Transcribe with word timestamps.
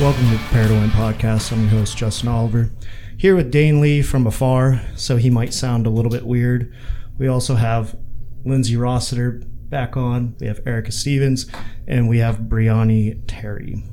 Welcome 0.00 0.30
to 0.30 0.30
the 0.30 0.38
Prepare 0.38 0.68
to 0.68 0.72
Win 0.72 0.88
podcast. 0.88 1.52
I'm 1.52 1.60
your 1.60 1.72
host, 1.72 1.94
Justin 1.94 2.30
Oliver. 2.30 2.70
Here 3.18 3.36
with 3.36 3.50
Dane 3.50 3.82
Lee 3.82 4.00
from 4.00 4.26
afar, 4.26 4.80
so 4.96 5.18
he 5.18 5.28
might 5.28 5.52
sound 5.52 5.86
a 5.86 5.90
little 5.90 6.10
bit 6.10 6.24
weird. 6.24 6.74
We 7.18 7.28
also 7.28 7.56
have 7.56 7.94
Lindsay 8.46 8.76
Rossiter 8.76 9.42
back 9.44 9.98
on. 9.98 10.36
We 10.40 10.46
have 10.46 10.66
Erica 10.66 10.90
Stevens, 10.90 11.50
and 11.86 12.08
we 12.08 12.16
have 12.16 12.38
Briani 12.38 13.20
Terry. 13.26 13.84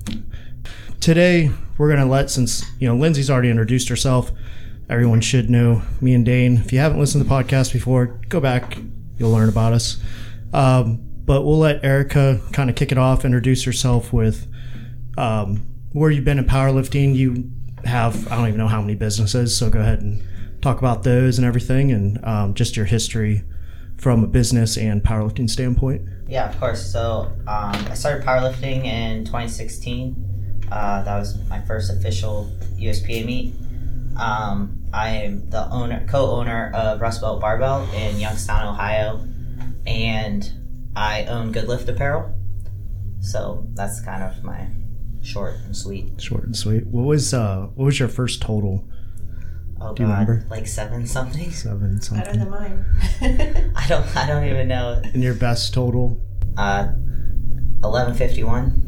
Today, 1.01 1.51
we're 1.77 1.89
going 1.89 1.99
to 1.99 2.05
let, 2.05 2.29
since, 2.29 2.63
you 2.79 2.87
know, 2.87 2.95
Lindsay's 2.95 3.29
already 3.29 3.49
introduced 3.49 3.89
herself, 3.89 4.31
everyone 4.89 5.19
should 5.19 5.49
know 5.49 5.81
me 5.99 6.13
and 6.13 6.25
Dane. 6.25 6.59
If 6.59 6.71
you 6.71 6.79
haven't 6.79 7.01
listened 7.01 7.21
to 7.21 7.27
the 7.27 7.35
podcast 7.35 7.73
before, 7.73 8.17
go 8.29 8.39
back. 8.39 8.77
You'll 9.17 9.31
learn 9.31 9.49
about 9.49 9.73
us. 9.73 10.01
Um, 10.53 11.01
but 11.25 11.41
we'll 11.41 11.59
let 11.59 11.83
Erica 11.83 12.39
kind 12.53 12.69
of 12.69 12.77
kick 12.77 12.93
it 12.93 12.97
off, 12.97 13.25
introduce 13.25 13.65
herself 13.65 14.13
with 14.13 14.47
um, 15.17 15.67
where 15.93 16.11
you've 16.11 16.25
been 16.25 16.39
in 16.39 16.45
powerlifting. 16.45 17.15
You 17.15 17.51
have, 17.85 18.31
I 18.31 18.35
don't 18.35 18.47
even 18.47 18.57
know 18.57 18.67
how 18.67 18.81
many 18.81 18.95
businesses, 18.95 19.57
so 19.57 19.69
go 19.69 19.79
ahead 19.79 20.01
and 20.01 20.21
talk 20.61 20.79
about 20.79 21.03
those 21.03 21.37
and 21.37 21.45
everything 21.45 21.91
and 21.91 22.23
um, 22.25 22.53
just 22.53 22.75
your 22.75 22.85
history 22.85 23.43
from 23.97 24.23
a 24.23 24.27
business 24.27 24.77
and 24.77 25.01
powerlifting 25.01 25.49
standpoint. 25.49 26.01
Yeah, 26.27 26.49
of 26.49 26.59
course. 26.59 26.91
So 26.91 27.31
um, 27.47 27.75
I 27.87 27.93
started 27.93 28.25
powerlifting 28.25 28.85
in 28.85 29.25
2016. 29.25 30.63
Uh, 30.71 31.03
that 31.03 31.17
was 31.17 31.37
my 31.47 31.61
first 31.61 31.91
official 31.91 32.51
USPA 32.75 33.25
meet. 33.25 33.53
Um, 34.19 34.83
I 34.93 35.09
am 35.09 35.49
the 35.49 35.69
owner, 35.69 36.05
co-owner 36.07 36.71
of 36.73 37.01
Rust 37.01 37.21
Belt 37.21 37.39
Barbell 37.39 37.87
in 37.93 38.19
Youngstown, 38.19 38.67
Ohio, 38.67 39.25
and 39.85 40.51
I 40.95 41.25
own 41.25 41.51
Good 41.51 41.67
Lift 41.67 41.87
Apparel. 41.87 42.33
So 43.21 43.67
that's 43.73 44.01
kind 44.01 44.23
of 44.23 44.43
my 44.43 44.67
short 45.27 45.55
and 45.65 45.75
sweet. 45.75 46.19
Short 46.21 46.43
and 46.45 46.55
sweet. 46.55 46.87
What 46.87 47.03
was 47.05 47.33
uh 47.33 47.67
what 47.75 47.85
was 47.85 47.99
your 47.99 48.09
first 48.09 48.41
total? 48.41 48.87
Oh 49.79 49.93
Do 49.93 50.03
you 50.03 50.09
God, 50.09 50.27
remember? 50.27 50.45
like 50.49 50.65
seven 50.67 51.05
something. 51.05 51.51
Seven 51.51 51.99
Better 51.99 52.31
than 52.37 52.49
something. 52.49 52.49
mine. 52.49 52.85
I 53.75 53.85
don't. 53.87 54.15
I 54.17 54.25
don't 54.27 54.43
even 54.45 54.67
know. 54.67 55.01
And 55.03 55.21
your 55.21 55.35
best 55.35 55.73
total? 55.73 56.19
Uh, 56.57 56.87
eleven 57.83 58.13
fifty 58.15 58.43
one. 58.43 58.83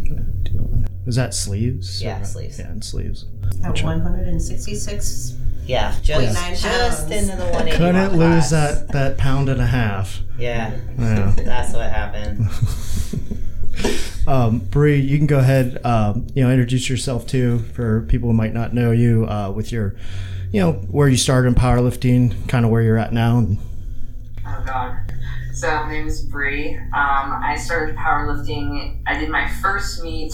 Was 1.06 1.16
that 1.16 1.34
sleeves? 1.34 2.02
Yeah, 2.04 2.22
Or- 2.22 2.26
sleeves. 2.26 2.60
Yeah, 2.60 2.68
and 2.70 2.84
sleeves. 2.84 3.26
At 3.64 3.82
166. 3.84 5.36
Yeah, 5.66 5.96
just 6.04 6.36
49 6.36 6.56
just 6.56 7.12
into 7.12 7.36
the 7.36 7.46
one 7.52 7.68
eighty. 7.68 7.78
Couldn't 7.78 8.14
lose 8.18 8.50
that 8.52 8.88
that 8.92 9.18
pound 9.18 9.50
and 9.50 9.62
a 9.62 9.66
half. 9.68 10.22
Yeah, 10.38 10.76
Yeah. 10.98 11.32
that's 11.38 11.74
what 11.74 11.90
happened. 11.92 12.48
Um, 14.30 14.60
Bree, 14.60 15.00
you 15.00 15.18
can 15.18 15.26
go 15.26 15.40
ahead. 15.40 15.84
Um, 15.84 16.28
you 16.36 16.44
know, 16.44 16.52
introduce 16.52 16.88
yourself 16.88 17.26
too 17.26 17.60
for 17.74 18.02
people 18.02 18.30
who 18.30 18.36
might 18.36 18.54
not 18.54 18.76
know 18.76 18.92
you 18.92 19.26
uh, 19.28 19.50
with 19.50 19.72
your, 19.72 19.96
you 20.52 20.62
know, 20.62 20.74
where 20.74 21.10
you 21.10 21.18
started 21.18 21.48
in 21.48 21.56
powerlifting, 21.56 22.48
kind 22.48 22.64
of 22.64 22.70
where 22.70 22.84
you're 22.84 23.00
at 23.00 23.12
now. 23.12 23.48
Oh 24.46 24.64
God. 24.68 24.98
So 25.52 25.68
my 25.68 25.92
name 25.94 26.06
is 26.06 26.22
Bree. 26.22 26.78
Um, 26.78 27.42
I 27.44 27.58
started 27.58 27.96
powerlifting. 27.96 29.02
I 29.08 29.18
did 29.18 29.30
my 29.30 29.50
first 29.64 30.04
meet 30.04 30.34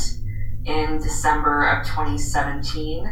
in 0.65 0.97
December 0.97 1.65
of 1.65 1.87
2017, 1.87 3.09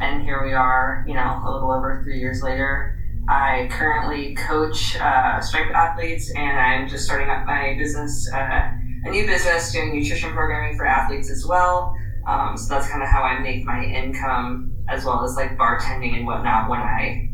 and 0.00 0.22
here 0.22 0.42
we 0.42 0.54
are. 0.54 1.04
You 1.06 1.14
know, 1.14 1.42
a 1.44 1.50
little 1.52 1.70
over 1.70 2.00
three 2.02 2.18
years 2.18 2.42
later. 2.42 2.98
I 3.28 3.68
currently 3.70 4.34
coach 4.36 4.96
uh, 4.96 5.40
strength 5.42 5.74
athletes, 5.74 6.30
and 6.34 6.58
I'm 6.58 6.88
just 6.88 7.04
starting 7.04 7.28
up 7.28 7.46
my 7.46 7.74
business, 7.78 8.30
uh, 8.32 8.70
a 9.04 9.10
new 9.10 9.26
business 9.26 9.72
doing 9.72 9.94
nutrition 9.98 10.32
programming 10.32 10.76
for 10.76 10.86
athletes 10.86 11.30
as 11.30 11.44
well. 11.46 11.96
Um, 12.26 12.56
so 12.56 12.72
that's 12.74 12.88
kind 12.88 13.02
of 13.02 13.08
how 13.08 13.22
I 13.22 13.38
make 13.40 13.64
my 13.64 13.84
income, 13.84 14.72
as 14.88 15.04
well 15.04 15.22
as 15.24 15.36
like 15.36 15.56
bartending 15.58 16.16
and 16.16 16.26
whatnot 16.26 16.70
when 16.70 16.80
I 16.80 17.28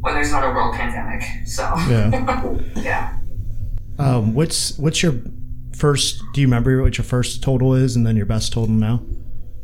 when 0.00 0.14
there's 0.14 0.30
not 0.30 0.44
a 0.44 0.50
world 0.50 0.74
pandemic. 0.74 1.22
So 1.46 1.62
Yeah. 1.88 2.54
yeah. 2.76 3.18
um, 3.98 4.34
what's 4.34 4.78
what's 4.78 5.02
your 5.02 5.14
first? 5.74 6.22
Do 6.34 6.40
you 6.42 6.46
remember 6.46 6.82
what 6.82 6.98
your 6.98 7.04
first 7.04 7.42
total 7.42 7.74
is, 7.74 7.96
and 7.96 8.06
then 8.06 8.16
your 8.16 8.26
best 8.26 8.52
total 8.52 8.74
now? 8.74 9.02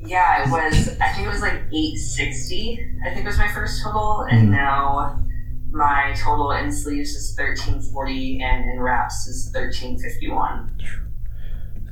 Yeah, 0.04 0.42
it 0.44 0.50
was. 0.50 0.88
I 1.00 1.08
think 1.12 1.28
it 1.28 1.30
was 1.30 1.42
like 1.42 1.60
eight 1.72 1.96
sixty. 1.96 2.84
I 3.06 3.12
think 3.14 3.26
was 3.26 3.38
my 3.38 3.52
first 3.52 3.82
total, 3.84 4.22
and 4.30 4.48
Mhm. 4.48 4.52
now 4.52 5.22
my 5.70 6.14
total 6.16 6.50
in 6.52 6.72
sleeves 6.72 7.10
is 7.10 7.34
thirteen 7.36 7.80
forty, 7.80 8.40
and 8.42 8.64
in 8.70 8.80
wraps 8.80 9.26
is 9.26 9.50
thirteen 9.52 9.98
fifty 9.98 10.28
one. 10.30 10.70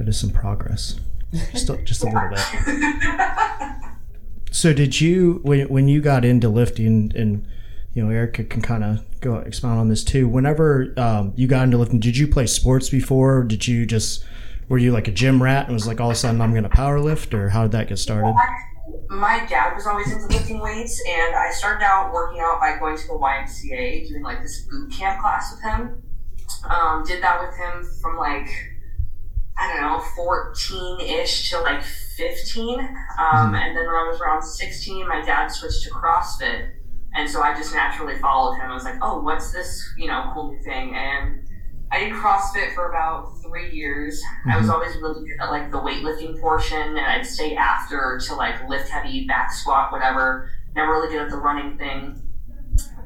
That 0.00 0.08
is 0.08 0.18
some 0.18 0.30
progress. 0.30 0.98
Just 1.52 1.68
a, 1.68 1.76
just 1.84 2.02
a 2.02 2.06
little 2.06 2.30
bit. 2.30 2.40
So 4.52 4.72
did 4.72 5.00
you 5.00 5.38
when 5.44 5.68
when 5.68 5.86
you 5.86 6.00
got 6.00 6.24
into 6.24 6.48
lifting 6.48 7.12
and 7.14 7.46
you 7.94 8.04
know 8.04 8.10
Erica 8.10 8.42
can 8.42 8.60
kind 8.62 8.82
of 8.82 9.04
go 9.20 9.36
expound 9.36 9.78
on 9.78 9.88
this 9.88 10.02
too. 10.02 10.26
Whenever 10.26 10.92
um, 10.96 11.32
you 11.36 11.46
got 11.46 11.62
into 11.62 11.78
lifting, 11.78 12.00
did 12.00 12.16
you 12.16 12.26
play 12.26 12.46
sports 12.46 12.88
before? 12.90 13.38
Or 13.38 13.44
did 13.44 13.68
you 13.68 13.86
just 13.86 14.24
were 14.68 14.78
you 14.78 14.90
like 14.90 15.06
a 15.06 15.12
gym 15.12 15.40
rat 15.40 15.66
and 15.66 15.74
was 15.74 15.86
like 15.86 16.00
all 16.00 16.10
of 16.10 16.16
a 16.16 16.18
sudden 16.18 16.40
I'm 16.40 16.50
going 16.50 16.64
to 16.64 16.68
power 16.68 16.98
lift 16.98 17.32
or 17.32 17.50
how 17.50 17.62
did 17.62 17.72
that 17.72 17.88
get 17.88 17.98
started? 17.98 18.34
my 19.08 19.46
dad 19.48 19.74
was 19.74 19.86
always 19.86 20.10
into 20.10 20.26
lifting 20.26 20.58
weights, 20.58 21.00
and 21.08 21.36
I 21.36 21.50
started 21.52 21.84
out 21.84 22.12
working 22.12 22.40
out 22.40 22.58
by 22.60 22.76
going 22.78 22.96
to 22.96 23.06
the 23.06 23.12
YMCA, 23.12 24.08
doing 24.08 24.22
like 24.22 24.42
this 24.42 24.62
boot 24.62 24.90
camp 24.92 25.20
class 25.20 25.52
with 25.52 25.62
him. 25.62 26.02
Um, 26.68 27.04
did 27.04 27.22
that 27.22 27.40
with 27.40 27.56
him 27.56 27.88
from 28.00 28.16
like 28.16 28.48
I 29.60 29.68
don't 29.68 29.82
know, 29.82 30.02
fourteen 30.16 31.00
ish 31.00 31.50
to 31.50 31.60
like 31.60 31.82
fifteen, 31.82 32.80
um, 32.80 33.54
and 33.54 33.76
then 33.76 33.84
when 33.86 33.94
I 33.94 34.08
was 34.10 34.18
around 34.18 34.42
sixteen, 34.42 35.06
my 35.06 35.22
dad 35.22 35.48
switched 35.48 35.82
to 35.84 35.90
CrossFit, 35.90 36.70
and 37.14 37.28
so 37.28 37.42
I 37.42 37.54
just 37.54 37.74
naturally 37.74 38.18
followed 38.18 38.54
him. 38.54 38.70
I 38.70 38.74
was 38.74 38.84
like, 38.84 38.96
oh, 39.02 39.20
what's 39.20 39.52
this, 39.52 39.86
you 39.98 40.06
know, 40.06 40.30
cool 40.32 40.52
new 40.52 40.62
thing? 40.62 40.96
And 40.96 41.46
I 41.92 42.00
did 42.00 42.12
CrossFit 42.14 42.74
for 42.74 42.88
about 42.88 43.42
three 43.42 43.70
years. 43.70 44.22
I 44.48 44.56
was 44.56 44.70
always 44.70 44.96
really 44.96 45.28
good 45.28 45.40
at 45.42 45.50
like 45.50 45.70
the 45.70 45.78
weightlifting 45.78 46.40
portion, 46.40 46.80
and 46.80 46.98
I'd 47.00 47.26
stay 47.26 47.54
after 47.54 48.18
to 48.28 48.34
like 48.36 48.66
lift 48.66 48.88
heavy, 48.88 49.26
back 49.26 49.52
squat, 49.52 49.92
whatever. 49.92 50.50
Never 50.74 50.92
really 50.92 51.12
good 51.12 51.22
at 51.22 51.30
the 51.30 51.36
running 51.36 51.76
thing. 51.76 52.22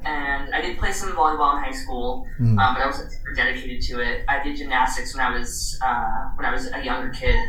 And 0.05 0.53
I 0.53 0.61
did 0.61 0.77
play 0.77 0.91
some 0.91 1.11
volleyball 1.13 1.57
in 1.57 1.63
high 1.63 1.71
school, 1.71 2.27
Mm. 2.39 2.59
um, 2.59 2.75
but 2.75 2.83
I 2.83 2.85
wasn't 2.85 3.11
super 3.11 3.33
dedicated 3.33 3.81
to 3.89 3.99
it. 4.01 4.23
I 4.27 4.43
did 4.43 4.57
gymnastics 4.57 5.15
when 5.15 5.25
I 5.25 5.31
was 5.37 5.79
uh, 5.83 6.29
when 6.35 6.45
I 6.45 6.51
was 6.53 6.69
a 6.71 6.83
younger 6.83 7.09
kid. 7.09 7.39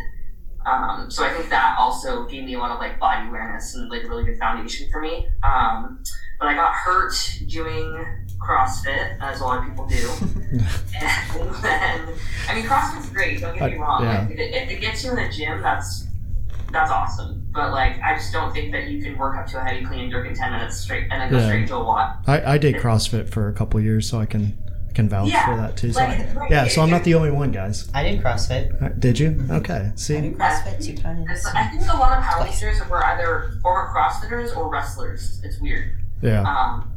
Um, 0.65 1.11
so 1.11 1.25
I 1.25 1.31
think 1.33 1.49
that 1.51 1.77
also 1.79 2.25
gave 2.27 2.45
me 2.45 2.55
a 2.55 2.59
lot 2.59 2.73
of 2.73 2.79
like 2.81 2.99
body 2.99 3.29
awareness 3.29 3.75
and 3.77 3.89
like 3.91 4.03
really 4.05 4.25
good 4.25 4.39
foundation 4.39 4.89
for 4.91 5.01
me. 5.01 5.29
Um, 5.45 6.03
but 6.41 6.49
I 6.49 6.55
got 6.55 6.73
hurt 6.73 7.15
doing 7.47 8.05
CrossFit, 8.45 9.19
as 9.21 9.41
a 9.41 9.45
lot 9.45 9.59
of 9.59 9.65
people 9.69 9.87
do. 9.87 10.11
and 11.01 11.55
then, 11.63 12.09
I 12.49 12.55
mean, 12.55 12.65
CrossFit's 12.65 13.11
great. 13.11 13.41
Don't 13.41 13.57
get 13.57 13.71
me 13.71 13.77
Uh, 13.79 13.81
wrong. 13.83 14.03
yeah. 14.05 14.21
Like, 14.23 14.31
if, 14.33 14.39
it, 14.39 14.55
if 14.55 14.71
it 14.71 14.81
gets 14.81 15.05
you 15.05 15.11
in 15.11 15.17
the 15.17 15.29
gym, 15.31 15.63
that's 15.63 16.06
that's 16.73 16.91
awesome. 16.91 17.47
But 17.53 17.73
like, 17.73 18.01
I 18.03 18.15
just 18.17 18.33
don't 18.33 18.53
think 18.53 18.73
that 18.73 18.89
you 18.89 19.03
can 19.03 19.17
work 19.17 19.37
up 19.37 19.47
to 19.49 19.59
a 19.59 19.65
heavy 19.65 19.85
clean 19.85 20.01
and 20.01 20.11
jerk 20.13 20.27
in 20.27 20.35
ten 20.35 20.53
minutes 20.53 20.77
straight 20.79 21.09
and 21.11 21.21
then 21.23 21.31
go 21.31 21.39
Yeah. 21.39 21.47
straight 21.47 21.69
to 21.69 21.77
a 21.77 21.85
WOD. 21.85 22.17
I, 22.27 22.55
I 22.55 22.59
did 22.59 22.77
CrossFit 22.77 23.29
for 23.29 23.49
a 23.49 23.53
couple 23.53 23.81
years, 23.81 24.09
so 24.09 24.19
I 24.21 24.27
can 24.27 24.59
I 24.89 24.93
can 24.93 25.09
vouch 25.09 25.29
Yeah, 25.29 25.45
for 25.47 25.57
that 25.57 25.77
too. 25.77 25.93
So 25.93 26.01
like- 26.01 26.21
I- 26.21 26.33
like, 26.35 26.51
yeah, 26.51 26.69
so 26.69 26.83
I'm 26.83 26.91
not 26.91 27.05
the 27.05 27.15
only 27.15 27.31
one, 27.31 27.53
guys. 27.53 27.89
I 27.95 28.03
did 28.03 28.23
CrossFit. 28.23 28.83
Uh, 28.83 28.89
Did 28.99 29.19
you? 29.19 29.43
Okay. 29.51 29.91
I 29.93 29.97
See, 29.97 30.21
do 30.21 30.33
CrossFit 30.33 30.83
two 30.85 30.91
And 31.07 31.27
times. 31.27 31.43
so 31.43 31.51
I 31.55 31.69
think 31.69 31.83
a 31.83 31.97
lot 31.97 32.17
of 32.19 32.25
powerlifters 32.25 32.87
were 32.89 33.05
either 33.05 33.59
former 33.63 33.93
CrossFitters 33.95 34.57
or 34.57 34.71
wrestlers. 34.71 35.41
It's 35.45 35.61
weird. 35.61 35.99
yeah. 36.23 36.43
Um, 36.43 36.91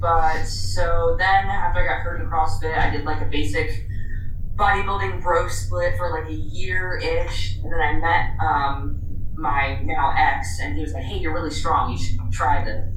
but 0.00 0.44
so 0.44 1.14
then 1.18 1.46
after 1.46 1.80
I 1.80 1.86
got 1.86 2.00
hurt 2.02 2.20
in 2.20 2.28
CrossFit, 2.28 2.76
I 2.76 2.90
did 2.90 3.04
like 3.04 3.20
a 3.20 3.24
basic 3.26 3.86
bodybuilding 4.56 5.22
bro 5.22 5.48
split 5.48 5.96
for 5.96 6.10
like 6.10 6.28
a 6.30 6.34
year 6.34 6.96
ish, 6.98 7.56
and 7.62 7.72
then 7.72 7.80
I 7.80 7.92
met 7.94 8.44
um, 8.44 9.00
my 9.34 9.80
now 9.82 10.14
ex, 10.16 10.58
and 10.60 10.74
he 10.76 10.82
was 10.82 10.92
like, 10.92 11.04
"Hey, 11.04 11.18
you're 11.18 11.34
really 11.34 11.50
strong. 11.50 11.92
You 11.92 11.98
should 11.98 12.18
try 12.30 12.64
this." 12.64 12.88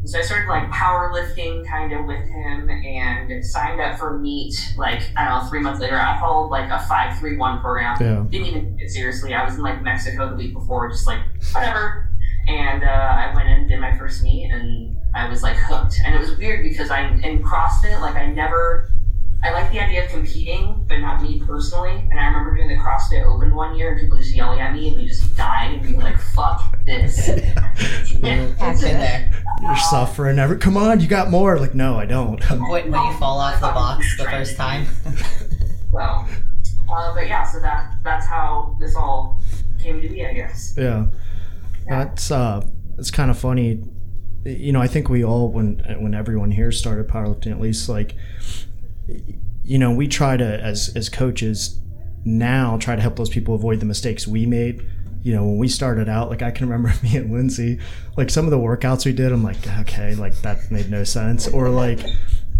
And 0.00 0.08
so 0.10 0.18
I 0.18 0.22
started 0.22 0.48
like 0.48 0.70
powerlifting 0.70 1.66
kind 1.66 1.92
of 1.92 2.04
with 2.06 2.22
him, 2.28 2.68
and 2.70 3.44
signed 3.44 3.80
up 3.80 3.98
for 3.98 4.18
meet. 4.18 4.54
Like 4.76 5.02
I 5.16 5.24
don't 5.28 5.42
know, 5.44 5.48
three 5.50 5.60
months 5.60 5.80
later, 5.80 5.98
I 5.98 6.18
followed 6.20 6.48
like 6.48 6.70
a 6.70 6.78
five 6.86 7.18
three 7.18 7.36
one 7.36 7.60
program 7.60 7.96
Yeah. 8.00 8.24
didn't 8.30 8.46
even 8.46 8.76
take 8.78 8.86
it 8.86 8.90
seriously. 8.90 9.34
I 9.34 9.44
was 9.44 9.54
in 9.56 9.62
like 9.62 9.82
Mexico 9.82 10.30
the 10.30 10.36
week 10.36 10.54
before, 10.54 10.88
just 10.90 11.06
like 11.06 11.20
whatever. 11.52 12.10
And 12.48 12.84
uh, 12.84 12.86
I 12.86 13.32
went 13.34 13.48
in, 13.48 13.66
did 13.66 13.80
my 13.80 13.98
first 13.98 14.22
meet, 14.22 14.48
and 14.52 14.96
I 15.16 15.28
was 15.28 15.42
like 15.42 15.56
hooked. 15.56 15.96
And 16.04 16.14
it 16.14 16.20
was 16.20 16.38
weird 16.38 16.62
because 16.62 16.90
I'm 16.90 17.20
in 17.24 17.42
CrossFit. 17.42 18.00
Like 18.00 18.14
I 18.14 18.26
never, 18.26 18.88
I 19.46 19.52
like 19.52 19.70
the 19.70 19.78
idea 19.78 20.04
of 20.04 20.10
competing, 20.10 20.84
but 20.88 20.98
not 20.98 21.22
me 21.22 21.40
personally. 21.46 21.92
And 22.10 22.18
I 22.18 22.26
remember 22.26 22.56
doing 22.56 22.66
the 22.66 22.74
CrossFit 22.74 23.24
Open 23.24 23.54
one 23.54 23.76
year, 23.76 23.92
and 23.92 24.00
people 24.00 24.18
just 24.18 24.34
yelling 24.34 24.58
at 24.60 24.74
me 24.74 24.88
and 24.88 24.96
me 24.96 25.06
just 25.06 25.36
dying 25.36 25.74
and 25.74 25.82
being 25.86 26.00
like, 26.00 26.18
"Fuck 26.18 26.84
this." 26.84 27.28
I've 27.28 28.20
been 28.20 28.56
there. 28.58 29.32
You're 29.62 29.76
suffering. 29.76 30.40
Every, 30.40 30.58
come 30.58 30.76
on, 30.76 30.98
you 30.98 31.06
got 31.06 31.30
more. 31.30 31.60
Like, 31.60 31.76
no, 31.76 31.96
I 31.96 32.06
don't. 32.06 32.42
When, 32.50 32.90
when 32.90 33.04
you 33.04 33.12
fall 33.18 33.38
off 33.38 33.60
the 33.60 33.68
box 33.68 34.16
the 34.18 34.24
first 34.24 34.56
time. 34.56 34.86
So, 35.92 36.00
uh, 36.00 37.14
but 37.14 37.26
yeah, 37.26 37.44
so 37.44 37.58
that 37.60 37.94
that's 38.04 38.26
how 38.26 38.76
this 38.78 38.94
all 38.96 39.40
came 39.82 40.02
to 40.02 40.08
be, 40.08 40.26
I 40.26 40.34
guess. 40.34 40.74
yeah. 40.76 41.06
That's 41.88 42.30
uh, 42.30 42.66
it's 42.98 43.10
kind 43.10 43.30
of 43.30 43.38
funny. 43.38 43.82
You 44.44 44.72
know, 44.72 44.82
I 44.82 44.88
think 44.88 45.08
we 45.08 45.24
all, 45.24 45.50
when 45.50 45.78
when 46.00 46.14
everyone 46.14 46.50
here 46.50 46.70
started 46.70 47.08
powerlifting, 47.08 47.50
at 47.50 47.60
least 47.60 47.88
like, 47.88 48.14
you 49.64 49.78
know, 49.78 49.92
we 49.92 50.06
try 50.08 50.36
to 50.36 50.44
as 50.44 50.92
as 50.96 51.08
coaches 51.08 51.80
now 52.24 52.76
try 52.78 52.96
to 52.96 53.02
help 53.02 53.16
those 53.16 53.30
people 53.30 53.54
avoid 53.54 53.80
the 53.80 53.86
mistakes 53.86 54.26
we 54.26 54.46
made. 54.46 54.84
You 55.22 55.34
know, 55.34 55.44
when 55.44 55.58
we 55.58 55.68
started 55.68 56.08
out, 56.08 56.28
like 56.28 56.42
I 56.42 56.50
can 56.50 56.68
remember 56.68 56.96
me 57.02 57.16
and 57.16 57.32
Lindsay, 57.32 57.80
like 58.16 58.30
some 58.30 58.44
of 58.44 58.50
the 58.50 58.58
workouts 58.58 59.06
we 59.06 59.12
did, 59.12 59.32
I'm 59.32 59.42
like, 59.42 59.66
okay, 59.80 60.14
like 60.14 60.34
that 60.42 60.70
made 60.70 60.90
no 60.90 61.04
sense, 61.04 61.48
or 61.48 61.68
like, 61.68 62.00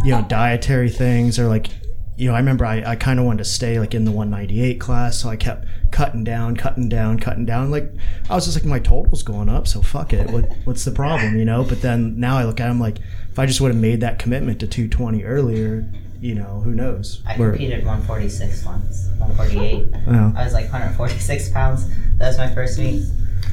you 0.05 0.11
know, 0.11 0.23
dietary 0.23 0.89
things, 0.89 1.39
or 1.39 1.47
like, 1.47 1.69
you 2.17 2.29
know, 2.29 2.35
I 2.35 2.39
remember 2.39 2.65
I, 2.65 2.83
I 2.83 2.97
kind 2.97 3.21
of 3.21 3.27
wanted 3.27 3.39
to 3.39 3.45
stay 3.45 3.79
like 3.79 3.95
in 3.95 4.05
the 4.05 4.11
198 4.11 4.81
class, 4.81 5.19
so 5.19 5.29
I 5.29 5.37
kept 5.37 5.67
cutting 5.91 6.25
down, 6.25 6.57
cutting 6.57 6.89
down, 6.89 7.19
cutting 7.19 7.45
down. 7.45 7.71
Like 7.71 7.93
I 8.29 8.35
was 8.35 8.47
just 8.47 8.57
like, 8.57 8.65
my 8.65 8.79
total's 8.79 9.23
going 9.23 9.49
up, 9.49 9.69
so 9.69 9.83
fuck 9.83 10.13
it. 10.13 10.31
What, 10.31 10.51
what's 10.65 10.85
the 10.85 10.91
problem, 10.93 11.39
you 11.39 11.45
know? 11.45 11.63
But 11.63 11.83
then 11.83 12.19
now 12.19 12.39
I 12.39 12.45
look 12.45 12.61
at 12.61 12.71
him 12.71 12.81
like, 12.81 12.99
if 13.31 13.39
I 13.39 13.47
just 13.47 13.61
would 13.61 13.73
have 13.73 13.81
made 13.81 14.01
that 14.01 14.19
commitment 14.19 14.59
to 14.61 14.67
220 14.67 15.25
earlier, 15.25 15.89
you 16.27 16.35
know, 16.35 16.61
who 16.65 16.75
knows? 16.75 17.23
I 17.27 17.37
Where- 17.37 17.51
competed 17.51 17.85
146 17.85 18.65
once, 18.65 19.09
148. 19.19 19.89
Oh. 20.09 20.33
I 20.37 20.45
was 20.45 20.53
like 20.53 20.65
146 20.65 21.51
pounds. 21.51 21.89
That 22.19 22.29
was 22.29 22.39
my 22.39 22.53
first 22.53 22.79
meet. 22.79 23.05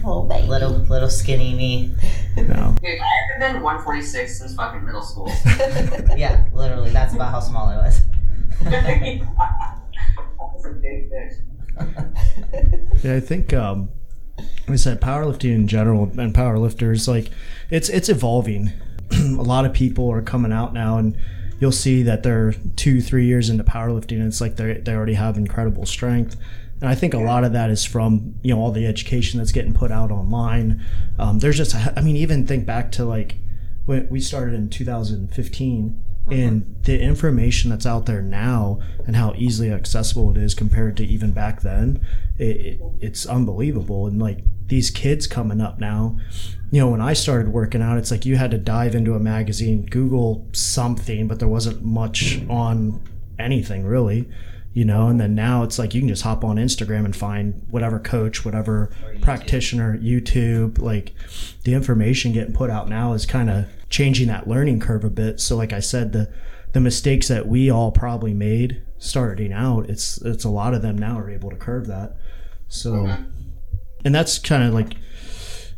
Oh, 0.04 0.24
baby. 0.24 0.48
Little, 0.48 0.72
little 0.72 1.10
skinny 1.10 1.54
me. 1.54 1.94
no. 2.36 2.76
Dude, 2.82 3.00
I 3.00 3.34
haven't 3.38 3.54
been 3.54 3.62
146 3.62 4.40
since 4.40 4.56
fucking 4.56 4.84
middle 4.84 5.04
school. 5.04 5.32
Yeah, 6.18 6.46
literally. 6.54 6.90
That's 6.90 7.14
about 7.14 7.32
how 7.32 7.40
small 7.40 7.68
I 7.70 7.78
was. 7.78 8.02
That's 8.64 9.24
a 10.66 10.70
big 10.82 11.10
fish. 11.10 11.34
Yeah, 13.04 13.16
I 13.16 13.20
think 13.20 13.54
um, 13.54 13.90
like 14.38 14.70
I 14.70 14.76
said 14.76 15.02
powerlifting 15.02 15.54
in 15.56 15.68
general 15.68 16.04
and 16.18 16.34
powerlifters 16.34 17.08
like 17.08 17.30
it's 17.70 17.90
it's 17.90 18.10
evolving. 18.10 18.72
a 19.12 19.42
lot 19.42 19.66
of 19.66 19.74
people 19.74 20.10
are 20.12 20.22
coming 20.22 20.52
out 20.54 20.74
now, 20.74 20.98
and 20.98 21.18
you'll 21.64 21.72
see 21.72 22.04
that 22.04 22.24
they're 22.24 22.52
two 22.76 23.00
three 23.00 23.26
years 23.26 23.50
into 23.50 23.64
powerlifting, 23.64 24.18
and 24.18 24.28
it's 24.28 24.42
like 24.42 24.58
they 24.58 24.74
they 24.74 24.94
already 24.94 25.14
have 25.14 25.38
incredible 25.38 25.86
strength. 25.86 26.36
And 26.82 26.90
I 26.90 26.96
think 26.96 27.14
a 27.14 27.20
lot 27.20 27.46
of 27.46 27.54
that 27.54 27.70
is 27.70 27.86
from 27.86 28.36
you 28.44 28.54
know 28.54 28.60
all 28.60 28.74
the 28.74 28.86
education 28.86 29.38
that's 29.38 29.54
getting 29.54 29.74
put 29.74 29.90
out 29.90 30.12
online. 30.12 30.84
Um, 31.18 31.40
there's 31.40 31.56
just 31.56 31.74
I 31.74 32.02
mean 32.02 32.18
even 32.18 32.46
think 32.46 32.66
back 32.66 32.92
to 32.94 33.06
like 33.06 33.38
when 33.86 34.10
we 34.10 34.20
started 34.20 34.56
in 34.56 34.70
2015 34.70 36.04
and 36.30 36.76
the 36.84 37.02
information 37.02 37.70
that's 37.70 37.86
out 37.86 38.08
there 38.08 38.22
now 38.22 38.82
and 39.08 39.16
how 39.16 39.34
easily 39.38 39.72
accessible 39.72 40.32
it 40.32 40.38
is 40.38 40.54
compared 40.54 40.96
to 40.98 41.06
even 41.06 41.32
back 41.32 41.62
then 41.62 42.06
it, 42.38 42.44
it, 42.44 42.82
it's 43.02 43.26
unbelievable 43.26 44.08
and 44.08 44.22
like 44.22 44.40
these 44.74 44.90
kids 44.90 45.28
coming 45.28 45.62
up 45.62 45.80
now. 45.80 46.18
You 46.72 46.82
know 46.82 46.90
when 46.90 47.02
i 47.02 47.14
started 47.14 47.50
working 47.54 47.84
out 47.84 48.00
it's 48.00 48.10
like 48.10 48.26
you 48.26 48.36
had 48.36 48.50
to 48.50 48.58
dive 48.58 48.96
into 48.96 49.14
a 49.14 49.20
magazine 49.20 49.86
google 49.86 50.48
something 50.54 51.28
but 51.28 51.38
there 51.38 51.48
wasn't 51.48 51.84
much 51.84 52.42
on 52.50 53.00
anything 53.38 53.86
really 53.86 54.28
you 54.74 54.86
know? 54.86 55.08
And 55.08 55.22
then 55.22 55.36
now 55.36 55.62
it's 55.62 55.78
like 55.78 55.94
you 55.94 56.02
can 56.02 56.08
just 56.10 56.24
hop 56.24 56.44
on 56.44 56.56
instagram 56.56 57.06
and 57.06 57.16
find 57.16 57.64
whatever 57.70 58.00
coach 58.00 58.44
whatever 58.44 58.90
YouTube. 58.92 59.22
practitioner 59.22 60.00
youtube 60.00 60.80
like 60.80 61.14
the 61.64 61.76
information 61.76 62.34
getting 62.34 62.56
put 62.56 62.72
out 62.72 62.90
now 62.90 63.14
is 63.14 63.28
kind 63.28 63.52
of 63.52 63.68
changing 63.90 64.28
that 64.30 64.48
learning 64.48 64.80
curve 64.80 65.04
a 65.04 65.12
bit. 65.12 65.40
So 65.40 65.56
like 65.56 65.74
i 65.74 65.80
said 65.80 66.12
the 66.12 66.34
the 66.72 66.80
mistakes 66.80 67.28
that 67.28 67.48
we 67.48 67.70
all 67.70 67.92
probably 67.92 68.34
made 68.34 68.82
starting 68.98 69.54
out 69.54 69.92
it's 69.92 70.20
it's 70.24 70.44
a 70.44 70.50
lot 70.50 70.74
of 70.74 70.82
them 70.82 70.98
now 70.98 71.20
are 71.20 71.30
able 71.30 71.52
to 71.52 71.56
curve 71.56 71.86
that. 71.86 72.16
So 72.68 73.16
and 74.06 74.14
that's 74.14 74.40
kind 74.40 74.64
of 74.64 74.74
like 74.74 74.94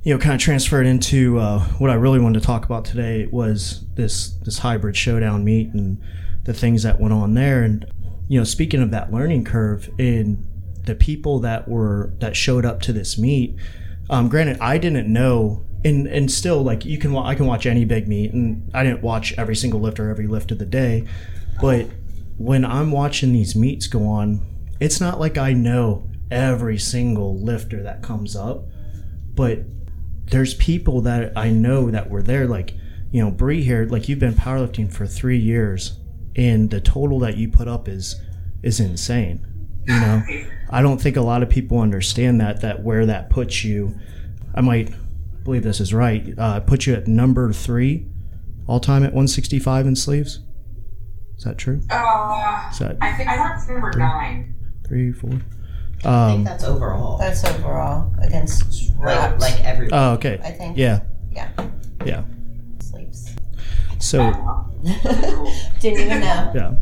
you 0.04 0.14
know 0.14 0.20
kind 0.20 0.36
of 0.36 0.42
transferred 0.42 0.86
into 0.86 1.40
uh, 1.40 1.60
what 1.78 1.90
i 1.90 1.94
really 1.94 2.20
wanted 2.20 2.40
to 2.40 2.46
talk 2.46 2.66
about 2.66 2.86
today 2.86 3.28
was 3.28 3.86
this 3.96 4.36
this 4.44 4.60
hybrid 4.60 4.96
showdown 4.96 5.44
meet 5.44 5.74
and 5.74 6.02
the 6.46 6.54
things 6.54 6.84
that 6.84 7.00
went 7.00 7.14
on 7.14 7.34
there. 7.34 7.64
And 7.64 7.86
you 8.28 8.40
know 8.40 8.44
speaking 8.44 8.82
of 8.82 8.92
that 8.92 9.12
learning 9.12 9.44
curve 9.44 9.90
and 10.00 10.48
the 10.86 10.96
people 10.96 11.40
that 11.40 11.68
were 11.68 12.14
that 12.20 12.36
showed 12.36 12.66
up 12.66 12.80
to 12.82 12.94
this 12.94 13.18
meet 13.18 13.56
um, 14.10 14.30
granted 14.30 14.58
i 14.60 14.78
didn't 14.80 15.12
know 15.12 15.64
and 15.84 16.08
and 16.08 16.32
still 16.32 16.64
like 16.64 16.86
you 16.86 16.98
can 16.98 17.16
i 17.18 17.36
can 17.36 17.46
watch 17.46 17.68
any 17.68 17.86
big 17.86 18.08
meet 18.08 18.32
and 18.34 18.72
i 18.74 18.84
didn't 18.84 19.04
watch 19.04 19.34
every 19.38 19.56
single 19.56 19.80
lift 19.80 20.00
or 20.00 20.10
every 20.10 20.28
lift 20.28 20.52
of 20.52 20.58
the 20.58 20.66
day. 20.66 21.06
But 21.62 21.88
when 22.38 22.66
i'm 22.66 22.92
watching 22.92 23.32
these 23.32 23.56
meets 23.56 23.88
go 23.88 24.06
on 24.08 24.46
it's 24.82 25.00
not 25.00 25.20
like 25.22 25.38
i 25.38 25.54
know 25.54 26.10
every 26.32 26.78
single 26.78 27.40
lifter 27.40 27.84
that 27.84 28.02
comes 28.02 28.36
up 28.36 28.66
but 29.34 29.60
there's 30.28 30.54
people 30.56 31.02
that 31.02 31.34
I 31.36 31.50
know 31.52 31.92
that 31.92 32.10
were 32.10 32.24
there, 32.24 32.48
like, 32.48 32.74
you 33.12 33.22
know, 33.24 33.30
Bree 33.30 33.64
here, 33.64 33.86
like 33.86 34.10
you've 34.10 34.18
been 34.20 34.34
powerlifting 34.34 34.92
for 34.92 35.06
three 35.06 35.38
years 35.38 36.00
and 36.36 36.70
the 36.72 36.82
total 36.82 37.20
that 37.20 37.38
you 37.38 37.50
put 37.50 37.68
up 37.68 37.88
is 37.88 38.16
is 38.64 38.80
insane. 38.80 39.46
You 39.88 40.00
know? 40.00 40.24
I 40.72 40.82
don't 40.82 41.00
think 41.00 41.16
a 41.16 41.22
lot 41.22 41.44
of 41.44 41.50
people 41.50 41.80
understand 41.80 42.42
that 42.42 42.62
that 42.62 42.82
where 42.82 43.06
that 43.06 43.30
puts 43.30 43.64
you 43.64 43.96
I 44.56 44.62
might 44.62 44.92
believe 45.44 45.62
this 45.64 45.80
is 45.80 45.94
right, 45.94 46.34
uh 46.40 46.62
put 46.62 46.88
you 46.88 46.96
at 46.96 47.08
number 47.08 47.54
three 47.54 48.08
all 48.68 48.80
time 48.80 49.04
at 49.04 49.14
one 49.14 49.28
sixty 49.28 49.60
five 49.60 49.86
in 49.86 49.96
sleeves. 49.96 50.40
Is 51.38 51.44
that 51.44 51.58
true? 51.58 51.82
Uh, 51.90 52.70
Is 52.72 52.80
that 52.80 52.98
I 53.02 53.14
think 53.14 53.30
I 53.30 53.36
thought 53.36 53.58
it's 53.58 53.68
number 53.68 53.92
nine. 53.96 54.56
three, 54.88 55.12
four? 55.12 55.40
I 56.06 56.28
think 56.28 56.38
Um 56.40 56.44
that's 56.44 56.64
overall. 56.64 57.18
That's 57.18 57.44
overall 57.44 58.14
against 58.22 58.92
like, 58.98 59.06
Wraps, 59.06 59.42
like 59.42 59.64
every. 59.64 59.90
oh 59.92 60.14
okay. 60.14 60.40
I 60.44 60.52
think. 60.52 60.78
Yeah. 60.78 61.02
Yeah. 61.32 61.50
Yeah. 62.06 62.24
Sleeps. 62.80 63.36
So 64.00 64.32
Didn't 65.80 66.00
even 66.00 66.20
know. 66.22 66.52
Yeah. 66.56 66.76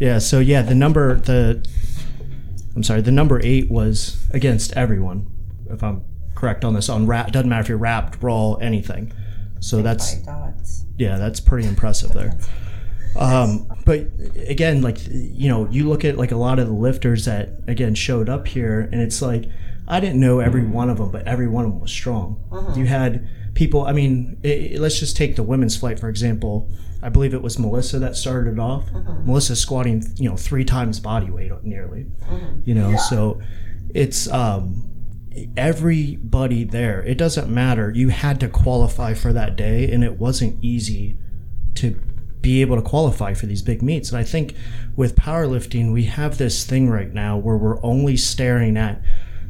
Yeah. 0.00 0.18
So 0.18 0.40
yeah, 0.40 0.62
the 0.62 0.74
number 0.74 1.16
the 1.20 1.64
I'm 2.74 2.82
sorry, 2.82 3.00
the 3.02 3.12
number 3.12 3.40
eight 3.44 3.70
was 3.70 4.26
against 4.32 4.72
everyone. 4.72 5.30
If 5.70 5.82
I'm 5.82 6.02
correct 6.34 6.64
on 6.64 6.74
this, 6.74 6.88
on 6.88 7.06
rap 7.06 7.30
doesn't 7.32 7.48
matter 7.48 7.62
if 7.62 7.68
you're 7.68 7.78
wrapped, 7.78 8.22
raw, 8.22 8.54
anything. 8.54 9.12
So 9.60 9.80
that's 9.80 10.14
By 10.16 10.32
dots. 10.32 10.84
yeah, 10.98 11.16
that's 11.16 11.40
pretty 11.40 11.68
impressive 11.68 12.12
there. 12.12 12.36
Um, 13.16 13.66
but 13.84 14.08
again, 14.48 14.82
like 14.82 14.98
you 15.08 15.48
know, 15.48 15.68
you 15.70 15.88
look 15.88 16.04
at 16.04 16.16
like 16.16 16.32
a 16.32 16.36
lot 16.36 16.58
of 16.58 16.66
the 16.66 16.74
lifters 16.74 17.24
that 17.26 17.50
again 17.66 17.94
showed 17.94 18.28
up 18.28 18.46
here, 18.46 18.80
and 18.80 19.00
it's 19.00 19.22
like 19.22 19.44
I 19.86 20.00
didn't 20.00 20.20
know 20.20 20.40
every 20.40 20.64
one 20.64 20.90
of 20.90 20.98
them, 20.98 21.10
but 21.10 21.26
every 21.26 21.48
one 21.48 21.64
of 21.64 21.70
them 21.72 21.80
was 21.80 21.92
strong. 21.92 22.42
You 22.76 22.86
had 22.86 23.28
people. 23.54 23.86
I 23.86 23.92
mean, 23.92 24.38
i 24.44 24.76
let's 24.78 24.98
just 24.98 25.16
take 25.16 25.36
the 25.36 25.42
women's 25.42 25.76
flight 25.76 26.00
for 26.00 26.08
example. 26.08 26.68
I 27.02 27.10
believe 27.10 27.34
it 27.34 27.42
was 27.42 27.58
Melissa 27.58 27.98
that 27.98 28.16
started 28.16 28.54
it 28.54 28.58
off. 28.58 28.90
Melissa 29.26 29.56
squatting, 29.56 30.02
you 30.16 30.30
know, 30.30 30.38
three 30.38 30.64
times 30.64 31.00
body 31.00 31.30
weight 31.30 31.52
nearly. 31.62 32.06
You 32.64 32.74
know, 32.74 32.96
so 32.96 33.42
it's 33.94 34.26
um, 34.28 34.90
everybody 35.56 36.64
there. 36.64 37.02
It 37.02 37.18
doesn't 37.18 37.52
matter. 37.52 37.90
You 37.90 38.08
had 38.08 38.40
to 38.40 38.48
qualify 38.48 39.12
for 39.12 39.34
that 39.34 39.54
day, 39.54 39.90
and 39.90 40.02
it 40.02 40.18
wasn't 40.18 40.62
easy 40.64 41.18
to 41.74 42.00
be 42.44 42.60
able 42.60 42.76
to 42.76 42.82
qualify 42.82 43.32
for 43.32 43.46
these 43.46 43.62
big 43.62 43.82
meets. 43.82 44.10
And 44.10 44.18
I 44.18 44.22
think 44.22 44.54
with 44.96 45.16
powerlifting, 45.16 45.94
we 45.94 46.04
have 46.04 46.36
this 46.36 46.64
thing 46.64 46.90
right 46.90 47.12
now 47.12 47.38
where 47.38 47.56
we're 47.56 47.82
only 47.82 48.18
staring 48.18 48.76
at 48.76 49.00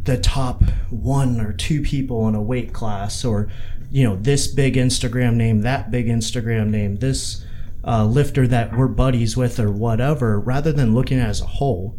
the 0.04 0.16
top 0.16 0.62
one 0.90 1.40
or 1.40 1.52
two 1.52 1.82
people 1.82 2.28
in 2.28 2.36
a 2.36 2.40
weight 2.40 2.72
class, 2.72 3.24
or 3.24 3.48
you 3.90 4.04
know, 4.04 4.14
this 4.14 4.46
big 4.46 4.74
Instagram 4.74 5.34
name, 5.34 5.62
that 5.62 5.90
big 5.90 6.06
Instagram 6.06 6.68
name, 6.68 6.96
this 6.96 7.44
uh, 7.84 8.04
lifter 8.04 8.46
that 8.46 8.76
we're 8.76 8.86
buddies 8.86 9.36
with, 9.36 9.58
or 9.58 9.72
whatever, 9.72 10.38
rather 10.38 10.72
than 10.72 10.94
looking 10.94 11.18
at 11.18 11.28
as 11.28 11.40
a 11.40 11.46
whole. 11.46 11.98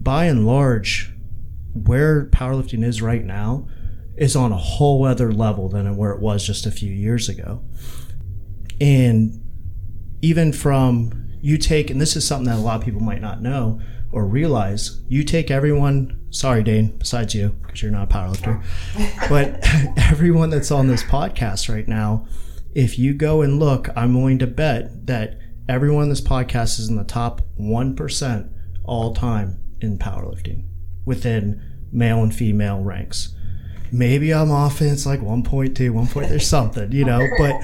By 0.00 0.24
and 0.24 0.44
large, 0.44 1.12
where 1.72 2.26
powerlifting 2.26 2.84
is 2.84 3.00
right 3.00 3.24
now 3.24 3.68
is 4.16 4.34
on 4.34 4.50
a 4.50 4.56
whole 4.56 5.04
other 5.04 5.30
level 5.30 5.68
than 5.68 5.96
where 5.96 6.10
it 6.10 6.20
was 6.20 6.44
just 6.44 6.66
a 6.66 6.70
few 6.72 6.92
years 6.92 7.28
ago. 7.28 7.62
And 8.80 9.45
even 10.22 10.52
from 10.52 11.28
you 11.40 11.58
take, 11.58 11.90
and 11.90 12.00
this 12.00 12.16
is 12.16 12.26
something 12.26 12.46
that 12.46 12.58
a 12.58 12.62
lot 12.62 12.78
of 12.78 12.84
people 12.84 13.00
might 13.00 13.20
not 13.20 13.42
know 13.42 13.80
or 14.12 14.26
realize, 14.26 15.00
you 15.08 15.24
take 15.24 15.50
everyone, 15.50 16.18
sorry, 16.30 16.62
Dane, 16.62 16.96
besides 16.98 17.34
you, 17.34 17.50
because 17.62 17.82
you're 17.82 17.90
not 17.90 18.10
a 18.10 18.14
powerlifter, 18.14 18.62
but 19.28 19.58
everyone 20.10 20.50
that's 20.50 20.70
on 20.70 20.86
this 20.86 21.02
podcast 21.02 21.72
right 21.72 21.86
now, 21.86 22.26
if 22.74 22.98
you 22.98 23.14
go 23.14 23.42
and 23.42 23.58
look, 23.58 23.88
I'm 23.96 24.14
willing 24.14 24.38
to 24.40 24.46
bet 24.46 25.06
that 25.06 25.38
everyone 25.68 26.04
on 26.04 26.08
this 26.08 26.20
podcast 26.20 26.78
is 26.78 26.88
in 26.88 26.96
the 26.96 27.04
top 27.04 27.42
1% 27.60 28.50
all 28.84 29.14
time 29.14 29.60
in 29.80 29.98
powerlifting 29.98 30.64
within 31.04 31.62
male 31.92 32.22
and 32.22 32.34
female 32.34 32.80
ranks. 32.80 33.34
Maybe 33.92 34.32
I'm 34.34 34.50
off 34.50 34.80
and 34.80 34.90
it's 34.90 35.06
like 35.06 35.20
1.2, 35.20 35.90
1. 35.90 36.06
Point, 36.08 36.28
there's 36.28 36.46
something, 36.46 36.92
you 36.92 37.04
know, 37.04 37.26
but 37.38 37.62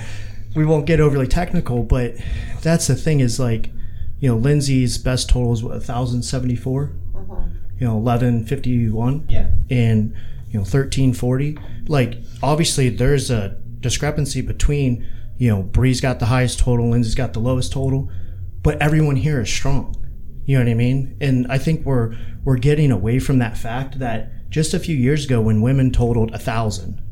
we 0.54 0.64
won't 0.64 0.86
get 0.86 1.00
overly 1.00 1.26
technical. 1.26 1.82
But 1.82 2.16
that's 2.60 2.86
the 2.86 2.94
thing 2.94 3.20
is 3.20 3.38
like, 3.40 3.70
you 4.20 4.28
know, 4.28 4.36
Lindsay's 4.36 4.98
best 4.98 5.28
total 5.28 5.52
is 5.52 5.62
what, 5.62 5.72
1,074? 5.72 6.92
Mm-hmm. 7.14 7.32
You 7.78 7.86
know, 7.86 7.96
1151? 7.96 9.26
Yeah. 9.28 9.48
And, 9.70 10.14
you 10.52 10.58
know 10.58 10.64
1340. 10.64 11.56
like 11.88 12.18
obviously 12.42 12.90
there's 12.90 13.30
a 13.30 13.56
discrepancy 13.80 14.42
between 14.42 15.06
you 15.38 15.48
know 15.48 15.62
bree's 15.62 16.00
got 16.00 16.20
the 16.20 16.26
highest 16.26 16.58
total 16.58 16.90
lindsay's 16.90 17.14
got 17.14 17.32
the 17.32 17.40
lowest 17.40 17.72
total 17.72 18.10
but 18.62 18.80
everyone 18.80 19.16
here 19.16 19.40
is 19.40 19.50
strong 19.50 19.96
you 20.44 20.56
know 20.56 20.64
what 20.64 20.70
i 20.70 20.74
mean 20.74 21.16
and 21.20 21.50
i 21.50 21.56
think 21.56 21.84
we're 21.86 22.14
we're 22.44 22.58
getting 22.58 22.92
away 22.92 23.18
from 23.18 23.38
that 23.38 23.56
fact 23.56 23.98
that 23.98 24.30
just 24.50 24.74
a 24.74 24.78
few 24.78 24.94
years 24.94 25.24
ago 25.24 25.40
when 25.40 25.62
women 25.62 25.90
totaled 25.90 26.32
a 26.34 26.38
thousand 26.38 27.02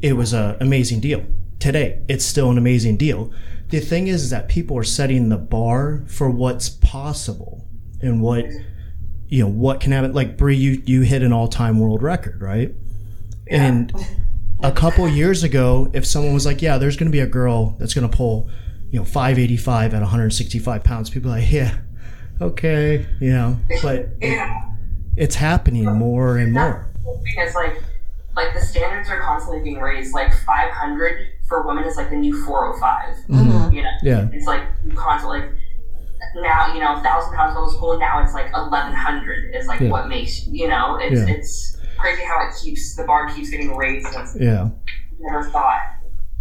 it 0.00 0.12
was 0.12 0.32
a 0.32 0.56
amazing 0.60 1.00
deal 1.00 1.24
today. 1.58 2.02
It's 2.08 2.24
still 2.24 2.50
an 2.50 2.58
amazing 2.58 2.96
deal. 2.96 3.32
The 3.68 3.80
thing 3.80 4.06
is, 4.06 4.24
is 4.24 4.30
that 4.30 4.48
people 4.48 4.76
are 4.78 4.84
setting 4.84 5.28
the 5.28 5.36
bar 5.36 6.04
for 6.06 6.30
what's 6.30 6.68
possible 6.68 7.66
and 8.00 8.22
what 8.22 8.46
you 9.28 9.42
know 9.42 9.50
what 9.50 9.80
can 9.80 9.92
happen. 9.92 10.12
Like 10.12 10.36
Bree 10.36 10.56
you 10.56 10.82
you 10.86 11.02
hit 11.02 11.22
an 11.22 11.32
all-time 11.32 11.78
world 11.78 12.02
record 12.02 12.40
right? 12.40 12.74
And 13.46 13.92
a 14.62 14.72
couple 14.72 15.08
years 15.08 15.42
ago 15.42 15.90
if 15.92 16.06
someone 16.06 16.34
was 16.34 16.44
like 16.44 16.60
yeah 16.60 16.78
there's 16.78 16.96
going 16.96 17.10
to 17.10 17.12
be 17.12 17.20
a 17.20 17.26
girl 17.26 17.76
that's 17.78 17.94
going 17.94 18.08
to 18.08 18.14
pull 18.14 18.50
you 18.90 18.98
know 18.98 19.04
585 19.04 19.94
at 19.94 20.00
165 20.00 20.82
pounds 20.82 21.10
people 21.10 21.30
are 21.30 21.38
like 21.38 21.50
yeah 21.50 21.78
okay 22.40 23.06
you 23.20 23.30
know? 23.30 23.58
But 23.82 24.08
it, 24.20 24.68
it's 25.18 25.34
happening 25.34 25.84
more 25.92 26.38
and 26.38 26.52
more. 26.52 26.88
Because 27.24 27.54
like 27.54 27.82
like 28.38 28.54
the 28.54 28.60
standards 28.60 29.08
are 29.10 29.20
constantly 29.20 29.62
being 29.62 29.78
raised. 29.80 30.14
Like 30.14 30.32
500 30.32 31.26
for 31.48 31.66
women 31.66 31.84
is 31.84 31.96
like 31.96 32.10
the 32.10 32.16
new 32.16 32.34
405. 32.44 33.16
Mhm. 33.28 33.72
You 33.74 33.82
know, 33.82 33.90
yeah 34.02 34.28
it's 34.32 34.46
like 34.46 34.62
constantly 34.94 35.40
like 35.40 35.50
now 36.36 36.72
you 36.74 36.80
know 36.80 37.00
thousand 37.02 37.34
pounds 37.34 37.54
total 37.54 37.70
school. 37.70 37.98
Now 37.98 38.22
it's 38.22 38.34
like 38.34 38.52
1100 38.52 39.54
is 39.54 39.66
like 39.66 39.80
Yeah. 39.80 39.90
what 39.90 40.08
makes 40.08 40.46
you 40.46 40.68
know 40.68 40.96
it's 41.00 41.20
Yeah. 41.28 41.34
it's 41.34 41.76
crazy 41.98 42.22
how 42.24 42.46
it 42.48 42.54
keeps 42.62 42.94
the 42.96 43.04
bar 43.04 43.28
keeps 43.34 43.50
getting 43.50 43.76
raised. 43.76 44.06
And 44.14 44.40
yeah 44.40 44.68
never 45.20 45.44
thought 45.50 45.80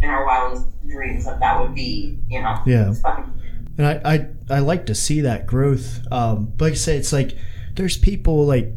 in 0.01 0.09
our 0.09 0.23
wildest 0.25 0.65
dreams 0.87 1.25
that 1.25 1.39
that 1.39 1.59
would 1.59 1.73
be 1.73 2.19
you 2.29 2.39
know 2.41 2.55
yeah 2.65 2.89
it's 2.89 3.01
fucking 3.01 3.25
and 3.79 3.85
I, 3.87 4.01
I 4.13 4.55
I 4.57 4.59
like 4.59 4.85
to 4.87 4.95
see 4.95 5.21
that 5.21 5.45
growth. 5.45 5.99
Um, 6.11 6.51
but 6.57 6.65
like 6.65 6.73
I 6.73 6.77
say, 6.77 6.97
it's 6.97 7.13
like 7.13 7.37
there's 7.75 7.95
people 7.97 8.45
like 8.45 8.71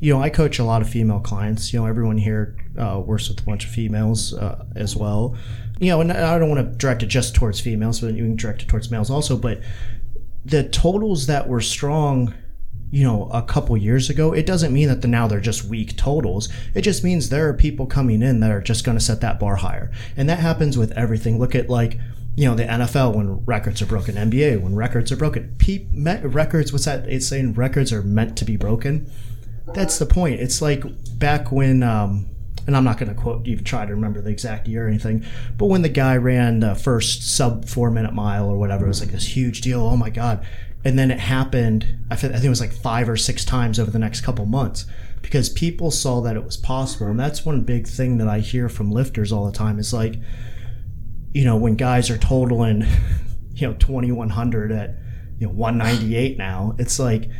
you 0.00 0.12
know 0.12 0.20
I 0.20 0.30
coach 0.30 0.58
a 0.58 0.64
lot 0.64 0.82
of 0.82 0.88
female 0.88 1.20
clients. 1.20 1.72
You 1.72 1.80
know 1.80 1.86
everyone 1.86 2.18
here 2.18 2.56
uh, 2.78 3.02
works 3.04 3.28
with 3.28 3.40
a 3.40 3.42
bunch 3.42 3.64
of 3.64 3.70
females 3.70 4.34
uh, 4.34 4.64
as 4.74 4.96
well. 4.96 5.36
You 5.78 5.90
know, 5.90 6.00
and 6.00 6.12
I 6.12 6.38
don't 6.38 6.48
want 6.48 6.72
to 6.72 6.76
direct 6.78 7.02
it 7.02 7.06
just 7.06 7.34
towards 7.34 7.60
females, 7.60 8.00
but 8.00 8.14
you 8.14 8.22
can 8.22 8.36
direct 8.36 8.62
it 8.62 8.68
towards 8.68 8.90
males 8.90 9.10
also. 9.10 9.36
But 9.36 9.60
the 10.44 10.68
totals 10.68 11.26
that 11.26 11.48
were 11.48 11.60
strong, 11.60 12.32
you 12.90 13.04
know, 13.04 13.28
a 13.30 13.42
couple 13.42 13.76
years 13.76 14.08
ago, 14.08 14.32
it 14.32 14.46
doesn't 14.46 14.72
mean 14.72 14.88
that 14.88 15.02
the, 15.02 15.08
now 15.08 15.26
they're 15.26 15.40
just 15.40 15.64
weak 15.64 15.96
totals. 15.96 16.48
It 16.74 16.82
just 16.82 17.04
means 17.04 17.28
there 17.28 17.48
are 17.48 17.54
people 17.54 17.86
coming 17.86 18.22
in 18.22 18.40
that 18.40 18.50
are 18.50 18.62
just 18.62 18.84
going 18.84 18.96
to 18.96 19.04
set 19.04 19.20
that 19.20 19.38
bar 19.38 19.56
higher, 19.56 19.90
and 20.16 20.28
that 20.28 20.38
happens 20.38 20.78
with 20.78 20.92
everything. 20.92 21.38
Look 21.38 21.54
at 21.54 21.68
like 21.68 21.98
you 22.36 22.46
know 22.46 22.54
the 22.54 22.64
NFL 22.64 23.14
when 23.14 23.44
records 23.44 23.82
are 23.82 23.86
broken, 23.86 24.14
NBA 24.14 24.60
when 24.62 24.74
records 24.74 25.10
are 25.10 25.16
broken. 25.16 25.54
Pe- 25.58 25.86
records, 26.22 26.72
what's 26.72 26.84
that? 26.84 27.08
It's 27.08 27.26
saying 27.26 27.54
records 27.54 27.92
are 27.92 28.02
meant 28.02 28.38
to 28.38 28.44
be 28.44 28.56
broken. 28.56 29.10
That's 29.74 29.98
the 29.98 30.06
point. 30.06 30.40
It's 30.40 30.62
like 30.62 30.84
back 31.18 31.50
when, 31.50 31.82
um, 31.82 32.28
and 32.66 32.76
I'm 32.76 32.84
not 32.84 32.98
going 32.98 33.08
to 33.08 33.20
quote, 33.20 33.46
even 33.46 33.64
try 33.64 33.84
to 33.84 33.94
remember 33.94 34.20
the 34.20 34.30
exact 34.30 34.66
year 34.66 34.86
or 34.86 34.88
anything, 34.88 35.24
but 35.56 35.66
when 35.66 35.82
the 35.82 35.88
guy 35.88 36.16
ran 36.16 36.60
the 36.60 36.74
first 36.74 37.36
sub 37.36 37.66
four 37.66 37.90
minute 37.90 38.12
mile 38.12 38.48
or 38.48 38.58
whatever, 38.58 38.84
it 38.84 38.88
was 38.88 39.00
like 39.00 39.10
this 39.10 39.36
huge 39.36 39.60
deal. 39.60 39.80
Oh 39.80 39.96
my 39.96 40.10
god! 40.10 40.44
And 40.84 40.98
then 40.98 41.10
it 41.10 41.18
happened. 41.18 41.98
I 42.10 42.14
I 42.14 42.16
think 42.16 42.44
it 42.44 42.48
was 42.48 42.60
like 42.60 42.72
five 42.72 43.08
or 43.08 43.16
six 43.16 43.44
times 43.44 43.78
over 43.78 43.90
the 43.90 43.98
next 43.98 44.22
couple 44.22 44.46
months 44.46 44.86
because 45.22 45.48
people 45.48 45.90
saw 45.90 46.20
that 46.20 46.36
it 46.36 46.44
was 46.44 46.56
possible, 46.56 47.08
and 47.08 47.18
that's 47.18 47.44
one 47.44 47.62
big 47.62 47.86
thing 47.86 48.18
that 48.18 48.28
I 48.28 48.40
hear 48.40 48.68
from 48.68 48.90
lifters 48.92 49.32
all 49.32 49.46
the 49.46 49.56
time. 49.56 49.78
Is 49.78 49.92
like, 49.92 50.16
you 51.34 51.44
know, 51.44 51.56
when 51.56 51.74
guys 51.74 52.10
are 52.10 52.18
totaling, 52.18 52.84
you 53.54 53.66
know, 53.66 53.74
2100 53.74 54.72
at 54.72 54.96
you 55.38 55.46
know 55.46 55.52
198 55.52 56.38
now, 56.38 56.74
it's 56.78 56.98
like 56.98 57.30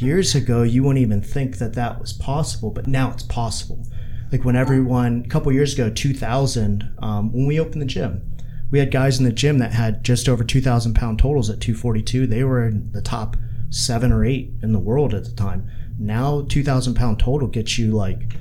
years 0.00 0.34
ago 0.34 0.62
you 0.62 0.82
wouldn't 0.82 1.02
even 1.02 1.22
think 1.22 1.58
that 1.58 1.74
that 1.74 2.00
was 2.00 2.12
possible, 2.12 2.70
but 2.70 2.86
now 2.86 3.10
it's 3.10 3.22
possible. 3.22 3.86
Like 4.32 4.44
when 4.44 4.56
everyone, 4.56 5.24
a 5.24 5.28
couple 5.28 5.52
years 5.52 5.74
ago, 5.74 5.90
2000, 5.90 6.94
um, 7.02 7.32
when 7.32 7.46
we 7.46 7.58
opened 7.58 7.82
the 7.82 7.86
gym, 7.86 8.22
we 8.70 8.78
had 8.78 8.92
guys 8.92 9.18
in 9.18 9.24
the 9.24 9.32
gym 9.32 9.58
that 9.58 9.72
had 9.72 10.04
just 10.04 10.28
over 10.28 10.44
2,000 10.44 10.94
pound 10.94 11.18
totals 11.18 11.50
at 11.50 11.60
242. 11.60 12.26
They 12.26 12.44
were 12.44 12.66
in 12.66 12.92
the 12.92 13.02
top 13.02 13.36
seven 13.70 14.12
or 14.12 14.24
eight 14.24 14.52
in 14.62 14.72
the 14.72 14.78
world 14.78 15.14
at 15.14 15.24
the 15.24 15.32
time. 15.32 15.68
Now, 15.98 16.42
2,000 16.48 16.94
pound 16.94 17.18
total 17.18 17.48
gets 17.48 17.78
you 17.78 17.92
like 17.92 18.36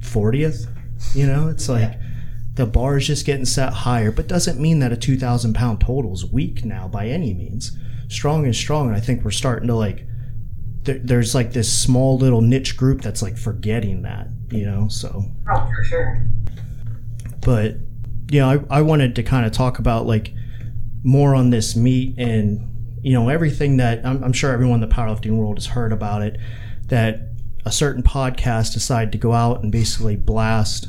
40th. 0.00 0.68
You 1.14 1.26
know, 1.26 1.48
it's 1.48 1.68
like 1.68 1.98
the 2.54 2.66
bar 2.66 2.96
is 2.96 3.06
just 3.06 3.26
getting 3.26 3.44
set 3.44 3.72
higher, 3.72 4.12
but 4.12 4.28
doesn't 4.28 4.60
mean 4.60 4.78
that 4.78 4.92
a 4.92 4.96
2,000 4.96 5.54
pound 5.54 5.80
total 5.80 6.12
is 6.12 6.24
weak 6.24 6.64
now 6.64 6.86
by 6.86 7.08
any 7.08 7.34
means. 7.34 7.76
Strong 8.08 8.46
is 8.46 8.56
strong. 8.56 8.88
And 8.88 8.96
I 8.96 9.00
think 9.00 9.24
we're 9.24 9.32
starting 9.32 9.68
to 9.68 9.74
like, 9.74 10.06
there, 10.84 10.98
there's 10.98 11.34
like 11.34 11.52
this 11.52 11.72
small 11.72 12.18
little 12.18 12.40
niche 12.40 12.76
group 12.76 13.02
that's 13.02 13.22
like 13.22 13.36
forgetting 13.36 14.02
that, 14.02 14.28
you 14.50 14.66
know, 14.66 14.88
so. 14.88 15.24
Oh 15.50 15.70
for 15.74 15.84
sure. 15.84 16.26
But 17.40 17.76
you 18.30 18.40
know 18.40 18.50
I, 18.50 18.78
I 18.78 18.82
wanted 18.82 19.14
to 19.16 19.22
kind 19.22 19.46
of 19.46 19.52
talk 19.52 19.78
about 19.78 20.06
like 20.06 20.32
more 21.02 21.34
on 21.34 21.50
this 21.50 21.76
meet 21.76 22.18
and 22.18 22.68
you 23.02 23.12
know 23.12 23.28
everything 23.28 23.76
that 23.78 24.04
I'm, 24.04 24.22
I'm 24.24 24.32
sure 24.32 24.52
everyone 24.52 24.82
in 24.82 24.88
the 24.88 24.94
powerlifting 24.94 25.36
world 25.36 25.58
has 25.58 25.66
heard 25.66 25.92
about 25.92 26.22
it 26.22 26.38
that 26.88 27.20
a 27.66 27.72
certain 27.72 28.02
podcast 28.02 28.72
decided 28.72 29.12
to 29.12 29.18
go 29.18 29.32
out 29.32 29.62
and 29.62 29.70
basically 29.70 30.16
blast 30.16 30.88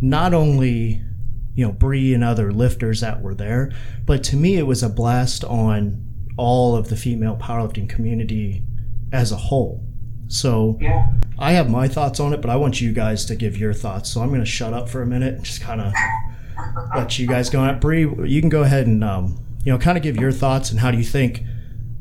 not 0.00 0.34
only 0.34 1.02
you 1.54 1.66
know 1.66 1.72
Bree 1.72 2.12
and 2.12 2.22
other 2.22 2.52
lifters 2.52 3.00
that 3.00 3.22
were 3.22 3.34
there 3.34 3.72
but 4.04 4.22
to 4.24 4.36
me 4.36 4.56
it 4.56 4.66
was 4.66 4.82
a 4.82 4.88
blast 4.88 5.42
on 5.44 6.02
all 6.36 6.76
of 6.76 6.90
the 6.90 6.96
female 6.96 7.36
powerlifting 7.36 7.88
community 7.88 8.62
as 9.16 9.32
a 9.32 9.36
whole 9.36 9.82
so 10.28 10.78
yeah 10.80 11.08
I 11.38 11.52
have 11.52 11.68
my 11.68 11.86
thoughts 11.86 12.18
on 12.18 12.32
it, 12.32 12.40
but 12.40 12.50
I 12.50 12.56
want 12.56 12.80
you 12.80 12.92
guys 12.92 13.26
to 13.26 13.36
give 13.36 13.58
your 13.58 13.74
thoughts. 13.74 14.10
So 14.10 14.22
I'm 14.22 14.28
going 14.28 14.40
to 14.40 14.46
shut 14.46 14.72
up 14.72 14.88
for 14.88 15.02
a 15.02 15.06
minute 15.06 15.34
and 15.34 15.44
just 15.44 15.60
kind 15.60 15.80
of 15.80 15.92
let 16.94 17.18
you 17.18 17.26
guys 17.26 17.50
go 17.50 17.60
on. 17.60 17.78
Bree, 17.78 18.08
you 18.24 18.40
can 18.40 18.48
go 18.48 18.62
ahead 18.62 18.86
and 18.86 19.04
um, 19.04 19.38
you 19.64 19.72
know 19.72 19.78
kind 19.78 19.98
of 19.98 20.02
give 20.02 20.16
your 20.16 20.32
thoughts 20.32 20.70
and 20.70 20.80
how 20.80 20.90
do 20.90 20.96
you 20.96 21.04
think, 21.04 21.42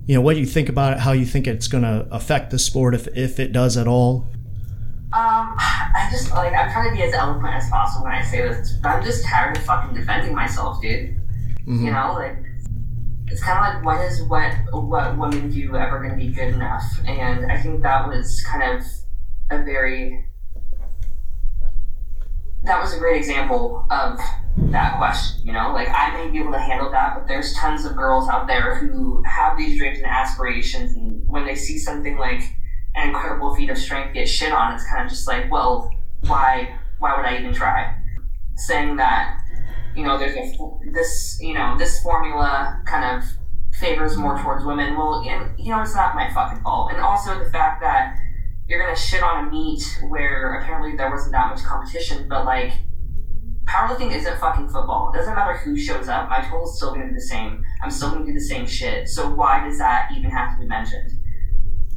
you 0.07 0.15
know, 0.15 0.22
what 0.22 0.38
you 0.38 0.45
think 0.45 0.69
about 0.69 0.93
it, 0.93 1.00
how 1.00 1.12
you 1.12 1.25
think 1.25 1.48
it's 1.48 1.67
going 1.67 1.84
to 1.84 2.07
affect 2.12 2.51
the 2.51 2.60
sport 2.60 2.95
if 2.95 3.07
if 3.10 3.39
it 3.39 3.51
does 3.51 3.75
at 3.75 3.88
all. 3.88 4.27
Um, 5.12 5.55
I 5.57 6.07
just 6.12 6.31
like 6.31 6.53
I'm 6.53 6.72
trying 6.72 6.91
to 6.91 6.95
be 6.95 7.03
as 7.03 7.13
eloquent 7.13 7.53
as 7.53 7.69
possible 7.69 8.05
when 8.05 8.13
I 8.13 8.24
say 8.24 8.41
this, 8.41 8.77
but 8.81 8.89
I'm 8.89 9.03
just 9.03 9.25
tired 9.25 9.57
of 9.57 9.63
fucking 9.63 9.95
defending 9.95 10.34
myself, 10.34 10.81
dude. 10.81 11.17
You 11.67 11.91
know, 11.91 12.13
like 12.13 12.38
it's 13.27 13.44
kind 13.44 13.58
of 13.60 13.84
like 13.84 13.86
when 13.86 14.05
is 14.08 14.22
what 14.24 14.53
what 14.72 15.17
women 15.17 15.50
do 15.50 15.75
ever 15.75 16.00
going 16.00 16.12
to 16.12 16.17
be 16.17 16.32
good 16.32 16.53
enough? 16.53 16.84
And 17.08 17.51
I 17.51 17.62
think 17.62 17.82
that 17.84 18.08
was 18.08 18.44
kind 18.44 18.77
of 18.77 18.86
a 19.51 19.63
very 19.63 20.25
that 22.63 22.82
was 22.82 22.94
a 22.94 23.00
great 23.00 23.17
example 23.17 23.86
of 23.91 24.20
that 24.72 24.98
question. 24.98 25.46
You 25.46 25.53
know, 25.53 25.72
like 25.74 25.88
I 25.89 26.13
may 26.13 26.32
be 26.32 26.39
able 26.39 26.51
to 26.51 26.60
handle 26.60 26.89
that, 26.91 27.15
but 27.15 27.27
there's 27.27 27.53
tons 27.55 27.86
of 27.86 27.96
girls 27.96 28.27
out 28.29 28.48
there 28.48 28.75
who 28.75 29.24
have 29.24 29.58
these 29.58 29.77
dreams 29.77 29.98
and 29.98 30.08
aspirations, 30.08 30.96
and 30.96 31.27
when 31.27 31.46
they 31.46 31.55
see 31.55 31.77
something 31.77 32.17
like 32.17 32.41
an 32.96 33.10
incredible 33.10 33.55
feat 33.55 33.70
of 33.70 33.77
strength 33.77 34.13
get 34.13 34.27
shit 34.27 34.51
on, 34.51 34.74
it's 34.74 34.88
kind 34.89 35.03
of 35.03 35.10
just 35.10 35.27
like, 35.27 35.51
well, 35.51 35.91
why 36.27 36.75
why 37.00 37.15
would 37.15 37.25
I 37.25 37.38
even 37.38 37.53
try? 37.53 37.96
Saying 38.55 38.96
that, 38.98 39.39
you 39.96 40.04
know, 40.04 40.18
there's 40.18 40.36
a 40.36 40.92
this 40.92 41.40
you 41.42 41.54
know 41.54 41.78
this 41.78 42.02
formula 42.02 42.82
kind 42.86 43.18
of 43.18 43.30
favors 43.80 44.16
more 44.18 44.38
towards 44.42 44.66
women. 44.66 44.98
Well, 44.98 45.24
and, 45.28 45.58
you 45.60 45.72
know, 45.72 45.82
it's 45.82 45.96
not 45.96 46.16
my 46.16 46.32
fucking 46.34 46.62
fault. 46.64 46.92
And 46.92 47.02
also 47.02 47.38
the 47.44 47.50
fact 47.50 47.82
that 47.82 48.18
you're 48.68 48.82
gonna 48.82 48.98
shit 48.98 49.22
on 49.22 49.48
a 49.48 49.52
meet 49.52 49.84
where 50.08 50.60
apparently 50.62 50.96
there 50.96 51.10
wasn't 51.10 51.34
that 51.34 51.50
much 51.50 51.64
competition, 51.64 52.28
but 52.28 52.46
like 52.46 52.74
powerlifting 53.66 54.16
isn't 54.16 54.40
fucking 54.40 54.70
football. 54.70 55.12
It 55.14 55.18
doesn't 55.18 55.36
matter 55.36 55.58
who 55.58 55.78
shows 55.78 56.08
up. 56.08 56.30
My 56.30 56.42
total's 56.42 56.78
still 56.78 56.94
gonna 56.94 57.08
be 57.08 57.14
the 57.14 57.22
same. 57.22 57.64
I'm 57.84 57.92
still 57.92 58.12
gonna 58.12 58.25
do 58.25 58.34
the 58.34 58.40
same 58.40 58.66
shit. 58.66 59.08
So 59.10 59.30
why 59.30 59.64
does 59.68 59.78
that 59.78 60.10
even 60.16 60.32
have 60.32 60.56
to 60.56 60.62
be 60.62 60.68
mentioned? 60.68 61.12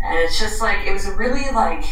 And 0.00 0.18
it's 0.18 0.38
just 0.38 0.60
like 0.60 0.86
it 0.86 0.92
was 0.92 1.06
a 1.06 1.16
really 1.16 1.50
like 1.52 1.84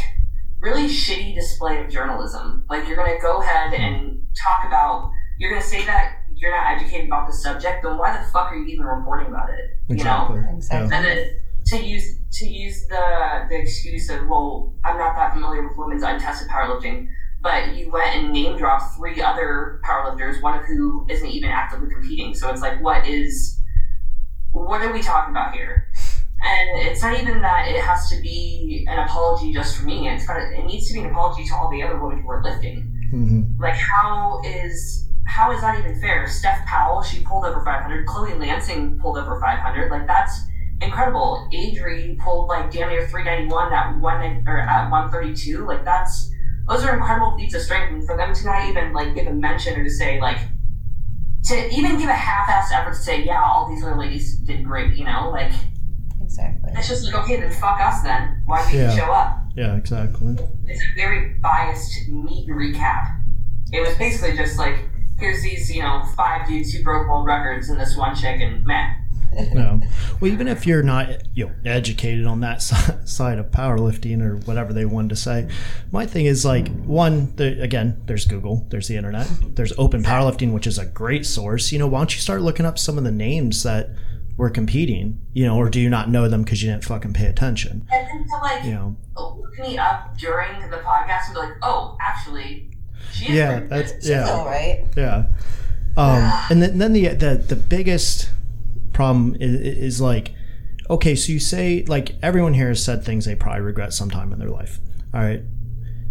really 0.60 0.88
shitty 0.88 1.34
display 1.34 1.82
of 1.82 1.90
journalism. 1.90 2.64
Like 2.68 2.86
you're 2.86 2.96
gonna 2.96 3.20
go 3.20 3.40
ahead 3.40 3.72
and 3.72 4.26
talk 4.44 4.64
about 4.66 5.10
you're 5.38 5.50
gonna 5.50 5.62
say 5.62 5.84
that 5.86 6.22
you're 6.34 6.50
not 6.50 6.66
educated 6.70 7.06
about 7.06 7.26
the 7.26 7.32
subject, 7.32 7.82
then 7.82 7.96
why 7.96 8.16
the 8.16 8.24
fuck 8.30 8.50
are 8.52 8.56
you 8.56 8.66
even 8.66 8.84
reporting 8.84 9.28
about 9.28 9.48
it? 9.50 9.76
You 9.88 10.04
know? 10.04 10.26
Exactly. 10.32 10.56
Exactly. 10.56 10.96
And 10.96 11.04
then 11.04 11.40
to 11.66 11.84
use 11.84 12.18
to 12.32 12.46
use 12.46 12.86
the 12.86 13.46
the 13.48 13.56
excuse 13.60 14.08
of 14.10 14.26
well, 14.28 14.74
I'm 14.84 14.98
not 14.98 15.14
that 15.16 15.32
familiar 15.32 15.66
with 15.66 15.76
women's 15.76 16.02
untested 16.02 16.48
powerlifting, 16.48 17.08
but 17.42 17.74
you 17.74 17.90
went 17.90 18.14
and 18.14 18.32
name 18.32 18.56
dropped 18.56 18.96
three 18.96 19.20
other 19.20 19.80
powerlifters, 19.84 20.42
one 20.42 20.58
of 20.58 20.64
who 20.66 21.06
isn't 21.08 21.26
even 21.28 21.50
actively 21.50 21.88
competing. 21.92 22.34
So 22.34 22.50
it's 22.50 22.60
like, 22.60 22.80
what 22.82 23.06
is 23.06 23.58
what 24.52 24.80
are 24.82 24.92
we 24.92 25.02
talking 25.02 25.32
about 25.32 25.54
here? 25.54 25.88
And 26.42 26.88
it's 26.88 27.02
not 27.02 27.18
even 27.18 27.40
that 27.40 27.68
it 27.68 27.80
has 27.80 28.08
to 28.10 28.20
be 28.20 28.86
an 28.88 28.98
apology 28.98 29.52
just 29.52 29.76
for 29.76 29.84
me. 29.84 30.08
It's 30.08 30.26
got 30.26 30.34
to, 30.34 30.40
it 30.40 30.64
needs 30.64 30.86
to 30.88 30.94
be 30.94 31.00
an 31.00 31.06
apology 31.06 31.44
to 31.48 31.54
all 31.54 31.70
the 31.70 31.82
other 31.82 31.98
women 31.98 32.22
who 32.22 32.30
are 32.30 32.42
lifting. 32.42 33.08
hmm 33.10 33.42
Like 33.58 33.74
how 33.74 34.42
is 34.44 35.05
how 35.26 35.52
is 35.52 35.60
that 35.60 35.78
even 35.78 36.00
fair? 36.00 36.26
Steph 36.28 36.64
Powell, 36.66 37.02
she 37.02 37.20
pulled 37.22 37.44
over 37.44 37.62
500. 37.64 38.06
Chloe 38.06 38.34
Lansing 38.34 38.98
pulled 38.98 39.18
over 39.18 39.38
500. 39.40 39.90
Like 39.90 40.06
that's 40.06 40.42
incredible. 40.80 41.48
Adri 41.52 42.18
pulled 42.18 42.48
like 42.48 42.70
damn 42.70 42.88
near 42.88 43.06
391 43.08 43.72
at 43.72 43.98
one 43.98 44.44
or 44.46 44.58
at 44.60 44.90
132. 44.90 45.66
Like 45.66 45.84
that's 45.84 46.30
those 46.68 46.84
are 46.84 46.94
incredible 46.96 47.36
feats 47.36 47.54
of 47.54 47.62
strength, 47.62 47.92
and 47.92 48.04
for 48.06 48.16
them 48.16 48.34
to 48.34 48.44
not 48.44 48.68
even 48.68 48.92
like 48.92 49.14
give 49.14 49.26
a 49.26 49.32
mention 49.32 49.78
or 49.78 49.84
to 49.84 49.90
say 49.90 50.20
like 50.20 50.38
to 51.44 51.68
even 51.72 51.96
give 51.96 52.08
a 52.08 52.12
half-assed 52.12 52.72
effort 52.76 52.90
to 52.94 52.96
say 52.98 53.22
yeah, 53.24 53.40
all 53.42 53.68
these 53.68 53.84
other 53.84 53.96
ladies 53.96 54.38
did 54.38 54.64
great. 54.64 54.96
You 54.96 55.04
know, 55.04 55.30
like 55.30 55.52
Exactly. 56.22 56.72
it's 56.74 56.88
just 56.88 57.04
like 57.04 57.14
okay, 57.24 57.36
then 57.40 57.52
fuck 57.52 57.80
us 57.80 58.02
then. 58.02 58.42
Why 58.46 58.64
did 58.70 58.80
Yeah. 58.80 58.90
you 58.92 58.98
show 58.98 59.12
up? 59.12 59.42
Yeah, 59.54 59.76
exactly. 59.76 60.36
it's 60.66 60.82
a 60.82 60.94
very 60.96 61.34
biased 61.40 62.08
meet 62.08 62.48
and 62.48 62.56
recap. 62.58 63.20
It 63.72 63.80
was 63.80 63.96
basically 63.96 64.36
just 64.36 64.58
like, 64.58 64.76
here's 65.18 65.42
these, 65.42 65.74
you 65.74 65.82
know, 65.82 66.02
five 66.16 66.46
dudes 66.46 66.72
who 66.72 66.82
broke 66.82 67.08
world 67.08 67.26
records 67.26 67.68
and 67.70 67.80
this 67.80 67.96
one 67.96 68.14
chick 68.14 68.40
and 68.40 68.64
meh. 68.66 68.90
No. 69.52 69.80
Well, 70.18 70.32
even 70.32 70.48
if 70.48 70.66
you're 70.66 70.82
not 70.82 71.08
you 71.34 71.46
know 71.46 71.52
educated 71.66 72.26
on 72.26 72.40
that 72.40 72.62
side 73.04 73.38
of 73.38 73.50
powerlifting 73.50 74.22
or 74.22 74.36
whatever 74.46 74.72
they 74.72 74.86
wanted 74.86 75.10
to 75.10 75.16
say, 75.16 75.48
my 75.92 76.06
thing 76.06 76.24
is 76.24 76.44
like 76.44 76.68
one. 76.84 77.34
The, 77.36 77.60
again, 77.60 78.00
there's 78.06 78.24
Google, 78.24 78.66
there's 78.70 78.88
the 78.88 78.96
internet, 78.96 79.28
there's 79.54 79.72
Open 79.76 80.02
Powerlifting, 80.02 80.52
which 80.52 80.66
is 80.66 80.78
a 80.78 80.86
great 80.86 81.26
source. 81.26 81.70
You 81.70 81.78
know, 81.78 81.86
why 81.86 81.98
don't 81.98 82.14
you 82.14 82.20
start 82.20 82.40
looking 82.40 82.64
up 82.64 82.78
some 82.78 82.96
of 82.96 83.04
the 83.04 83.10
names 83.12 83.62
that 83.64 83.90
were 84.38 84.48
competing? 84.48 85.20
You 85.34 85.44
know, 85.46 85.56
or 85.58 85.68
do 85.68 85.80
you 85.80 85.90
not 85.90 86.08
know 86.08 86.28
them 86.28 86.42
because 86.42 86.62
you 86.62 86.70
didn't 86.70 86.84
fucking 86.84 87.12
pay 87.12 87.26
attention? 87.26 87.86
And 87.92 88.06
then 88.08 88.26
to 88.28 88.36
like 88.42 88.64
You 88.64 88.70
know. 88.72 88.96
look 89.16 89.58
me 89.58 89.76
up 89.76 90.16
during 90.16 90.60
the 90.70 90.78
podcast 90.78 91.26
and 91.26 91.34
be 91.34 91.40
like, 91.40 91.54
oh, 91.62 91.96
actually, 92.00 92.70
she 93.12 93.26
is 93.26 93.30
Yeah, 93.30 93.60
that's. 93.60 93.92
She's 93.94 94.08
yeah. 94.10 94.30
all 94.30 94.44
right. 94.46 94.86
Yeah. 94.96 95.26
Um, 95.96 96.30
and 96.50 96.62
then, 96.62 96.78
then 96.78 96.92
the, 96.92 97.08
the 97.08 97.36
the 97.36 97.56
biggest 97.56 98.30
problem 98.92 99.34
is, 99.40 99.54
is 99.60 100.00
like, 100.00 100.32
okay, 100.90 101.14
so 101.14 101.32
you 101.32 101.40
say 101.40 101.84
like 101.88 102.16
everyone 102.22 102.52
here 102.54 102.68
has 102.68 102.84
said 102.84 103.02
things 103.02 103.24
they 103.24 103.34
probably 103.34 103.62
regret 103.62 103.92
sometime 103.94 104.32
in 104.32 104.38
their 104.38 104.50
life. 104.50 104.78
All 105.14 105.22
right, 105.22 105.42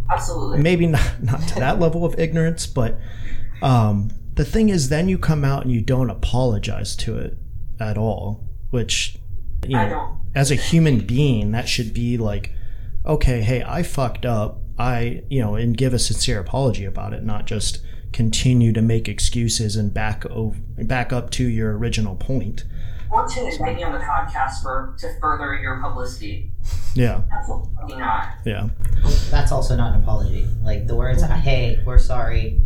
Absolutely. 0.09 0.59
maybe 0.59 0.87
not 0.87 1.21
not 1.23 1.41
to 1.49 1.55
that 1.59 1.79
level 1.79 2.03
of 2.03 2.17
ignorance, 2.19 2.65
but 2.65 2.97
um, 3.61 4.09
the 4.33 4.45
thing 4.45 4.69
is, 4.69 4.89
then 4.89 5.07
you 5.07 5.17
come 5.17 5.45
out 5.45 5.63
and 5.63 5.71
you 5.71 5.81
don't 5.81 6.09
apologize 6.09 6.95
to 6.97 7.17
it 7.17 7.37
at 7.79 7.97
all, 7.97 8.43
which 8.71 9.17
you 9.67 9.77
I 9.77 9.85
know, 9.85 9.89
don't. 9.95 10.17
as 10.33 10.49
a 10.51 10.55
human 10.55 10.99
being, 11.01 11.51
that 11.51 11.69
should 11.69 11.93
be 11.93 12.17
like, 12.17 12.51
okay, 13.05 13.41
hey, 13.41 13.63
I 13.63 13.83
fucked 13.83 14.25
up. 14.25 14.59
I, 14.77 15.23
you 15.29 15.41
know, 15.41 15.55
and 15.55 15.75
give 15.77 15.93
a 15.93 15.99
sincere 15.99 16.39
apology 16.39 16.85
about 16.85 17.13
it, 17.13 17.23
not 17.23 17.45
just 17.45 17.81
continue 18.11 18.71
to 18.73 18.81
make 18.81 19.07
excuses 19.07 19.75
and 19.75 19.93
back 19.93 20.25
over, 20.27 20.57
back 20.83 21.11
up 21.13 21.29
to 21.31 21.45
your 21.45 21.77
original 21.77 22.15
point. 22.15 22.63
Or 23.11 23.27
to 23.27 23.47
invite 23.47 23.75
me 23.77 23.83
on 23.83 23.93
the 23.93 23.99
podcast 23.99 24.61
for 24.63 24.95
to 24.99 25.07
further 25.21 25.55
your 25.55 25.79
publicity. 25.81 26.51
Yeah, 26.95 27.21
Absolutely 27.31 27.97
not. 27.97 28.29
yeah, 28.45 28.69
That's 29.29 29.51
also 29.51 29.75
not 29.75 29.95
an 29.95 30.01
apology. 30.01 30.47
Like 30.63 30.87
the 30.87 30.95
words, 30.95 31.21
"Hey, 31.23 31.81
we're 31.85 31.97
sorry. 31.99 32.61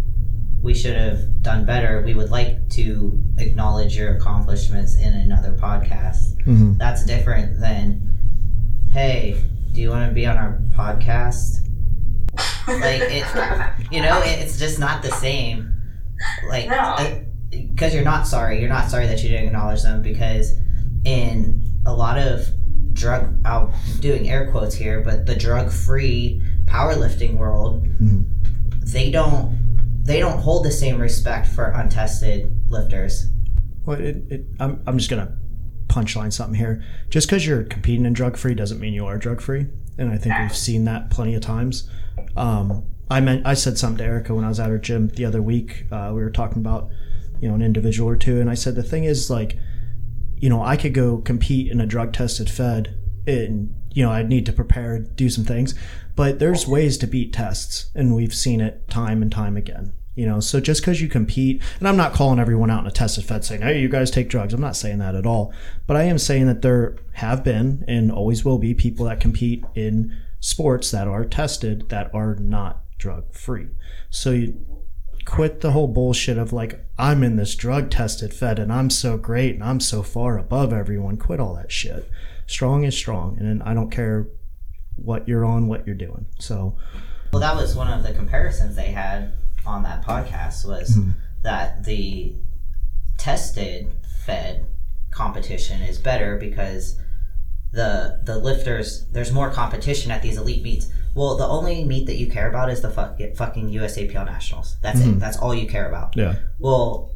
We 0.61 0.73
should 0.73 0.95
have 0.95 1.41
done 1.41 1.65
better. 1.65 2.01
We 2.05 2.13
would 2.13 2.31
like 2.31 2.69
to 2.71 3.21
acknowledge 3.37 3.95
your 3.97 4.15
accomplishments 4.15 4.95
in 4.97 5.13
another 5.13 5.53
podcast." 5.53 6.41
hmm 6.43 6.73
That's 6.77 7.05
different 7.05 7.59
than, 7.59 8.01
"Hey, 8.91 9.43
do 9.73 9.81
you 9.81 9.89
want 9.89 10.09
to 10.09 10.13
be 10.15 10.25
on 10.25 10.37
our 10.37 10.59
podcast?" 10.75 11.58
Like 12.67 13.01
it, 13.01 13.25
you 13.91 14.01
know, 14.01 14.19
it, 14.21 14.39
it's 14.39 14.59
just 14.59 14.79
not 14.79 15.01
the 15.01 15.11
same. 15.11 15.73
Like, 16.47 16.67
No. 16.69 16.95
because 17.49 17.93
you're 17.93 18.03
not 18.03 18.27
sorry. 18.27 18.59
You're 18.59 18.69
not 18.69 18.89
sorry 18.89 19.07
that 19.07 19.21
you 19.23 19.29
didn't 19.29 19.47
acknowledge 19.47 19.81
them 19.83 20.01
because 20.01 20.53
in 21.05 21.63
a 21.85 21.93
lot 21.93 22.17
of 22.19 22.47
drug, 22.93 23.33
I'm 23.45 23.71
doing 24.01 24.29
air 24.29 24.51
quotes 24.51 24.75
here, 24.75 25.01
but 25.01 25.25
the 25.25 25.35
drug-free 25.35 26.41
powerlifting 26.65 27.37
world, 27.37 27.87
Mhm. 28.01 28.25
they 28.83 29.09
don't 29.11 29.57
they 30.03 30.19
don't 30.19 30.39
hold 30.39 30.65
the 30.65 30.71
same 30.71 30.99
respect 30.99 31.45
for 31.47 31.65
untested 31.65 32.51
lifters. 32.71 33.27
Well, 33.85 33.99
it, 33.99 34.23
it, 34.29 34.45
I'm, 34.59 34.81
I'm 34.87 34.97
just 34.97 35.09
gonna 35.09 35.37
punchline 35.87 36.33
something 36.33 36.55
here. 36.55 36.83
Just 37.11 37.27
because 37.27 37.45
you're 37.45 37.63
competing 37.63 38.05
in 38.05 38.13
drug 38.13 38.35
free 38.35 38.55
doesn't 38.55 38.79
mean 38.79 38.93
you 38.93 39.05
are 39.05 39.17
drug 39.19 39.39
free, 39.39 39.67
and 39.99 40.09
I 40.11 40.17
think 40.17 40.35
we've 40.39 40.55
seen 40.55 40.85
that 40.85 41.11
plenty 41.11 41.35
of 41.35 41.41
times. 41.41 41.87
Um, 42.35 42.83
I 43.09 43.21
meant 43.21 43.45
I 43.45 43.55
said 43.55 43.77
something 43.77 43.97
to 43.97 44.03
Erica 44.03 44.35
when 44.35 44.45
I 44.45 44.49
was 44.49 44.59
at 44.59 44.69
her 44.69 44.77
gym 44.77 45.09
the 45.09 45.25
other 45.25 45.41
week. 45.41 45.85
Uh, 45.91 46.11
we 46.13 46.21
were 46.21 46.29
talking 46.29 46.59
about 46.59 46.89
you 47.41 47.47
know 47.47 47.55
an 47.55 47.61
individual 47.61 48.09
or 48.09 48.15
two, 48.15 48.39
and 48.39 48.49
I 48.49 48.53
said 48.53 48.75
the 48.75 48.83
thing 48.83 49.03
is 49.03 49.29
like, 49.29 49.57
you 50.37 50.49
know, 50.49 50.61
I 50.61 50.77
could 50.77 50.93
go 50.93 51.17
compete 51.17 51.71
in 51.71 51.81
a 51.81 51.87
drug 51.87 52.13
tested 52.13 52.49
fed, 52.49 52.95
and 53.25 53.73
you 53.91 54.03
know 54.03 54.11
I'd 54.11 54.29
need 54.29 54.45
to 54.45 54.53
prepare, 54.53 54.99
do 54.99 55.29
some 55.29 55.43
things, 55.43 55.73
but 56.15 56.39
there's 56.39 56.67
ways 56.67 56.97
to 56.99 57.07
beat 57.07 57.33
tests, 57.33 57.89
and 57.95 58.15
we've 58.15 58.35
seen 58.35 58.61
it 58.61 58.87
time 58.89 59.21
and 59.21 59.31
time 59.31 59.57
again. 59.57 59.93
You 60.15 60.25
know, 60.25 60.41
so 60.41 60.59
just 60.59 60.81
because 60.81 60.99
you 60.99 61.07
compete, 61.07 61.61
and 61.79 61.87
I'm 61.87 61.95
not 61.95 62.11
calling 62.11 62.39
everyone 62.39 62.69
out 62.69 62.81
in 62.81 62.87
a 62.87 62.91
tested 62.91 63.23
fed 63.23 63.45
saying, 63.45 63.61
hey, 63.61 63.79
you 63.79 63.87
guys 63.87 64.11
take 64.11 64.27
drugs. 64.27 64.53
I'm 64.53 64.59
not 64.59 64.75
saying 64.75 64.97
that 64.97 65.15
at 65.15 65.25
all. 65.25 65.53
But 65.87 65.95
I 65.95 66.03
am 66.03 66.17
saying 66.17 66.47
that 66.47 66.61
there 66.61 66.97
have 67.13 67.41
been 67.41 67.85
and 67.87 68.11
always 68.11 68.43
will 68.43 68.57
be 68.57 68.73
people 68.73 69.05
that 69.05 69.21
compete 69.21 69.63
in 69.75 70.13
sports 70.39 70.91
that 70.91 71.07
are 71.07 71.25
tested 71.25 71.89
that 71.89 72.13
are 72.13 72.35
not 72.35 72.83
drug 72.97 73.33
free. 73.33 73.67
So 74.09 74.31
you 74.31 74.65
quit 75.25 75.61
the 75.61 75.71
whole 75.71 75.87
bullshit 75.87 76.37
of 76.37 76.53
like, 76.53 76.85
I'm 76.97 77.23
in 77.23 77.35
this 77.35 77.55
drug 77.55 77.89
tested 77.91 78.33
fed 78.33 78.59
and 78.59 78.71
I'm 78.71 78.89
so 78.89 79.17
great 79.17 79.55
and 79.55 79.63
I'm 79.63 79.79
so 79.79 80.03
far 80.03 80.37
above 80.37 80.73
everyone. 80.73 81.17
Quit 81.17 81.39
all 81.39 81.55
that 81.55 81.71
shit. 81.71 82.09
Strong 82.47 82.83
is 82.83 82.95
strong. 82.95 83.37
And 83.39 83.61
I 83.63 83.73
don't 83.73 83.91
care 83.91 84.27
what 84.95 85.27
you're 85.27 85.45
on, 85.45 85.67
what 85.67 85.85
you're 85.85 85.95
doing. 85.95 86.25
So, 86.39 86.77
Well, 87.31 87.41
that 87.41 87.55
was 87.55 87.75
one 87.75 87.91
of 87.91 88.03
the 88.03 88.13
comparisons 88.13 88.75
they 88.75 88.91
had 88.91 89.33
on 89.65 89.83
that 89.83 90.03
podcast 90.03 90.65
was 90.65 90.95
hmm. 90.95 91.11
that 91.43 91.83
the 91.83 92.35
tested 93.17 93.93
fed 94.25 94.65
competition 95.11 95.81
is 95.81 95.97
better 95.97 96.37
because 96.37 96.99
the 97.71 98.19
the 98.23 98.37
lifters 98.37 99.05
there's 99.11 99.31
more 99.31 99.51
competition 99.51 100.11
at 100.11 100.21
these 100.21 100.37
elite 100.37 100.63
meets. 100.63 100.91
Well, 101.15 101.37
the 101.37 101.45
only 101.45 101.83
meet 101.83 102.05
that 102.07 102.15
you 102.15 102.27
care 102.27 102.49
about 102.49 102.69
is 102.69 102.81
the 102.81 102.89
fuck, 102.89 103.19
fucking 103.35 103.71
USAPL 103.71 104.25
nationals. 104.25 104.77
That's 104.81 104.99
it. 104.99 105.07
Mm-hmm. 105.07 105.19
That's 105.19 105.37
all 105.37 105.53
you 105.55 105.67
care 105.67 105.87
about. 105.87 106.15
yeah. 106.15 106.35
Well, 106.59 107.11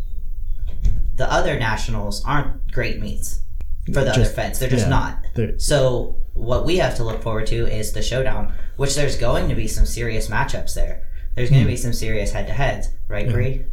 the 1.15 1.31
other 1.31 1.59
nationals 1.59 2.23
aren't 2.25 2.71
great 2.71 2.99
meets 2.99 3.41
for 3.85 4.01
the 4.01 4.05
Just- 4.05 4.19
other 4.19 4.25
feds. 4.29 4.59
They're 4.59 4.69
just 4.69 4.85
yeah. 4.85 4.89
not. 4.89 5.19
They're- 5.35 5.59
So 5.59 6.17
what 6.33 6.65
we 6.65 6.77
have 6.77 6.95
to 6.95 7.03
look 7.03 7.21
forward 7.21 7.45
to 7.47 7.67
is 7.67 7.93
the 7.93 8.01
showdown, 8.01 8.53
which 8.77 8.95
there's 8.95 9.15
going 9.15 9.47
to 9.49 9.55
be 9.55 9.67
some 9.67 9.85
serious 9.85 10.27
matchups 10.27 10.73
there. 10.73 11.07
There's 11.35 11.49
going 11.51 11.61
to 11.61 11.67
mm. 11.67 11.73
be 11.73 11.77
some 11.77 11.93
serious 11.93 12.31
head-to-heads, 12.31 12.89
right, 13.07 13.29
Bree? 13.29 13.65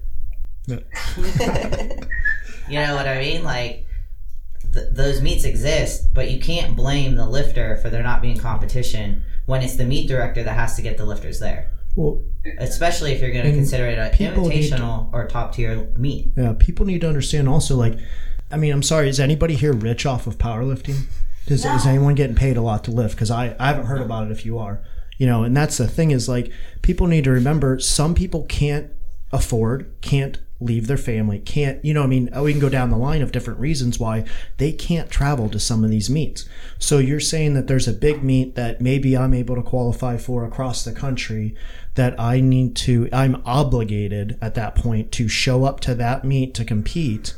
Yeah. 0.66 0.80
You 2.70 2.78
know 2.78 2.94
what 2.94 3.08
I 3.08 3.18
mean? 3.18 3.42
Like 3.42 3.84
th- 4.72 4.87
those 4.92 5.20
meets 5.22 5.44
exist, 5.44 6.12
but 6.14 6.30
you 6.30 6.40
can't 6.40 6.76
blame 6.76 7.16
the 7.16 7.26
lifter 7.28 7.76
for 7.76 7.90
there 7.90 8.02
not 8.02 8.22
being 8.22 8.37
competition 8.38 9.22
when 9.46 9.62
it's 9.62 9.76
the 9.76 9.85
meet 9.85 10.09
director 10.09 10.42
that 10.42 10.54
has 10.54 10.76
to 10.76 10.83
get 10.83 10.96
the 10.96 11.04
lifters 11.04 11.40
there. 11.40 11.70
Well, 11.96 12.22
Especially 12.59 13.12
if 13.12 13.20
you're 13.20 13.33
going 13.33 13.44
to 13.46 13.52
consider 13.52 13.87
it 13.87 13.98
an 13.98 14.11
need 14.12 14.16
to- 14.18 14.40
invitational 14.40 15.12
or 15.12 15.26
top 15.26 15.54
tier 15.54 15.88
meet. 15.96 16.33
Yeah, 16.37 16.54
people 16.59 16.87
need 16.87 17.00
to 17.02 17.09
understand 17.09 17.48
also, 17.48 17.76
like, 17.76 17.98
I 18.50 18.56
mean, 18.56 18.72
I'm 18.72 18.83
sorry, 18.83 19.09
is 19.09 19.20
anybody 19.20 19.54
here 19.56 19.72
rich 19.72 20.06
off 20.06 20.26
of 20.26 20.38
powerlifting? 20.38 21.04
Does, 21.46 21.64
Is 21.64 21.87
anyone 21.87 22.14
getting 22.14 22.37
paid 22.37 22.56
a 22.56 22.62
lot 22.62 22.85
to 22.85 22.90
lift? 22.92 23.16
Because 23.16 23.30
I, 23.30 23.56
I 23.59 23.68
haven't 23.68 23.87
heard 23.87 24.00
about 24.00 24.26
it 24.26 24.30
if 24.33 24.46
you 24.46 24.59
are. 24.59 24.83
You 25.18 25.26
know, 25.26 25.42
and 25.42 25.56
that's 25.56 25.76
the 25.78 25.88
thing 25.88 26.12
is 26.12 26.28
like, 26.28 26.50
people 26.80 27.06
need 27.06 27.24
to 27.24 27.30
remember 27.30 27.78
some 27.80 28.14
people 28.14 28.44
can't 28.44 28.90
afford, 29.33 29.92
can't 30.00 30.38
leave 30.61 30.87
their 30.87 30.99
family, 30.99 31.38
can't, 31.38 31.83
you 31.85 31.94
know, 31.94 32.03
I 32.03 32.07
mean, 32.07 32.29
oh, 32.33 32.44
we 32.44 32.53
can 32.53 32.61
go 32.61 32.68
down 32.68 32.90
the 32.90 32.96
line 32.96 33.23
of 33.23 33.33
different 33.33 33.59
reasons 33.59 33.99
why 33.99 34.25
they 34.59 34.73
can't 34.73 35.11
travel 35.11 35.49
to 35.49 35.59
some 35.59 35.83
of 35.83 35.90
these 35.90 36.11
meets. 36.11 36.44
So 36.79 36.99
you're 36.99 37.18
saying 37.18 37.55
that 37.55 37.66
there's 37.66 37.88
a 37.88 37.92
big 37.92 38.23
meet 38.23 38.55
that 38.57 38.81
maybe 38.81 39.16
I'm 39.16 39.33
able 39.33 39.57
to 39.57 39.62
qualify 39.62 40.18
for 40.18 40.44
across 40.44 40.85
the 40.85 40.92
country 40.92 41.55
that 41.94 42.18
I 42.20 42.40
need 42.40 42.77
to, 42.77 43.09
I'm 43.12 43.42
obligated 43.46 44.38
at 44.42 44.55
that 44.55 44.75
point 44.75 45.11
to 45.12 45.29
show 45.29 45.64
up 45.64 45.81
to 45.81 45.94
that 45.94 46.25
meet 46.25 46.55
to 46.55 46.64
compete 46.64 47.35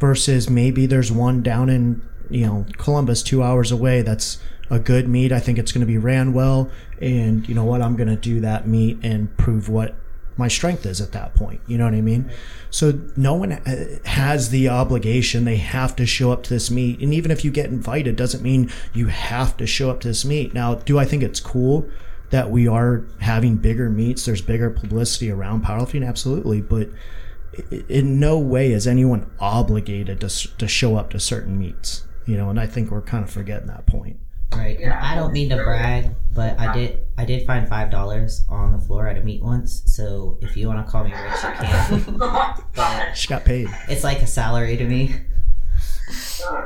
versus 0.00 0.50
maybe 0.50 0.86
there's 0.86 1.12
one 1.12 1.42
down 1.42 1.68
in, 1.68 2.02
you 2.28 2.44
know, 2.44 2.66
Columbus 2.76 3.22
two 3.22 3.42
hours 3.42 3.70
away 3.70 4.02
that's 4.02 4.38
a 4.70 4.78
good 4.78 5.08
meet. 5.08 5.32
I 5.32 5.40
think 5.40 5.58
it's 5.58 5.72
going 5.72 5.80
to 5.80 5.86
be 5.86 5.98
ran 5.98 6.32
well. 6.32 6.70
And 7.00 7.48
you 7.48 7.54
know 7.54 7.64
what? 7.64 7.80
I'm 7.82 7.96
going 7.96 8.08
to 8.08 8.16
do 8.16 8.40
that 8.40 8.66
meet 8.66 8.98
and 9.02 9.34
prove 9.38 9.68
what 9.68 9.96
my 10.38 10.48
strength 10.48 10.86
is 10.86 11.00
at 11.00 11.12
that 11.12 11.34
point. 11.34 11.60
You 11.66 11.76
know 11.76 11.84
what 11.84 11.94
I 11.94 12.00
mean? 12.00 12.30
So 12.70 13.00
no 13.16 13.34
one 13.34 13.52
uh, 13.52 13.98
has 14.04 14.50
the 14.50 14.68
obligation. 14.68 15.44
They 15.44 15.56
have 15.56 15.96
to 15.96 16.06
show 16.06 16.30
up 16.30 16.44
to 16.44 16.50
this 16.50 16.70
meet. 16.70 17.00
And 17.00 17.12
even 17.12 17.30
if 17.30 17.44
you 17.44 17.50
get 17.50 17.66
invited, 17.66 18.16
doesn't 18.16 18.42
mean 18.42 18.70
you 18.94 19.08
have 19.08 19.56
to 19.56 19.66
show 19.66 19.90
up 19.90 20.00
to 20.00 20.08
this 20.08 20.24
meet. 20.24 20.54
Now, 20.54 20.76
do 20.76 20.98
I 20.98 21.04
think 21.04 21.22
it's 21.22 21.40
cool 21.40 21.88
that 22.30 22.50
we 22.50 22.68
are 22.68 23.04
having 23.20 23.56
bigger 23.56 23.90
meets? 23.90 24.24
There's 24.24 24.40
bigger 24.40 24.70
publicity 24.70 25.30
around 25.30 25.64
powerlifting, 25.64 26.06
absolutely. 26.06 26.60
But 26.60 26.90
in 27.88 28.20
no 28.20 28.38
way 28.38 28.72
is 28.72 28.86
anyone 28.86 29.28
obligated 29.40 30.20
to, 30.20 30.28
to 30.56 30.68
show 30.68 30.96
up 30.96 31.10
to 31.10 31.20
certain 31.20 31.58
meets. 31.58 32.04
You 32.26 32.36
know, 32.36 32.48
and 32.48 32.60
I 32.60 32.66
think 32.66 32.90
we're 32.90 33.02
kind 33.02 33.24
of 33.24 33.30
forgetting 33.30 33.66
that 33.68 33.86
point. 33.86 34.20
Right. 34.54 34.78
Yeah. 34.80 34.98
I 35.02 35.14
don't 35.14 35.32
mean 35.32 35.48
to 35.50 35.56
brag, 35.56 36.14
but 36.34 36.58
I 36.58 36.72
did 36.72 37.00
I 37.16 37.24
did 37.24 37.46
find 37.46 37.68
five 37.68 37.90
dollars 37.90 38.44
on 38.48 38.72
the 38.72 38.78
floor 38.80 39.06
at 39.06 39.16
a 39.16 39.20
meet 39.20 39.42
once. 39.42 39.82
So 39.86 40.38
if 40.40 40.56
you 40.56 40.68
want 40.68 40.84
to 40.84 40.90
call 40.90 41.04
me 41.04 41.12
rich, 41.12 41.42
you 41.42 42.00
can. 42.00 42.18
but 42.74 43.14
She 43.16 43.28
got 43.28 43.44
paid. 43.44 43.68
it's 43.88 44.04
like 44.04 44.20
a 44.22 44.26
salary 44.26 44.76
to 44.76 44.84
me. 44.84 45.14
Uh, 46.48 46.62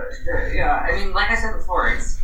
yeah, 0.55 0.87
I 0.89 0.93
mean, 0.97 1.13
like 1.13 1.31
I 1.31 1.35
said 1.35 1.57
before, 1.57 1.89
it's 1.89 2.21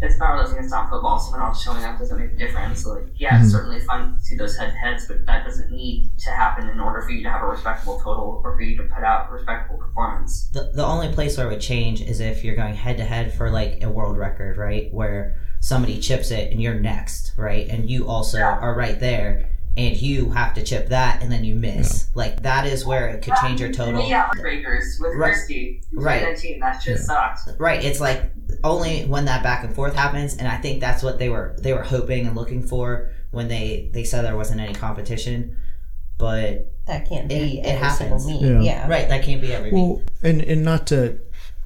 it's 0.00 0.16
powerlifting, 0.18 0.60
it's 0.60 0.70
not 0.70 0.90
football, 0.90 1.18
so 1.18 1.36
not 1.36 1.52
showing 1.56 1.84
up 1.84 1.98
doesn't 1.98 2.18
make 2.18 2.32
a 2.32 2.36
difference. 2.36 2.84
Like, 2.84 3.04
yeah, 3.16 3.38
it's 3.40 3.48
Mhm. 3.48 3.52
certainly 3.52 3.80
fun 3.80 4.14
to 4.16 4.20
see 4.20 4.36
those 4.36 4.56
head 4.56 4.70
to 4.70 4.76
heads, 4.76 5.06
but 5.06 5.24
that 5.26 5.44
doesn't 5.44 5.70
need 5.70 6.10
to 6.18 6.30
happen 6.30 6.68
in 6.68 6.80
order 6.80 7.00
for 7.02 7.10
you 7.10 7.22
to 7.22 7.30
have 7.30 7.42
a 7.42 7.46
respectable 7.46 7.98
total 8.00 8.40
or 8.44 8.54
for 8.56 8.60
you 8.62 8.76
to 8.76 8.82
put 8.84 9.04
out 9.04 9.28
a 9.30 9.32
respectable 9.32 9.78
performance. 9.78 10.48
The 10.52 10.70
the 10.74 10.84
only 10.84 11.12
place 11.12 11.36
where 11.38 11.46
it 11.46 11.50
would 11.50 11.60
change 11.60 12.00
is 12.02 12.20
if 12.20 12.44
you're 12.44 12.56
going 12.56 12.74
head 12.74 12.96
to 12.98 13.04
head 13.04 13.32
for 13.32 13.50
like 13.50 13.82
a 13.82 13.88
world 13.90 14.18
record, 14.18 14.56
right? 14.58 14.92
Where 14.92 15.36
somebody 15.60 15.98
chips 16.00 16.30
it 16.30 16.50
and 16.52 16.60
you're 16.60 16.74
next, 16.78 17.32
right? 17.38 17.66
And 17.68 17.88
you 17.88 18.06
also 18.08 18.38
Yeah. 18.38 18.58
are 18.58 18.74
right 18.74 18.98
there 19.00 19.46
and 19.76 19.96
you 20.00 20.30
have 20.30 20.54
to 20.54 20.62
chip 20.62 20.88
that 20.90 21.20
and 21.22 21.32
then 21.32 21.42
you 21.44 21.54
miss. 21.54 22.08
Like 22.14 22.42
that 22.42 22.64
is 22.66 22.84
where 22.84 23.08
it 23.08 23.22
could 23.22 23.34
change 23.42 23.60
your 23.60 23.72
total. 23.72 24.08
Yeah, 24.08 24.30
breakers 24.40 24.98
with 25.00 25.14
Right. 25.16 25.32
Christy, 25.32 25.82
Right. 25.92 26.36
that 26.60 26.80
just 26.82 27.06
sucked. 27.06 27.40
Right, 27.58 27.84
it's 27.84 28.00
like 28.00 28.30
only 28.62 29.02
when 29.06 29.24
that 29.24 29.42
back 29.42 29.64
and 29.64 29.74
forth 29.74 29.94
happens, 29.94 30.36
and 30.36 30.46
I 30.46 30.56
think 30.58 30.80
that's 30.80 31.02
what 31.02 31.18
they 31.18 31.28
were 31.28 31.56
they 31.60 31.72
were 31.72 31.82
hoping 31.82 32.26
and 32.26 32.36
looking 32.36 32.62
for 32.62 33.10
when 33.32 33.48
they 33.48 33.90
they 33.92 34.04
said 34.04 34.24
there 34.24 34.36
wasn't 34.36 34.60
any 34.60 34.74
competition. 34.74 35.56
But 36.18 36.70
That 36.86 37.08
can't 37.08 37.28
be 37.28 37.58
It- 37.60 37.66
it 37.66 37.78
happens. 37.78 38.30
Yeah. 38.30 38.60
Yeah. 38.60 38.86
right, 38.88 39.08
that 39.08 39.22
can't 39.24 39.40
be 39.40 39.52
every 39.52 39.72
meet. 39.72 39.80
Well, 39.80 40.02
and 40.22 40.40
and 40.42 40.62
not 40.62 40.86
to, 40.88 41.18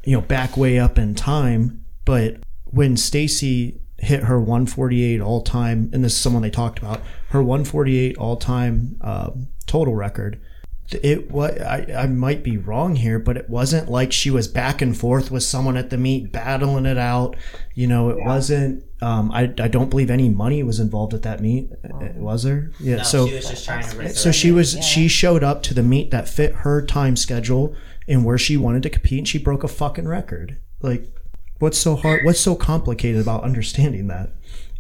you 0.05 0.17
know, 0.17 0.21
back 0.23 0.57
way 0.57 0.79
up 0.79 0.97
in 0.99 1.15
time, 1.15 1.85
but 2.07 2.37
when 2.65 2.97
Stacy 2.97 3.81
hit 3.99 4.25
her 4.25 4.39
148 4.39 5.21
all 5.21 5.43
time, 5.43 5.91
and 5.93 6.05
this 6.05 6.13
is 6.13 6.19
someone 6.21 6.43
they 6.43 6.51
talked 6.51 6.79
about, 6.79 7.01
her 7.31 7.43
148 7.43 8.17
all 8.19 8.37
time 8.37 8.97
um, 9.01 9.49
total 9.67 9.95
record. 9.95 10.41
It 11.03 11.31
what 11.31 11.61
I, 11.61 11.85
I 11.95 12.07
might 12.07 12.43
be 12.43 12.57
wrong 12.57 12.97
here, 12.97 13.19
but 13.19 13.37
it 13.37 13.51
wasn't 13.51 13.91
like 13.91 14.11
she 14.11 14.31
was 14.31 14.49
back 14.49 14.81
and 14.81 14.97
forth 14.97 15.31
with 15.31 15.43
someone 15.43 15.77
at 15.77 15.91
the 15.91 15.99
meet 15.99 16.33
battling 16.33 16.87
it 16.87 16.97
out. 16.97 17.37
You 17.75 17.87
know, 17.89 18.09
it 18.09 18.17
wasn't. 18.25 18.85
Um, 19.03 19.31
I 19.31 19.53
I 19.61 19.69
don't 19.69 19.91
believe 19.91 20.09
any 20.11 20.31
money 20.31 20.63
was 20.63 20.81
involved 20.81 21.13
at 21.13 21.23
that 21.25 21.41
meet. 21.43 21.69
Uh, 21.85 21.99
Was 22.15 22.45
there? 22.45 22.71
Yeah. 22.81 22.97
No, 22.97 23.03
so 23.03 23.27
she 23.27 23.35
was 23.35 23.49
just 23.51 23.65
trying 23.67 23.85
to. 23.87 24.15
so 24.15 24.33
she 24.33 24.51
was 24.51 24.77
Yeah. 24.77 24.81
she 24.81 25.09
showed 25.09 25.45
up 25.45 25.63
to 25.65 25.75
the 25.75 25.83
meet 25.83 26.11
that 26.11 26.27
fit 26.27 26.55
her 26.55 26.81
time 26.81 27.17
schedule 27.17 27.75
and 28.09 28.25
where 28.25 28.39
she 28.39 28.57
wanted 28.57 28.83
to 28.85 28.89
compete 28.89 29.19
and 29.19 29.29
she 29.29 29.37
broke 29.39 29.63
a 29.65 29.69
fucking 29.69 30.09
record 30.09 30.57
like 30.81 31.05
what's 31.59 31.79
so 31.79 31.97
hard 31.97 32.25
what's 32.25 32.41
so 32.41 32.55
complicated 32.55 33.21
about 33.21 33.43
understanding 33.43 34.09
that 34.09 34.31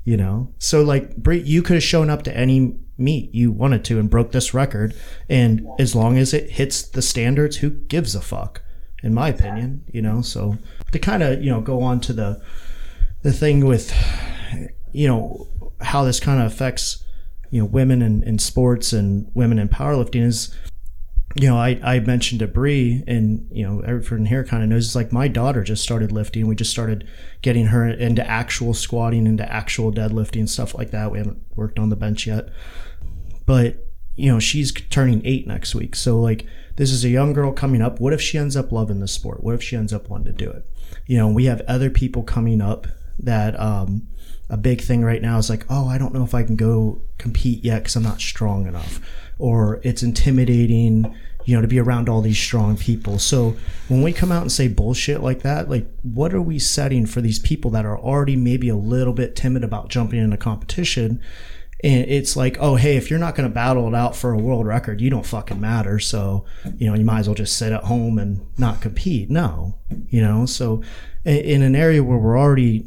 you 0.05 0.17
know? 0.17 0.55
So 0.59 0.83
like 0.83 1.17
Bree, 1.17 1.43
you 1.43 1.61
could 1.61 1.75
have 1.75 1.83
shown 1.83 2.09
up 2.09 2.23
to 2.23 2.35
any 2.35 2.79
meet 2.97 3.35
you 3.35 3.53
wanted 3.53 3.85
to 3.85 4.01
and 4.01 4.09
broke 4.09 4.33
this 4.33 4.55
record 4.55 4.95
and 5.29 5.69
as 5.79 5.95
long 5.95 6.17
as 6.17 6.33
it 6.33 6.53
hits 6.53 6.83
the 6.83 7.03
standards 7.03 7.59
who 7.59 7.69
gives 7.69 8.15
a 8.15 8.21
fuck 8.23 8.63
in 9.03 9.13
my 9.13 9.29
opinion 9.29 9.85
you 9.93 10.01
know? 10.01 10.23
So 10.23 10.57
to 10.93 10.99
kind 10.99 11.23
of 11.23 11.45
you 11.45 11.51
know 11.51 11.61
go 11.61 11.83
on 11.83 12.01
to 12.01 12.13
the 12.13 12.43
the 13.23 13.33
thing 13.33 13.67
with 13.67 13.93
you 14.93 15.07
know 15.07 15.47
how 15.83 16.05
this 16.05 16.21
kind 16.21 16.41
of 16.41 16.47
affects 16.51 17.05
you 17.51 17.61
know 17.61 17.67
women 17.67 18.01
in, 18.01 18.23
in 18.23 18.39
sports 18.39 18.93
and 18.93 19.31
women 19.35 19.59
in 19.59 19.69
powerlifting 19.69 20.25
is 20.25 20.57
you 21.35 21.49
know 21.49 21.59
I, 21.59 21.79
I 21.83 22.01
mentioned 22.01 22.41
to 22.41 22.47
Bree 22.47 23.05
and 23.07 23.47
you 23.51 23.67
know 23.67 23.81
everyone 23.81 24.27
here 24.27 24.45
kind 24.45 24.63
of 24.63 24.69
knows 24.69 24.87
it's 24.87 24.95
like 24.95 25.13
my 25.13 25.29
daughter 25.29 25.63
just 25.63 25.83
started 25.83 26.13
lifting. 26.13 26.47
We 26.47 26.57
just 26.57 26.71
started 26.71 27.07
getting 27.43 27.67
her 27.67 27.87
into 27.87 28.27
actual 28.29 28.75
squatting 28.75 29.27
into 29.27 29.51
actual 29.51 29.93
deadlifting 29.93 30.49
stuff 30.49 30.75
like 30.75 30.91
that. 30.91 31.11
We 31.11 31.19
haven't 31.19 31.43
worked 31.55 31.79
on 31.79 31.91
the 31.91 31.97
bench 31.97 32.27
yet. 32.27 32.49
But 33.47 33.87
you 34.17 34.33
know 34.33 34.41
she's 34.41 34.73
turning 34.73 35.25
eight 35.25 35.47
next 35.47 35.75
week. 35.75 35.95
So 35.95 36.19
like 36.21 36.47
this 36.77 36.91
is 36.91 37.05
a 37.05 37.09
young 37.09 37.33
girl 37.33 37.53
coming 37.53 37.83
up. 37.83 38.01
What 38.01 38.13
if 38.13 38.21
she 38.21 38.39
ends 38.39 38.57
up 38.57 38.73
loving 38.73 39.01
the 39.01 39.09
sport? 39.09 39.43
What 39.43 39.55
if 39.55 39.63
she 39.63 39.77
ends 39.77 39.93
up 39.93 40.09
wanting 40.09 40.33
to 40.33 40.45
do 40.45 40.51
it? 40.51 40.65
You 41.07 41.19
know 41.19 41.29
we 41.29 41.45
have 41.45 41.61
other 41.63 41.91
people 41.91 42.23
coming 42.23 42.61
up 42.61 42.87
that 43.19 43.59
um 43.61 44.09
a 44.51 44.57
big 44.57 44.81
thing 44.81 45.03
right 45.03 45.21
now 45.21 45.37
is 45.39 45.51
like 45.51 45.67
oh 45.69 45.89
i 45.89 45.99
don't 45.99 46.15
know 46.15 46.23
if 46.23 46.35
i 46.35 46.43
can 46.43 46.57
go 46.57 47.01
compete 47.19 47.65
yet 47.65 47.81
because 47.81 47.97
i'm 47.97 48.03
not 48.03 48.21
strong 48.21 48.67
enough 48.67 49.01
or 49.39 49.81
it's 49.83 50.03
intimidating 50.03 51.15
you 51.45 51.55
know 51.55 51.63
to 51.63 51.69
be 51.69 51.79
around 51.79 52.09
all 52.09 52.21
these 52.21 52.39
strong 52.39 52.77
people 52.77 53.19
so 53.19 53.57
when 53.89 54.03
we 54.03 54.13
come 54.13 54.31
out 54.31 54.43
and 54.43 54.53
say 54.53 54.69
bullshit 54.69 55.23
like 55.23 55.43
that 55.43 55.71
like 55.71 55.87
what 56.03 56.35
are 56.35 56.43
we 56.43 56.59
setting 56.59 57.07
for 57.07 57.21
these 57.21 57.39
people 57.39 57.71
that 57.71 57.87
are 57.87 57.99
already 57.99 58.37
maybe 58.37 58.69
a 58.69 58.77
little 58.77 59.15
bit 59.15 59.35
timid 59.35 59.65
about 59.65 59.89
jumping 59.89 60.19
into 60.19 60.37
competition 60.37 61.21
and 61.85 62.11
it's 62.11 62.37
like, 62.37 62.57
oh, 62.59 62.75
hey, 62.75 62.97
if 62.97 63.09
you're 63.09 63.21
not 63.21 63.37
going 63.37 63.49
to 63.49 63.55
battle 63.55 63.87
it 63.87 63.95
out 63.95 64.17
for 64.17 64.33
a 64.33 64.37
world 64.39 64.67
record, 64.67 65.01
you 65.01 65.11
don't 65.11 65.25
fucking 65.25 65.61
matter. 65.61 66.01
So, 66.01 66.45
you 66.77 66.89
know, 66.89 66.95
you 66.95 67.05
might 67.05 67.21
as 67.21 67.29
well 67.29 67.37
just 67.37 67.57
sit 67.57 67.73
at 67.73 67.85
home 67.85 68.19
and 68.19 68.45
not 68.59 68.81
compete. 68.81 69.31
No, 69.31 69.77
you 70.09 70.21
know, 70.21 70.45
so 70.45 70.83
in 71.25 71.63
an 71.63 71.77
area 71.77 72.03
where 72.03 72.19
we're 72.19 72.39
already 72.39 72.85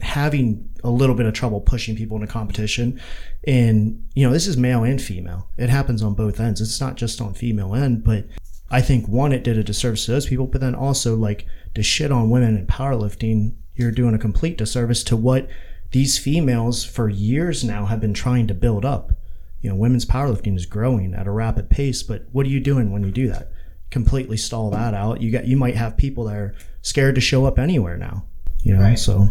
having 0.00 0.68
a 0.82 0.90
little 0.90 1.14
bit 1.14 1.26
of 1.26 1.34
trouble 1.34 1.60
pushing 1.60 1.96
people 1.96 2.16
into 2.16 2.26
competition, 2.26 3.00
and, 3.46 4.06
you 4.14 4.26
know, 4.26 4.32
this 4.32 4.46
is 4.46 4.56
male 4.56 4.84
and 4.84 5.00
female, 5.00 5.48
it 5.56 5.70
happens 5.70 6.02
on 6.02 6.14
both 6.14 6.40
ends. 6.40 6.60
It's 6.60 6.80
not 6.80 6.96
just 6.96 7.20
on 7.20 7.34
female 7.34 7.74
end, 7.74 8.04
but 8.04 8.26
I 8.70 8.80
think 8.80 9.06
one, 9.08 9.32
it 9.32 9.44
did 9.44 9.56
a 9.58 9.64
disservice 9.64 10.04
to 10.06 10.12
those 10.12 10.26
people, 10.26 10.46
but 10.46 10.60
then 10.60 10.74
also 10.74 11.16
like 11.16 11.46
to 11.74 11.82
shit 11.82 12.10
on 12.10 12.30
women 12.30 12.56
in 12.56 12.66
powerlifting, 12.66 13.54
you're 13.76 13.90
doing 13.90 14.14
a 14.14 14.18
complete 14.18 14.58
disservice 14.58 15.02
to 15.04 15.16
what 15.16 15.48
these 15.92 16.18
females 16.18 16.84
for 16.84 17.08
years 17.08 17.62
now 17.62 17.86
have 17.86 18.00
been 18.00 18.14
trying 18.14 18.46
to 18.48 18.54
build 18.54 18.84
up. 18.84 19.12
You 19.60 19.70
know, 19.70 19.76
women's 19.76 20.04
powerlifting 20.04 20.56
is 20.56 20.66
growing 20.66 21.14
at 21.14 21.26
a 21.26 21.30
rapid 21.30 21.70
pace, 21.70 22.02
but 22.02 22.26
what 22.32 22.46
are 22.46 22.50
you 22.50 22.60
doing 22.60 22.90
when 22.92 23.04
you 23.04 23.10
do 23.10 23.28
that? 23.28 23.50
Completely 23.90 24.36
stall 24.36 24.70
that 24.70 24.92
out. 24.92 25.20
You 25.22 25.30
got 25.30 25.46
you 25.46 25.56
might 25.56 25.76
have 25.76 25.96
people 25.96 26.24
that 26.24 26.36
are 26.36 26.54
scared 26.82 27.14
to 27.14 27.20
show 27.20 27.44
up 27.46 27.58
anywhere 27.58 27.96
now. 27.96 28.24
You 28.62 28.74
know, 28.74 28.82
Right. 28.82 28.98
so 28.98 29.28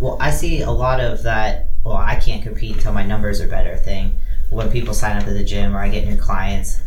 Well, 0.00 0.18
I 0.20 0.30
see 0.30 0.62
a 0.62 0.70
lot 0.70 1.00
of 1.00 1.22
that. 1.22 1.68
Well, 1.84 1.96
I 1.96 2.16
can't 2.16 2.42
compete 2.42 2.76
until 2.76 2.92
my 2.92 3.04
numbers 3.04 3.40
are 3.40 3.48
better 3.48 3.76
thing. 3.76 4.16
When 4.50 4.70
people 4.70 4.94
sign 4.94 5.16
up 5.16 5.26
at 5.26 5.34
the 5.34 5.44
gym 5.44 5.74
or 5.76 5.80
I 5.80 5.88
get 5.88 6.06
new 6.06 6.16
clients, 6.16 6.82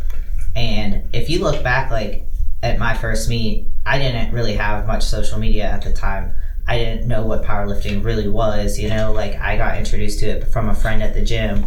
and 0.56 1.04
if 1.13 1.30
you 1.30 1.39
look 1.39 1.63
back, 1.63 1.91
like 1.91 2.26
at 2.62 2.80
my 2.80 2.93
first 2.93 3.30
meet, 3.30 3.67
I 3.86 3.98
didn't 3.98 4.34
really 4.34 4.54
have 4.56 4.86
much 4.88 5.04
social 5.04 5.39
media 5.39 5.65
at 5.65 5.82
the 5.82 5.93
time. 5.93 6.34
I 6.67 6.78
didn't 6.78 7.08
know 7.08 7.26
what 7.26 7.43
powerlifting 7.43 8.04
really 8.04 8.28
was. 8.28 8.78
You 8.78 8.89
know, 8.89 9.12
like 9.12 9.39
I 9.39 9.58
got 9.58 9.78
introduced 9.78 10.19
to 10.19 10.28
it 10.28 10.48
from 10.50 10.69
a 10.69 10.76
friend 10.76 11.02
at 11.02 11.13
the 11.13 11.24
gym. 11.24 11.65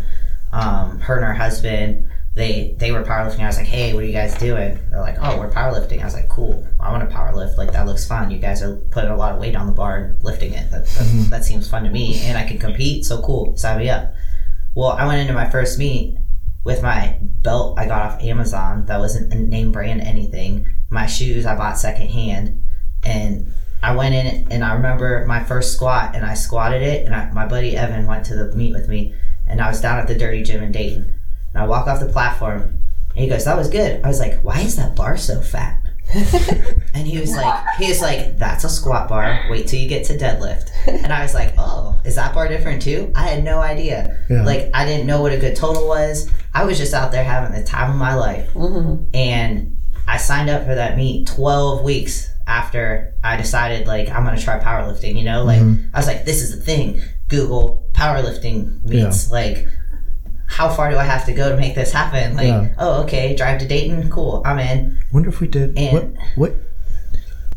Um, 0.53 1.01
her 1.01 1.17
and 1.17 1.25
her 1.25 1.35
husband, 1.35 2.11
they 2.35 2.75
they 2.79 2.93
were 2.93 3.03
powerlifting. 3.03 3.41
I 3.41 3.47
was 3.47 3.59
like, 3.59 3.67
hey, 3.67 3.93
what 3.93 4.03
are 4.03 4.07
you 4.07 4.13
guys 4.13 4.35
doing? 4.39 4.79
They're 4.91 5.01
like, 5.01 5.17
oh, 5.21 5.39
we're 5.39 5.51
powerlifting. 5.51 6.01
I 6.01 6.05
was 6.05 6.15
like, 6.15 6.29
cool. 6.29 6.67
I 6.81 6.91
want 6.91 7.09
to 7.09 7.15
powerlift. 7.15 7.59
Like 7.59 7.73
that 7.73 7.87
looks 7.87 8.07
fun. 8.07 8.31
You 8.31 8.39
guys 8.39 8.63
are 8.63 8.77
putting 8.91 9.11
a 9.11 9.17
lot 9.17 9.33
of 9.33 9.41
weight 9.41 9.55
on 9.55 9.67
the 9.67 9.73
bar 9.73 9.97
and 9.97 10.25
lifting 10.25 10.53
it. 10.53 10.71
That, 10.71 10.87
that, 10.87 11.07
mm-hmm. 11.07 11.31
that 11.31 11.45
seems 11.45 11.69
fun 11.69 11.85
to 11.85 11.91
me, 11.91 12.21
and 12.23 12.39
I 12.39 12.47
can 12.47 12.59
compete. 12.59 13.05
So 13.05 13.21
cool. 13.21 13.57
Sign 13.57 13.79
me 13.79 13.91
up. 13.91 14.15
Well, 14.75 14.93
I 14.93 15.07
went 15.07 15.21
into 15.21 15.35
my 15.35 15.51
first 15.51 15.79
meet 15.79 16.17
with 16.65 16.83
my 16.83 17.19
belt 17.21 17.79
I 17.79 17.87
got 17.87 18.03
off 18.03 18.23
Amazon 18.23 18.87
that 18.87 19.01
wasn't 19.01 19.33
a 19.33 19.37
name 19.37 19.73
brand 19.73 20.01
anything. 20.01 20.73
My 20.91 21.07
shoes 21.07 21.45
I 21.45 21.57
bought 21.57 21.79
secondhand, 21.79 22.63
and 23.03 23.53
I 23.83 23.95
went 23.95 24.15
in 24.15 24.51
and 24.53 24.65
I 24.65 24.75
remember 24.75 25.25
my 25.27 25.43
first 25.43 25.75
squat 25.75 26.15
and 26.15 26.25
I 26.25 26.35
squatted 26.35 26.83
it, 26.83 27.05
and 27.05 27.15
I, 27.15 27.31
my 27.33 27.47
buddy 27.47 27.77
Evan 27.77 28.07
went 28.07 28.25
to 28.27 28.37
the 28.37 28.57
meet 28.57 28.73
with 28.73 28.89
me, 28.89 29.15
and 29.47 29.61
I 29.61 29.69
was 29.69 29.81
down 29.81 29.99
at 29.99 30.07
the 30.07 30.15
Dirty 30.15 30.43
Gym 30.43 30.63
in 30.63 30.73
Dayton, 30.73 31.15
and 31.55 31.63
I 31.63 31.67
walk 31.67 31.87
off 31.87 32.01
the 32.01 32.07
platform, 32.07 32.63
and 32.63 33.19
he 33.25 33.29
goes, 33.29 33.45
"That 33.45 33.57
was 33.57 33.69
good." 33.69 34.03
I 34.05 34.09
was 34.09 34.21
like, 34.21 34.41
"Why 34.43 34.61
is 34.61 34.77
that 34.77 34.95
bar 34.97 35.17
so 35.17 35.41
fat?" 35.41 35.79
and 36.95 37.07
he 37.07 37.19
was 37.19 37.35
like, 37.35 37.65
"He 37.79 37.89
was 37.89 38.03
like, 38.03 38.37
that's 38.39 38.65
a 38.65 38.69
squat 38.69 39.09
bar. 39.09 39.45
Wait 39.51 39.67
till 39.67 39.79
you 39.79 39.89
get 39.89 40.05
to 40.07 40.19
deadlift." 40.19 40.71
And 40.87 41.13
I 41.13 41.23
was 41.23 41.33
like, 41.35 41.55
"Oh, 41.59 42.01
is 42.05 42.17
that 42.17 42.35
bar 42.35 42.49
different 42.49 42.83
too?" 42.83 43.13
I 43.15 43.23
had 43.29 43.45
no 43.45 43.61
idea. 43.61 44.19
Yeah. 44.29 44.45
Like 44.45 44.71
I 44.75 44.85
didn't 44.85 45.07
know 45.07 45.23
what 45.23 45.33
a 45.33 45.39
good 45.39 45.57
total 45.57 45.87
was. 45.89 46.31
I 46.55 46.65
was 46.65 46.77
just 46.79 46.93
out 46.93 47.13
there 47.13 47.25
having 47.25 47.59
the 47.59 47.67
time 47.67 47.91
of 47.91 47.97
my 47.97 48.15
life. 48.15 48.53
Mhm. 48.55 49.07
And 49.15 49.77
I 50.07 50.17
signed 50.19 50.51
up 50.51 50.67
for 50.67 50.75
that 50.75 50.97
meet 50.97 51.29
12 51.29 51.83
weeks 51.83 52.29
after 52.47 53.15
I 53.25 53.37
decided 53.37 53.87
like 53.87 54.11
I'm 54.11 54.25
going 54.25 54.37
to 54.37 54.43
try 54.43 54.59
powerlifting, 54.59 55.17
you 55.17 55.25
know? 55.25 55.45
Like 55.45 55.61
Mhm. 55.61 55.89
I 55.95 55.99
was 55.99 56.07
like 56.09 56.25
this 56.27 56.43
is 56.43 56.55
the 56.55 56.63
thing. 56.63 57.01
Google 57.29 57.87
powerlifting 57.95 58.85
meets 58.85 59.31
like 59.31 59.67
how 60.53 60.69
far 60.69 60.91
do 60.91 60.99
I 60.99 61.05
have 61.05 61.25
to 61.27 61.33
go 61.33 61.49
to 61.49 61.57
make 61.57 61.75
this 61.75 61.93
happen? 61.93 62.37
Like, 62.37 62.47
Yeah. 62.49 62.69
oh, 62.79 63.03
okay, 63.05 63.35
drive 63.35 63.59
to 63.61 63.67
Dayton, 63.67 64.11
cool, 64.11 64.43
I'm 64.45 64.59
in. 64.59 64.99
Wonder 65.13 65.31
if 65.31 65.41
we 65.41 65.49
did 65.49 65.77
And- 65.79 65.93
what? 65.93 66.09
What? 66.37 66.55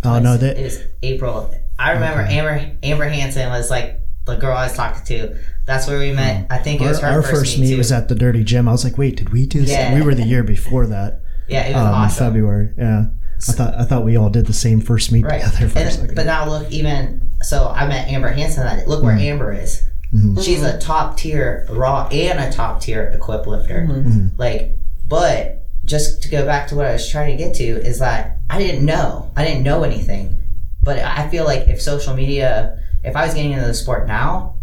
Oh 0.03 0.19
no, 0.19 0.35
it 0.35 0.37
that 0.39 0.57
was 0.57 0.79
April. 1.03 1.53
I 1.77 1.91
remember 1.91 2.21
Okay. 2.23 2.37
Amber 2.37 2.71
Amber 2.83 3.05
Hansen 3.09 3.49
was 3.49 3.69
like 3.69 3.99
the 4.25 4.35
girl 4.35 4.55
I 4.55 4.63
was 4.65 4.73
talking 4.73 5.03
to. 5.05 5.35
That's 5.65 5.87
where 5.87 5.99
we 5.99 6.11
met. 6.13 6.45
I 6.49 6.57
think 6.59 6.79
it 6.81 6.83
our, 6.85 6.89
was 6.91 6.99
her 7.01 7.07
our 7.07 7.21
first, 7.21 7.33
first 7.33 7.59
meet 7.59 7.75
was 7.77 7.91
at 7.91 8.07
the 8.07 8.15
Dirty 8.15 8.43
Gym. 8.43 8.67
I 8.69 8.71
was 8.71 8.83
like, 8.83 8.97
wait, 8.97 9.17
did 9.17 9.29
we 9.33 9.45
do 9.47 9.61
this? 9.61 9.71
Yeah. 9.71 9.93
We 9.95 10.01
were 10.03 10.13
the 10.15 10.23
year 10.23 10.43
before 10.43 10.85
that, 10.87 11.21
yeah, 11.49 11.63
it 11.65 11.73
was 11.73 11.81
um, 11.81 11.87
in 11.87 11.93
awesome. 11.95 12.25
February. 12.27 12.69
Yeah, 12.77 13.05
I 13.49 13.51
thought 13.51 13.73
I 13.75 13.83
thought 13.83 14.05
we 14.05 14.15
all 14.15 14.29
did 14.29 14.45
the 14.45 14.53
same 14.53 14.79
first 14.79 15.11
meet 15.11 15.25
Right. 15.25 15.43
together 15.43 15.67
for 15.69 15.79
And, 15.79 16.15
but 16.15 16.25
now 16.27 16.47
look, 16.47 16.71
even 16.71 17.21
so, 17.41 17.67
I 17.67 17.87
met 17.87 18.07
Amber 18.07 18.29
Hansen. 18.29 18.65
and 18.65 18.87
Look 18.87 19.03
where 19.03 19.15
Mhm. 19.17 19.21
Amber 19.21 19.51
is. 19.53 19.81
Mhm. 20.13 20.43
She's 20.43 20.63
a 20.63 20.77
top 20.79 21.17
tier 21.17 21.65
raw 21.69 22.07
and 22.11 22.39
a 22.39 22.51
top 22.51 22.81
tier 22.81 23.03
equip 23.13 23.47
lifter. 23.47 23.87
Mhm. 23.89 24.31
Like, 24.37 24.71
but 25.07 25.63
just 25.85 26.23
to 26.23 26.29
go 26.29 26.45
back 26.45 26.67
to 26.67 26.75
what 26.75 26.85
I 26.85 26.93
was 26.93 27.07
trying 27.07 27.37
to 27.37 27.43
get 27.43 27.53
to 27.55 27.63
is 27.63 27.99
that 27.99 28.37
I 28.49 28.57
didn't 28.59 28.85
know. 28.85 29.27
I 29.35 29.43
didn't 29.45 29.63
know 29.63 29.83
anything. 29.83 30.37
But 30.83 30.99
I 30.99 31.27
feel 31.29 31.45
like 31.45 31.67
if 31.67 31.81
social 31.81 32.15
media, 32.15 32.77
if 33.03 33.15
I 33.15 33.25
was 33.25 33.33
getting 33.33 33.51
into 33.51 33.65
the 33.67 33.73
sport 33.73 34.07
now, 34.07 34.53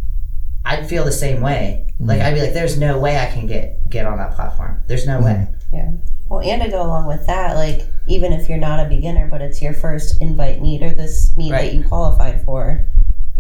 I'd 0.64 0.88
feel 0.88 1.04
the 1.04 1.12
same 1.12 1.40
way. 1.42 1.86
Like 1.98 2.20
I'd 2.20 2.34
be 2.34 2.40
like, 2.40 2.54
"There's 2.54 2.78
no 2.78 2.98
way 2.98 3.18
I 3.18 3.26
can 3.26 3.46
get 3.46 3.88
get 3.90 4.06
on 4.06 4.18
that 4.18 4.34
platform. 4.34 4.82
There's 4.88 5.06
no 5.06 5.20
way." 5.20 5.46
Yeah. 5.72 5.90
Well, 6.28 6.40
and 6.40 6.62
to 6.62 6.68
go 6.68 6.82
along 6.82 7.06
with 7.06 7.26
that, 7.26 7.56
like 7.56 7.82
even 8.06 8.32
if 8.32 8.48
you're 8.48 8.58
not 8.58 8.84
a 8.84 8.88
beginner, 8.88 9.28
but 9.30 9.42
it's 9.42 9.60
your 9.60 9.72
first 9.74 10.20
invite 10.22 10.62
meet 10.62 10.82
or 10.82 10.94
this 10.94 11.36
meet 11.36 11.52
Right. 11.52 11.70
that 11.72 11.74
you 11.74 11.84
qualified 11.84 12.42
for, 12.44 12.80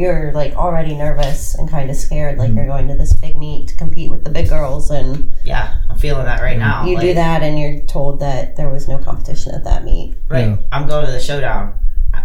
you're 0.02 0.32
like 0.32 0.54
already 0.56 0.94
nervous 0.96 1.54
and 1.54 1.70
kind 1.70 1.88
of 1.88 1.96
scared. 1.96 2.36
Like 2.38 2.50
Mhm. 2.50 2.56
you're 2.56 2.66
going 2.66 2.88
to 2.88 2.94
this 2.94 3.12
big 3.12 3.36
meet 3.36 3.68
to 3.68 3.76
compete 3.76 4.10
with 4.10 4.24
the 4.24 4.30
big 4.30 4.48
girls, 4.48 4.90
and 4.90 5.30
Yeah, 5.44 5.74
I'm 5.88 5.96
feeling 5.96 6.24
that 6.26 6.40
right 6.42 6.58
now. 6.58 6.84
you 6.84 6.98
do 7.00 7.14
that, 7.14 7.42
and 7.42 7.58
you're 7.58 7.80
told 7.86 8.20
that 8.20 8.56
there 8.56 8.68
was 8.68 8.88
no 8.88 8.98
competition 8.98 9.54
at 9.54 9.64
that 9.64 9.84
meet, 9.84 10.16
Right. 10.28 10.48
Yeah. 10.48 10.56
I'm 10.72 10.86
going 10.88 11.06
to 11.06 11.12
the 11.12 11.20
showdown. 11.20 11.74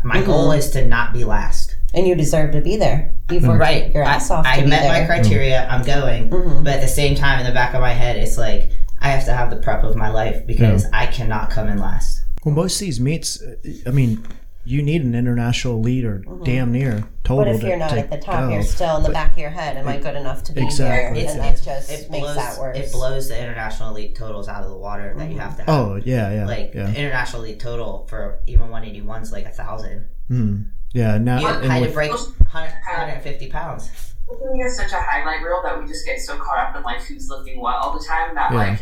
My 0.03 0.17
Mhm. 0.17 0.25
goal 0.25 0.51
is 0.51 0.69
to 0.71 0.85
not 0.85 1.13
be 1.13 1.23
last. 1.23 1.75
and 1.93 2.05
you 2.05 2.15
deserve 2.15 2.51
to 2.51 2.59
be 2.59 2.75
there. 2.75 3.13
You've 3.31 3.47
worked 3.47 3.61
Right. 3.61 3.93
your 3.93 4.03
ass 4.03 4.29
I, 4.29 4.35
off 4.35 4.43
to 4.43 4.49
I 4.51 4.61
be 4.61 4.67
met 4.67 4.87
my 4.89 4.99
there. 4.99 5.07
criteria. 5.07 5.65
I'm 5.69 5.83
going. 5.83 6.29
But 6.63 6.73
at 6.73 6.81
the 6.81 6.87
same 6.87 7.15
time, 7.15 7.39
in 7.39 7.45
the 7.45 7.53
back 7.53 7.73
of 7.73 7.79
my 7.79 7.93
head, 7.93 8.17
it's 8.17 8.37
like 8.37 8.69
I 9.01 9.07
have 9.09 9.23
to 9.25 9.33
have 9.33 9.49
the 9.49 9.55
prep 9.55 9.83
of 9.85 9.95
my 9.95 10.09
life 10.09 10.45
because 10.45 10.85
I 10.91 11.05
cannot 11.05 11.49
come 11.49 11.69
in 11.69 11.79
last. 11.79 12.21
well, 12.43 12.53
most 12.53 12.75
of 12.75 12.81
these 12.81 12.99
meets, 12.99 13.41
I 13.87 13.91
mean, 13.91 14.21
you 14.67 14.81
need 14.83 15.01
an 15.03 15.15
international 15.15 15.75
elite 15.75 16.03
or 16.03 16.19
damn 16.43 16.71
near 16.71 17.07
total. 17.23 17.45
But 17.45 17.55
if 17.55 17.63
you're 17.63 17.77
not 17.77 17.91
to 17.91 17.99
at 17.99 18.09
the 18.09 18.17
top, 18.17 18.41
go. 18.41 18.49
you're 18.49 18.63
still 18.63 18.97
in 18.97 19.03
the 19.03 19.09
But- 19.09 19.13
back 19.13 19.31
of 19.31 19.37
your 19.37 19.49
head. 19.49 19.77
Am 19.77 19.87
I 19.87 19.97
good 19.97 20.15
enough 20.15 20.43
to 20.45 20.51
be 20.53 20.63
Exactly. 20.63 21.19
here? 21.21 21.29
It's- 21.29 21.35
and 21.35 21.43
that 21.43 21.61
just 21.63 21.91
It 21.91 22.11
makes 22.11 22.33
that 22.35 22.59
worse. 22.59 22.77
It 22.77 22.91
blows 22.91 23.29
the 23.29 23.39
international 23.39 23.91
elite 23.91 24.15
totals 24.15 24.47
out 24.49 24.63
of 24.63 24.69
the 24.69 24.77
water 24.77 25.13
that 25.17 25.29
you 25.31 25.39
have 25.39 25.55
to 25.57 25.63
have. 25.63 25.69
Oh 25.69 25.95
yeah, 26.03 26.31
yeah, 26.31 26.45
like 26.45 26.73
yeah, 26.73 26.89
international 26.93 27.43
elite 27.43 27.59
total 27.59 28.05
for 28.09 28.39
even 28.47 28.69
181 28.69 29.21
is 29.21 29.31
like 29.31 29.45
a 29.45 29.49
thousand. 29.49 30.05
mm. 30.29 30.65
yeah. 30.93 31.17
Now 31.17 31.39
You 31.39 31.47
and 31.47 31.71
had 31.71 31.83
to 31.87 31.91
break 31.91 32.11
100, 32.11 32.73
150 32.85 33.47
pounds. 33.49 33.89
Lifting 34.29 34.59
is 34.61 34.75
such 34.75 34.91
a 34.91 34.97
highlight 34.99 35.41
reel 35.41 35.61
that 35.63 35.79
we 35.79 35.87
just 35.87 36.05
get 36.05 36.19
so 36.19 36.35
caught 36.37 36.57
up 36.59 36.75
in 36.75 36.83
like 36.83 37.01
who's 37.01 37.29
lifting 37.29 37.61
what 37.61 37.75
all 37.77 37.97
the 37.97 38.03
time 38.05 38.35
that 38.35 38.51
Yeah. 38.51 38.57
like 38.57 38.79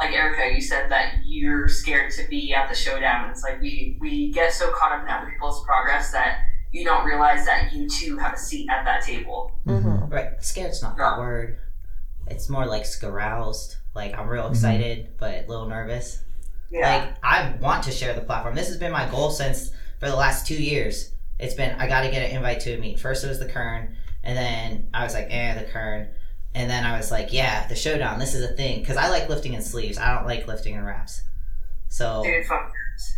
like 0.00 0.12
Erica, 0.12 0.54
you 0.54 0.60
said 0.60 0.90
that 0.90 1.14
you're 1.24 1.68
scared 1.68 2.12
to 2.12 2.28
be 2.28 2.52
at 2.54 2.68
the 2.68 2.74
showdown. 2.74 3.30
It's 3.30 3.42
like 3.42 3.60
we 3.60 3.96
we 4.00 4.30
get 4.32 4.52
so 4.52 4.70
caught 4.72 4.92
up 4.92 5.02
in 5.04 5.08
other 5.10 5.30
people's 5.30 5.64
progress 5.64 6.12
that 6.12 6.40
you 6.72 6.84
don't 6.84 7.06
realize 7.06 7.46
that 7.46 7.72
you 7.72 7.88
too 7.88 8.18
have 8.18 8.34
a 8.34 8.38
seat 8.38 8.68
at 8.70 8.84
that 8.84 9.02
table. 9.02 9.52
Mhm. 9.66 10.10
Right. 10.12 10.32
Scared's 10.44 10.82
not 10.82 10.96
Yeah. 10.98 11.14
the 11.14 11.20
word. 11.20 11.58
It's 12.26 12.48
more 12.48 12.66
like 12.66 12.84
scaroused. 12.84 13.76
Like 13.94 14.18
I'm 14.18 14.28
real 14.28 14.44
Mm-hmm. 14.44 14.52
excited, 14.52 15.08
but 15.18 15.44
a 15.44 15.46
little 15.48 15.66
nervous. 15.66 16.22
Yeah. 16.70 16.96
Like 16.96 17.16
I 17.22 17.54
want 17.60 17.84
to 17.84 17.92
share 17.92 18.12
the 18.14 18.20
platform. 18.20 18.54
This 18.54 18.68
has 18.68 18.76
been 18.76 18.92
my 18.92 19.08
goal 19.08 19.30
since 19.30 19.70
for 20.00 20.08
the 20.10 20.16
last 20.16 20.46
two 20.46 20.60
years. 20.62 21.12
It's 21.38 21.54
been 21.54 21.78
I 21.80 21.86
got 21.86 22.02
to 22.02 22.10
get 22.10 22.28
an 22.28 22.36
invite 22.36 22.60
to 22.60 22.74
a 22.74 22.78
meet. 22.78 22.98
First 23.00 23.24
it 23.24 23.28
was 23.28 23.38
the 23.38 23.46
Kern, 23.48 23.96
and 24.24 24.36
then 24.36 24.88
I 24.92 25.04
was 25.04 25.14
like, 25.14 25.28
eh, 25.30 25.54
the 25.54 25.64
Kern, 25.70 26.08
and 26.56 26.68
then 26.70 26.84
I 26.84 26.96
was 26.96 27.10
like, 27.10 27.32
yeah, 27.32 27.66
the 27.68 27.76
Showdown. 27.76 28.18
This 28.18 28.34
is 28.34 28.42
a 28.42 28.54
thing 28.54 28.80
because 28.80 28.96
I 28.96 29.08
like 29.10 29.28
lifting 29.28 29.52
in 29.54 29.62
sleeves. 29.62 29.98
I 29.98 30.14
don't 30.14 30.26
like 30.26 30.46
lifting 30.48 30.74
in 30.74 30.84
wraps. 30.84 31.22
So 31.88 32.22
Dude, 32.24 32.44
fuck. 32.46 32.72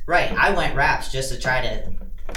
right, 0.07 0.31
I 0.33 0.51
went 0.51 0.75
wraps 0.77 1.11
just 1.11 1.33
to 1.33 1.39
try 1.41 1.63
to 1.63 1.93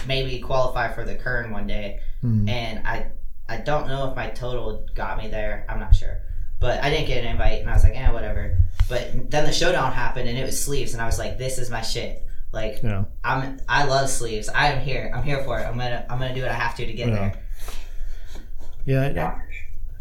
maybe 0.08 0.40
qualify 0.40 0.94
for 0.94 1.04
the 1.04 1.16
Kern 1.16 1.52
one 1.52 1.68
day, 1.68 2.00
Mm. 2.24 2.48
and 2.50 2.88
I 2.88 3.08
I 3.50 3.58
don't 3.58 3.88
know 3.88 4.08
if 4.10 4.16
my 4.16 4.30
total 4.30 4.88
got 4.96 5.18
me 5.18 5.28
there. 5.28 5.66
I'm 5.68 5.80
not 5.80 5.94
sure. 5.96 6.20
But 6.62 6.84
I 6.84 6.90
didn't 6.92 7.08
get 7.08 7.26
an 7.26 7.32
invite, 7.32 7.60
and 7.62 7.70
I 7.70 7.74
was 7.74 7.84
like, 7.84 7.96
yeah, 7.96 8.12
whatever. 8.12 8.58
But 8.88 9.32
then 9.32 9.46
the 9.46 9.52
showdown 9.52 9.92
happened, 9.94 10.30
and 10.30 10.38
it 10.38 10.46
was 10.46 10.64
sleeves, 10.64 10.94
and 10.94 11.02
I 11.02 11.08
was 11.08 11.18
like, 11.20 11.38
this 11.40 11.58
is 11.58 11.70
my 11.72 11.82
shit. 11.82 12.24
Like, 12.54 12.84
Yeah. 12.84 13.06
I'm 13.24 13.60
I 13.68 13.86
love 13.86 14.10
sleeves. 14.10 14.48
I 14.50 14.68
am 14.68 14.80
here. 14.82 15.12
I'm 15.16 15.24
here 15.24 15.44
for 15.44 15.60
it. 15.60 15.64
I'm 15.66 15.78
gonna 15.78 16.06
I'm 16.10 16.20
gonna 16.20 16.36
do 16.36 16.42
what 16.44 16.52
I 16.52 16.54
have 16.54 16.76
to 16.76 16.86
to 16.86 16.94
get 16.94 17.08
Yeah. 17.10 17.16
there. 17.16 17.34
Yeah. 18.86 19.10
Yeah. 19.10 19.40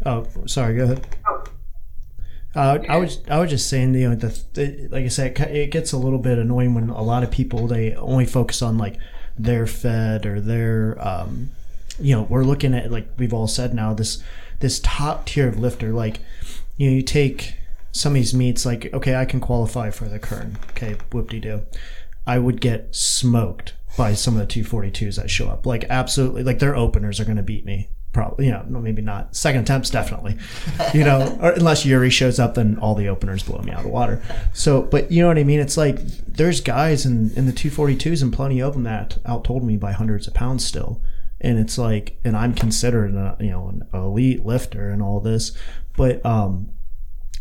Oh, 0.05 0.25
sorry. 0.45 0.75
Go 0.75 0.83
ahead. 0.83 1.07
Oh. 1.27 1.43
Uh, 2.53 2.79
I 2.89 2.97
was 2.97 3.19
I 3.29 3.39
was 3.39 3.49
just 3.49 3.69
saying, 3.69 3.93
you 3.93 4.09
know, 4.09 4.15
the, 4.15 4.37
the 4.53 4.87
like 4.89 5.05
I 5.05 5.07
said, 5.07 5.39
it 5.39 5.55
it 5.55 5.71
gets 5.71 5.93
a 5.93 5.97
little 5.97 6.19
bit 6.19 6.37
annoying 6.37 6.73
when 6.73 6.89
a 6.89 7.01
lot 7.01 7.23
of 7.23 7.31
people 7.31 7.67
they 7.67 7.95
only 7.95 8.25
focus 8.25 8.61
on 8.61 8.77
like 8.77 8.97
their 9.37 9.65
fed 9.65 10.25
or 10.25 10.41
their, 10.41 10.97
um, 10.99 11.51
you 11.99 12.13
know, 12.13 12.23
we're 12.23 12.43
looking 12.43 12.73
at 12.73 12.91
like 12.91 13.07
we've 13.17 13.33
all 13.33 13.47
said 13.47 13.73
now 13.73 13.93
this 13.93 14.21
this 14.59 14.79
top 14.81 15.25
tier 15.25 15.47
of 15.47 15.59
lifter. 15.59 15.93
Like, 15.93 16.19
you 16.75 16.89
know, 16.89 16.95
you 16.95 17.03
take 17.03 17.55
some 17.93 18.11
of 18.11 18.15
these 18.15 18.33
meets, 18.33 18.65
like 18.65 18.93
okay, 18.93 19.15
I 19.15 19.23
can 19.23 19.39
qualify 19.39 19.89
for 19.89 20.09
the 20.09 20.19
Kern. 20.19 20.57
Okay, 20.71 20.97
whoop 21.11 21.29
de 21.29 21.39
doo. 21.39 21.61
I 22.27 22.37
would 22.37 22.59
get 22.59 22.93
smoked 22.93 23.73
by 23.97 24.13
some 24.13 24.37
of 24.37 24.47
the 24.47 24.61
242s 24.63 25.15
that 25.15 25.29
show 25.29 25.47
up. 25.47 25.65
Like 25.65 25.85
absolutely, 25.89 26.43
like 26.43 26.59
their 26.59 26.75
openers 26.75 27.19
are 27.19 27.25
going 27.25 27.37
to 27.37 27.43
beat 27.43 27.65
me. 27.65 27.87
Probably, 28.13 28.47
you 28.47 28.51
know, 28.51 28.65
no, 28.67 28.79
maybe 28.79 29.01
not. 29.01 29.35
Second 29.35 29.61
attempts, 29.61 29.89
definitely. 29.89 30.37
You 30.93 31.05
know, 31.05 31.37
or 31.41 31.51
unless 31.51 31.85
Yuri 31.85 32.09
shows 32.09 32.39
up, 32.39 32.55
then 32.55 32.77
all 32.79 32.93
the 32.93 33.07
openers 33.07 33.43
blow 33.43 33.61
me 33.61 33.71
out 33.71 33.79
of 33.79 33.85
the 33.85 33.89
water. 33.89 34.21
So, 34.53 34.81
but 34.81 35.11
you 35.11 35.21
know 35.21 35.29
what 35.29 35.37
I 35.37 35.45
mean? 35.45 35.61
It's 35.61 35.77
like 35.77 35.99
there's 36.27 36.59
guys 36.59 37.05
in 37.05 37.31
in 37.35 37.45
the 37.45 37.53
242s 37.53 38.21
and 38.21 38.33
plenty 38.33 38.61
of 38.61 38.73
them 38.73 38.83
that 38.83 39.17
out 39.25 39.45
told 39.45 39.63
me 39.63 39.77
by 39.77 39.93
hundreds 39.93 40.27
of 40.27 40.33
pounds 40.33 40.65
still. 40.65 41.01
And 41.39 41.57
it's 41.57 41.77
like, 41.77 42.19
and 42.23 42.37
I'm 42.37 42.53
considered, 42.53 43.15
a, 43.15 43.35
you 43.39 43.49
know, 43.49 43.69
an 43.69 43.87
elite 43.93 44.45
lifter 44.45 44.89
and 44.89 45.01
all 45.01 45.19
this, 45.19 45.57
but 45.97 46.23
um, 46.25 46.69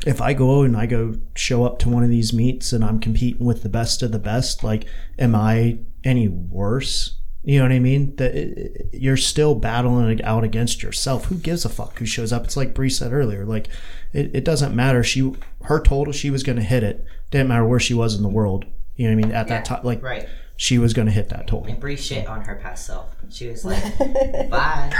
if 0.06 0.20
I 0.20 0.32
go 0.32 0.62
and 0.62 0.76
I 0.76 0.86
go 0.86 1.16
show 1.34 1.64
up 1.64 1.78
to 1.80 1.88
one 1.88 2.02
of 2.02 2.08
these 2.08 2.32
meets 2.32 2.72
and 2.72 2.84
I'm 2.84 3.00
competing 3.00 3.44
with 3.44 3.62
the 3.62 3.68
best 3.68 4.02
of 4.02 4.12
the 4.12 4.18
best, 4.18 4.64
like, 4.64 4.86
am 5.18 5.34
I 5.34 5.78
any 6.04 6.28
worse? 6.28 7.19
You 7.42 7.58
know 7.58 7.64
what 7.64 7.72
I 7.72 7.78
mean? 7.78 8.16
That 8.16 8.90
you're 8.92 9.16
still 9.16 9.54
battling 9.54 10.10
it 10.18 10.24
out 10.24 10.44
against 10.44 10.82
yourself. 10.82 11.26
Who 11.26 11.36
gives 11.36 11.64
a 11.64 11.70
fuck 11.70 11.98
who 11.98 12.04
shows 12.04 12.32
up? 12.32 12.44
It's 12.44 12.56
like 12.56 12.74
Bree 12.74 12.90
said 12.90 13.12
earlier. 13.12 13.46
Like, 13.46 13.68
it, 14.12 14.30
it 14.34 14.44
doesn't 14.44 14.74
matter. 14.76 15.02
She 15.02 15.32
her 15.62 15.80
total, 15.80 16.12
she 16.12 16.30
was 16.30 16.42
going 16.42 16.56
to 16.58 16.62
hit 16.64 16.82
it. 16.82 17.04
Didn't 17.30 17.48
matter 17.48 17.64
where 17.64 17.80
she 17.80 17.94
was 17.94 18.14
in 18.14 18.22
the 18.22 18.28
world. 18.28 18.66
You 18.96 19.08
know 19.08 19.16
what 19.16 19.24
I 19.24 19.26
mean? 19.28 19.34
At 19.34 19.48
that 19.48 19.64
time, 19.64 19.80
like 19.84 20.02
Right. 20.02 20.28
she 20.56 20.78
was 20.78 20.92
going 20.92 21.06
to 21.06 21.12
hit 21.12 21.30
that 21.30 21.46
total. 21.46 21.70
And 21.72 21.80
Bree 21.80 21.96
shit 21.96 22.26
on 22.26 22.42
her 22.44 22.56
past 22.56 22.86
self. 22.86 23.16
She 23.30 23.46
was 23.48 23.64
like, 23.64 23.82
bye. 24.50 24.92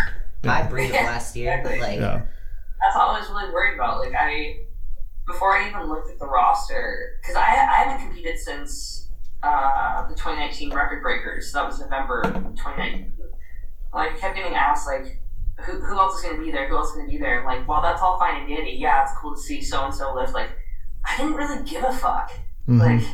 Bye, 0.43 0.63
Bree 0.63 0.87
of 0.87 0.93
last 0.93 1.37
year. 1.37 1.61
But 1.63 1.79
like, 1.79 1.99
Yeah. 2.01 2.23
That's 2.81 2.97
all 2.97 3.11
I 3.15 3.19
was 3.21 3.29
really 3.29 3.53
worried 3.53 3.75
about. 3.75 4.01
Like 4.01 4.15
I, 4.19 4.61
before 5.27 5.55
I 5.55 5.69
even 5.69 5.89
looked 5.91 6.11
at 6.11 6.19
the 6.19 6.27
roster, 6.27 7.19
because 7.21 7.37
I 7.37 7.41
I 7.43 7.85
haven't 7.85 8.07
competed 8.07 8.39
since 8.39 9.09
uh, 9.43 10.07
the 10.09 10.15
2019 10.15 10.73
record 10.75 11.03
breakers. 11.03 11.53
That 11.53 11.65
was 11.67 11.81
November 11.81 12.23
2019. 12.25 13.13
Like 13.93 14.13
I 14.13 14.17
kept 14.19 14.37
getting 14.37 14.55
asked 14.55 14.87
like, 14.87 15.21
who, 15.67 15.73
who 15.81 15.99
else 15.99 16.17
is 16.19 16.23
going 16.23 16.37
to 16.39 16.45
be 16.45 16.51
there? 16.51 16.69
Who 16.69 16.77
else 16.77 16.91
is 16.91 16.95
going 16.97 17.07
to 17.07 17.13
be 17.13 17.19
there? 17.19 17.39
And 17.39 17.47
like, 17.47 17.67
while 17.69 17.83
that's 17.83 18.01
all 18.01 18.19
fine 18.19 18.41
and 18.43 18.49
dandy, 18.49 18.73
yeah, 18.73 19.03
it's 19.03 19.13
cool 19.21 19.35
to 19.35 19.41
see 19.41 19.61
so 19.63 19.85
and 19.85 19.95
so 19.95 20.15
lift. 20.15 20.33
Like, 20.33 20.51
I 21.05 21.17
didn't 21.17 21.35
really 21.35 21.63
give 21.65 21.83
a 21.85 21.93
fuck. 21.93 22.33
Mhm. 22.69 22.79
Like, 22.79 23.07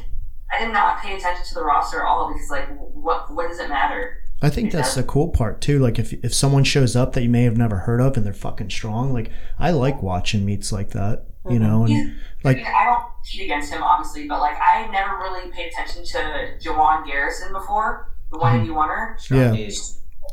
I 0.54 0.64
did 0.64 0.72
not 0.72 1.00
pay 1.00 1.16
attention 1.16 1.44
to 1.46 1.54
the 1.54 1.64
roster 1.64 2.00
at 2.00 2.06
all 2.06 2.32
because 2.32 2.50
like, 2.50 2.68
what 2.78 3.32
what 3.34 3.48
does 3.48 3.58
it 3.58 3.68
matter? 3.68 4.18
I 4.42 4.50
think 4.50 4.70
that's 4.70 4.94
the 4.94 5.02
cool 5.02 5.28
part 5.30 5.60
too. 5.60 5.78
Like 5.80 5.98
if 5.98 6.12
if 6.12 6.32
someone 6.34 6.62
shows 6.62 6.94
up 6.94 7.14
that 7.14 7.22
you 7.22 7.28
may 7.30 7.42
have 7.44 7.56
never 7.56 7.78
heard 7.78 8.00
of 8.00 8.16
and 8.16 8.24
they're 8.26 8.32
fucking 8.34 8.70
strong, 8.70 9.12
like 9.12 9.30
I 9.58 9.70
like 9.70 10.02
watching 10.02 10.44
meets 10.44 10.70
like 10.72 10.90
that. 10.90 11.24
You 11.48 11.58
know, 11.58 11.84
and 11.84 11.90
Yeah. 11.90 12.10
like 12.44 12.58
I 12.58 12.84
don't 12.84 13.04
compete 13.26 13.44
against 13.44 13.72
him, 13.72 13.82
obviously, 13.82 14.28
but 14.28 14.40
like 14.40 14.56
I 14.60 14.86
never 14.90 15.16
really 15.16 15.50
paid 15.50 15.72
attention 15.72 16.04
to 16.04 16.54
Jawan 16.60 17.06
Garrison 17.06 17.52
before, 17.52 18.10
the 18.30 18.38
one 18.38 18.60
eighty 18.60 18.70
oneer. 18.70 19.18
strong 19.18 19.40
Yeah. 19.40 19.52
dude. 19.52 19.72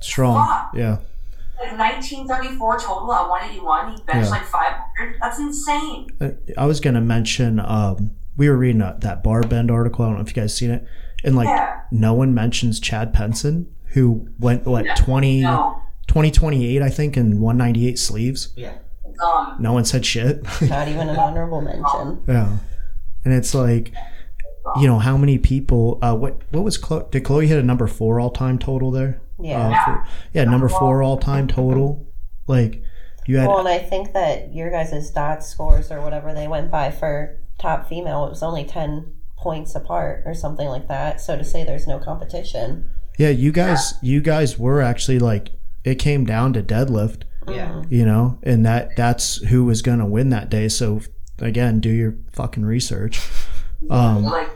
strong. 0.02 0.48
Fuck. 0.48 0.72
Yeah. 0.76 0.98
Like 1.60 1.78
nineteen 1.78 2.28
thirty 2.28 2.50
four 2.58 2.78
total 2.80 3.14
at 3.14 3.28
one 3.30 3.44
eighty 3.50 3.60
one. 3.60 3.92
He 3.92 4.02
benched 4.04 4.26
Yeah. 4.26 4.30
like 4.30 4.44
five 4.44 4.74
hundred. 4.98 5.18
That's 5.22 5.40
insane. 5.40 6.08
Uh, 6.20 6.30
I 6.58 6.66
was 6.66 6.80
gonna 6.80 7.02
mention. 7.02 7.60
Um, 7.60 8.12
we 8.36 8.50
were 8.50 8.58
reading 8.58 8.82
a, 8.82 8.98
that 9.02 9.24
BarBend 9.24 9.72
article. 9.72 10.04
I 10.04 10.08
don't 10.10 10.16
know 10.18 10.22
if 10.22 10.36
you 10.36 10.42
guys 10.42 10.56
seen 10.56 10.72
it, 10.72 10.86
and 11.24 11.36
like 11.36 11.48
yeah. 11.48 11.82
no 11.92 12.14
one 12.14 12.34
mentions 12.34 12.80
Chad 12.80 13.14
Penson, 13.14 13.74
who 13.90 14.28
went 14.40 14.66
what 14.66 14.86
No. 14.86 14.94
20, 14.98 15.42
No. 15.42 15.80
2028, 16.08 16.82
I 16.82 16.90
think, 16.90 17.16
in 17.16 17.40
one 17.40 17.58
ninety 17.58 17.88
eight 17.88 18.00
sleeves. 18.00 18.52
Yeah. 18.56 18.74
Um, 19.24 19.56
no 19.60 19.72
one 19.74 19.86
said 19.86 20.06
shit. 20.06 20.44
Not 20.64 20.88
even 20.88 21.08
an 21.10 21.16
honorable 21.18 21.62
mention. 21.62 22.24
yeah, 22.28 22.58
and 23.26 23.34
it's 23.34 23.54
like, 23.54 23.94
you 24.80 24.88
know, 24.88 25.00
how 25.00 25.18
many 25.18 25.38
people? 25.38 26.00
Uh, 26.02 26.16
what 26.16 26.42
what 26.52 26.64
was 26.64 26.78
Chloe? 26.78 27.06
Did 27.12 27.24
Chloe 27.24 27.48
hit 27.48 27.58
a 27.60 27.64
number 27.64 27.88
four 27.88 28.20
all 28.20 28.30
time 28.32 28.58
total 28.60 28.92
there? 28.92 29.22
Yeah. 29.40 29.70
Uh, 29.70 29.86
for- 29.86 30.08
yeah, 30.34 30.44
number 30.46 30.70
four 30.70 31.04
all 31.04 31.18
time 31.18 31.48
total. 31.48 32.08
Like 32.48 32.84
you 33.26 33.38
had 33.38 33.48
Well, 33.48 33.60
and 33.60 33.68
I 33.68 33.80
think 33.80 34.14
that 34.14 34.54
your 34.54 34.70
guys' 34.70 35.10
dot 35.12 35.44
scores 35.44 35.92
or 35.92 36.02
whatever 36.02 36.34
they 36.34 36.48
went 36.48 36.70
by 36.72 36.92
for 36.92 37.40
top 37.58 37.88
female, 37.88 38.26
it 38.26 38.30
was 38.30 38.44
only 38.44 38.66
10 38.66 39.14
points 39.38 39.76
apart 39.76 40.24
or 40.26 40.34
something 40.34 40.68
like 40.68 40.88
that. 40.88 41.22
So 41.22 41.38
to 41.38 41.44
say 41.44 41.64
there's 41.64 41.88
no 41.88 42.00
competition. 42.00 42.90
yeah, 43.18 43.30
you 43.30 43.52
guys 43.52 43.94
you 44.02 44.22
guys 44.22 44.58
were 44.58 44.82
actually 44.82 45.20
like 45.20 45.50
it 45.84 45.96
came 45.96 46.26
down 46.26 46.54
to 46.54 46.64
deadlift. 46.64 47.24
Yeah. 47.46 47.84
you 47.90 48.06
know, 48.06 48.40
and 48.44 48.66
that 48.66 48.96
that's 48.96 49.38
who 49.44 49.66
was 49.66 49.82
going 49.82 50.00
to 50.00 50.06
win 50.06 50.30
that 50.30 50.50
day. 50.50 50.70
So 50.70 51.02
again, 51.40 51.80
do 51.80 51.90
your 51.90 52.16
fucking 52.32 52.66
research. 52.66 53.22
Um, 53.90 54.24
like 54.24 54.48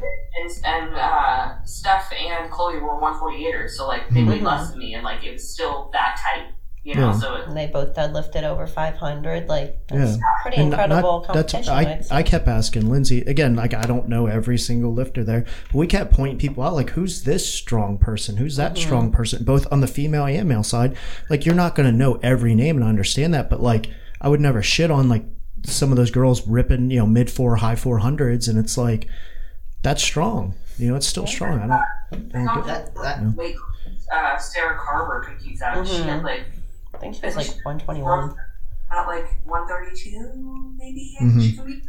and, 0.41 0.51
and 0.63 0.95
uh, 0.95 1.61
Steph 1.65 2.13
and 2.13 2.49
Chloe 2.49 2.77
were 2.79 2.97
148ers, 3.01 3.71
so 3.71 3.85
like 3.85 4.09
they 4.09 4.23
weighed 4.23 4.41
less 4.41 4.69
than 4.69 4.79
me, 4.79 4.93
and 4.93 5.03
like 5.03 5.21
it 5.25 5.33
was 5.33 5.49
still 5.53 5.89
that 5.91 6.17
tight, 6.23 6.53
you 6.83 6.95
know. 6.95 7.07
Yeah. 7.07 7.19
So 7.19 7.35
it, 7.35 7.47
And 7.47 7.57
they 7.57 7.67
both 7.67 7.93
deadlifted 7.93 8.43
over 8.43 8.65
500. 8.65 9.49
Like, 9.49 9.85
that's 9.89 10.15
Yeah. 10.15 10.21
pretty 10.43 10.57
and 10.61 10.71
incredible 10.71 11.25
not- 11.27 11.33
that's 11.33 11.51
competition. 11.51 11.73
I, 11.73 11.79
I'd. 11.95 12.05
I 12.09 12.23
kept 12.23 12.47
asking 12.47 12.89
Lindsay 12.89 13.19
again, 13.23 13.53
like 13.57 13.73
I 13.73 13.81
don't 13.81 14.07
know 14.07 14.27
every 14.27 14.57
single 14.57 14.93
lifter 14.93 15.25
there. 15.25 15.43
But 15.73 15.77
we 15.77 15.87
kept 15.87 16.13
pointing 16.13 16.37
people 16.37 16.63
out, 16.63 16.73
like 16.73 16.91
who's 16.91 17.23
this 17.23 17.51
strong 17.51 17.97
person, 17.97 18.37
who's 18.37 18.55
that 18.55 18.77
strong 18.77 19.11
person, 19.11 19.43
both 19.43 19.67
on 19.73 19.81
the 19.81 19.87
female 19.87 20.25
and 20.25 20.47
male 20.47 20.63
side. 20.63 20.95
Like 21.29 21.45
you're 21.45 21.53
not 21.53 21.75
going 21.75 21.91
to 21.91 21.97
know 21.97 22.17
every 22.23 22.55
name 22.55 22.77
and 22.77 22.85
understand 22.85 23.33
that, 23.33 23.49
but 23.49 23.61
like 23.61 23.89
I 24.21 24.29
would 24.29 24.39
never 24.39 24.63
shit 24.63 24.89
on 24.89 25.09
like 25.09 25.25
some 25.63 25.91
of 25.91 25.97
those 25.97 26.11
girls 26.11 26.47
ripping, 26.47 26.91
you 26.91 26.99
know, 26.99 27.07
mid 27.07 27.29
four, 27.29 27.55
high 27.57 27.75
four 27.75 27.97
hundreds, 27.99 28.47
and 28.47 28.57
it's 28.59 28.77
like 28.77 29.07
that's 29.83 30.01
strong. 30.03 30.55
You 30.77 30.89
know, 30.89 30.95
it's 30.95 31.07
still 31.07 31.27
strong. 31.27 31.59
I 31.59 31.67
don't. 31.67 32.35
I 32.35 32.45
don't 32.45 32.65
get- 32.65 32.93
That, 32.93 32.95
that, 32.95 33.35
wait, 33.35 33.55
uh, 34.13 34.37
Sarah 34.37 34.77
Carver 34.79 35.21
competes 35.27 35.61
out. 35.61 35.87
She 35.87 35.95
had 36.03 36.23
like 36.23 36.43
I 36.93 36.97
think 36.99 37.15
she 37.15 37.25
was 37.25 37.35
like 37.35 37.47
121. 37.65 38.35
at 38.91 39.05
like 39.07 39.25
132, 39.45 40.75
maybe. 40.77 41.15
Mhm. 41.21 41.41
She 41.41 41.55
competed. 41.55 41.83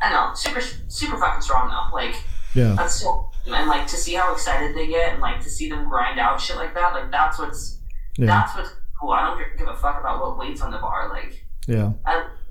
I 0.00 0.10
don't 0.12 0.28
know, 0.30 0.34
super, 0.34 0.60
super 0.88 1.18
fucking 1.18 1.42
strong 1.42 1.68
though. 1.68 1.94
Like 1.96 2.14
yeah. 2.54 2.74
that's 2.76 2.94
still, 2.94 3.32
and 3.46 3.68
like 3.68 3.86
to 3.88 3.96
see 3.96 4.14
how 4.14 4.32
excited 4.32 4.76
they 4.76 4.86
get, 4.86 5.14
and 5.14 5.22
like 5.22 5.40
to 5.40 5.50
see 5.50 5.68
them 5.68 5.88
grind 5.88 6.20
out 6.20 6.40
shit 6.40 6.56
like 6.56 6.74
that. 6.74 6.92
Like 6.94 7.10
that's 7.10 7.38
what's 7.38 7.78
Yeah. 8.16 8.26
that's 8.26 8.54
what's 8.56 8.70
cool. 9.00 9.10
I 9.10 9.24
don't 9.26 9.58
give 9.58 9.68
a 9.68 9.74
fuck 9.76 9.98
about 9.98 10.20
what 10.20 10.38
weights 10.38 10.60
on 10.60 10.70
the 10.70 10.78
bar. 10.78 11.08
Like 11.08 11.44
Yeah. 11.68 11.92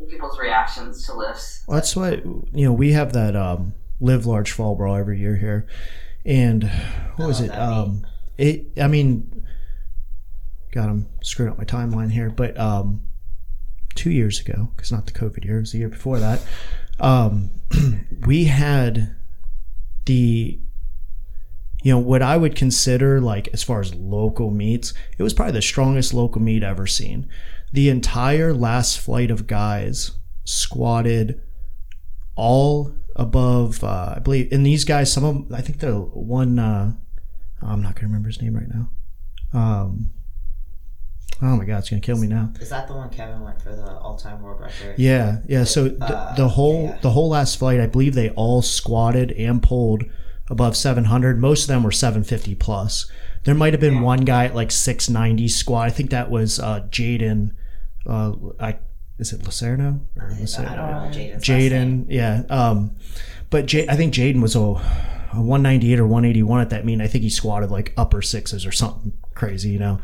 People's 0.09 0.39
reactions 0.39 1.05
to 1.07 1.13
lifts. 1.13 1.63
Well, 1.67 1.75
that's 1.75 1.95
what 1.95 2.23
you 2.23 2.65
know. 2.65 2.71
We 2.71 2.93
have 2.93 3.11
that 3.13 3.35
um, 3.35 3.73
live 3.99 4.25
large 4.25 4.51
fall 4.51 4.75
brawl 4.75 4.95
every 4.95 5.19
year 5.19 5.35
here, 5.35 5.67
and 6.23 6.71
what 7.17 7.27
was 7.27 7.41
it? 7.41 7.49
Um, 7.49 8.05
it. 8.37 8.67
I 8.79 8.87
mean, 8.87 9.43
God, 10.71 10.89
I'm 10.89 11.09
screwing 11.23 11.51
up 11.51 11.57
my 11.57 11.65
timeline 11.65 12.11
here, 12.11 12.29
but 12.29 12.57
um, 12.57 13.01
two 13.95 14.11
years 14.11 14.39
ago, 14.39 14.71
because 14.75 14.91
not 14.91 15.07
the 15.07 15.11
COVID 15.11 15.43
year, 15.43 15.57
it 15.57 15.61
was 15.61 15.71
the 15.71 15.79
year 15.79 15.89
before 15.89 16.19
that. 16.19 16.41
Um, 16.99 17.49
we 18.25 18.45
had 18.45 19.15
the 20.05 20.59
you 21.83 21.91
know 21.91 21.99
what 21.99 22.21
I 22.21 22.37
would 22.37 22.55
consider 22.55 23.19
like 23.19 23.49
as 23.53 23.63
far 23.63 23.81
as 23.81 23.93
local 23.95 24.51
meets, 24.51 24.93
it 25.17 25.23
was 25.23 25.33
probably 25.33 25.53
the 25.53 25.61
strongest 25.61 26.13
local 26.13 26.41
meet 26.41 26.63
ever 26.63 26.87
seen. 26.87 27.27
The 27.73 27.89
entire 27.89 28.53
last 28.53 28.99
flight 28.99 29.29
of 29.31 29.45
guys 29.47 30.11
squatted 30.45 31.41
all 32.35 32.93
above 33.15 33.83
uh, 33.83 34.13
I 34.15 34.19
believe 34.19 34.51
and 34.51 34.65
these 34.65 34.85
guys 34.85 35.11
some 35.11 35.23
of 35.25 35.33
them 35.33 35.47
I 35.53 35.61
think 35.61 35.79
the 35.79 35.95
one 35.99 36.59
uh, 36.59 36.93
I'm 37.61 37.81
not 37.81 37.95
gonna 37.95 38.07
remember 38.07 38.29
his 38.29 38.41
name 38.41 38.55
right 38.55 38.67
now. 38.69 38.89
Um, 39.59 40.11
oh 41.41 41.55
my 41.57 41.65
god, 41.65 41.79
it's 41.79 41.89
gonna 41.89 42.01
kill 42.01 42.17
me 42.17 42.27
now. 42.27 42.53
is 42.59 42.69
that 42.69 42.87
the 42.87 42.93
one 42.93 43.09
Kevin 43.09 43.41
went 43.41 43.61
for 43.61 43.75
the 43.75 43.97
all-time 43.97 44.41
world 44.43 44.61
record? 44.61 44.95
Yeah, 44.97 45.39
yeah. 45.47 45.63
So 45.63 45.89
the, 45.89 46.05
Uh, 46.05 46.35
the 46.35 46.47
whole 46.49 46.83
yeah. 46.85 46.99
the 47.01 47.09
whole 47.11 47.29
last 47.29 47.57
flight, 47.57 47.79
I 47.79 47.87
believe 47.87 48.13
they 48.13 48.29
all 48.31 48.61
squatted 48.61 49.31
and 49.31 49.61
pulled 49.63 50.03
above 50.49 50.75
700. 50.75 51.39
Most 51.39 51.63
of 51.63 51.67
them 51.67 51.83
were 51.83 51.91
750 51.91 52.55
plus. 52.55 53.09
There 53.43 53.55
might 53.55 53.73
have 53.73 53.79
been 53.79 54.01
one 54.01 54.21
guy 54.21 54.45
at 54.45 54.55
like 54.55 54.71
690 54.71 55.47
squat. 55.47 55.87
I 55.87 55.89
think 55.89 56.09
that 56.09 56.29
was 56.29 56.59
uh, 56.59 56.81
Jaden. 56.89 57.51
Uh, 58.05 58.33
I 58.59 58.79
is 59.19 59.33
it 59.33 59.41
Lucerno? 59.41 60.01
Or 60.15 60.29
I 60.31 60.75
don't 60.75 60.91
know 60.91 61.09
Jaden's. 61.09 61.43
Jaden, 61.43 62.05
yeah. 62.09 62.43
Um, 62.49 62.95
but 63.49 63.65
J- 63.65 63.87
I 63.87 63.95
think 63.95 64.13
Jaden 64.13 64.41
was 64.41 64.55
a, 64.55 64.59
a 64.59 65.41
198 65.41 65.99
or 65.99 66.05
181 66.05 66.61
at 66.61 66.69
that 66.69 66.85
mean. 66.85 67.01
I 67.01 67.07
think 67.07 67.23
he 67.23 67.29
squatted 67.29 67.71
like 67.71 67.93
upper 67.97 68.21
sixes 68.21 68.65
or 68.65 68.71
something 68.71 69.13
crazy, 69.33 69.69
you 69.69 69.79
know. 69.79 69.99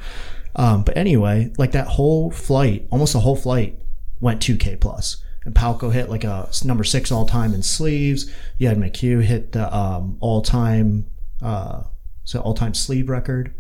Um, 0.56 0.84
but 0.84 0.98
anyway, 0.98 1.52
like 1.58 1.72
that 1.74 1.88
whole 1.88 2.32
flight, 2.32 2.88
almost 2.92 3.14
the 3.14 3.20
whole 3.20 3.36
flight 3.36 3.80
went 4.20 4.42
2K 4.42 4.80
plus. 4.80 5.23
And 5.46 5.54
Palco 5.54 5.92
hit 5.92 6.10
like 6.10 6.24
a 6.24 6.50
number 6.64 6.84
six 6.84 7.12
all 7.12 7.26
time 7.26 7.54
in 7.54 7.64
sleeves. 7.64 8.32
You 8.58 8.68
had 8.68 8.78
McHugh 8.78 9.24
hit 9.24 9.52
the 9.52 9.76
um, 9.76 10.18
all 10.20 10.42
time, 10.42 11.06
uh, 11.42 11.84
so 12.24 12.40
all 12.40 12.54
time 12.54 12.74
sleeve 12.74 13.10
record 13.10 13.54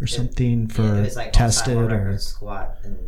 or 0.00 0.06
something 0.06 0.66
for 0.66 1.04
it 1.04 1.14
like 1.14 1.32
tested 1.32 1.92
or 1.92 2.18
squat 2.18 2.76
and 2.82 2.98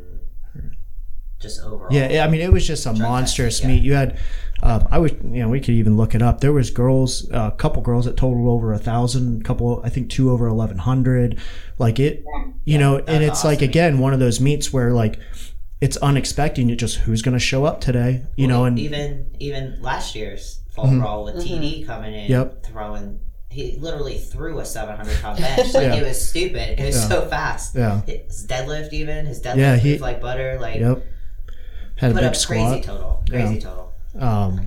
just 1.45 1.61
overall. 1.63 1.93
yeah, 1.93 2.25
I 2.25 2.31
mean, 2.31 2.41
it 2.41 2.53
was 2.53 2.67
just 2.67 2.87
a 2.87 2.93
monstrous 2.93 3.61
yeah. 3.61 3.69
meet. 3.69 3.83
You 3.83 3.95
had, 3.95 4.19
um, 4.63 4.89
I 4.91 4.99
would, 4.99 5.21
you 5.23 5.43
know, 5.43 5.49
we 5.49 5.61
could 5.61 5.75
even 5.75 5.97
look 5.97 6.15
it 6.15 6.23
up. 6.23 6.41
There 6.41 6.53
was 6.53 6.71
girls, 6.71 7.29
a 7.31 7.51
couple 7.51 7.83
girls 7.83 8.07
that 8.07 8.17
totaled 8.17 8.49
over 8.49 8.73
a 8.73 8.79
thousand, 8.79 9.45
couple, 9.45 9.83
I 9.85 9.91
think 9.91 10.09
two 10.09 10.31
over 10.31 10.47
eleven 10.47 10.79
hundred. 10.79 11.39
Like 11.79 12.01
it, 12.01 12.25
you 12.65 12.79
know, 12.79 12.99
and 12.99 13.23
it's 13.23 13.45
like 13.45 13.59
awesome. 13.59 13.69
again 13.69 13.99
one 13.99 14.15
of 14.15 14.21
those 14.21 14.41
meets 14.41 14.73
where 14.73 14.93
like 14.93 15.19
it's 15.85 15.97
unexpected. 15.99 16.69
You 16.69 16.77
just 16.77 16.97
who's 16.99 17.23
going 17.23 17.35
to 17.35 17.39
show 17.53 17.65
up 17.65 17.81
today, 17.81 18.23
you 18.37 18.47
know, 18.47 18.65
and 18.65 18.79
even 18.79 19.31
even 19.39 19.81
last 19.83 20.15
year's 20.15 20.61
fall 20.75 20.89
brawl 20.99 21.25
with 21.25 21.37
TD 21.37 21.87
coming 21.87 22.15
in, 22.15 22.31
Yep. 22.31 22.65
throwing. 22.65 23.21
He 23.51 23.77
literally 23.79 24.19
threw 24.19 24.59
a 24.59 24.65
700 24.65 25.21
pound 25.23 25.39
bench. 25.39 25.59
Like 25.75 25.85
Yeah. 25.85 25.95
it 25.97 26.05
was 26.09 26.29
stupid. 26.29 26.81
It 26.81 26.87
was 26.87 26.97
Yeah. 26.97 27.09
so 27.09 27.27
fast. 27.29 27.75
yeah, 27.77 28.01
His 28.07 28.47
deadlift 28.49 28.93
even 28.93 29.27
his 29.27 29.41
deadlift 29.43 29.57
Yeah, 29.59 29.77
he- 29.77 29.91
moved 29.91 30.01
like 30.03 30.21
butter. 30.21 30.59
Like 30.61 30.81
yep, 30.81 31.05
had 31.97 32.11
a 32.13 32.15
big 32.15 32.25
up 32.25 32.35
crazy 32.47 32.81
total. 32.81 33.23
Crazy 33.31 33.55
Yeah. 33.55 33.61
total. 33.61 33.93
um, 34.19 34.67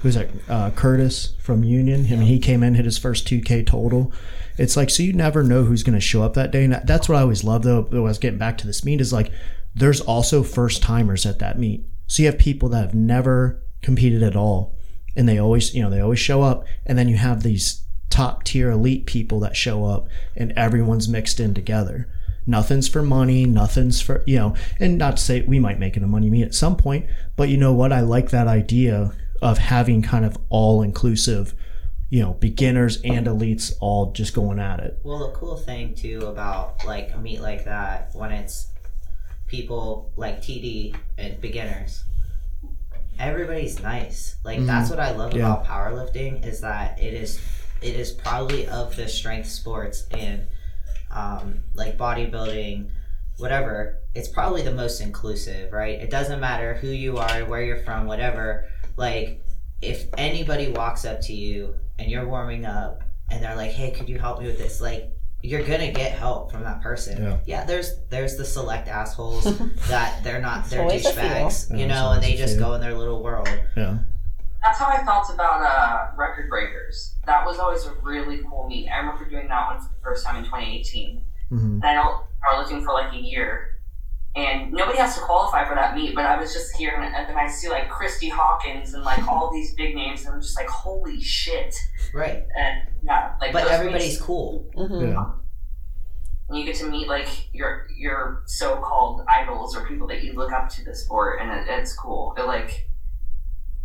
who's 0.00 0.14
that? 0.16 0.28
Uh, 0.48 0.70
Curtis 0.70 1.34
from 1.40 1.62
Union. 1.64 2.06
I 2.06 2.16
mean, 2.16 2.22
he 2.22 2.38
came 2.38 2.62
in, 2.62 2.74
hit 2.74 2.84
his 2.84 2.98
first 2.98 3.26
2K 3.28 3.62
total. 3.64 4.12
It's 4.58 4.76
like, 4.76 4.90
so 4.90 5.02
you 5.04 5.12
never 5.12 5.42
know 5.44 5.62
who's 5.64 5.82
going 5.84 5.94
to 5.94 6.00
show 6.00 6.22
up 6.22 6.34
that 6.34 6.50
day. 6.50 6.64
And 6.64 6.80
that's 6.84 7.08
what 7.08 7.16
I 7.16 7.20
always 7.22 7.44
love, 7.44 7.62
though. 7.62 7.86
I 7.92 7.98
was 8.00 8.18
getting 8.18 8.38
back 8.40 8.58
to 8.58 8.66
this 8.66 8.84
meet 8.84 9.00
is 9.00 9.12
like, 9.12 9.30
there's 9.74 10.00
also 10.00 10.42
first 10.42 10.82
timers 10.82 11.26
at 11.26 11.38
that 11.38 11.58
meet. 11.58 11.84
So 12.06 12.22
you 12.22 12.26
have 12.28 12.38
people 12.38 12.68
that 12.70 12.80
have 12.80 12.94
never 12.94 13.62
competed 13.82 14.22
at 14.22 14.36
all. 14.36 14.76
And 15.16 15.28
they 15.28 15.38
always, 15.38 15.74
you 15.74 15.82
know, 15.82 15.90
they 15.90 16.00
always 16.00 16.18
show 16.18 16.42
up. 16.42 16.64
And 16.86 16.98
then 16.98 17.08
you 17.08 17.16
have 17.16 17.42
these 17.42 17.84
top 18.10 18.44
tier 18.44 18.70
elite 18.70 19.06
people 19.06 19.40
that 19.40 19.56
show 19.56 19.84
up 19.84 20.08
and 20.36 20.52
everyone's 20.52 21.08
mixed 21.08 21.40
in 21.40 21.54
together. 21.54 22.08
Nothing's 22.46 22.88
for 22.88 23.02
money, 23.02 23.44
nothing's 23.44 24.00
for, 24.00 24.22
you 24.26 24.36
know, 24.36 24.56
and 24.80 24.96
not 24.96 25.18
to 25.18 25.22
say 25.22 25.42
we 25.42 25.58
might 25.58 25.78
make 25.78 25.96
it 25.96 26.02
a 26.02 26.06
money 26.06 26.30
meet 26.30 26.44
at 26.44 26.54
some 26.54 26.76
point, 26.76 27.06
but 27.36 27.50
you 27.50 27.58
know 27.58 27.74
what? 27.74 27.92
I 27.92 28.00
like 28.00 28.30
that 28.30 28.48
idea 28.48 29.12
of 29.42 29.58
having 29.58 30.00
kind 30.00 30.24
of 30.24 30.38
all 30.48 30.80
inclusive, 30.80 31.54
you 32.08 32.22
know, 32.22 32.32
beginners 32.34 33.02
and 33.04 33.26
elites 33.26 33.74
all 33.80 34.12
just 34.12 34.32
going 34.32 34.58
at 34.58 34.80
it. 34.80 34.98
Well, 35.02 35.30
the 35.30 35.38
cool 35.38 35.58
thing 35.58 35.94
too 35.94 36.20
about 36.20 36.86
like 36.86 37.12
a 37.12 37.18
meet 37.18 37.42
like 37.42 37.66
that 37.66 38.10
when 38.14 38.32
it's 38.32 38.68
people 39.48 40.12
like 40.16 40.40
TD 40.40 40.94
and 41.18 41.40
beginners, 41.40 42.04
everybody's 43.18 43.80
nice. 43.82 44.36
Like 44.44 44.64
that's 44.64 44.90
what 44.90 45.00
I 45.00 45.10
love 45.12 45.30
Mm-hmm. 45.30 45.38
Yeah. 45.40 45.52
about 45.54 45.66
powerlifting 45.66 46.46
is 46.46 46.60
that 46.60 46.98
it 47.00 47.14
is 47.14 47.40
it 47.82 47.94
is 47.94 48.10
probably 48.12 48.66
of 48.66 48.94
the 48.96 49.08
strength 49.08 49.48
sports 49.48 50.06
and 50.12 50.46
um, 51.10 51.60
like 51.74 51.96
bodybuilding, 51.98 52.90
whatever. 53.38 53.98
It's 54.14 54.28
probably 54.28 54.62
the 54.62 54.72
most 54.72 55.00
inclusive, 55.00 55.72
right? 55.72 55.98
It 56.00 56.10
doesn't 56.10 56.40
matter 56.40 56.74
who 56.74 56.88
you 56.88 57.18
are, 57.18 57.44
where 57.44 57.62
you're 57.62 57.78
from, 57.84 58.06
whatever. 58.06 58.66
Like 58.96 59.42
if 59.80 60.06
anybody 60.18 60.68
walks 60.70 61.04
up 61.04 61.20
to 61.22 61.32
you 61.32 61.74
and 61.98 62.10
you're 62.10 62.26
warming 62.26 62.64
up 62.66 63.02
and 63.30 63.42
they're 63.42 63.54
like, 63.56 63.70
"Hey, 63.70 63.90
could 63.92 64.08
you 64.08 64.18
help 64.18 64.40
me 64.40 64.46
with 64.46 64.58
this?" 64.58 64.80
Like 64.80 65.10
you're 65.42 65.62
gonna 65.62 65.92
get 65.92 66.12
help 66.12 66.50
from 66.50 66.62
that 66.64 66.80
person. 66.82 67.38
Yeah. 67.46 67.64
there's 67.64 67.98
there's 68.10 68.36
the 68.36 68.44
select 68.44 68.88
assholes 68.88 69.44
that 69.88 70.22
they're 70.24 70.40
not 70.40 70.68
they're 70.68 70.82
always 70.82 71.06
a 71.06 71.10
douchebags, 71.12 71.70
you 71.70 71.78
Yeah, 71.78 71.86
know, 71.86 72.12
and 72.12 72.22
they 72.22 72.34
just 72.34 72.54
few. 72.54 72.62
go 72.64 72.74
in 72.74 72.80
their 72.80 72.94
little 72.94 73.22
world. 73.22 73.48
Yeah. 73.76 73.98
That's 74.62 74.78
how 74.80 74.86
I 74.86 75.04
felt 75.04 75.30
about 75.32 75.62
uh, 75.62 76.16
Record 76.16 76.50
Breakers. 76.50 77.14
That 77.26 77.46
was 77.46 77.58
always 77.60 77.86
a 77.86 77.92
really 78.02 78.38
cool 78.50 78.66
meet. 78.68 78.88
I 78.88 78.98
remember 78.98 79.24
doing 79.28 79.46
that 79.48 79.70
one 79.70 79.80
for 79.80 79.88
the 79.88 80.02
first 80.02 80.26
time 80.26 80.36
in 80.36 80.44
2018. 80.44 81.22
hmm 81.50 81.56
And 81.56 81.84
I 81.84 81.94
know 81.94 82.22
I 82.50 82.58
was 82.58 82.68
looking 82.68 82.84
for 82.84 82.92
like 82.92 83.12
a 83.12 83.16
year. 83.16 83.77
And 84.36 84.70
nobody 84.72 84.98
has 84.98 85.14
to 85.16 85.20
qualify 85.22 85.66
for 85.66 85.74
that 85.74 85.96
meet. 85.96 86.14
But 86.14 86.24
I 86.26 86.38
was 86.38 86.52
just 86.52 86.76
here, 86.76 86.94
and, 86.96 87.14
and 87.14 87.28
then 87.28 87.36
I 87.36 87.48
see 87.48 87.68
like 87.68 87.88
Kristy 87.90 88.30
Hawkins 88.30 88.94
and 88.94 89.02
like 89.02 89.26
all 89.26 89.50
these 89.52 89.74
big 89.74 89.94
names, 89.96 90.24
and 90.24 90.34
I'm 90.34 90.40
just 90.40 90.56
like, 90.56 90.68
holy 90.68 91.20
shit! 91.20 91.74
Right. 92.14 92.44
And 92.56 92.82
yeah, 93.02 93.32
like 93.40 93.52
But 93.52 93.66
everybody's 93.68 94.10
meets- 94.12 94.20
cool. 94.22 94.70
Mhm. 94.76 95.12
Yeah. 95.12 95.24
and 96.48 96.58
you 96.58 96.64
get 96.64 96.76
to 96.76 96.88
meet 96.88 97.08
like 97.08 97.28
your 97.52 97.86
your 97.96 98.42
so-called 98.46 99.22
idols 99.28 99.76
or 99.76 99.86
people 99.86 100.06
that 100.08 100.22
you 100.24 100.32
look 100.34 100.50
up 100.52 100.68
to 100.70 100.84
the 100.84 100.94
sport 100.94 101.40
and 101.42 101.50
it, 101.50 101.66
it's 101.68 101.92
cool 101.94 102.32
it 102.38 102.46
like 102.46 102.87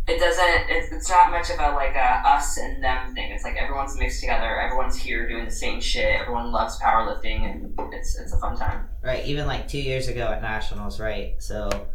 it 0.06 0.18
doesn't 0.18 0.68
it's, 0.68 0.92
it's 0.92 1.08
not 1.08 1.30
much 1.30 1.50
of 1.50 1.58
a 1.58 1.74
like 1.74 1.94
a 1.94 2.28
us 2.28 2.58
and 2.58 2.82
them 2.82 3.14
thing 3.14 3.30
it's 3.30 3.44
like 3.44 3.56
everyone's 3.56 3.96
mixed 3.96 4.20
together 4.20 4.60
everyone's 4.60 4.96
here 4.96 5.26
doing 5.28 5.44
the 5.44 5.50
same 5.50 5.80
shit 5.80 6.20
everyone 6.20 6.52
loves 6.52 6.78
powerlifting 6.78 7.50
and 7.50 7.72
it's 7.94 8.18
it's 8.18 8.32
a 8.32 8.38
fun 8.38 8.56
time 8.56 8.88
Right. 9.04 9.26
Even 9.26 9.46
like 9.46 9.68
two 9.68 9.80
years 9.80 10.08
ago 10.08 10.28
at 10.28 10.40
nationals, 10.40 10.98
right? 10.98 11.34
So 11.38 11.88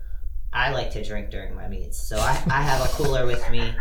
I 0.53 0.69
like 0.71 0.91
to 0.91 1.03
drink 1.03 1.31
during 1.31 1.55
my 1.55 1.67
meets. 1.67 1.99
So 1.99 2.17
I, 2.17 2.39
I 2.51 2.61
have 2.61 2.85
a 2.85 2.93
cooler 2.93 3.25
with 3.25 3.49
me 3.49 3.73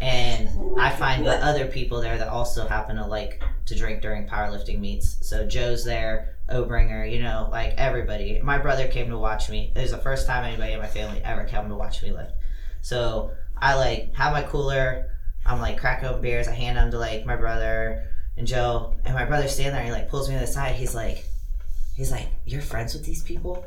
and 0.00 0.48
I 0.78 0.90
find 0.90 1.26
the 1.26 1.44
other 1.44 1.66
people 1.66 2.00
there 2.00 2.16
that 2.16 2.28
also 2.28 2.68
happen 2.68 2.94
to 2.94 3.04
like 3.04 3.42
to 3.66 3.74
drink 3.74 4.02
during 4.02 4.28
powerlifting 4.28 4.78
meets. 4.78 5.18
So 5.28 5.44
Joe's 5.44 5.84
there, 5.84 6.36
Obringer, 6.48 7.10
you 7.10 7.20
know, 7.20 7.48
like 7.50 7.74
everybody. 7.76 8.40
My 8.40 8.58
brother 8.58 8.86
came 8.86 9.08
to 9.10 9.18
watch 9.18 9.50
me. 9.50 9.72
It 9.74 9.82
was 9.82 9.90
the 9.90 9.98
first 9.98 10.28
time 10.28 10.44
anybody 10.44 10.74
in 10.74 10.78
my 10.78 10.86
family 10.86 11.20
ever 11.24 11.42
came 11.42 11.68
to 11.68 11.74
watch 11.74 12.04
me 12.04 12.12
lift. 12.12 12.34
So 12.82 13.32
I 13.58 13.74
like 13.74 14.14
have 14.14 14.32
my 14.32 14.42
cooler. 14.42 15.10
I'm 15.44 15.60
like 15.60 15.78
cracking 15.78 16.08
open 16.08 16.22
beers. 16.22 16.48
I 16.48 16.52
hand 16.52 16.76
them 16.76 16.90
to 16.90 16.98
like 16.98 17.24
my 17.24 17.36
brother 17.36 18.04
and 18.36 18.46
Joe, 18.46 18.94
and 19.04 19.14
my 19.14 19.24
brother's 19.24 19.52
standing 19.52 19.72
there. 19.74 19.82
and 19.82 19.88
He 19.88 19.92
like 19.92 20.08
pulls 20.10 20.28
me 20.28 20.34
to 20.34 20.40
the 20.40 20.46
side. 20.46 20.74
He's 20.74 20.94
like, 20.94 21.24
he's 21.94 22.10
like, 22.10 22.28
"You're 22.44 22.62
friends 22.62 22.94
with 22.94 23.04
these 23.04 23.22
people?" 23.22 23.64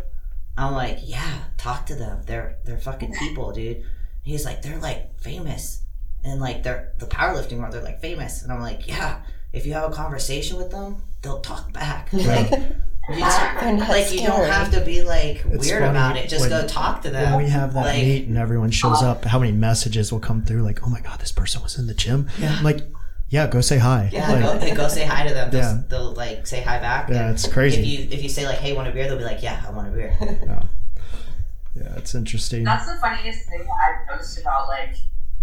I'm 0.58 0.74
like, 0.74 1.00
"Yeah, 1.04 1.44
talk 1.58 1.86
to 1.88 1.96
them. 1.96 2.22
They're 2.26 2.58
they're 2.66 2.78
fucking 2.78 3.14
people, 3.14 3.52
dude." 3.52 3.84
He's 4.24 4.46
like, 4.46 4.62
"They're 4.62 4.78
like 4.80 5.20
famous, 5.22 5.82
and 6.24 6.40
like 6.40 6.64
they're 6.64 6.94
the 7.00 7.08
powerlifting 7.08 7.60
world. 7.60 7.74
They're 7.74 7.82
like 7.82 8.02
famous." 8.02 8.44
And 8.44 8.52
I'm 8.52 8.62
like, 8.62 8.88
"Yeah, 8.88 9.22
if 9.54 9.66
you 9.66 9.74
have 9.74 9.90
a 9.92 9.96
conversation 9.96 10.58
with 10.58 10.70
them, 10.72 11.02
they'll 11.22 11.42
talk 11.42 11.72
back. 11.74 12.10
Like, 12.14 12.52
you 13.12 13.20
just- 13.20 13.39
They're 13.60 13.78
like 13.78 14.12
you 14.14 14.28
don't 14.28 14.49
have 14.49 14.72
to 14.72 14.82
be 14.82 15.01
like 15.03 15.43
It's 15.45 15.68
weird 15.68 15.84
about 15.84 16.18
it. 16.18 16.30
Just 16.30 16.41
when- 16.41 16.49
go 16.49 16.68
talk 16.68 17.01
to 17.03 17.10
them." 17.10 17.34
When 17.34 17.43
we 17.45 17.49
have 17.49 17.74
that 17.74 17.86
Like- 17.86 18.03
meet 18.03 18.28
and 18.28 18.38
everyone 18.38 18.72
shows 18.72 19.01
uh, 19.01 19.12
up, 19.12 19.26
how 19.26 19.39
many 19.39 19.51
messages 19.51 20.12
will 20.12 20.20
come 20.20 20.43
through 20.43 20.62
like, 20.64 20.80
"Oh 20.86 20.89
my 20.89 21.01
god, 21.01 21.20
this 21.20 21.32
person 21.32 21.62
was 21.62 21.78
in 21.80 21.88
the 21.88 21.93
gym." 21.93 22.30
Yeah. 22.39 22.55
I'm 22.57 22.64
like, 22.64 22.82
yeah, 23.30 23.45
go 23.47 23.62
say 23.62 23.78
hi. 23.78 24.10
Yeah, 24.12 24.28
Like, 24.32 24.62
go, 24.62 24.76
go 24.76 24.88
say 24.88 25.05
hi 25.05 25.28
to 25.28 25.34
them. 25.34 25.51
They'll, 25.51 25.62
Yeah. 25.62 25.82
they'll 25.88 26.14
like 26.14 26.47
say 26.47 26.62
hi 26.62 26.80
back. 26.80 27.10
yeah, 27.10 27.30
it's 27.32 27.47
crazy. 27.47 27.80
If 27.82 27.88
you 27.88 28.07
if 28.18 28.24
you 28.24 28.30
say 28.30 28.45
like, 28.47 28.57
"Hey, 28.60 28.74
want 28.74 28.88
a 28.88 28.91
beer?" 28.91 29.07
They'll 29.07 29.18
be 29.18 29.24
like, 29.24 29.43
"Yeah, 29.43 29.62
I 29.68 29.72
want 29.72 29.88
a 29.88 29.91
beer." 29.91 30.16
yeah, 31.76 31.93
it's 31.97 32.16
interesting. 32.16 32.64
that's 32.64 32.88
the 32.88 32.95
funniest 32.95 33.47
thing 33.47 33.62
i've 33.62 34.07
noticed 34.12 34.39
about 34.39 34.68
like 34.68 34.95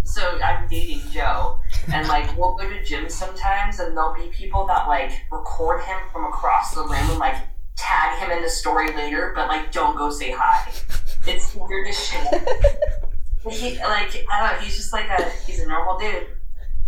so 0.03 0.21
i'm 0.43 0.67
dating 0.67 1.01
joe 1.11 1.59
and 1.91 2.07
like 2.07 2.35
we'll 2.37 2.55
go 2.55 2.69
to 2.69 2.79
gyms 2.83 3.11
sometimes 3.11 3.79
and 3.79 3.95
there'll 3.95 4.13
be 4.13 4.27
people 4.27 4.65
that 4.67 4.87
like 4.87 5.11
record 5.31 5.81
him 5.83 5.97
from 6.11 6.25
across 6.25 6.75
the 6.75 6.81
room 6.81 6.93
and 7.09 7.17
like 7.19 7.35
tag 7.77 8.19
him 8.19 8.31
in 8.31 8.41
the 8.43 8.49
story 8.49 8.91
later 8.95 9.31
but 9.35 9.47
like 9.47 9.71
don't 9.71 9.95
go 9.97 10.09
say 10.09 10.31
hi 10.31 10.71
it's 11.27 11.53
weird 11.55 11.69
weirdest 11.69 12.11
shit 12.11 12.43
he 13.49 13.77
like 13.79 14.25
i 14.31 14.39
don't 14.49 14.57
know 14.59 14.65
he's 14.65 14.75
just 14.75 14.91
like 14.91 15.07
a 15.09 15.23
he's 15.45 15.59
a 15.61 15.67
normal 15.67 15.97
dude 15.99 16.27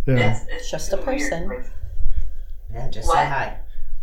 Yeah, 0.06 0.32
it's, 0.32 0.46
it's 0.50 0.70
Just 0.70 0.88
a 0.88 0.90
so 0.92 0.96
weird. 0.96 1.06
person. 1.06 1.48
Like, 1.48 1.66
Yeah, 2.72 2.88
just 2.88 3.08
say 3.08 3.26
hi. 3.26 3.58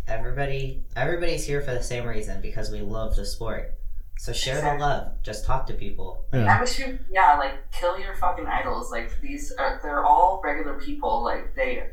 Everybody, 0.06 0.82
everybody's 0.96 1.44
here 1.44 1.60
for 1.60 1.72
the 1.74 1.82
same 1.82 2.06
reason 2.06 2.40
because 2.40 2.70
we 2.70 2.80
love 2.80 3.14
the 3.16 3.26
sport. 3.26 3.74
So 4.18 4.32
share 4.32 4.60
the 4.60 4.74
love. 4.80 5.12
Just 5.22 5.44
talk 5.44 5.66
to 5.66 5.74
people. 5.74 6.24
yeah, 6.32 6.56
I 6.56 6.60
wish 6.60 6.78
you, 6.78 6.98
yeah, 7.10 7.36
like 7.36 7.70
kill 7.72 7.98
your 7.98 8.14
fucking 8.16 8.46
idols. 8.46 8.90
Like 8.90 9.20
these, 9.20 9.52
are, 9.58 9.78
they're 9.82 10.04
all 10.04 10.40
regular 10.42 10.74
people. 10.80 11.22
Like 11.22 11.54
they, 11.54 11.84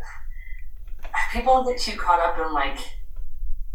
people 1.34 1.64
get 1.66 1.80
too 1.80 1.98
caught 1.98 2.20
up 2.20 2.40
in 2.44 2.54
like 2.54 2.78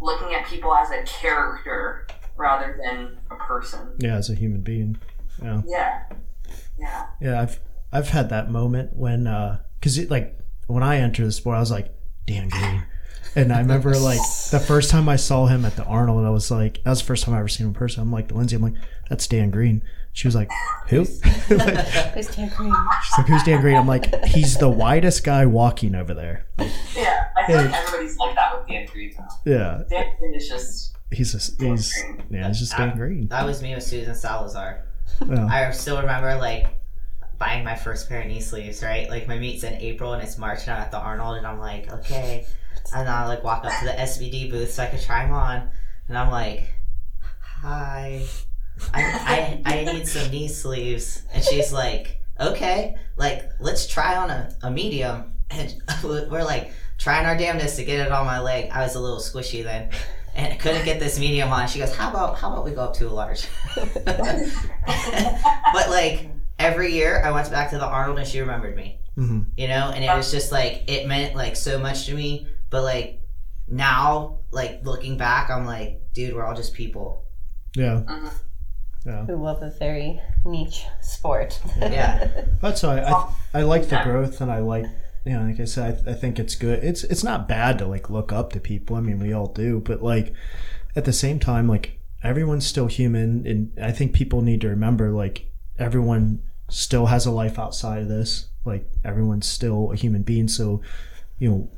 looking 0.01 0.35
at 0.35 0.47
people 0.47 0.75
as 0.75 0.91
a 0.91 1.03
character 1.05 2.07
rather 2.37 2.79
than 2.83 3.19
a 3.31 3.37
person. 3.37 3.93
yeah. 3.99 4.17
As 4.17 4.31
a 4.31 4.35
human 4.35 4.63
being, 4.63 4.99
yeah. 5.43 5.61
Yeah, 5.67 6.03
yeah. 6.79 7.07
Yeah, 7.21 7.41
I've 7.43 7.61
I've 7.93 8.09
had 8.09 8.31
that 8.31 8.51
moment 8.51 8.97
when 8.97 9.27
uh, 9.27 9.61
because 9.79 9.99
it 9.99 10.11
like 10.11 10.39
when 10.67 10.83
I 10.83 10.99
entered 10.99 11.27
the 11.27 11.33
sport, 11.33 11.57
I 11.57 11.61
was 11.61 11.71
like 11.71 11.93
Dan 12.27 12.49
Green, 12.49 12.85
and 13.35 13.53
I 13.53 13.59
remember 13.59 13.97
like 13.97 14.21
the 14.51 14.61
first 14.61 14.91
time 14.91 15.09
I 15.09 15.17
saw 15.17 15.47
him 15.47 15.65
at 15.65 15.77
the 15.77 15.85
Arnold, 15.85 16.25
I 16.25 16.31
was 16.31 16.51
like 16.51 16.83
that 16.85 16.91
was 16.91 17.01
the 17.01 17.07
first 17.07 17.25
time 17.25 17.35
I 17.35 17.39
ever 17.39 17.49
seen 17.49 17.67
him 17.67 17.71
in 17.71 17.75
person. 17.75 18.03
I'm 18.03 18.13
like 18.13 18.33
Lindsay, 18.33 18.57
I'm 18.57 18.63
like 18.63 18.75
that's 19.09 19.27
Dan 19.27 19.51
Green. 19.51 19.83
She 20.13 20.27
was 20.27 20.35
like, 20.35 20.51
who? 20.89 21.07
Like, 21.51 21.77
Who's 22.15 22.29
Dan 22.29 22.49
Green? 22.57 22.75
she's 23.03 23.19
like, 23.19 23.27
who's 23.27 23.43
Dan 23.43 23.61
Green? 23.61 23.77
I'm 23.77 23.87
like, 23.89 24.25
he's 24.27 24.57
the 24.57 24.69
whitest 24.69 25.25
guy 25.25 25.47
walking 25.47 25.95
over 25.97 26.15
there. 26.15 26.47
Yeah, 26.95 27.27
I 27.37 27.47
feel 27.47 27.57
like 27.57 27.73
everybody's 27.73 28.17
like 28.19 28.35
that 28.37 28.57
with 28.59 28.69
Dan 28.69 28.87
Green. 28.93 29.13
though. 29.19 29.51
Yeah, 29.53 29.83
Dan 29.89 30.13
Green 30.19 30.35
is 30.35 30.49
just 30.49 30.97
he's 31.11 31.35
a, 31.35 31.65
he's 31.65 31.93
yeah, 32.31 32.47
he's 32.49 32.59
just 32.61 32.77
Dan 32.77 32.97
Green. 32.97 33.27
That 33.29 33.45
was 33.45 33.63
me 33.63 33.75
with 33.75 33.83
Susan 33.83 34.15
Salazar. 34.15 34.85
Yeah. 35.29 35.47
I 35.47 35.71
still 35.73 36.01
remember 36.01 36.37
like 36.37 36.67
buying 37.39 37.65
my 37.65 37.75
first 37.75 38.09
pair 38.09 38.21
of 38.23 38.29
knee 38.29 38.41
sleeves. 38.41 38.83
Right, 38.83 39.09
like 39.11 39.27
my 39.27 39.39
meet's 39.39 39.65
in 39.65 39.75
April 39.75 40.13
and 40.13 40.23
it's 40.23 40.39
March 40.39 40.63
and 40.63 40.71
I'm 40.73 40.83
at 40.83 40.91
the 40.93 40.99
Arnold 40.99 41.39
and 41.39 41.47
I'm 41.47 41.59
like, 41.59 41.91
okay, 41.93 42.47
and 42.95 43.09
I 43.09 43.27
like 43.27 43.43
walk 43.43 43.65
up 43.65 43.73
to 43.81 43.85
the 43.87 43.93
SBD 43.93 44.51
booth 44.51 44.71
so 44.73 44.85
I 44.85 44.87
could 44.87 45.01
try 45.01 45.25
them 45.25 45.33
on, 45.35 45.69
and 46.09 46.17
I'm 46.19 46.31
like, 46.31 46.73
hi. 47.41 48.23
I, 48.95 49.61
I, 49.65 49.75
I 49.75 49.85
need 49.93 50.07
some 50.07 50.31
knee 50.31 50.49
sleeves. 50.49 51.23
And 51.33 51.43
she's 51.45 51.73
like, 51.73 52.21
okay, 52.39 52.97
like, 53.17 53.45
let's 53.61 53.87
try 53.87 54.17
on 54.17 54.31
a, 54.31 54.55
a 54.63 54.71
medium. 54.71 55.35
And 55.51 55.75
we're 56.05 56.45
like 56.45 56.73
trying 56.99 57.27
our 57.27 57.37
damnedest 57.37 57.77
to 57.77 57.85
get 57.85 58.07
it 58.07 58.13
on 58.13 58.27
my 58.27 58.41
leg. 58.41 58.71
I 58.71 58.83
was 58.83 58.95
a 58.95 59.01
little 59.01 59.19
squishy 59.19 59.63
then. 59.63 59.91
And 60.35 60.59
couldn't 60.61 60.85
get 60.85 61.01
this 61.01 61.19
medium 61.19 61.53
on. 61.53 61.67
She 61.67 61.81
goes, 61.81 61.95
how 61.95 62.11
about, 62.11 62.39
how 62.39 62.53
about 62.53 62.65
we 62.65 62.71
go 62.71 62.83
up 62.83 62.95
to 62.95 63.09
a 63.09 63.11
large? 63.11 63.47
but 63.75 64.07
like, 65.91 66.31
every 66.59 66.93
year 66.93 67.23
I 67.25 67.33
went 67.33 67.51
back 67.51 67.71
to 67.71 67.79
the 67.79 67.87
Arnold 67.87 68.19
and 68.19 68.29
she 68.29 68.41
remembered 68.41 68.77
me 68.77 68.97
hmm 69.17 69.41
you 69.57 69.67
know 69.67 69.91
and 69.93 70.05
it 70.05 70.15
was 70.15 70.31
just 70.31 70.53
like 70.53 70.85
it 70.87 71.09
meant 71.09 71.35
like 71.35 71.57
so 71.57 71.81
much 71.81 72.07
to 72.07 72.15
me 72.15 72.47
but 72.71 72.85
like 72.85 73.21
now 73.67 74.39
like 74.53 74.79
looking 74.85 75.17
back 75.19 75.51
i'm 75.51 75.67
like 75.67 76.01
dude 76.13 76.33
we're 76.33 76.45
all 76.45 76.55
just 76.55 76.75
people 76.75 77.25
Yeah, 77.75 78.03
Mhm. 78.07 78.33
Yeah. 79.05 79.25
Who 79.25 79.37
love 79.37 79.63
a 79.63 79.71
very 79.71 80.21
niche 80.45 80.85
sport. 81.01 81.61
Yeah. 81.79 82.29
That's 82.61 82.83
why 82.83 83.01
I, 83.01 83.33
I 83.55 83.63
like 83.63 83.89
the 83.89 84.01
growth 84.03 84.41
and 84.41 84.51
I 84.51 84.59
like 84.59 84.87
you 85.25 85.33
know 85.33 85.43
like 85.43 85.61
I 85.61 85.65
said 85.65 86.03
I, 86.07 86.13
I 86.13 86.15
think 86.15 86.39
it's 86.39 86.55
good 86.55 86.83
it's 86.83 87.05
it's 87.05 87.23
not 87.23 87.47
bad 87.47 87.79
to 87.79 87.87
like 87.87 88.09
look 88.09 88.33
up 88.33 88.53
to 88.53 88.61
people 88.61 88.97
I 88.97 89.01
mean 89.01 89.19
we 89.21 89.35
all 89.35 89.49
do 89.49 89.81
but 89.81 90.03
like 90.03 90.33
at 90.97 91.05
the 91.05 91.13
same 91.13 91.39
time 91.39 91.69
like 91.69 91.99
everyone's 92.23 92.67
still 92.67 92.87
human 92.87 93.47
and 93.47 93.73
I 93.83 93.93
think 93.93 94.15
people 94.15 94.43
need 94.43 94.61
to 94.63 94.69
remember 94.69 95.11
like 95.11 95.51
everyone 95.79 96.43
still 96.69 97.07
has 97.07 97.27
a 97.27 97.31
life 97.31 97.59
outside 97.59 98.03
of 98.03 98.09
this 98.09 98.49
like 98.65 98.87
everyone's 99.05 99.47
still 99.47 99.93
a 99.93 99.97
human 99.97 100.23
being 100.23 100.49
so 100.49 100.81
you 101.39 101.51
know 101.51 101.71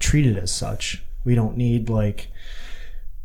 treat 0.00 0.26
it 0.26 0.36
as 0.36 0.52
such 0.52 1.02
we 1.24 1.34
don't 1.34 1.56
need 1.56 1.88
like 1.88 2.28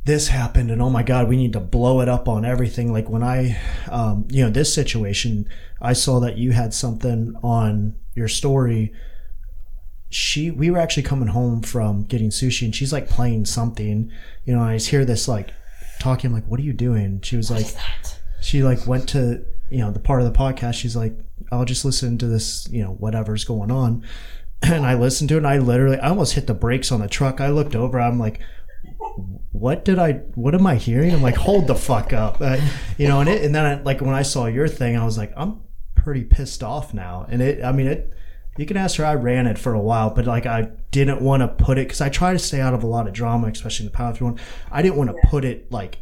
this 0.06 0.28
happened 0.28 0.70
and 0.70 0.82
oh 0.82 0.90
my 0.90 1.04
god 1.04 1.30
we 1.30 1.38
need 1.38 1.54
to 1.54 1.60
blow 1.60 2.02
it 2.02 2.10
up 2.10 2.28
on 2.28 2.46
everything. 2.46 2.92
Like 2.92 3.10
when 3.10 3.24
i 3.24 3.58
um, 3.90 4.28
you 4.30 4.44
know 4.44 4.50
this 4.50 4.74
situation 4.74 5.48
i 5.82 5.94
saw 5.94 6.20
that 6.20 6.38
you 6.38 6.52
had 6.52 6.74
something 6.74 7.36
on 7.44 7.96
your 8.16 8.28
story. 8.28 8.94
She 10.10 10.52
we 10.52 10.70
were 10.70 10.78
actually 10.78 11.04
coming 11.04 11.30
home 11.30 11.62
from 11.62 12.04
getting 12.04 12.30
sushi 12.30 12.66
and 12.66 12.76
she's 12.76 12.94
like 12.94 13.10
playing 13.10 13.46
something 13.46 14.12
you 14.46 14.56
know 14.56 14.62
i 14.62 14.76
just 14.76 14.90
hear 14.90 15.06
this 15.06 15.28
like 15.28 15.50
talking 16.00 16.34
like 16.34 16.46
what 16.46 16.60
are 16.60 16.64
you 16.64 16.74
doing? 16.74 17.22
She 17.22 17.38
was 17.38 17.50
like 17.50 17.68
she 18.42 18.62
like 18.62 18.86
went 18.86 19.08
to 19.10 19.46
you 19.70 19.80
know 19.80 19.92
the 19.92 20.00
part 20.00 20.22
of 20.22 20.32
the 20.32 20.38
podcast 20.38 20.76
she's 20.76 20.96
like 20.96 21.14
i'll 21.52 21.66
just 21.66 21.86
listen 21.86 22.18
to 22.18 22.28
this 22.28 22.68
you 22.70 22.84
know 22.84 22.92
whatever's 22.92 23.46
going 23.46 23.72
on. 23.72 24.04
And 24.64 24.86
i 24.86 24.94
listened 24.94 25.28
to 25.30 25.36
it 25.36 25.40
and 25.40 25.48
i 25.48 25.58
literally 25.58 25.98
i 25.98 26.08
almost 26.08 26.36
hit 26.36 26.48
the 26.48 26.54
brakes 26.54 26.92
on 26.92 27.02
the 27.02 27.08
truck. 27.08 27.42
I 27.42 27.50
looked 27.50 27.76
over 27.76 28.00
i'm 28.00 28.18
like 28.18 28.40
what 29.52 29.86
did 29.86 30.00
I 30.00 30.14
what 30.36 30.56
am 30.56 30.66
I 30.66 30.76
hearing? 30.76 31.12
I'm 31.12 31.22
like, 31.22 31.36
hold 31.36 31.68
the 31.68 31.76
fuck 31.76 32.14
up, 32.14 32.38
uh, 32.42 32.58
you 32.98 33.08
know. 33.08 33.20
And 33.20 33.30
it, 33.30 33.44
and 33.44 33.54
then 33.54 33.66
I, 33.66 33.82
like 33.82 34.02
when 34.02 34.14
I 34.14 34.24
saw 34.24 34.46
your 34.48 34.68
thing, 34.68 34.98
I 34.98 35.06
was 35.06 35.18
like, 35.18 35.34
I'm 35.38 35.62
pretty 35.96 36.24
pissed 36.24 36.64
off 36.64 36.94
now. 36.94 37.26
And 37.30 37.42
it, 37.42 37.64
I 37.64 37.72
mean, 37.72 37.88
it. 37.88 38.14
You 38.56 38.68
can 38.68 38.78
ask 38.78 38.98
her. 38.98 39.06
I 39.06 39.16
ran 39.16 39.48
it 39.48 39.58
for 39.58 39.74
a 39.74 39.80
while, 39.80 40.12
but 40.12 40.28
like 40.28 40.46
I 40.46 40.70
didn't 40.92 41.22
want 41.22 41.42
to 41.42 41.48
put 41.48 41.80
it 41.80 41.88
because 41.88 42.02
I 42.02 42.10
try 42.10 42.34
to 42.34 42.40
stay 42.40 42.62
out 42.62 42.76
of 42.76 42.84
a 42.84 42.88
lot 42.88 43.08
of 43.08 43.14
drama, 43.14 43.48
especially 43.48 43.88
in 43.88 43.92
the 43.92 43.98
powerlifting 43.98 44.22
one. 44.22 44.40
I 44.72 44.84
didn't 44.84 44.98
want 44.98 45.10
to 45.10 45.28
put 45.28 45.44
it 45.44 45.72
like 45.72 45.98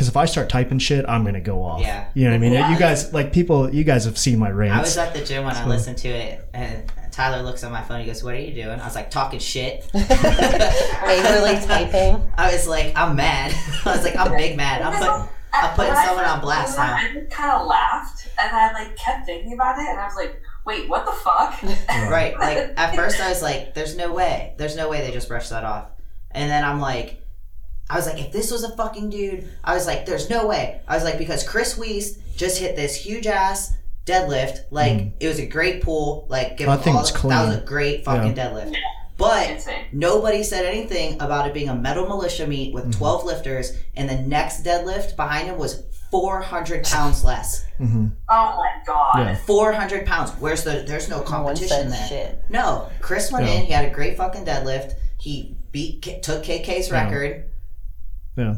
because 0.00 0.08
if 0.08 0.16
I 0.16 0.24
start 0.24 0.48
typing 0.48 0.78
shit, 0.78 1.04
I'm 1.06 1.26
gonna 1.26 1.42
go 1.42 1.62
off. 1.62 1.82
Yeah. 1.82 2.06
You 2.14 2.24
know 2.24 2.30
what 2.30 2.36
I 2.36 2.38
mean? 2.38 2.52
Yeah. 2.54 2.72
You 2.72 2.78
guys 2.78 3.12
like 3.12 3.34
people. 3.34 3.68
You 3.68 3.84
guys 3.84 4.06
have 4.06 4.16
seen 4.16 4.38
my 4.38 4.48
range. 4.48 4.72
i 4.72 4.80
was 4.80 4.96
at 4.96 5.12
the 5.12 5.22
gym 5.22 5.44
when 5.44 5.54
i 5.54 5.66
listened 5.66 5.98
to 5.98 6.08
it 6.08 6.48
and 6.54 6.90
tyler 7.10 7.42
looks 7.42 7.62
at 7.64 7.70
my 7.70 7.82
phone 7.82 8.00
he 8.00 8.06
goes 8.06 8.24
what 8.24 8.34
are 8.34 8.38
you 8.38 8.54
doing 8.54 8.80
i 8.80 8.84
was 8.84 8.94
like 8.94 9.10
talking 9.10 9.38
shit 9.38 9.84
Angrily 9.94 11.66
typing. 11.66 12.32
i 12.38 12.50
was 12.52 12.66
like 12.66 12.96
i'm 12.96 13.14
mad 13.16 13.52
i 13.84 13.90
was 13.96 14.04
like 14.04 14.16
i'm 14.16 14.34
big 14.36 14.56
mad 14.56 14.80
i'm 14.80 14.98
like 15.00 15.28
I'm 15.52 15.74
putting 15.74 15.92
I 15.92 16.06
someone 16.06 16.24
on 16.24 16.40
blast 16.40 16.78
now. 16.78 16.94
I 16.94 17.26
kind 17.28 17.50
of 17.60 17.66
laughed, 17.66 18.28
and 18.40 18.54
I 18.56 18.72
like 18.72 18.96
kept 18.96 19.26
thinking 19.26 19.52
about 19.52 19.80
it, 19.80 19.88
and 19.88 19.98
I 19.98 20.04
was 20.04 20.14
like, 20.14 20.40
"Wait, 20.64 20.88
what 20.88 21.04
the 21.04 21.10
fuck?" 21.10 21.60
Right. 22.08 22.38
Like 22.38 22.72
at 22.76 22.94
first 23.00 23.20
I 23.20 23.28
was 23.30 23.42
like, 23.42 23.74
"There's 23.74 23.96
no 23.96 24.12
way. 24.12 24.54
There's 24.58 24.76
no 24.76 24.88
way 24.88 25.00
they 25.00 25.10
just 25.10 25.26
brushed 25.26 25.50
that 25.50 25.64
off." 25.64 25.90
And 26.30 26.48
then 26.48 26.64
I'm 26.64 26.80
like, 26.80 27.20
I 27.90 27.96
was 27.96 28.06
like, 28.06 28.20
if 28.20 28.30
this 28.32 28.50
was 28.52 28.62
a 28.64 28.74
fucking 28.76 29.10
dude, 29.10 29.48
I 29.64 29.74
was 29.74 29.86
like, 29.86 30.06
there's 30.06 30.30
no 30.30 30.46
way. 30.46 30.80
I 30.86 30.94
was 30.94 31.04
like, 31.04 31.18
because 31.18 31.42
Chris 31.46 31.76
Weist 31.78 32.18
just 32.36 32.58
hit 32.58 32.76
this 32.76 32.94
huge 32.96 33.26
ass 33.26 33.74
deadlift. 34.06 34.60
Like 34.70 35.12
it 35.20 35.28
was 35.28 35.38
a 35.40 35.46
great 35.46 35.82
pull. 35.82 36.26
Like 36.28 36.56
give 36.56 36.68
I 36.68 36.76
him 36.76 36.82
think 36.82 36.96
all 36.96 37.02
it's 37.02 37.12
the- 37.12 37.18
clean. 37.18 37.30
That 37.30 37.46
was 37.48 37.56
a 37.56 37.60
great 37.60 38.04
fucking 38.04 38.34
deadlift. 38.34 38.76
But 39.18 39.66
nobody 39.92 40.42
said 40.42 40.64
anything 40.64 41.20
about 41.20 41.46
it 41.46 41.52
being 41.52 41.68
a 41.68 41.74
metal 41.74 42.06
militia 42.08 42.46
meet 42.46 42.72
with 42.72 42.90
12 42.96 43.24
lifters, 43.26 43.76
and 43.94 44.08
the 44.08 44.16
next 44.16 44.64
deadlift 44.64 45.14
behind 45.14 45.48
him 45.48 45.58
was 45.58 45.82
400 46.10 46.84
pounds 46.84 47.22
less. 47.22 47.66
hmm 47.76 48.06
Oh 48.30 48.56
my 48.56 48.70
god. 48.86 49.18
Yeah. 49.18 49.36
400 49.44 50.06
pounds. 50.06 50.30
Where's 50.40 50.64
the? 50.64 50.84
There's 50.88 51.08
no 51.10 51.18
No 51.18 51.22
competition 51.24 51.68
said 51.68 51.90
there. 51.92 52.06
shit. 52.08 52.44
No, 52.48 52.88
Chris 53.00 53.30
went 53.30 53.46
Yeah. 53.46 53.52
in. 53.54 53.66
He 53.66 53.72
had 53.72 53.84
a 53.84 53.90
great 53.90 54.16
fucking 54.16 54.46
deadlift. 54.46 54.94
He 55.20 55.54
beat, 55.70 56.02
took 56.22 56.42
KK's 56.42 56.88
Yeah. 56.88 57.04
record. 57.04 57.44
Yeah. 58.40 58.54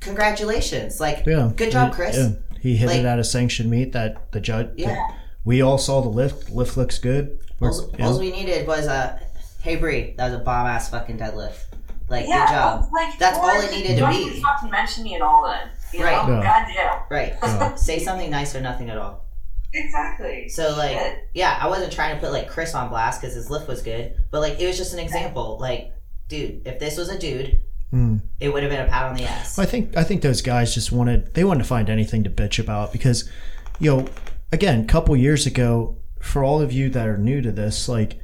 Congratulations! 0.00 1.00
Like, 1.00 1.24
Yeah. 1.26 1.50
good 1.54 1.70
job, 1.72 1.88
He- 1.90 1.94
Chris. 1.94 2.16
Yeah. 2.16 2.28
He 2.60 2.76
hit 2.76 2.86
Like- 2.88 2.98
it 3.00 3.04
at 3.04 3.18
a 3.18 3.24
sanctioned 3.24 3.70
meet 3.70 3.92
that 3.92 4.32
the 4.32 4.40
judge. 4.40 4.68
Yeah. 4.76 4.88
that- 4.94 5.14
we 5.44 5.62
all 5.62 5.78
saw 5.78 6.00
the 6.00 6.08
lift. 6.08 6.50
Lift 6.50 6.76
looks 6.76 6.98
good. 6.98 7.38
We're- 7.60 7.72
All, 7.72 7.90
yeah. 7.98 8.06
all 8.06 8.18
we 8.18 8.30
needed 8.32 8.66
was 8.66 8.86
a, 8.86 9.20
hey 9.62 9.76
Bree, 9.76 10.14
that 10.16 10.24
was 10.30 10.34
a 10.40 10.42
bomb 10.42 10.66
ass 10.66 10.88
fucking 10.90 11.18
deadlift. 11.18 11.54
Like, 12.08 12.26
Yeah, 12.28 12.46
good 12.46 12.52
job. 12.54 12.88
like 12.92 13.18
That's 13.18 13.36
all 13.38 13.46
Lord, 13.46 13.64
it 13.64 13.70
needed 13.72 13.94
to 13.94 14.00
don't 14.00 14.10
be. 14.10 14.16
even 14.22 14.40
fucking 14.42 14.70
mention 14.70 15.04
me 15.04 15.14
at 15.16 15.22
all 15.22 15.44
then. 15.46 15.68
You 15.92 16.04
Right. 16.04 16.26
know? 16.28 16.40
Yeah. 16.40 16.42
Goddamn. 16.66 17.02
Right. 17.10 17.34
Yeah. 17.42 17.74
Say 17.76 17.98
something 17.98 18.30
nice 18.30 18.54
or 18.54 18.60
nothing 18.60 18.90
at 18.90 18.98
all. 18.98 19.24
Exactly. 19.72 20.48
So 20.48 20.74
like, 20.76 20.92
Shit. 20.98 21.28
yeah, 21.34 21.58
I 21.60 21.68
wasn't 21.68 21.92
trying 21.92 22.14
to 22.14 22.20
put 22.20 22.32
like 22.32 22.48
Chris 22.48 22.74
on 22.74 22.88
blast 22.88 23.20
because 23.20 23.34
his 23.34 23.50
lift 23.50 23.68
was 23.68 23.82
good, 23.82 24.14
but 24.30 24.40
like 24.40 24.58
it 24.60 24.66
was 24.66 24.76
just 24.76 24.92
an 24.92 24.98
example. 24.98 25.58
Like, 25.60 25.92
dude, 26.28 26.62
if 26.66 26.78
this 26.78 26.96
was 26.96 27.08
a 27.08 27.18
dude, 27.18 27.60
Mm. 27.92 28.20
it 28.40 28.52
would 28.52 28.62
have 28.62 28.72
been 28.72 28.84
a 28.84 28.88
pat 28.88 29.06
on 29.06 29.16
the 29.16 29.24
ass. 29.24 29.58
I 29.58 29.64
think 29.64 29.96
I 29.96 30.02
think 30.02 30.22
those 30.22 30.42
guys 30.42 30.74
just 30.74 30.90
wanted 30.90 31.34
they 31.34 31.44
wanted 31.44 31.62
to 31.62 31.68
find 31.68 31.88
anything 31.88 32.24
to 32.24 32.30
bitch 32.30 32.58
about 32.58 32.92
because, 32.92 33.30
you 33.78 33.96
know, 33.96 34.08
again, 34.52 34.80
a 34.80 34.86
couple 34.86 35.16
years 35.16 35.46
ago, 35.46 35.96
for 36.20 36.42
all 36.42 36.60
of 36.60 36.72
you 36.72 36.90
that 36.90 37.06
are 37.06 37.16
new 37.16 37.40
to 37.40 37.52
this, 37.52 37.88
like 37.88 38.20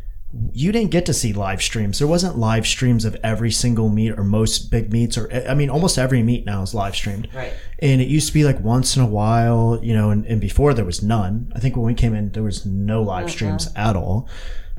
you 0.53 0.73
didn't 0.73 0.91
get 0.91 1.05
to 1.07 1.13
see 1.13 1.33
live 1.33 1.63
streams. 1.63 1.99
There 1.99 2.09
wasn't 2.09 2.39
live 2.39 2.67
streams 2.67 3.05
of 3.05 3.17
every 3.23 3.51
single 3.51 3.91
meet 3.91 4.13
or 4.19 4.25
most 4.25 4.71
big 4.71 4.91
meets 4.91 5.19
or 5.19 5.31
I 5.49 5.55
mean 5.55 5.69
almost 5.69 5.99
every 5.99 6.23
meet 6.23 6.47
now 6.47 6.63
is 6.63 6.75
live 6.75 6.97
streamed. 6.97 7.29
Right. 7.35 7.53
And 7.81 8.01
it 8.01 8.09
used 8.09 8.29
to 8.29 8.35
be 8.35 8.45
like 8.45 8.59
once 8.61 8.97
in 8.97 9.03
a 9.03 9.07
while, 9.07 9.79
you 9.83 9.93
know, 9.95 10.11
and, 10.11 10.25
and 10.25 10.41
before 10.41 10.73
there 10.73 10.87
was 10.87 11.03
none. 11.03 11.53
I 11.55 11.61
think 11.61 11.77
when 11.77 11.85
we 11.85 11.95
came 11.95 12.15
in 12.15 12.31
there 12.31 12.43
was 12.43 12.65
no 12.65 13.03
live 13.03 13.31
streams 13.31 13.69
at 13.77 13.95
all. 13.95 14.29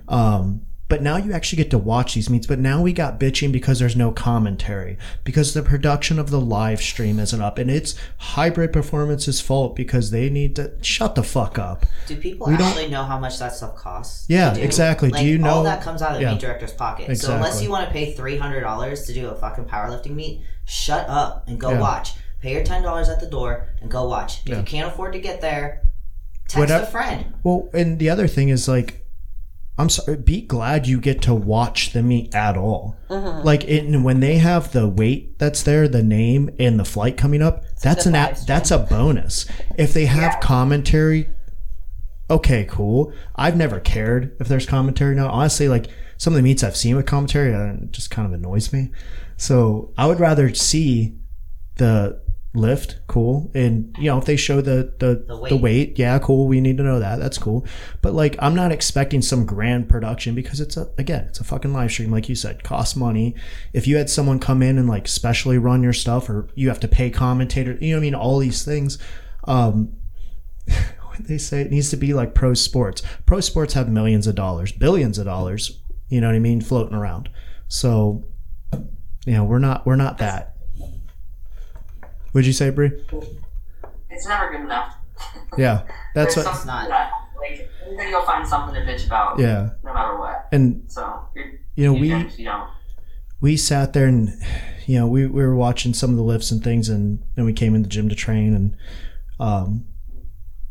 Um 0.07 0.65
but 0.93 1.01
now 1.01 1.17
you 1.17 1.33
actually 1.33 1.57
get 1.57 1.71
to 1.71 1.77
watch 1.79 2.13
these 2.13 2.29
meets. 2.29 2.45
But 2.45 2.59
now 2.59 2.79
we 2.79 2.93
got 2.93 3.19
bitching 3.19 3.51
because 3.51 3.79
there's 3.79 3.95
no 3.95 4.11
commentary, 4.11 4.95
because 5.23 5.55
the 5.55 5.63
production 5.63 6.19
of 6.19 6.29
the 6.29 6.39
live 6.39 6.83
stream 6.83 7.17
isn't 7.17 7.41
up, 7.41 7.57
and 7.57 7.71
it's 7.71 7.95
Hybrid 8.19 8.71
Performance's 8.71 9.41
fault 9.41 9.75
because 9.75 10.11
they 10.11 10.29
need 10.29 10.55
to 10.57 10.73
shut 10.83 11.15
the 11.15 11.23
fuck 11.23 11.57
up. 11.57 11.87
Do 12.05 12.15
people 12.15 12.45
We 12.45 12.57
don't- 12.57 12.67
actually 12.67 12.89
know 12.89 13.03
how 13.05 13.17
much 13.17 13.39
that 13.39 13.55
stuff 13.55 13.75
costs? 13.75 14.25
Yeah, 14.29 14.53
do? 14.53 14.61
exactly. 14.61 15.09
Do 15.09 15.15
Like, 15.15 15.25
you 15.25 15.39
know- 15.39 15.49
all 15.49 15.63
that 15.63 15.81
comes 15.81 16.03
out 16.03 16.11
of 16.11 16.17
the 16.17 16.21
Yeah. 16.25 16.33
meet 16.33 16.41
director's 16.41 16.73
pocket? 16.73 17.17
So 17.17 17.33
unless 17.33 17.59
you 17.63 17.71
want 17.71 17.87
to 17.87 17.91
pay 17.91 18.13
three 18.13 18.37
hundred 18.37 18.61
dollars 18.61 19.07
to 19.07 19.13
do 19.15 19.29
a 19.29 19.35
fucking 19.35 19.65
powerlifting 19.65 20.11
meet, 20.13 20.41
shut 20.65 21.09
up 21.09 21.45
and 21.47 21.59
go 21.59 21.71
Yeah. 21.71 21.79
watch. 21.79 22.11
Pay 22.39 22.51
your 22.53 22.63
ten 22.63 22.83
dollars 22.83 23.09
at 23.09 23.19
the 23.19 23.25
door 23.25 23.69
and 23.81 23.89
go 23.89 24.07
watch. 24.07 24.41
If 24.45 24.49
Yeah. 24.51 24.57
you 24.57 24.63
can't 24.63 24.87
afford 24.89 25.13
to 25.13 25.19
get 25.19 25.41
there, 25.41 25.81
text 26.47 26.57
Whatever- 26.59 26.83
a 26.83 26.87
friend. 26.87 27.25
Well, 27.41 27.69
and 27.73 27.97
the 27.97 28.11
other 28.11 28.27
thing 28.27 28.49
is 28.49 28.67
like, 28.67 29.03
I'm 29.78 29.89
sorry, 29.89 30.17
be 30.17 30.41
glad 30.41 30.88
you 30.88 30.99
get 31.01 31.21
to 31.24 31.34
watch 31.34 31.93
the 31.93 32.03
meet 32.03 32.36
at 32.36 32.55
all. 32.57 32.95
Like, 33.09 33.63
it, 33.65 33.89
when 34.01 34.19
they 34.19 34.38
have 34.38 34.71
the 34.71 34.88
weight 34.88 35.39
that's 35.39 35.63
there, 35.63 35.88
the 35.88 36.03
name 36.03 36.49
and 36.59 36.80
the 36.80 36.86
flight 36.86 37.17
coming 37.17 37.41
up, 37.41 37.63
that's 37.82 38.05
an 38.05 38.13
app, 38.15 38.38
that's 38.45 38.69
a 38.71 38.78
bonus. 38.78 39.45
If 39.78 39.93
they 39.93 40.05
have 40.05 40.34
Yeah. 40.34 40.39
commentary, 40.39 41.30
okay, 42.30 42.65
cool. 42.69 43.13
I've 43.36 43.57
never 43.57 43.80
cared 43.80 44.36
if 44.39 44.47
there's 44.47 44.65
commentary 44.65 45.15
now. 45.15 45.30
Honestly, 45.30 45.67
like 45.67 45.88
some 46.17 46.34
of 46.34 46.38
the 46.38 46.43
meets 46.43 46.63
I've 46.63 46.78
seen 46.78 46.95
with 46.95 47.05
commentary, 47.05 47.53
uh, 47.53 47.74
it 47.74 47.91
just 47.91 48.11
kind 48.11 48.26
of 48.28 48.34
annoys 48.34 48.71
me. 48.71 48.91
So 49.38 49.91
I 49.97 50.05
would 50.07 50.19
rather 50.19 50.53
see 50.53 51.15
the 51.78 52.21
lift, 52.56 52.99
cool, 53.08 53.51
and 53.56 53.95
you 53.97 54.06
know 54.06 54.18
if 54.20 54.26
they 54.26 54.36
show 54.36 54.62
the 54.62 54.93
the, 54.99 55.16
The 55.16 55.24
the, 55.28 55.38
weight. 55.38 55.62
weight. 55.62 55.99
yeah, 55.99 56.20
cool. 56.20 56.47
We 56.47 56.62
need 56.62 56.78
to 56.78 56.84
know 56.84 56.99
that. 56.99 57.20
That's 57.20 57.38
cool. 57.38 57.66
But 58.01 58.14
like, 58.14 58.36
I'm 58.39 58.54
not 58.54 58.72
expecting 58.72 59.22
some 59.22 59.45
grand 59.45 59.89
production 59.89 60.36
because 60.36 60.60
it's 60.60 60.78
a 60.78 60.88
again, 60.97 61.26
it's 61.30 61.39
a 61.39 61.43
fucking 61.43 61.74
live 61.74 61.91
stream, 61.91 62.12
like 62.12 62.30
you 62.30 62.36
said, 62.36 62.64
costs 62.64 62.95
money. 62.95 63.36
If 63.74 63.88
you 63.88 63.97
had 63.97 64.10
someone 64.10 64.39
come 64.39 64.62
in 64.62 64.78
and 64.78 64.88
like 64.88 65.08
specially 65.08 65.58
run 65.58 65.82
your 65.84 65.93
stuff, 65.93 66.30
or 66.30 66.47
you 66.56 66.70
have 66.70 66.80
to 66.82 66.88
pay 66.88 67.10
commentator, 67.10 67.78
you 67.82 67.91
know 67.91 67.97
what 67.97 68.01
I 68.01 68.04
mean, 68.04 68.16
all 68.16 68.38
these 68.39 68.64
things. 68.64 68.97
Um, 69.45 69.93
they 71.20 71.38
say 71.38 71.62
it 71.62 71.72
needs 71.72 71.89
to 71.89 71.97
be 71.97 72.14
like 72.14 72.34
pro 72.34 72.54
sports. 72.54 73.01
Pro 73.26 73.39
sports 73.39 73.74
have 73.74 73.89
millions 73.89 74.28
of 74.28 74.36
dollars, 74.36 74.72
billions 74.72 75.18
of 75.18 75.26
dollars. 75.26 75.80
You 76.10 76.22
know 76.22 76.28
what 76.28 76.36
I 76.36 76.39
mean, 76.39 76.62
floating 76.62 76.95
around. 76.95 77.30
So, 77.68 78.26
you 79.26 79.34
know, 79.34 79.43
we're 79.43 79.60
not 79.60 79.86
we're 79.86 79.95
not 79.95 80.20
that. 80.20 80.53
Would 82.34 82.45
you 82.45 82.53
say, 82.53 82.69
Bree? 82.69 82.91
It's 84.09 84.27
never 84.27 84.51
good 84.51 84.61
enough. 84.61 84.95
Yeah, 85.57 85.84
that's 86.15 86.36
what. 86.36 86.45
It's 86.47 86.65
not. 86.65 86.88
that, 86.89 87.11
like, 87.39 87.69
then 87.97 88.09
you'll 88.09 88.21
find 88.23 88.47
something 88.47 88.73
to 88.75 88.81
bitch 88.81 89.05
about. 89.05 89.39
Yeah, 89.39 89.71
No 89.84 89.93
matter 89.93 90.17
what. 90.17 90.47
and 90.51 90.84
So, 90.88 91.27
you 91.75 91.86
know 91.86 91.95
you 91.95 92.01
we 92.01 92.09
don't- 92.09 92.39
you 92.39 92.45
don't. 92.45 92.69
we 93.41 93.57
sat 93.57 93.93
there 93.93 94.07
and 94.07 94.29
you 94.88 94.99
know 94.99 95.07
we, 95.07 95.25
we 95.27 95.43
were 95.43 95.55
watching 95.55 95.93
some 95.93 96.09
of 96.11 96.17
the 96.17 96.23
lifts 96.23 96.51
and 96.51 96.63
things 96.63 96.89
and 96.89 97.23
then 97.36 97.45
we 97.45 97.53
came 97.53 97.75
in 97.75 97.81
the 97.84 97.88
gym 97.89 98.09
to 98.09 98.15
train 98.15 98.53
and 98.53 98.75
um 99.39 99.86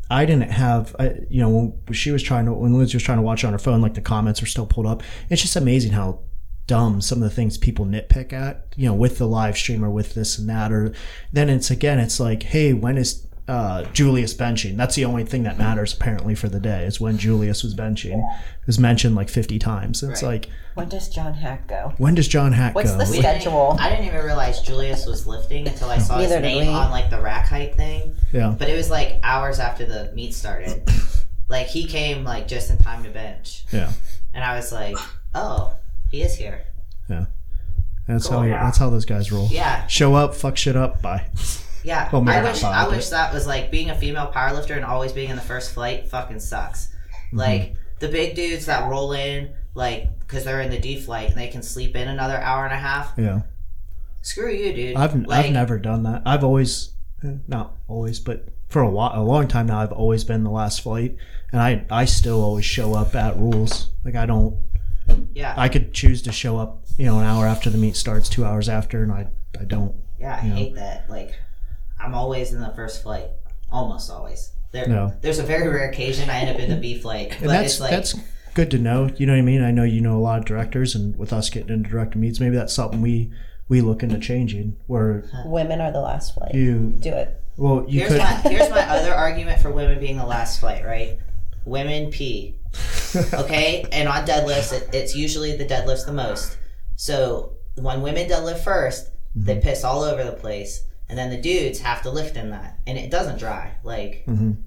I 0.09 0.25
didn't 0.25 0.51
have 0.51 0.95
I, 0.99 1.13
you 1.29 1.41
know 1.41 1.49
when 1.49 1.93
she 1.93 2.11
was 2.11 2.21
trying 2.23 2.45
to 2.45 2.53
when 2.53 2.73
Lindsay 2.73 2.95
was 2.95 3.03
trying 3.03 3.17
to 3.17 3.21
watch 3.23 3.43
on 3.43 3.51
her 3.53 3.59
phone 3.59 3.81
like 3.81 3.93
the 3.95 4.01
comments 4.01 4.39
were 4.41 4.47
still 4.47 4.65
pulled 4.65 4.85
up 4.87 5.01
it's 5.29 5.41
just 5.41 5.55
amazing 5.55 5.91
how 5.93 6.19
dumb 6.67 7.01
some 7.01 7.17
of 7.21 7.29
the 7.29 7.35
things 7.35 7.57
people 7.57 7.85
nitpick 7.85 8.31
at 8.31 8.65
you 8.77 8.87
know 8.87 8.93
with 8.93 9.17
the 9.17 9.27
live 9.27 9.57
stream 9.57 9.83
or 9.83 9.89
with 9.89 10.13
this 10.13 10.37
and 10.37 10.47
that 10.49 10.71
or 10.71 10.93
then 11.33 11.49
it's 11.49 11.69
again 11.69 11.99
it's 11.99 12.19
like 12.21 12.43
hey 12.43 12.71
when 12.73 12.97
is 12.97 13.27
uh, 13.45 13.83
Julius 13.91 14.33
benching 14.33 14.77
that's 14.77 14.95
the 14.95 15.03
only 15.03 15.25
thing 15.25 15.43
that 15.43 15.57
matters 15.57 15.93
apparently 15.93 16.33
for 16.33 16.47
the 16.47 16.61
day 16.61 16.85
is 16.85 17.01
when 17.01 17.17
Julius 17.17 17.61
was 17.61 17.75
benching 17.75 18.17
it 18.23 18.65
was 18.65 18.79
mentioned 18.79 19.15
like 19.15 19.27
50 19.29 19.59
times 19.59 20.01
it's 20.01 20.23
Right. 20.23 20.45
like 20.45 20.49
When 20.75 20.87
does 20.87 21.09
John 21.09 21.33
Haack 21.33 21.67
go? 21.67 21.93
when 21.97 22.15
does 22.15 22.29
John 22.29 22.53
Haack 22.53 22.73
What's 22.73 22.91
go 22.91 22.97
What's 22.97 23.11
the 23.11 23.17
We 23.17 23.21
Schedule. 23.21 23.75
I 23.77 23.89
didn't 23.89 24.05
even 24.05 24.23
realize 24.23 24.61
Julius 24.61 25.05
was 25.05 25.27
lifting 25.27 25.67
until 25.67 25.89
I 25.89 25.97
saw 25.97 26.17
Neither 26.19 26.35
his 26.39 26.41
name 26.41 26.69
on 26.73 26.89
like 26.91 27.09
the 27.09 27.19
rack 27.19 27.47
height 27.47 27.75
thing. 27.75 28.15
yeah 28.31 28.55
But 28.57 28.69
it 28.69 28.77
was 28.77 28.89
like 28.89 29.19
hours 29.23 29.59
after 29.59 29.85
the 29.85 30.13
meet 30.15 30.33
started. 30.33 30.89
like 31.49 31.67
he 31.67 31.83
came 31.85 32.23
like 32.23 32.47
just 32.47 32.69
in 32.71 32.77
time 32.77 33.03
to 33.03 33.09
bench, 33.09 33.65
yeah 33.73 33.91
and 34.33 34.41
I 34.43 34.55
was 34.55 34.71
like, 34.71 34.95
"Oh, 35.35 35.73
he 36.13 36.21
is 36.21 36.35
here." 36.35 36.63
Yeah. 37.09 37.25
That's 38.07 38.27
Cool, 38.27 38.39
how 38.39 38.43
yeah. 38.45 38.63
that's 38.63 38.77
how 38.77 38.89
those 38.89 39.05
guys 39.05 39.31
roll. 39.31 39.47
Yeah, 39.51 39.87
Show 39.87 40.13
up, 40.15 40.35
fuck 40.35 40.57
shit 40.57 40.75
up, 40.75 41.01
bye. 41.01 41.25
yeah. 41.83 42.09
Well, 42.11 42.21
maybe 42.21 42.37
I 42.37 42.43
wish 42.51 42.63
I 42.63 42.87
wish 42.87 43.09
that 43.09 43.33
was 43.33 43.47
like 43.47 43.71
being 43.71 43.89
a 43.89 43.95
female 43.95 44.31
powerlifter 44.33 44.75
and 44.75 44.85
always 44.85 45.11
being 45.13 45.29
in 45.29 45.35
the 45.37 45.41
first 45.41 45.73
flight. 45.73 46.09
Fucking 46.09 46.39
sucks. 46.39 46.87
Mm-hmm. 46.87 47.37
Like 47.37 47.75
the 47.99 48.09
big 48.09 48.35
dudes 48.35 48.65
that 48.67 48.89
roll 48.89 49.13
in 49.13 49.53
like 49.73 50.19
because 50.19 50.43
they're 50.43 50.61
in 50.61 50.69
the 50.69 50.79
D 50.79 50.99
flight 50.99 51.29
and 51.29 51.37
they 51.37 51.47
can 51.47 51.63
sleep 51.63 51.95
in 51.95 52.07
another 52.09 52.37
hour 52.37 52.65
and 52.65 52.73
a 52.73 52.77
half. 52.77 53.13
Yeah, 53.17 53.41
Screw 54.21 54.51
you, 54.51 54.73
dude. 54.73 54.95
I've 54.97 55.15
like, 55.15 55.45
I've 55.45 55.51
never 55.51 55.77
done 55.79 56.03
that. 56.03 56.21
I've 56.25 56.43
always, 56.43 56.91
eh, 57.23 57.35
not 57.47 57.75
always, 57.87 58.19
but 58.19 58.49
for 58.69 58.81
a 58.81 58.89
while, 58.89 59.11
a 59.13 59.23
long 59.23 59.47
time 59.47 59.67
now, 59.67 59.79
I've 59.79 59.91
always 59.93 60.23
been 60.25 60.43
the 60.43 60.49
last 60.51 60.81
flight, 60.81 61.15
and 61.53 61.61
I 61.61 61.85
I 61.89 62.05
still 62.05 62.41
always 62.41 62.65
show 62.65 62.93
up 62.95 63.15
at 63.15 63.37
rules. 63.37 63.89
Like 64.03 64.15
I 64.15 64.25
don't, 64.25 64.57
Yeah, 65.33 65.53
I 65.57 65.69
could 65.69 65.93
choose 65.93 66.21
to 66.23 66.31
show 66.31 66.57
up, 66.57 66.83
you 66.97 67.05
know, 67.05 67.19
an 67.19 67.25
hour 67.25 67.45
after 67.45 67.69
the 67.69 67.77
meet 67.77 67.95
starts, 67.95 68.29
two 68.29 68.45
hours 68.45 68.69
after, 68.69 69.03
and 69.03 69.11
I 69.11 69.27
I 69.59 69.63
don't. 69.65 69.95
Yeah, 70.19 70.39
I 70.41 70.45
you 70.45 70.49
know. 70.49 70.55
hate 70.55 70.75
that. 70.75 71.09
Like, 71.09 71.33
I'm 71.99 72.13
always 72.15 72.53
in 72.53 72.61
the 72.61 72.73
first 72.75 73.03
flight. 73.03 73.27
Almost 73.71 74.09
always. 74.11 74.51
There, 74.71 74.87
No. 74.87 75.13
There's 75.21 75.39
a 75.39 75.43
very 75.43 75.67
rare 75.67 75.89
occasion 75.89 76.29
I 76.29 76.39
end 76.39 76.49
up 76.55 76.59
in 76.61 76.69
the 76.69 76.75
B 76.77 76.97
flight, 76.97 77.29
but 77.29 77.41
And 77.41 77.49
that's 77.49 77.73
it's 77.73 77.79
like, 77.81 77.91
that's 77.91 78.15
good 78.53 78.71
to 78.71 78.77
know. 78.79 79.09
You 79.17 79.25
know 79.25 79.33
what 79.33 79.39
I 79.39 79.43
mean? 79.43 79.63
I 79.63 79.71
know 79.71 79.83
you 79.83 80.01
know 80.01 80.17
a 80.17 80.21
lot 80.21 80.39
of 80.39 80.45
directors, 80.45 80.95
and 80.95 81.15
with 81.17 81.33
us 81.33 81.49
getting 81.49 81.69
into 81.69 81.89
director 81.89 82.17
meets, 82.17 82.39
maybe 82.39 82.55
that's 82.55 82.73
something 82.73 83.01
we 83.01 83.31
we 83.67 83.81
look 83.81 84.03
into 84.03 84.19
changing. 84.19 84.77
Where 84.87 85.25
Women 85.45 85.81
are 85.81 85.91
the 85.91 86.01
last 86.01 86.33
flight. 86.35 86.53
you 86.53 86.93
Do 86.99 87.09
it. 87.13 87.41
well 87.57 87.85
you 87.87 87.99
here's 88.01 88.11
could 88.13 88.19
my 88.19 88.25
here's 88.51 88.69
my 88.69 88.81
other 88.89 89.13
argument 89.13 89.61
for 89.61 89.71
women 89.71 89.99
being 89.99 90.17
the 90.17 90.25
last 90.25 90.59
flight. 90.59 90.85
Right? 90.85 91.17
Women 91.65 92.11
pee. 92.11 92.55
Okay, 93.33 93.85
and 93.91 94.07
on 94.09 94.25
deadlifts, 94.25 94.73
it, 94.73 94.89
it's 94.93 95.15
usually 95.15 95.55
the 95.55 95.65
deadlifts 95.65 96.05
the 96.05 96.13
most. 96.13 96.57
So 96.95 97.53
when 97.75 98.01
women 98.01 98.27
deadlift 98.29 98.63
1st 98.63 99.09
they 99.35 99.53
Mm-hmm. 99.55 99.61
piss 99.61 99.83
all 99.83 100.03
over 100.03 100.23
the 100.23 100.31
place, 100.33 100.83
and 101.09 101.17
then 101.17 101.29
the 101.31 101.41
dudes 101.41 101.79
have 101.79 102.01
to 102.03 102.11
lift 102.11 102.37
in 102.37 102.51
that, 102.51 102.77
and 102.87 102.97
it 102.97 103.09
doesn't 103.09 103.39
dry. 103.39 103.71
Like, 103.83 104.23
Mhm. 104.27 104.57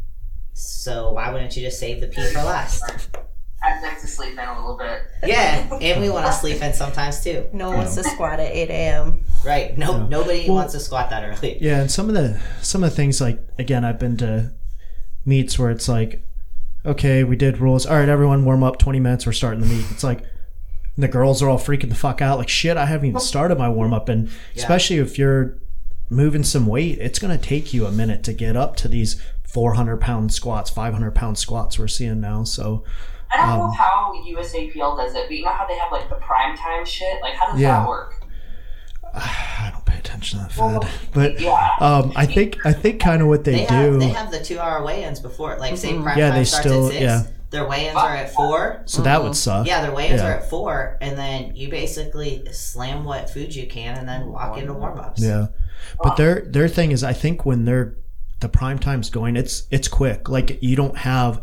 so 0.54 1.12
why 1.12 1.30
wouldn't 1.32 1.56
you 1.56 1.62
just 1.62 1.78
save 1.78 2.00
the 2.00 2.08
pee 2.08 2.26
for 2.32 2.42
last? 2.42 2.82
I'd 3.62 3.82
like 3.82 4.00
to 4.00 4.06
sleep 4.06 4.32
in 4.34 4.38
a 4.40 4.54
little 4.58 4.76
bit. 4.76 5.00
Yeah, 5.24 5.66
and 5.80 6.00
we 6.00 6.08
want 6.10 6.26
to 6.26 6.32
sleep 6.32 6.62
in 6.62 6.72
sometimes 6.72 7.22
too. 7.24 7.46
No 7.52 7.68
one 7.68 7.78
wants 7.78 7.94
to 7.96 8.04
squat 8.04 8.38
at 8.38 8.52
8 8.52 8.70
a.m. 8.70 9.24
Right? 9.44 9.76
No, 9.78 9.92
Yeah. 9.98 10.06
nobody 10.08 10.44
Well- 10.46 10.56
wants 10.58 10.72
to 10.74 10.80
squat 10.80 11.10
that 11.10 11.24
early. 11.24 11.58
Yeah, 11.60 11.80
and 11.80 11.90
some 11.90 12.08
of 12.08 12.14
the 12.14 12.40
some 12.62 12.82
of 12.84 12.90
the 12.90 12.96
things 12.96 13.20
like 13.20 13.38
again, 13.58 13.84
I've 13.84 13.98
been 13.98 14.16
to 14.18 14.52
meets 15.24 15.58
where 15.58 15.70
it's 15.70 15.88
like, 15.88 16.22
okay, 16.86 17.24
we 17.24 17.36
did 17.36 17.58
rules. 17.58 17.86
All 17.86 17.96
right, 17.96 18.08
everyone, 18.08 18.44
warm 18.44 18.62
up. 18.62 18.78
Twenty 18.78 19.00
minutes. 19.00 19.26
We're 19.26 19.32
starting 19.32 19.60
the 19.60 19.66
meet. 19.66 19.86
It's 19.90 20.04
like 20.04 20.20
the 20.96 21.08
girls 21.08 21.42
are 21.42 21.48
all 21.48 21.58
freaking 21.58 21.88
the 21.88 21.94
fuck 21.94 22.22
out. 22.22 22.38
Like 22.38 22.48
shit, 22.48 22.76
I 22.76 22.86
haven't 22.86 23.08
even 23.08 23.20
started 23.20 23.58
my 23.58 23.68
warm 23.68 23.92
up, 23.92 24.08
and 24.08 24.28
Yeah. 24.28 24.62
especially 24.62 24.96
if 24.98 25.18
you're 25.18 25.58
moving 26.10 26.44
some 26.44 26.66
weight, 26.66 26.98
it's 27.00 27.18
gonna 27.18 27.36
take 27.38 27.74
you 27.74 27.84
a 27.86 27.90
minute 27.92 28.22
to 28.24 28.32
get 28.32 28.56
up 28.56 28.76
to 28.76 28.88
these 28.88 29.20
400 29.48 30.00
pound 30.00 30.32
squats, 30.32 30.70
500 30.70 31.14
pound 31.14 31.36
squats 31.38 31.78
we're 31.78 31.88
seeing 31.88 32.20
now. 32.20 32.44
So 32.44 32.84
I 33.32 33.38
don't 33.38 33.48
Um, 33.50 33.58
know 33.58 33.70
how 33.72 34.12
USAPL 34.26 34.96
does 34.96 35.14
it, 35.14 35.24
but 35.26 35.30
you 35.36 35.44
know 35.44 35.50
how 35.52 35.66
they 35.66 35.76
have 35.76 35.90
like 35.90 36.08
the 36.08 36.14
prime 36.16 36.56
time 36.56 36.84
shit? 36.86 37.20
Like, 37.22 37.34
how 37.34 37.50
does 37.50 37.60
Yeah. 37.60 37.80
that 37.80 37.88
work? 37.88 38.14
I 39.20 39.70
don't 39.72 39.84
pay 39.84 39.98
attention 39.98 40.38
to 40.40 40.44
that 40.46 40.56
Well, 40.56 40.80
fed, 40.82 40.90
but 41.12 41.40
Yeah. 41.40 41.68
um, 41.80 42.12
I 42.16 42.26
think 42.26 42.58
I 42.66 42.72
think 42.72 43.00
kind 43.00 43.22
of 43.22 43.28
what 43.28 43.44
they, 43.44 43.52
They 43.52 43.66
do. 43.66 43.74
have 43.74 44.00
they 44.00 44.08
have 44.08 44.30
the 44.30 44.40
two 44.42 44.58
hour 44.58 44.84
weigh-ins 44.84 45.20
before, 45.20 45.56
like 45.58 45.76
say 45.76 45.92
Mhm. 45.92 46.02
prime 46.02 46.18
Yeah, 46.18 46.28
time 46.30 46.38
they 46.38 46.44
starts 46.44 46.66
still- 46.66 46.86
at 46.86 46.92
six. 46.92 47.02
yeah. 47.02 47.22
Their 47.50 47.66
weigh-ins 47.68 47.96
are 47.96 48.14
at 48.16 48.32
four. 48.34 48.82
so 48.86 49.02
that 49.02 49.22
would 49.22 49.36
suck. 49.36 49.66
Yeah, 49.66 49.80
their 49.80 49.92
weigh-ins 49.92 50.20
Yeah. 50.20 50.28
are 50.28 50.32
at 50.32 50.50
four, 50.50 50.98
and 51.00 51.16
then 51.16 51.52
you 51.54 51.68
basically 51.70 52.42
slam 52.52 53.04
what 53.04 53.30
food 53.30 53.54
you 53.54 53.66
can, 53.68 53.96
and 53.96 54.08
then 54.08 54.32
walk 54.32 54.58
into 54.58 54.72
warm-ups. 54.74 55.22
Yeah, 55.22 55.46
but 56.02 56.16
their 56.16 56.42
their 56.46 56.68
thing 56.68 56.90
is, 56.92 57.02
I 57.04 57.12
think 57.12 57.46
when 57.46 57.64
they're 57.64 57.94
the 58.40 58.48
prime 58.48 58.78
time's 58.78 59.08
going, 59.10 59.36
it's 59.36 59.62
it's 59.70 59.88
quick. 59.88 60.28
Like 60.28 60.58
you 60.60 60.76
don't 60.76 60.98
have, 60.98 61.40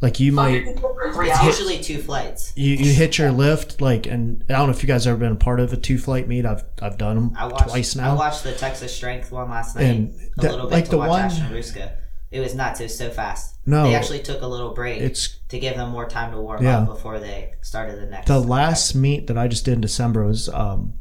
like 0.00 0.20
you 0.20 0.30
might 0.32 0.64
can 0.64 0.74
go 0.76 0.94
for 0.94 1.12
three 1.12 1.30
It's 1.30 1.42
usually 1.44 1.78
two 1.82 2.00
flights. 2.00 2.52
you, 2.56 2.74
you 2.76 2.92
hit 2.92 3.18
your 3.18 3.32
lift 3.32 3.80
like, 3.80 4.06
and 4.06 4.44
I 4.48 4.52
don't 4.54 4.66
know 4.68 4.72
if 4.72 4.82
you 4.82 4.86
guys 4.86 5.06
ever 5.06 5.18
been 5.18 5.32
a 5.32 5.36
part 5.36 5.58
of 5.60 5.72
a 5.72 5.76
two 5.76 5.98
flight 5.98 6.28
meet. 6.28 6.46
I've 6.46 6.62
I've 6.80 6.98
done 6.98 7.16
them 7.16 7.32
I 7.36 7.46
watched. 7.46 7.68
twice 7.68 7.96
now. 7.96 8.12
I 8.12 8.14
watched 8.14 8.44
the 8.44 8.52
Texas 8.54 8.94
Strength 8.94 9.32
one 9.32 9.50
last 9.50 9.74
night. 9.76 9.82
And 9.84 10.14
a 10.38 10.40
the- 10.42 10.50
little 10.50 10.66
bit 10.66 10.74
like 10.74 10.84
to 10.86 10.90
the 10.92 10.98
watch 10.98 11.08
one- 11.08 11.20
Ashton 11.22 11.46
Rouska. 11.50 11.92
It 12.30 12.40
was 12.40 12.54
nuts. 12.54 12.78
It 12.80 12.84
was 12.84 12.96
so 12.98 13.08
fast. 13.08 13.56
No, 13.64 13.84
they 13.84 13.94
actually 13.94 14.20
took 14.20 14.42
a 14.42 14.46
little 14.46 14.74
break 14.74 15.00
it's 15.00 15.38
to 15.48 15.58
give 15.58 15.76
them 15.76 15.88
more 15.90 16.06
time 16.06 16.30
to 16.32 16.38
warm 16.40 16.62
Yeah. 16.62 16.80
up 16.80 16.86
before 16.86 17.18
they 17.18 17.54
started 17.62 17.98
the 17.98 18.04
next. 18.06 18.26
the 18.28 18.38
last 18.38 18.94
meet 18.94 19.26
that 19.28 19.38
I 19.38 19.48
just 19.48 19.64
did 19.64 19.72
in 19.74 19.80
December 19.80 20.26
was 20.26 20.48
um, 20.50 20.92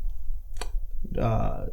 uh, 1.20 1.66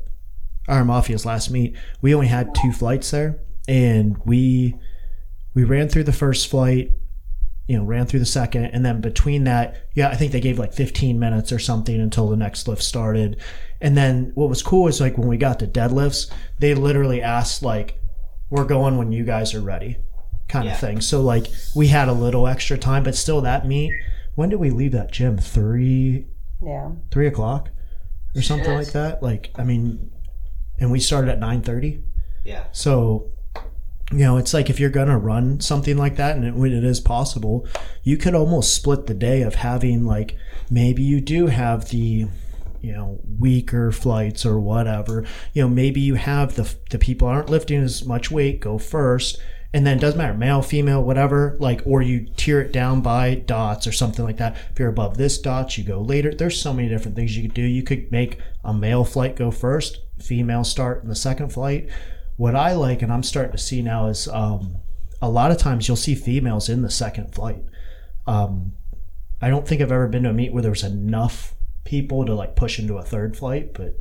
Iron 0.69 0.87
Mafia's 0.89 1.25
last 1.25 1.51
meet. 1.51 1.77
We 2.01 2.15
only 2.15 2.27
had 2.27 2.55
two 2.55 2.73
flights 2.73 3.11
there, 3.13 3.39
and 3.69 4.17
we 4.25 4.75
we 5.55 5.63
ran 5.65 5.89
through 5.89 6.05
the 6.05 6.13
first 6.13 6.49
flight, 6.49 6.91
you 7.67 7.77
know, 7.79 7.85
ran 7.85 8.07
through 8.07 8.21
the 8.21 8.27
second, 8.27 8.67
and 8.67 8.85
then 8.85 9.01
between 9.01 9.45
that, 9.45 9.89
yeah, 9.95 10.09
I 10.09 10.17
think 10.17 10.33
they 10.33 10.41
gave 10.41 10.59
like 10.59 10.73
15 10.75 11.19
minutes 11.19 11.51
or 11.53 11.59
something 11.59 11.99
until 12.01 12.29
the 12.29 12.37
next 12.37 12.69
lift 12.69 12.83
started. 12.83 13.41
And 13.81 13.97
then 13.97 14.33
what 14.35 14.49
was 14.49 14.63
cool 14.63 14.87
is 14.89 15.01
like 15.01 15.17
when 15.17 15.29
we 15.29 15.37
got 15.37 15.59
to 15.61 15.67
deadlifts, 15.67 16.31
they 16.59 16.75
literally 16.75 17.23
asked 17.23 17.63
like, 17.63 17.99
"We're 18.51 18.65
going 18.65 18.99
when 18.99 19.13
you 19.13 19.25
guys 19.25 19.55
are 19.55 19.61
ready," 19.61 19.97
kind 20.49 20.67
Yeah. 20.67 20.73
of 20.75 20.79
thing. 20.79 21.01
So 21.01 21.23
like 21.23 21.47
we 21.75 21.89
had 21.89 22.09
a 22.09 22.13
little 22.13 22.47
extra 22.47 22.77
time, 22.77 23.03
but 23.03 23.15
still 23.15 23.41
that 23.43 23.67
meet. 23.67 23.93
When 24.35 24.49
did 24.51 24.61
we 24.61 24.71
leave 24.71 24.93
that 24.93 25.11
gym? 25.13 25.39
Three 25.39 26.27
Yeah. 26.63 26.91
three 27.11 27.27
o'clock 27.27 27.71
or 28.37 28.43
something 28.43 28.67
Shit. 28.67 28.75
like 28.79 28.93
that. 28.93 29.23
Like 29.23 29.51
I 29.55 29.65
mean, 29.65 30.11
and 30.81 30.91
we 30.91 31.01
started 31.01 31.31
at 31.31 31.39
nine 31.39 31.63
thirty. 31.63 32.03
Yeah. 32.45 32.65
So, 32.73 33.33
you 34.13 34.19
know, 34.19 34.37
it's 34.37 34.53
like 34.53 34.69
if 34.69 34.79
you're 34.79 34.91
gonna 34.91 35.19
run 35.19 35.61
something 35.61 35.97
like 35.97 36.17
that, 36.17 36.37
and 36.37 36.45
it, 36.45 36.55
when 36.55 36.73
it 36.73 36.85
is 36.85 37.01
possible, 37.01 37.67
you 38.03 38.17
could 38.17 38.35
almost 38.35 38.75
split 38.75 39.07
the 39.07 39.15
day 39.15 39.43
of 39.43 39.57
having 39.57 40.05
like 40.05 40.37
maybe 40.71 41.03
you 41.03 41.21
do 41.21 41.47
have 41.47 41.89
the 41.89 42.27
you 42.81 42.93
know 42.93 43.19
weaker 43.39 43.91
flights 43.91 44.45
or 44.45 44.61
whatever. 44.61 45.25
You 45.55 45.63
know, 45.63 45.69
maybe 45.69 46.01
you 46.01 46.17
have 46.17 46.55
the 46.57 46.75
the 46.91 46.99
people 46.99 47.29
aren't 47.29 47.49
lifting 47.49 47.83
as 47.83 48.05
much 48.05 48.31
weight 48.31 48.61
go 48.61 48.79
first. 48.79 49.39
And 49.73 49.85
then 49.85 49.99
it 49.99 50.01
doesn't 50.01 50.19
matter, 50.19 50.35
male, 50.35 50.63
female, 50.63 51.03
whatever, 51.03 51.57
like, 51.59 51.83
or 51.85 52.01
you 52.01 52.29
tier 52.37 52.61
it 52.61 52.73
down 52.73 53.01
by 53.01 53.35
dots 53.35 53.89
or 53.89 53.93
something 53.93 54.25
like 54.25 54.37
that. 54.37 54.57
If 54.71 54.79
you're 54.79 54.89
above 54.89 55.17
this 55.17 55.37
dot, 55.37 55.77
you 55.77 55.83
go 55.83 56.01
later. 56.01 56.33
There's 56.33 56.61
so 56.61 56.73
many 56.73 56.89
different 56.89 57.17
things 57.17 57.37
you 57.37 57.43
could 57.43 57.55
do. 57.55 57.63
You 57.63 57.83
could 57.83 58.13
make 58.13 58.39
a 58.63 58.73
male 58.73 59.05
flight 59.05 59.35
go 59.35 59.51
first, 59.51 59.99
female 60.21 60.63
start 60.63 61.03
in 61.03 61.09
the 61.09 61.17
second 61.17 61.53
flight. 61.53 61.89
What 62.37 62.55
I 62.57 62.73
like, 62.73 63.03
and 63.03 63.13
I'm 63.13 63.23
starting 63.23 63.53
to 63.53 63.59
see 63.59 63.81
now, 63.83 64.07
is 64.09 64.27
um, 64.29 64.77
a 65.23 65.29
lot 65.29 65.51
of 65.51 65.59
times 65.59 65.87
you'll 65.87 65.97
see 65.97 66.15
females 66.15 66.69
in 66.69 66.83
the 66.83 66.91
second 66.91 67.35
flight. 67.35 67.63
Um, 68.27 68.73
I 69.41 69.49
don't 69.51 69.67
think 69.69 69.81
I've 69.81 69.93
ever 69.93 70.09
been 70.09 70.23
to 70.25 70.31
a 70.31 70.33
meet 70.33 70.53
where 70.53 70.63
there 70.63 70.71
was 70.71 70.83
enough 70.83 71.55
people 71.85 72.25
to 72.25 72.35
like 72.35 72.57
push 72.57 72.79
into 72.79 72.97
a 72.97 73.03
third 73.03 73.37
flight, 73.37 73.75
but 73.75 74.01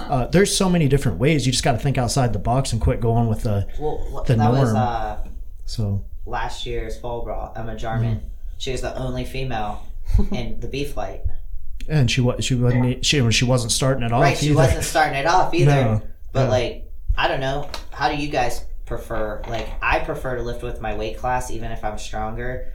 uh, 0.00 0.26
there's 0.26 0.54
so 0.54 0.68
many 0.68 0.88
different 0.88 1.18
ways. 1.18 1.46
You 1.46 1.52
just 1.52 1.64
got 1.64 1.72
to 1.72 1.78
think 1.78 1.96
outside 1.96 2.32
the 2.32 2.38
box 2.38 2.72
and 2.72 2.80
quit 2.80 3.00
going 3.00 3.28
with 3.28 3.42
the 3.44 3.66
Well, 3.78 4.24
The 4.26 4.34
that 4.34 4.50
was 4.50 4.72
norm. 4.72 4.76
uh, 4.76 5.16
so. 5.64 6.04
last 6.26 6.66
year's 6.66 6.98
fall 6.98 7.22
brawl. 7.24 7.52
Emma 7.56 7.76
Jarman. 7.76 8.16
Mm-hmm. 8.16 8.26
She 8.58 8.72
was 8.72 8.80
the 8.82 8.94
only 8.98 9.24
female 9.24 9.86
in 10.32 10.60
the 10.60 10.66
B 10.68 10.84
flight. 10.84 11.22
And 11.88 12.10
she 12.10 12.20
was 12.20 12.44
she 12.44 12.54
wasn't 12.56 13.04
she 13.06 13.30
she 13.30 13.44
wasn't 13.44 13.72
starting 13.72 14.02
at 14.04 14.12
all. 14.12 14.20
right. 14.20 14.36
She 14.36 14.46
either. 14.46 14.56
wasn't 14.56 14.84
starting 14.84 15.18
it 15.18 15.26
off 15.26 15.54
either. 15.54 15.70
No. 15.70 16.02
But 16.32 16.42
Yeah. 16.44 16.48
like, 16.50 16.89
I 17.16 17.28
don't 17.28 17.40
know. 17.40 17.68
How 17.92 18.08
do 18.08 18.16
you 18.16 18.28
guys 18.28 18.64
prefer? 18.86 19.42
Like, 19.48 19.68
I 19.82 20.00
prefer 20.00 20.36
to 20.36 20.42
lift 20.42 20.62
with 20.62 20.80
my 20.80 20.94
weight 20.94 21.18
class, 21.18 21.50
even 21.50 21.70
if 21.70 21.84
I'm 21.84 21.98
stronger, 21.98 22.72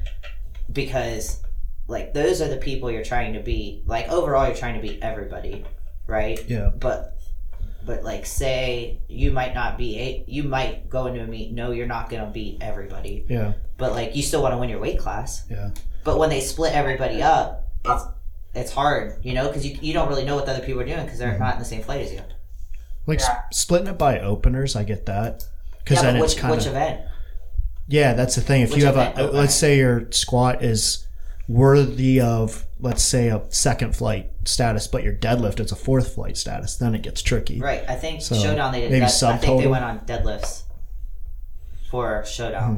because 0.71 1.41
like 1.87 2.13
those 2.13 2.41
are 2.41 2.47
the 2.47 2.57
people 2.57 2.89
you're 2.91 3.03
trying 3.03 3.33
to 3.33 3.39
beat. 3.41 3.83
Like 3.87 4.09
overall, 4.09 4.47
you're 4.47 4.55
trying 4.55 4.75
to 4.75 4.87
beat 4.87 4.99
everybody, 5.01 5.65
right? 6.07 6.39
Yeah. 6.47 6.69
But 6.77 7.17
but 7.85 8.03
like, 8.03 8.25
say 8.25 8.99
you 9.07 9.31
might 9.31 9.53
not 9.53 9.77
be 9.77 9.99
a, 9.99 10.23
you 10.27 10.43
might 10.43 10.89
go 10.89 11.05
into 11.07 11.21
a 11.21 11.27
meet. 11.27 11.51
No, 11.51 11.71
you're 11.71 11.85
not 11.87 12.09
gonna 12.09 12.31
beat 12.31 12.57
everybody. 12.61 13.25
Yeah. 13.29 13.53
But 13.77 13.91
like, 13.91 14.15
you 14.15 14.23
still 14.23 14.41
want 14.41 14.53
to 14.53 14.57
win 14.57 14.69
your 14.69 14.79
weight 14.79 14.99
class. 14.99 15.45
Yeah. 15.49 15.71
But 16.03 16.17
when 16.17 16.29
they 16.29 16.41
split 16.41 16.73
everybody 16.73 17.21
up, 17.21 17.67
it's 17.85 18.03
it's 18.53 18.71
hard, 18.71 19.17
you 19.23 19.33
know, 19.33 19.47
because 19.47 19.65
you, 19.67 19.77
you 19.81 19.91
don't 19.93 20.07
really 20.07 20.23
know 20.23 20.35
what 20.35 20.45
the 20.45 20.53
other 20.53 20.65
people 20.65 20.81
are 20.81 20.85
doing 20.85 21.03
because 21.03 21.19
Mm-hmm. 21.19 21.29
they're 21.31 21.39
not 21.39 21.53
in 21.53 21.59
the 21.59 21.65
same 21.65 21.83
flight 21.83 22.01
as 22.01 22.13
you. 22.13 22.21
Like 23.07 23.19
Yeah. 23.19 23.41
splitting 23.51 23.87
it 23.87 23.97
by 23.97 24.19
openers, 24.19 24.75
I 24.75 24.83
get 24.83 25.05
that. 25.05 25.43
Because 25.83 25.97
Yeah, 25.97 26.11
then 26.11 26.19
but 26.19 26.25
it's 26.25 26.33
which, 26.35 26.41
kind 26.41 26.55
which 26.55 26.65
of 26.65 26.71
event? 26.71 27.01
yeah. 27.87 28.13
That's 28.13 28.35
the 28.35 28.41
thing. 28.41 28.61
If 28.63 28.71
which 28.71 28.79
you 28.79 28.85
have 28.85 28.95
event 28.95 29.17
a 29.17 29.21
opener? 29.23 29.39
let's 29.39 29.55
say 29.55 29.77
your 29.77 30.11
squat 30.11 30.63
is 30.63 31.05
worthy 31.47 32.19
of 32.19 32.65
let's 32.79 33.03
say 33.03 33.29
a 33.29 33.41
second 33.49 33.95
flight 33.95 34.31
status, 34.45 34.87
but 34.87 35.03
your 35.03 35.13
deadlift 35.13 35.59
is 35.59 35.71
a 35.71 35.75
fourth 35.75 36.13
flight 36.15 36.37
status, 36.37 36.75
then 36.75 36.93
it 36.95 37.01
gets 37.03 37.21
tricky. 37.21 37.59
Right. 37.59 37.83
I 37.87 37.95
think 37.95 38.21
So, 38.21 38.35
Showdown 38.35 38.71
they 38.71 38.81
did 38.81 38.91
maybe 38.91 39.05
that. 39.05 39.23
I 39.23 39.37
think 39.37 39.61
they 39.61 39.67
went 39.67 39.83
on 39.85 39.99
deadlifts 39.99 40.63
for 41.89 42.23
Showdown. 42.25 42.75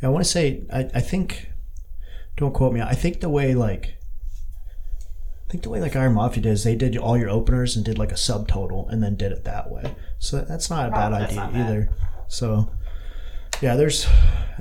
Mm-hmm. 0.00 0.06
I 0.06 0.08
want 0.10 0.24
to 0.24 0.30
say 0.30 0.62
I, 0.72 0.80
I 0.94 1.00
think 1.00 1.50
don't 2.36 2.52
quote 2.52 2.72
me. 2.72 2.80
I 2.80 2.94
think 2.94 3.20
the 3.20 3.28
way 3.28 3.54
like 3.54 3.96
think 5.54 5.62
the 5.62 5.70
way 5.70 5.80
like 5.80 5.94
Iron 5.94 6.14
Mafia 6.14 6.42
did 6.42 6.50
is 6.50 6.64
they 6.64 6.74
did 6.74 6.96
all 6.96 7.16
your 7.16 7.30
openers 7.30 7.76
and 7.76 7.84
did 7.84 7.96
like 7.96 8.10
a 8.10 8.16
subtotal 8.16 8.90
and 8.90 9.00
then 9.00 9.14
did 9.14 9.30
it 9.30 9.44
that 9.44 9.70
way. 9.70 9.94
So 10.18 10.40
that's 10.40 10.68
not 10.68 10.88
a 10.88 10.90
bad 10.90 11.12
that's 11.12 11.26
idea 11.26 11.36
not 11.36 11.52
bad. 11.52 11.66
either. 11.66 11.90
So 12.26 12.72
yeah, 13.62 13.76
there's 13.76 14.04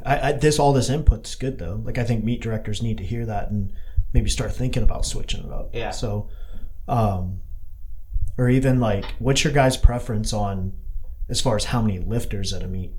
I, 0.06 0.30
I 0.30 0.32
this 0.34 0.60
all 0.60 0.72
this 0.72 0.92
input's 0.92 1.34
good 1.34 1.58
though. 1.58 1.82
Like 1.84 1.98
I 1.98 2.04
think 2.04 2.24
meet 2.24 2.44
directors 2.44 2.84
need 2.84 3.00
to 3.00 3.04
hear 3.04 3.26
that 3.26 3.50
and 3.50 3.74
maybe 4.14 4.30
start 4.30 4.54
thinking 4.54 4.84
about 4.84 5.04
switching 5.04 5.44
it 5.44 5.52
up. 5.52 5.72
Yeah. 5.74 5.90
So 5.90 6.30
um 6.88 7.42
or 8.38 8.48
even 8.48 8.80
like 8.80 9.06
what's 9.18 9.44
your 9.44 9.52
guys' 9.52 9.78
preference 9.78 10.32
on 10.32 10.74
as 11.28 11.42
far 11.42 11.56
as 11.56 11.66
how 11.66 11.82
many 11.82 11.98
lifters 11.98 12.54
at 12.54 12.62
a 12.62 12.68
meet? 12.68 12.92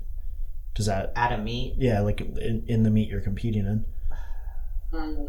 Does 0.73 0.87
that 0.87 1.13
At 1.15 1.31
a 1.31 1.37
meet, 1.37 1.75
yeah, 1.77 2.01
like 2.01 2.19
in, 2.19 2.65
in 2.67 2.83
the 2.83 2.89
meet 2.89 3.07
you're 3.07 3.21
competing 3.21 3.65
in. 3.65 3.85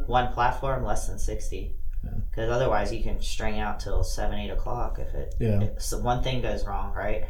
One 0.08 0.32
platform 0.32 0.84
less 0.84 1.06
than 1.06 1.20
sixty. 1.20 1.75
Because 2.30 2.50
otherwise, 2.50 2.92
you 2.92 3.02
can 3.02 3.20
string 3.20 3.58
out 3.58 3.80
till 3.80 4.02
seven, 4.04 4.38
eight 4.38 4.50
o'clock 4.50 4.98
if 4.98 5.14
it. 5.14 5.34
Yeah. 5.40 5.62
If 5.62 5.82
so 5.82 5.98
one 5.98 6.22
thing 6.22 6.42
goes 6.42 6.64
wrong, 6.66 6.92
right? 6.94 7.24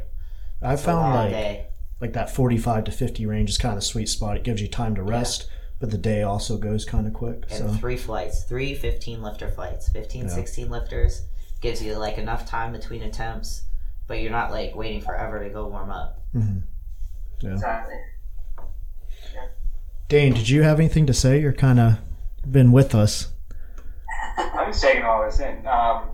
I 0.62 0.72
It's 0.74 0.82
found 0.84 1.14
like 1.14 1.30
day. 1.30 1.66
like 2.00 2.12
that 2.14 2.30
45 2.30 2.84
to 2.84 2.90
50 2.90 3.26
range 3.26 3.50
is 3.50 3.58
kind 3.58 3.72
of 3.74 3.78
the 3.80 3.86
sweet 3.86 4.08
spot. 4.08 4.36
It 4.36 4.42
gives 4.44 4.60
you 4.62 4.68
time 4.68 4.94
to 4.96 5.02
rest, 5.02 5.48
but 5.80 5.90
the 5.90 5.98
day 5.98 6.22
also 6.22 6.56
goes 6.56 6.84
kind 6.84 7.06
of 7.06 7.12
quick. 7.12 7.44
and 7.50 7.58
So 7.58 7.68
three 7.68 7.96
flights, 7.96 8.44
three 8.44 8.74
15 8.74 9.22
lifter 9.22 9.48
flights, 9.48 9.88
15, 9.90 10.22
Yeah. 10.24 10.28
16 10.28 10.70
lifters 10.70 11.22
gives 11.60 11.82
you 11.82 11.96
like 11.96 12.18
enough 12.18 12.46
time 12.46 12.72
between 12.72 13.02
attempts, 13.02 13.62
but 14.06 14.20
you're 14.20 14.30
not 14.30 14.50
like 14.50 14.74
waiting 14.74 15.00
forever 15.00 15.42
to 15.44 15.50
go 15.50 15.66
warm 15.68 15.90
up. 15.90 16.22
Mm-hmm. 16.34 16.58
Yeah. 17.42 17.52
exactly. 17.52 17.94
Dane, 20.08 20.32
did 20.34 20.48
you 20.48 20.62
have 20.62 20.78
anything 20.78 21.06
to 21.06 21.12
say? 21.12 21.40
You're 21.40 21.52
kind 21.52 21.80
of 21.80 21.98
been 22.48 22.70
with 22.72 22.94
us. 22.94 23.32
I'm 24.36 24.70
just 24.70 24.82
taking 24.82 25.02
all 25.02 25.24
this 25.24 25.38
in. 25.38 25.66
Um, 25.66 26.10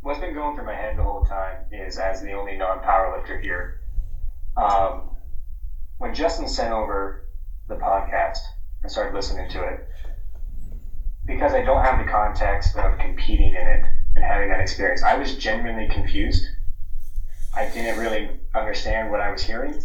what's 0.00 0.18
been 0.18 0.32
going 0.32 0.54
through 0.54 0.64
my 0.64 0.74
head 0.74 0.96
the 0.96 1.02
whole 1.02 1.24
time 1.24 1.66
is, 1.70 1.98
as 1.98 2.20
the 2.20 2.32
only 2.32 2.56
non-powerlifter 2.56 3.40
here, 3.40 3.78
um, 4.56 5.16
when 5.98 6.14
Justin 6.14 6.46
sent 6.46 6.70
over 6.70 7.24
the 7.68 7.74
podcast 7.74 8.38
and 8.82 8.90
started 8.90 9.12
listening 9.12 9.48
to 9.50 9.62
it, 9.62 9.86
because 11.24 11.52
I 11.52 11.60
don't 11.60 11.82
have 11.82 11.98
the 11.98 12.10
context 12.10 12.74
of 12.76 12.98
competing 12.98 13.54
in 13.54 13.66
it 13.66 13.84
and 14.14 14.24
having 14.24 14.48
that 14.48 14.60
experience, 14.60 15.02
I 15.02 15.14
was 15.14 15.34
genuinely 15.34 15.86
confused. 15.86 16.48
I 17.52 17.64
didn't 17.64 17.98
really 17.98 18.38
understand 18.54 19.10
what 19.10 19.20
I 19.20 19.28
was 19.28 19.42
hearing 19.42 19.82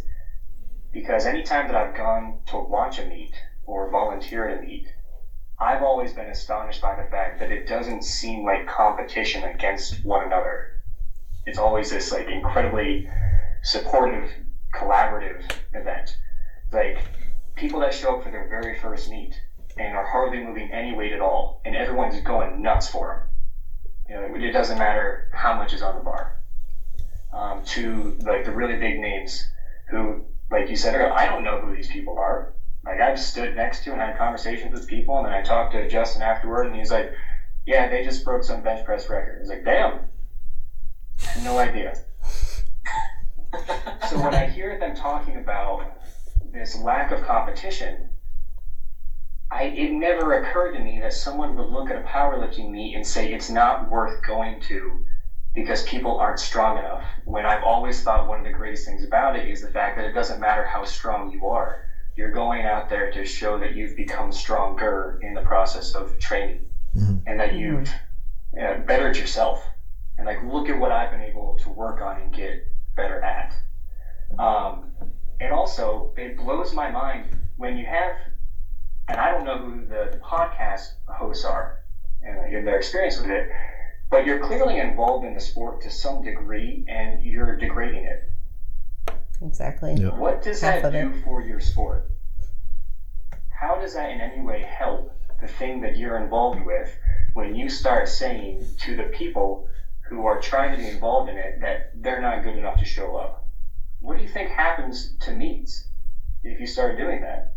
because 0.91 1.25
anytime 1.25 1.67
that 1.67 1.75
I've 1.75 1.95
gone 1.95 2.37
to 2.47 2.57
watch 2.57 2.97
a 2.99 3.03
meet 3.03 3.41
or 3.65 3.89
volunteer 3.89 4.47
at 4.47 4.57
a 4.57 4.59
meet, 4.59 4.91
I've 5.61 5.83
always 5.83 6.11
been 6.11 6.27
astonished 6.27 6.81
by 6.81 6.95
the 6.95 7.07
fact 7.11 7.37
that 7.37 7.51
it 7.51 7.67
doesn't 7.67 8.03
seem 8.03 8.43
like 8.43 8.65
competition 8.65 9.43
against 9.43 10.03
one 10.03 10.25
another. 10.25 10.81
It's 11.45 11.59
always 11.59 11.91
this 11.91 12.11
like 12.11 12.27
incredibly 12.27 13.07
supportive, 13.61 14.27
collaborative 14.73 15.43
event. 15.73 16.17
Like 16.71 16.97
people 17.55 17.79
that 17.81 17.93
show 17.93 18.17
up 18.17 18.23
for 18.23 18.31
their 18.31 18.47
very 18.49 18.79
first 18.79 19.07
meet 19.07 19.39
and 19.77 19.95
are 19.95 20.03
hardly 20.03 20.43
moving 20.43 20.71
any 20.71 20.95
weight 20.95 21.13
at 21.13 21.21
all, 21.21 21.61
and 21.63 21.75
everyone's 21.75 22.19
going 22.21 22.59
nuts 22.63 22.87
for 22.87 23.13
them. 23.13 23.27
You 24.09 24.15
know, 24.15 24.43
it 24.43 24.51
doesn't 24.51 24.79
matter 24.79 25.29
how 25.31 25.55
much 25.55 25.73
is 25.73 25.83
on 25.83 25.95
the 25.95 26.01
bar. 26.01 26.37
Um, 27.31 27.63
to 27.65 28.17
like 28.21 28.45
the 28.45 28.51
really 28.51 28.79
big 28.79 28.99
names 28.99 29.47
who, 29.89 30.25
like 30.49 30.69
you 30.69 30.75
said 30.75 30.95
I 30.95 31.27
don't 31.27 31.43
know 31.43 31.59
who 31.59 31.71
these 31.71 31.87
people 31.87 32.17
are. 32.17 32.51
Like 32.83 32.99
I've 32.99 33.19
stood 33.19 33.55
next 33.55 33.83
to 33.83 33.91
and 33.91 34.01
had 34.01 34.15
conversations 34.15 34.71
with 34.71 34.87
people, 34.87 35.17
and 35.17 35.25
then 35.25 35.33
I 35.33 35.41
talked 35.41 35.71
to 35.73 35.87
Justin 35.87 36.21
afterward, 36.21 36.65
and 36.65 36.75
he's 36.75 36.91
like, 36.91 37.11
"Yeah, 37.65 37.87
they 37.87 38.01
just 38.01 38.23
broke 38.23 38.43
some 38.43 38.61
bench 38.61 38.83
press 38.83 39.07
record." 39.09 39.39
He's 39.39 39.49
like, 39.49 39.63
"Damn, 39.63 40.07
no 41.43 41.57
idea." 41.59 41.93
so 44.07 44.19
when 44.19 44.33
I 44.33 44.45
hear 44.45 44.75
them 44.77 44.95
talking 44.95 45.35
about 45.35 45.97
this 46.51 46.75
lack 46.75 47.11
of 47.11 47.21
competition, 47.21 48.07
I, 49.51 49.63
it 49.63 49.91
never 49.91 50.33
occurred 50.33 50.71
to 50.71 50.79
me 50.79 50.99
that 50.99 51.13
someone 51.13 51.55
would 51.55 51.67
look 51.67 51.89
at 51.89 51.95
a 51.97 51.99
powerlifting 51.99 52.69
meet 52.71 52.95
and 52.95 53.05
say 53.05 53.29
it's 53.29 53.49
not 53.49 53.89
worth 53.89 54.21
going 54.23 54.59
to 54.61 54.99
because 55.53 55.81
people 55.83 56.15
aren't 56.17 56.39
strong 56.39 56.77
enough. 56.77 57.03
When 57.25 57.45
I've 57.45 57.61
always 57.61 58.01
thought 58.01 58.27
one 58.27 58.37
of 58.37 58.45
the 58.45 58.49
greatest 58.49 58.85
things 58.85 59.03
about 59.03 59.35
it 59.35 59.47
is 59.47 59.59
the 59.59 59.67
fact 59.69 59.95
that 59.97 60.05
it 60.05 60.13
doesn't 60.13 60.39
matter 60.39 60.63
how 60.63 60.83
strong 60.85 61.29
you 61.29 61.47
are. 61.47 61.83
You're 62.15 62.31
going 62.31 62.65
out 62.65 62.89
there 62.89 63.09
to 63.11 63.23
show 63.23 63.57
that 63.59 63.73
you've 63.73 63.95
become 63.95 64.31
stronger 64.31 65.17
in 65.21 65.33
the 65.33 65.41
process 65.41 65.95
of 65.95 66.17
training 66.19 66.67
Mhm. 66.95 67.23
and 67.25 67.39
that 67.39 67.53
you've 67.53 67.89
uh, 68.59 68.75
bettered 68.79 69.17
yourself. 69.17 69.65
And 70.17 70.25
like, 70.27 70.41
look 70.43 70.67
at 70.69 70.77
what 70.77 70.91
I've 70.91 71.09
been 71.09 71.21
able 71.21 71.55
to 71.59 71.69
work 71.69 72.01
on 72.01 72.17
and 72.17 72.33
get 72.33 72.67
better 72.95 73.23
at. 73.23 73.55
Um, 74.37 74.91
and 75.39 75.51
also, 75.53 76.13
it 76.17 76.35
blows 76.37 76.73
my 76.73 76.89
mind 76.89 77.47
when 77.55 77.77
you 77.77 77.85
have, 77.85 78.13
and 79.07 79.17
I 79.19 79.31
don't 79.31 79.43
know 79.45 79.57
who 79.57 79.85
the 79.85 80.19
podcast 80.21 80.81
hosts 81.07 81.45
are 81.45 81.77
and 82.21 82.67
their 82.67 82.77
experience 82.77 83.17
with 83.17 83.29
it, 83.29 83.49
but 84.09 84.25
you're 84.25 84.37
clearly 84.37 84.77
involved 84.77 85.25
in 85.25 85.33
the 85.33 85.39
sport 85.39 85.81
to 85.81 85.89
some 85.89 86.21
degree 86.21 86.83
and 86.87 87.21
you're 87.23 87.55
degrading 87.57 88.03
it. 88.03 88.30
Exactly. 89.41 89.95
Yeah. 89.95 90.09
What 90.09 90.41
does 90.41 90.61
Half 90.61 90.83
that 90.83 90.95
of 90.95 91.13
do 91.13 91.21
for 91.21 91.41
your 91.41 91.59
sport? 91.59 92.07
How 93.49 93.79
does 93.79 93.93
that 93.93 94.09
in 94.09 94.21
any 94.21 94.41
way 94.41 94.61
help 94.61 95.11
the 95.39 95.47
thing 95.47 95.81
that 95.81 95.97
you're 95.97 96.17
involved 96.17 96.61
with 96.61 96.95
when 97.33 97.55
you 97.55 97.69
start 97.69 98.07
saying 98.07 98.65
to 98.79 98.95
the 98.95 99.05
people 99.05 99.67
who 100.07 100.25
are 100.25 100.39
trying 100.39 100.71
to 100.71 100.77
be 100.77 100.89
involved 100.89 101.29
in 101.29 101.37
it 101.37 101.59
that 101.61 101.91
they're 101.95 102.21
not 102.21 102.43
good 102.43 102.57
enough 102.57 102.77
to 102.79 102.85
show 102.85 103.15
up? 103.15 103.47
What 103.99 104.17
do 104.17 104.23
you 104.23 104.29
think 104.29 104.49
happens 104.49 105.15
to 105.19 105.31
meets 105.31 105.87
if 106.43 106.59
you 106.59 106.65
start 106.67 106.97
doing 106.97 107.21
that? 107.21 107.53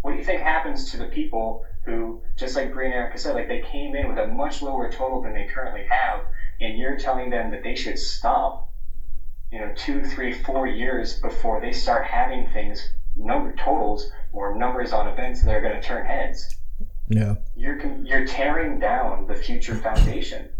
What 0.00 0.12
do 0.12 0.16
you 0.18 0.24
think 0.24 0.40
happens 0.42 0.90
to 0.90 0.96
the 0.96 1.06
people 1.06 1.64
who, 1.84 2.22
just 2.36 2.56
like 2.56 2.72
Bree 2.72 2.86
and 2.86 2.94
Erica 2.94 3.18
said, 3.18 3.34
like 3.34 3.48
they 3.48 3.60
came 3.60 3.94
in 3.94 4.08
with 4.08 4.18
a 4.18 4.26
much 4.26 4.62
lower 4.62 4.90
total 4.90 5.22
than 5.22 5.34
they 5.34 5.46
currently 5.46 5.84
have, 5.88 6.24
and 6.60 6.76
you're 6.76 6.98
telling 6.98 7.30
them 7.30 7.50
that 7.50 7.62
they 7.62 7.74
should 7.74 7.98
stop? 7.98 8.67
You 9.52 9.60
know, 9.60 9.72
two, 9.76 10.04
three, 10.04 10.32
four 10.32 10.66
years 10.66 11.20
before 11.20 11.60
they 11.60 11.72
start 11.72 12.04
having 12.06 12.48
things, 12.52 12.92
number 13.16 13.54
totals 13.56 14.10
or 14.32 14.56
numbers 14.56 14.92
on 14.92 15.08
events 15.08 15.42
that 15.42 15.54
are 15.54 15.60
going 15.60 15.74
to 15.74 15.82
turn 15.82 16.06
heads. 16.06 16.54
Yeah. 17.08 17.36
You're 17.56 17.80
you're 18.04 18.26
tearing 18.26 18.78
down 18.78 19.26
the 19.26 19.34
future 19.34 19.74
foundation 19.74 20.50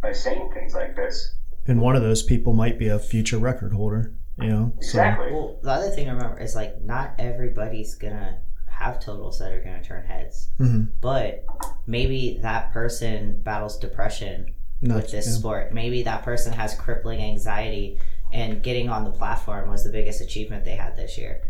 by 0.00 0.12
saying 0.12 0.50
things 0.54 0.74
like 0.74 0.96
this. 0.96 1.34
And 1.66 1.80
one 1.80 1.94
of 1.94 2.02
those 2.02 2.22
people 2.22 2.54
might 2.54 2.78
be 2.78 2.88
a 2.88 2.98
future 2.98 3.38
record 3.38 3.72
holder. 3.72 4.14
You 4.38 4.48
know. 4.48 4.72
So, 4.76 4.98
Exactly. 4.98 5.32
Well, 5.32 5.58
the 5.62 5.70
other 5.70 5.90
thing 5.90 6.06
to 6.06 6.12
remember 6.12 6.40
is 6.40 6.54
like 6.54 6.80
not 6.80 7.14
everybody's 7.18 7.94
gonna 7.94 8.38
have 8.66 8.98
totals 8.98 9.38
that 9.38 9.52
are 9.52 9.60
gonna 9.62 9.82
turn 9.84 10.06
heads, 10.06 10.48
mhm. 10.58 10.88
but 11.02 11.44
maybe 11.86 12.38
that 12.40 12.72
person 12.72 13.42
battles 13.42 13.78
depression 13.78 14.54
Not- 14.80 14.96
with 14.96 15.10
this 15.10 15.26
yeah. 15.26 15.32
sport. 15.34 15.74
Maybe 15.74 16.02
that 16.04 16.22
person 16.22 16.54
has 16.54 16.74
crippling 16.74 17.20
anxiety, 17.20 17.98
and 18.32 18.62
getting 18.62 18.88
on 18.88 19.04
the 19.04 19.10
platform 19.10 19.68
was 19.70 19.84
the 19.84 19.90
biggest 19.90 20.20
achievement 20.20 20.64
they 20.64 20.76
had 20.76 20.96
this 20.96 21.16
year. 21.18 21.42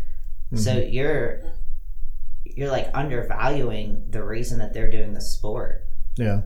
So 0.55 0.71
Mm-hmm. 0.75 0.93
you're 0.93 1.41
you're 2.43 2.69
like 2.71 2.89
undervaluing 2.93 4.05
the 4.09 4.23
reason 4.23 4.59
that 4.59 4.73
they're 4.73 4.89
doing 4.91 5.13
the 5.13 5.21
sport. 5.21 5.87
Yeah. 6.17 6.41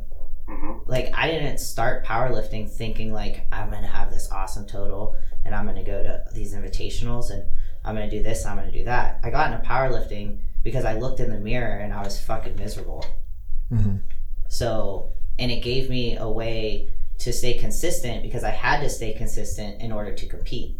hmm 0.47 0.77
Like 0.85 1.11
I 1.17 1.27
didn't 1.31 1.57
start 1.59 2.05
powerlifting 2.05 2.69
thinking 2.69 3.11
like 3.13 3.47
I'm 3.51 3.71
gonna 3.71 3.87
have 3.87 4.11
this 4.11 4.29
awesome 4.31 4.67
total 4.67 5.17
and 5.43 5.55
I'm 5.55 5.65
gonna 5.65 5.83
go 5.83 6.03
to 6.03 6.23
these 6.33 6.53
invitationals 6.53 7.31
and 7.31 7.43
I'm 7.83 7.95
gonna 7.95 8.09
do 8.09 8.21
this, 8.21 8.45
I'm 8.45 8.57
gonna 8.57 8.71
do 8.71 8.83
that. 8.85 9.19
I 9.23 9.29
got 9.31 9.51
into 9.51 9.65
powerlifting 9.67 10.39
because 10.63 10.85
I 10.85 10.97
looked 10.97 11.19
in 11.19 11.29
the 11.31 11.39
mirror 11.39 11.77
and 11.77 11.93
I 11.93 12.03
was 12.03 12.19
fucking 12.19 12.55
miserable. 12.57 13.05
hmm 13.69 13.97
So, 14.47 15.13
and 15.39 15.51
it 15.51 15.61
gave 15.63 15.89
me 15.89 16.17
a 16.17 16.29
way 16.29 16.89
to 17.19 17.31
stay 17.31 17.57
consistent 17.57 18.23
because 18.23 18.43
I 18.43 18.51
had 18.51 18.81
to 18.81 18.89
stay 18.89 19.13
consistent 19.13 19.81
in 19.81 19.91
order 19.91 20.13
to 20.13 20.27
compete. 20.27 20.77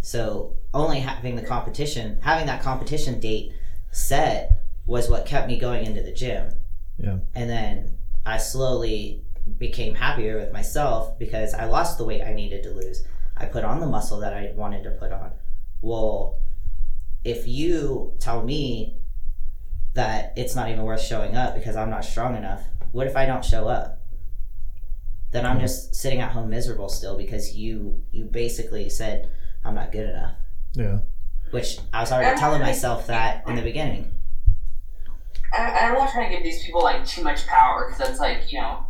So, 0.00 0.56
only 0.74 1.00
having 1.00 1.36
the 1.36 1.42
competition, 1.42 2.18
having 2.22 2.46
that 2.46 2.62
competition 2.62 3.20
date 3.20 3.52
set 3.92 4.50
was 4.86 5.08
what 5.08 5.26
kept 5.26 5.46
me 5.46 5.58
going 5.58 5.86
into 5.86 6.02
the 6.02 6.12
gym. 6.12 6.52
Yeah. 6.98 7.18
And 7.34 7.48
then 7.48 7.98
I 8.26 8.38
slowly 8.38 9.24
became 9.58 9.94
happier 9.94 10.38
with 10.38 10.52
myself 10.52 11.18
because 11.18 11.54
I 11.54 11.66
lost 11.66 11.98
the 11.98 12.04
weight 12.04 12.22
I 12.22 12.32
needed 12.32 12.62
to 12.64 12.70
lose. 12.70 13.04
I 13.36 13.46
put 13.46 13.64
on 13.64 13.80
the 13.80 13.86
muscle 13.86 14.20
that 14.20 14.34
I 14.34 14.52
wanted 14.54 14.84
to 14.84 14.90
put 14.90 15.12
on. 15.12 15.32
Well, 15.80 16.38
if 17.24 17.46
you 17.46 18.14
tell 18.18 18.42
me 18.42 18.96
that 19.94 20.32
it's 20.36 20.54
not 20.54 20.68
even 20.68 20.82
worth 20.82 21.02
showing 21.02 21.36
up 21.36 21.54
because 21.54 21.76
I'm 21.76 21.90
not 21.90 22.04
strong 22.04 22.36
enough, 22.36 22.62
what 22.92 23.06
if 23.06 23.16
I 23.16 23.26
don't 23.26 23.44
show 23.44 23.68
up? 23.68 24.01
Then 25.32 25.46
I'm 25.46 25.60
just 25.60 25.94
sitting 25.94 26.20
at 26.20 26.32
home 26.32 26.50
miserable 26.50 26.88
still 26.88 27.16
because 27.16 27.56
you 27.56 28.02
you 28.12 28.26
basically 28.26 28.88
said 28.88 29.30
I'm 29.64 29.74
not 29.74 29.90
good 29.90 30.10
enough. 30.10 30.34
Yeah. 30.74 30.98
Which 31.50 31.78
I 31.92 32.00
was 32.00 32.12
already 32.12 32.38
telling 32.38 32.60
myself 32.60 33.06
that 33.06 33.46
in 33.48 33.56
the 33.56 33.62
beginning. 33.62 34.10
And 35.56 35.68
and 35.68 35.86
I'm 35.86 35.94
not 35.94 36.10
trying 36.12 36.30
to 36.30 36.36
give 36.36 36.44
these 36.44 36.64
people 36.64 36.82
like 36.82 37.04
too 37.04 37.22
much 37.22 37.46
power 37.46 37.86
because 37.86 38.06
that's 38.06 38.20
like 38.20 38.52
you 38.52 38.60
know 38.60 38.86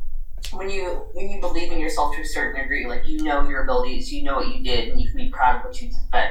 when 0.53 0.69
you 0.69 1.05
when 1.13 1.29
you 1.31 1.41
believe 1.41 1.73
in 1.73 1.79
yourself 1.79 2.15
to 2.17 2.23
a 2.23 2.25
certain 2.25 2.61
degree, 2.61 2.87
like 2.87 3.07
you 3.07 3.23
know 3.23 3.49
your 3.49 3.63
abilities, 3.63 4.13
you 4.13 4.23
know 4.25 4.37
what 4.37 4.55
you 4.55 4.63
did, 4.63 4.89
and 4.89 5.01
you 5.01 5.09
can 5.09 5.17
be 5.19 5.31
proud 5.31 5.57
of 5.57 5.65
what 5.65 5.81
you 5.81 5.89
did. 5.89 5.99
But 6.11 6.31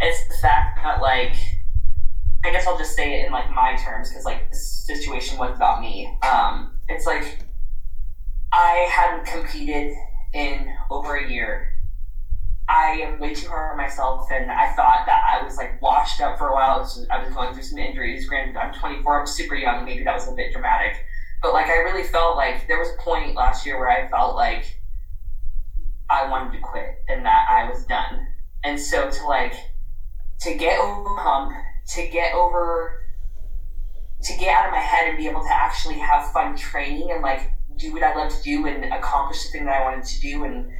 it's 0.00 0.28
the 0.28 0.34
fact 0.40 0.78
that 0.82 1.02
like 1.02 1.34
I 2.44 2.52
guess 2.52 2.66
I'll 2.66 2.78
just 2.78 2.94
say 2.94 3.20
it 3.20 3.26
in 3.26 3.32
like 3.32 3.50
my 3.50 3.76
terms 3.76 4.08
because 4.08 4.24
like 4.24 4.50
this 4.50 4.84
situation 4.86 5.38
was 5.38 5.54
about 5.56 5.80
me. 5.80 6.16
Um, 6.22 6.72
it's 6.88 7.06
like 7.06 7.40
I 8.52 8.88
hadn't 8.90 9.26
competed 9.26 9.94
in 10.32 10.72
over 10.90 11.16
a 11.16 11.30
year. 11.30 11.72
I 12.68 13.00
am 13.02 13.18
way 13.18 13.34
too 13.34 13.48
hard 13.48 13.72
on 13.72 13.76
myself, 13.78 14.28
and 14.30 14.50
I 14.50 14.72
thought 14.74 15.06
that 15.06 15.22
I 15.34 15.42
was 15.42 15.56
like 15.56 15.80
washed 15.80 16.20
up 16.20 16.36
for 16.36 16.48
a 16.48 16.54
while. 16.54 16.76
I 16.76 16.78
was, 16.78 17.06
I 17.10 17.24
was 17.24 17.32
going 17.32 17.54
through 17.54 17.62
some 17.62 17.78
injuries. 17.78 18.28
Granted, 18.28 18.56
I'm 18.56 18.74
24, 18.74 19.20
I'm 19.20 19.26
super 19.26 19.54
young. 19.54 19.84
Maybe 19.84 20.04
that 20.04 20.14
was 20.14 20.28
a 20.28 20.32
bit 20.32 20.52
dramatic, 20.52 20.96
but 21.42 21.52
like 21.52 21.66
I 21.66 21.78
really 21.78 22.06
felt 22.06 22.36
like 22.36 22.66
there 22.68 22.78
was 22.78 22.88
a 22.88 23.02
point 23.02 23.34
last 23.34 23.64
year 23.64 23.78
where 23.78 23.90
I 23.90 24.08
felt 24.08 24.36
like 24.36 24.80
I 26.10 26.28
wanted 26.28 26.52
to 26.52 26.58
quit 26.60 27.04
and 27.08 27.24
that 27.24 27.46
I 27.50 27.68
was 27.68 27.84
done. 27.86 28.26
And 28.64 28.78
so 28.78 29.10
to 29.10 29.26
like 29.26 29.54
to 30.40 30.54
get 30.54 30.78
over 30.78 31.04
the 31.04 31.16
hump, 31.20 31.52
to 31.94 32.08
get 32.08 32.34
over, 32.34 33.02
to 34.22 34.36
get 34.38 34.54
out 34.54 34.66
of 34.66 34.72
my 34.72 34.80
head 34.80 35.08
and 35.08 35.18
be 35.18 35.26
able 35.26 35.42
to 35.42 35.52
actually 35.52 35.98
have 35.98 36.32
fun 36.32 36.56
training 36.56 37.10
and 37.10 37.22
like 37.22 37.52
do 37.78 37.92
what 37.92 38.02
I 38.02 38.14
love 38.14 38.32
to 38.34 38.42
do 38.42 38.66
and 38.66 38.92
accomplish 38.92 39.44
the 39.44 39.50
thing 39.50 39.64
that 39.66 39.80
I 39.80 39.84
wanted 39.84 40.04
to 40.04 40.20
do 40.20 40.44
and 40.44 40.70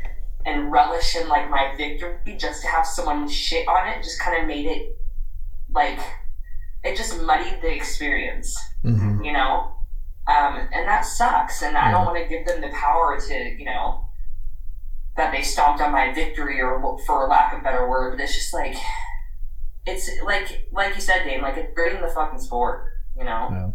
and 0.47 0.73
relish 0.73 1.17
in 1.17 1.29
like 1.29 1.51
my 1.51 1.75
victory 1.77 2.37
just 2.37 2.63
to 2.63 2.69
have 2.69 2.87
someone 2.87 3.29
shit 3.29 3.67
on 3.69 3.89
it 3.89 4.03
just 4.03 4.21
kind 4.21 4.41
of 4.41 4.47
made 4.47 4.67
it 4.67 4.97
like 5.71 5.99
it 6.85 6.97
just 6.97 7.21
muddied 7.23 7.61
the 7.61 7.75
experience 7.75 8.57
hmm 8.83 9.23
you 9.23 9.33
know 9.33 9.75
um, 10.29 10.69
and 10.73 10.87
that 10.87 11.01
sucks 11.05 11.63
and 11.63 11.77
i 11.77 11.91
don't 11.91 12.07
want 12.07 12.17
to 12.17 12.29
give 12.29 12.47
them 12.47 12.61
the 12.61 12.69
power 12.69 13.19
to 13.21 13.35
you 13.59 13.65
know 13.65 14.09
that 15.19 15.33
they 15.33 15.43
stomped 15.43 15.83
on 15.83 15.93
my 15.93 16.15
victory, 16.15 16.61
or 16.63 16.99
for 17.05 17.29
lack 17.29 17.53
of 17.53 17.61
a 17.61 17.63
better 17.63 17.87
word. 17.87 18.13
But 18.13 18.23
it's 18.23 18.35
just 18.35 18.55
like 18.55 18.75
it's 19.87 20.09
like 20.25 20.69
like 20.73 20.95
you 20.95 21.03
said, 21.03 21.25
Dane. 21.25 21.43
Like 21.43 21.59
it's 21.59 21.75
great 21.75 21.95
in 21.95 22.01
the 22.01 22.09
fucking 22.09 22.39
sport, 22.39 22.87
you 23.19 23.25
know. 23.25 23.49
Yeah. 23.51 23.71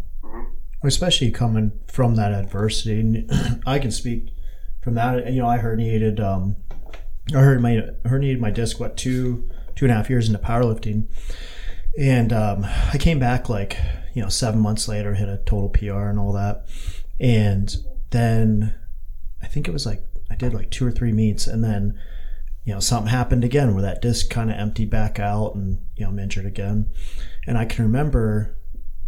Especially 0.83 1.31
coming 1.31 1.71
from 1.87 2.15
that 2.15 2.33
adversity. 2.33 2.99
And 2.99 3.63
I 3.65 3.79
can 3.79 3.91
speak 3.91 4.33
from 4.81 4.95
that. 4.95 5.31
You 5.31 5.41
know, 5.41 5.47
I 5.47 5.57
herniated. 5.57 6.19
Um, 6.19 6.57
I 7.33 7.39
heard 7.39 7.61
my 7.61 7.87
herniated 8.03 8.39
my 8.39 8.51
disc 8.51 8.79
what 8.79 8.97
two 8.97 9.49
two 9.75 9.85
and 9.85 9.91
a 9.91 9.95
half 9.95 10.09
years 10.09 10.27
into 10.27 10.39
powerlifting, 10.39 11.07
and 11.97 12.33
um, 12.33 12.65
I 12.65 12.97
came 12.97 13.17
back 13.17 13.49
like 13.49 13.77
you 14.13 14.21
know 14.21 14.29
seven 14.29 14.59
months 14.59 14.87
later, 14.87 15.15
hit 15.15 15.29
a 15.29 15.37
total 15.37 15.69
PR 15.69 16.09
and 16.09 16.19
all 16.19 16.33
that, 16.33 16.65
and 17.19 17.75
then 18.11 18.75
I 19.41 19.47
think 19.47 19.67
it 19.67 19.71
was 19.71 19.85
like 19.85 20.03
I 20.29 20.35
did 20.35 20.53
like 20.53 20.69
two 20.69 20.85
or 20.85 20.91
three 20.91 21.13
meets, 21.13 21.47
and 21.47 21.63
then 21.63 21.97
you 22.65 22.73
know 22.73 22.79
something 22.79 23.09
happened 23.09 23.43
again 23.43 23.73
where 23.73 23.83
that 23.83 24.01
disc 24.01 24.29
kind 24.29 24.51
of 24.51 24.57
emptied 24.57 24.89
back 24.89 25.17
out, 25.19 25.55
and 25.55 25.79
you 25.95 26.03
know 26.03 26.09
I'm 26.09 26.19
injured 26.19 26.45
again, 26.45 26.91
and 27.47 27.57
I 27.57 27.65
can 27.65 27.85
remember 27.85 28.57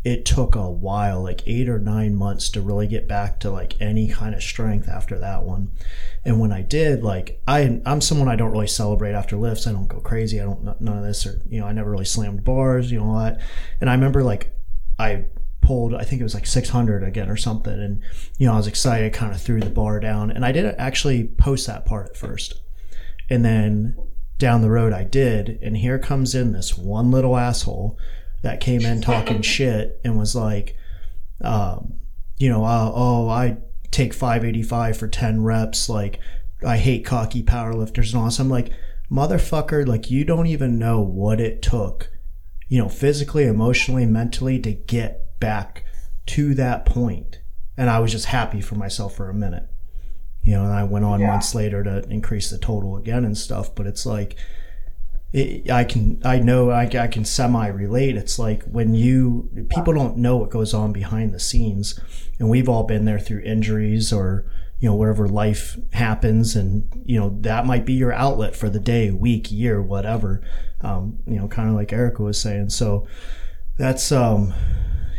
it 0.05 0.23
took 0.23 0.53
a 0.53 0.69
while, 0.69 1.23
like 1.23 1.41
eight 1.47 1.67
or 1.67 1.79
nine 1.79 2.15
months 2.15 2.49
to 2.49 2.61
really 2.61 2.85
get 2.85 3.07
back 3.07 3.39
to 3.39 3.49
like 3.49 3.75
any 3.81 4.07
kind 4.07 4.35
of 4.35 4.43
strength 4.43 4.87
after 4.87 5.17
that 5.17 5.41
one. 5.41 5.71
And 6.23 6.39
when 6.39 6.51
I 6.51 6.61
did, 6.61 7.03
like 7.03 7.41
I, 7.47 7.81
I'm 7.87 8.01
someone 8.01 8.29
I 8.29 8.35
don't 8.35 8.51
really 8.51 8.67
celebrate 8.67 9.13
after 9.13 9.35
lifts. 9.35 9.65
I 9.65 9.71
don't 9.71 9.87
go 9.87 9.99
crazy. 9.99 10.39
I 10.39 10.43
don't 10.43 10.79
none 10.79 10.99
of 10.99 11.03
this, 11.03 11.25
or 11.25 11.41
you 11.49 11.59
know, 11.59 11.65
I 11.65 11.71
never 11.71 11.89
really 11.89 12.05
slammed 12.05 12.43
bars, 12.43 12.91
you 12.91 12.99
know, 12.99 13.17
that. 13.19 13.41
And 13.81 13.89
I 13.89 13.93
remember 13.93 14.23
like 14.23 14.55
I 14.99 15.25
pulled, 15.61 15.95
I 15.95 16.03
think 16.03 16.21
it 16.21 16.23
was 16.23 16.35
like 16.35 16.45
600 16.45 17.03
again 17.03 17.31
or 17.31 17.35
something, 17.35 17.73
and 17.73 18.03
you 18.37 18.45
know, 18.45 18.53
I 18.53 18.57
was 18.57 18.67
excited, 18.67 19.11
kind 19.11 19.33
of 19.33 19.41
threw 19.41 19.59
the 19.59 19.71
bar 19.71 19.99
down, 19.99 20.29
and 20.29 20.45
I 20.45 20.51
didn't 20.51 20.75
actually 20.75 21.23
post 21.23 21.65
that 21.65 21.83
part 21.83 22.11
at 22.11 22.15
first, 22.15 22.61
and 23.27 23.43
then 23.43 23.97
down 24.37 24.61
the 24.61 24.69
road 24.69 24.93
I 24.93 25.03
did, 25.03 25.57
and 25.63 25.77
here 25.77 25.97
comes 25.97 26.35
in 26.35 26.51
this 26.51 26.77
one 26.77 27.09
little 27.09 27.37
asshole 27.37 27.97
that 28.41 28.59
came 28.59 28.81
in 28.81 29.01
talking 29.01 29.41
shit 29.43 29.99
and 30.03 30.17
was 30.17 30.35
like, 30.35 30.75
um, 31.41 31.95
you 32.37 32.49
know, 32.49 32.63
uh, 32.65 32.91
oh, 32.93 33.29
I 33.29 33.57
take 33.91 34.13
585 34.13 34.97
for 34.97 35.07
10 35.07 35.43
reps. 35.43 35.89
Like, 35.89 36.19
I 36.65 36.77
hate 36.77 37.05
cocky 37.05 37.43
powerlifters 37.43 38.11
and 38.11 38.19
all 38.19 38.25
this. 38.25 38.39
I'm 38.39 38.49
like, 38.49 38.71
motherfucker, 39.11 39.87
like, 39.87 40.11
you 40.11 40.23
don't 40.25 40.47
even 40.47 40.77
know 40.79 41.01
what 41.01 41.39
it 41.39 41.61
took, 41.61 42.09
you 42.67 42.79
know, 42.79 42.89
physically, 42.89 43.45
emotionally, 43.45 44.05
mentally 44.05 44.59
to 44.59 44.73
get 44.73 45.39
back 45.39 45.83
to 46.27 46.53
that 46.55 46.85
point. 46.85 47.39
And 47.77 47.89
I 47.89 47.99
was 47.99 48.11
just 48.11 48.25
happy 48.25 48.61
for 48.61 48.75
myself 48.75 49.15
for 49.15 49.29
a 49.29 49.33
minute. 49.33 49.67
You 50.43 50.53
know, 50.53 50.63
and 50.63 50.73
I 50.73 50.83
went 50.83 51.05
on 51.05 51.19
Yeah. 51.21 51.27
months 51.27 51.55
later 51.55 51.83
to 51.83 52.03
increase 52.09 52.49
the 52.49 52.57
total 52.59 52.97
again 52.97 53.25
and 53.25 53.37
stuff. 53.37 53.73
But 53.73 53.87
it's 53.87 54.05
like, 54.05 54.35
it, 55.35 55.69
I 55.69 55.83
can 55.83 56.21
I 56.23 56.39
know 56.39 56.69
I, 56.71 56.83
I 56.83 57.07
can 57.07 57.25
semi 57.25 57.67
relate. 57.67 58.15
It's 58.15 58.39
like 58.39 58.63
when 58.63 58.95
you 58.95 59.49
people 59.69 59.93
don't 59.93 60.17
know 60.17 60.37
what 60.37 60.49
goes 60.49 60.73
on 60.73 60.93
behind 60.93 61.33
the 61.33 61.39
scenes, 61.39 61.99
and 62.39 62.49
we've 62.49 62.69
all 62.69 62.83
been 62.83 63.05
there 63.05 63.19
through 63.19 63.41
injuries 63.41 64.13
or 64.13 64.45
you 64.79 64.89
know 64.89 64.95
wherever 64.95 65.27
life 65.27 65.77
happens, 65.93 66.55
and 66.55 66.87
you 67.05 67.19
know 67.19 67.37
that 67.41 67.65
might 67.65 67.85
be 67.85 67.93
your 67.93 68.13
outlet 68.13 68.55
for 68.55 68.69
the 68.69 68.79
day, 68.79 69.11
week, 69.11 69.51
year, 69.51 69.81
whatever. 69.81 70.41
Um, 70.81 71.19
you 71.25 71.37
know, 71.37 71.47
kind 71.47 71.69
of 71.69 71.75
like 71.75 71.91
Erica 71.91 72.21
was 72.23 72.39
saying. 72.39 72.69
So 72.69 73.07
that's 73.77 74.11
um, 74.11 74.53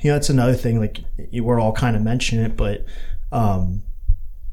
you 0.03 0.11
know 0.11 0.15
that's 0.17 0.31
another 0.31 0.55
thing. 0.55 0.79
Like 0.79 1.01
you- 1.31 1.45
we're 1.45 1.61
all 1.61 1.73
kind 1.73 1.95
of 1.97 2.03
mentioning 2.03 2.45
it, 2.47 2.57
but 2.57 2.87
um, 3.33 3.83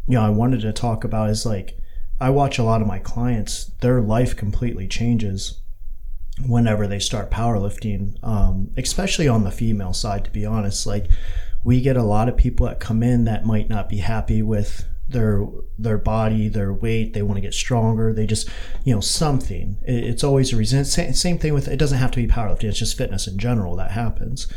you 0.08 0.16
know 0.16 0.26
I 0.26 0.30
wanted 0.30 0.62
to 0.62 0.74
talk 0.74 1.04
about 1.06 1.30
is 1.30 1.46
like 1.46 1.78
I 2.24 2.30
watch 2.30 2.58
a 2.58 2.64
lot 2.64 2.82
of 2.82 2.88
my 2.88 3.00
clients, 3.00 3.66
their 3.82 4.00
life 4.02 4.36
completely 4.38 4.88
changes 4.88 5.60
whenever 6.48 6.88
they 6.88 7.00
start 7.00 7.30
powerlifting, 7.30 8.16
um, 8.24 8.72
especially 8.78 9.28
on 9.28 9.44
the 9.44 9.52
female 9.52 9.92
side, 9.94 10.24
to 10.26 10.32
be 10.32 10.46
honest. 10.46 10.88
Like, 10.88 11.08
we 11.66 11.82
get 11.82 11.98
a 11.98 12.04
lot 12.04 12.30
of 12.30 12.38
people 12.38 12.66
that 12.66 12.80
come 12.80 13.04
in 13.04 13.26
that 13.26 13.46
might 13.46 13.68
not 13.70 13.90
be 13.90 13.98
happy 13.98 14.42
with 14.42 14.86
their 15.10 15.46
their 15.78 15.98
body, 15.98 16.48
their 16.48 16.74
weight. 16.74 17.14
They 17.14 17.22
want 17.22 17.36
to 17.38 17.42
get 17.42 17.54
stronger. 17.54 18.14
They 18.14 18.26
just, 18.26 18.48
you 18.86 18.96
know, 18.96 19.02
something. 19.02 19.78
It- 19.86 20.06
It's 20.06 20.24
always 20.24 20.54
a 20.54 20.56
reason. 20.58 20.86
Same, 20.86 21.14
same 21.14 21.38
thing 21.38 21.54
with 21.54 21.68
it. 21.68 21.78
Doesn't 21.78 22.00
have 22.00 22.12
to 22.12 22.22
be 22.26 22.28
powerlifting. 22.36 22.70
It's 22.70 22.80
just 22.80 22.98
fitness 22.98 23.28
in 23.28 23.38
general 23.38 23.76
that 23.76 23.92
happens. 23.92 24.48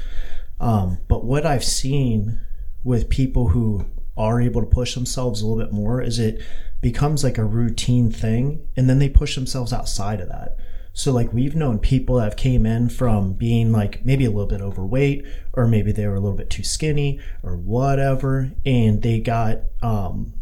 Um, 0.61 0.99
but 1.09 1.25
what 1.25 1.45
I've 1.45 1.65
seen 1.65 2.39
with 2.85 3.09
people 3.09 3.49
who 3.49 3.87
are 4.17 4.41
able 4.41 4.61
to 4.61 4.67
push 4.67 4.95
themselves 4.95 5.41
a 5.41 5.47
little 5.47 5.63
bit 5.63 5.73
more 5.73 6.01
is 6.01 6.19
it 6.19 6.43
becomes 6.81 7.23
like 7.23 7.39
a 7.39 7.45
routine 7.45 8.11
thing 8.11 8.67
and 8.77 8.89
then 8.89 8.99
they 8.99 9.09
push 9.09 9.35
themselves 9.35 9.73
outside 9.73 10.21
of 10.21 10.29
that. 10.29 10.57
So 10.93 11.13
like 11.13 11.33
we've 11.33 11.55
known 11.55 11.79
people 11.79 12.17
that 12.17 12.25
have 12.25 12.37
came 12.37 12.65
in 12.65 12.89
from 12.89 13.35
being 13.35 13.71
like 13.71 14.05
maybe 14.05 14.25
a 14.25 14.31
little 14.31 14.47
bit 14.47 14.63
overweight 14.63 15.27
or 15.53 15.67
maybe 15.67 15.93
they 15.93 16.07
were 16.07 16.15
a 16.15 16.21
little 16.21 16.37
bit 16.37 16.49
too 16.49 16.63
skinny 16.63 17.21
or 17.43 17.57
whatever 17.57 18.53
and 18.65 19.03
they 19.03 19.21
got 19.21 19.59
um 19.83 20.33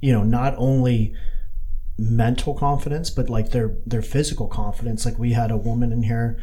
you 0.00 0.12
know 0.12 0.24
not 0.24 0.54
only 0.58 1.14
mental 1.98 2.54
confidence 2.54 3.08
but 3.08 3.30
like 3.30 3.50
their 3.50 3.76
their 3.86 4.02
physical 4.02 4.46
confidence. 4.46 5.06
Like 5.06 5.18
we 5.18 5.32
had 5.32 5.50
a 5.50 5.56
woman 5.56 5.92
in 5.92 6.02
here 6.02 6.42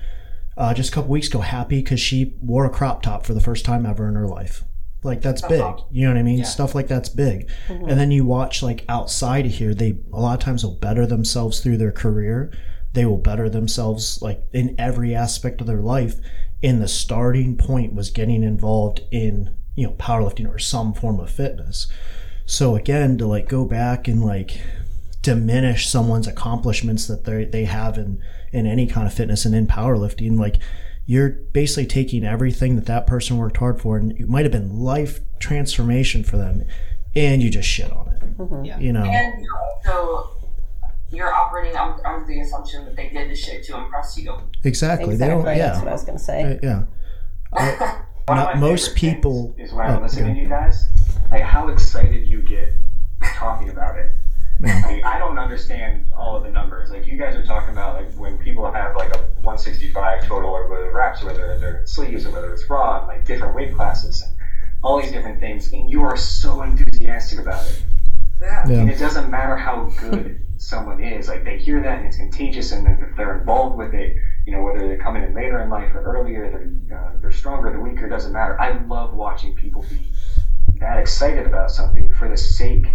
uh, 0.58 0.74
just 0.74 0.90
a 0.90 0.94
couple 0.94 1.12
weeks 1.12 1.28
ago 1.28 1.40
happy 1.40 1.84
because 1.84 2.00
she 2.00 2.34
wore 2.42 2.66
a 2.66 2.70
crop 2.70 3.04
top 3.04 3.26
for 3.26 3.36
the 3.36 3.42
first 3.42 3.64
time 3.64 3.86
ever 3.86 4.08
in 4.08 4.16
her 4.16 4.28
life 4.28 4.64
like 5.04 5.22
that's 5.22 5.44
uh-huh. 5.44 5.74
big. 5.74 5.86
You 5.92 6.06
know 6.06 6.14
what 6.14 6.20
i 6.20 6.24
mean? 6.24 6.40
Yeah. 6.40 6.46
stuff 6.46 6.76
like 6.76 6.88
that's 6.88 7.10
big. 7.10 7.50
And 7.68 7.80
mm-hmm. 7.80 7.98
then 7.98 8.12
you 8.12 8.26
watch 8.26 8.62
like 8.62 8.86
outside 8.90 9.46
of 9.46 9.54
here 9.54 9.74
they 9.74 9.98
a 10.12 10.20
lot 10.20 10.38
of 10.38 10.44
times 10.44 10.64
will 10.64 10.76
better 10.76 11.06
themselves 11.06 11.60
through 11.60 11.78
their 11.78 11.92
career. 11.92 12.52
They 12.94 13.06
will 13.06 13.18
better 13.18 13.50
themselves 13.50 14.22
like 14.22 14.44
in 14.52 14.76
every 14.80 15.16
aspect 15.16 15.62
of 15.62 15.68
their 15.68 15.82
life. 15.82 16.16
And 16.62 16.82
the 16.82 16.88
starting 16.88 17.56
point 17.56 17.94
was 17.94 18.10
getting 18.10 18.44
involved 18.44 19.02
in 19.12 19.56
you 19.76 19.88
know 19.88 19.94
powerlifting 19.94 20.54
or 20.54 20.60
some 20.60 20.94
form 20.94 21.20
of 21.20 21.30
fitness. 21.30 21.88
So 22.46 22.76
again 22.76 23.18
to 23.20 23.28
like 23.28 23.48
go 23.48 23.64
back 23.66 24.08
and 24.08 24.24
like 24.24 24.60
diminish 25.22 25.88
someone's 25.88 26.28
accomplishments 26.28 27.08
that 27.08 27.26
they 27.26 27.46
they 27.46 27.66
have 27.66 27.98
in 27.98 28.22
in 28.52 28.66
any 28.66 28.88
kind 28.88 29.08
of 29.08 29.14
fitness 29.14 29.46
and 29.46 29.56
in 29.56 29.68
powerlifting 29.68 30.40
like 30.40 30.58
you're 31.10 31.30
basically 31.54 31.88
taking 31.88 32.24
everything 32.24 32.76
that 32.76 32.86
that 32.86 33.08
person 33.08 33.36
worked 33.38 33.58
hard 33.58 33.82
for 33.82 33.98
and 33.98 34.12
it 34.20 34.30
might 34.30 34.46
have 34.46 34.52
been 34.52 34.80
life 34.80 35.20
transformation 35.40 36.24
for 36.24 36.38
them 36.38 36.64
and 37.16 37.42
you 37.42 37.50
just 37.50 37.68
shit 37.68 37.92
on 37.92 38.08
it 38.10 38.22
Yeah. 38.68 38.78
you 38.80 38.94
know 38.94 39.04
And 39.04 39.44
so 39.84 40.30
you're 41.10 41.34
operating 41.34 41.76
un- 41.76 42.00
under 42.06 42.28
the 42.28 42.40
assumption 42.42 42.86
that 42.86 42.96
they 42.96 43.10
did 43.10 43.32
the 43.32 43.36
shit 43.36 43.64
to 43.66 43.76
impress 43.78 44.16
you. 44.20 44.38
exactly, 44.64 45.16
they 45.16 45.28
don't 45.28 45.40
Exactly. 45.48 45.58
That's 45.62 45.80
what 45.80 45.88
I 45.88 45.92
was 45.94 46.04
gonna 46.04 46.20
say. 46.20 46.44
Uh, 46.44 46.60
yeah 46.62 46.84
One 48.28 48.38
of 48.38 48.46
Not- 48.46 48.54
my 48.56 48.60
most 48.62 48.96
people- 48.96 49.56
is 49.58 49.74
when 49.74 49.90
oh, 49.90 49.96
I'm 49.96 50.04
listening 50.04 50.26
okay. 50.26 50.34
to 50.36 50.42
you 50.44 50.48
guys, 50.50 50.86
like 51.32 51.42
how 51.42 51.70
excited 51.70 52.28
you 52.28 52.44
get 52.44 52.70
talking 53.36 53.70
about 53.70 53.98
it. 53.98 54.12
Like, 54.60 55.04
I 55.04 55.18
don't 55.18 55.40
understand 55.40 56.06
all 56.16 56.36
of 56.36 56.44
the 56.44 56.52
numbers. 56.52 56.92
Like 56.92 57.08
you 57.08 57.18
guys 57.18 57.36
are 57.36 57.46
talking 57.46 57.72
about, 57.72 57.96
like 58.02 58.12
when 58.14 58.38
people 58.38 58.70
have 58.72 58.96
like 58.96 59.16
a 59.16 59.20
165 59.42 60.26
total 60.26 60.50
or 60.50 60.68
whether 60.68 60.92
reps, 60.92 61.24
or 61.24 61.28
whether 61.28 61.58
they're 61.58 61.86
sleeves 61.86 62.26
or 62.26 62.32
whether 62.32 62.54
it's 62.54 62.70
raw, 62.70 63.00
and 63.00 63.08
like 63.08 63.26
different 63.26 63.56
weight 63.56 63.76
classes 63.76 64.22
and 64.22 64.32
all 64.84 65.02
these 65.02 65.12
different 65.12 65.40
things, 65.40 65.72
and 65.72 65.90
you 65.90 66.02
are 66.02 66.18
so 66.18 66.62
enthusiastic 66.64 67.40
about 67.40 67.66
it. 67.66 67.84
Yeah. 68.42 68.68
Yeah. 68.68 68.80
And 68.80 68.90
it 68.90 69.00
doesn't 69.00 69.30
matter 69.30 69.56
how 69.58 69.92
good 70.00 70.42
someone 70.58 71.02
is. 71.02 71.28
Like 71.28 71.44
they 71.44 71.58
hear 71.58 71.82
that 71.82 72.00
and 72.00 72.08
it's 72.08 72.18
contagious, 72.18 72.72
and 72.72 72.88
if 72.88 73.16
they're 73.16 73.40
involved 73.40 73.78
with 73.78 73.94
it, 73.94 74.18
you 74.46 74.54
know, 74.54 74.64
whether 74.64 74.80
they're 74.80 74.98
coming 74.98 75.24
in 75.24 75.34
later 75.34 75.62
in 75.62 75.70
life 75.70 75.94
or 75.94 76.04
earlier, 76.04 76.50
they're 76.50 76.98
uh, 76.98 77.12
they're 77.22 77.32
stronger, 77.32 77.70
they're 77.70 77.80
weaker, 77.80 78.10
doesn't 78.10 78.34
matter. 78.34 78.60
I 78.60 78.78
love 78.86 79.14
watching 79.14 79.56
people 79.56 79.86
be 79.90 80.12
that 80.80 80.98
excited 80.98 81.46
about 81.46 81.72
something 81.72 82.14
for 82.14 82.30
the 82.30 82.38
sake 82.38 82.88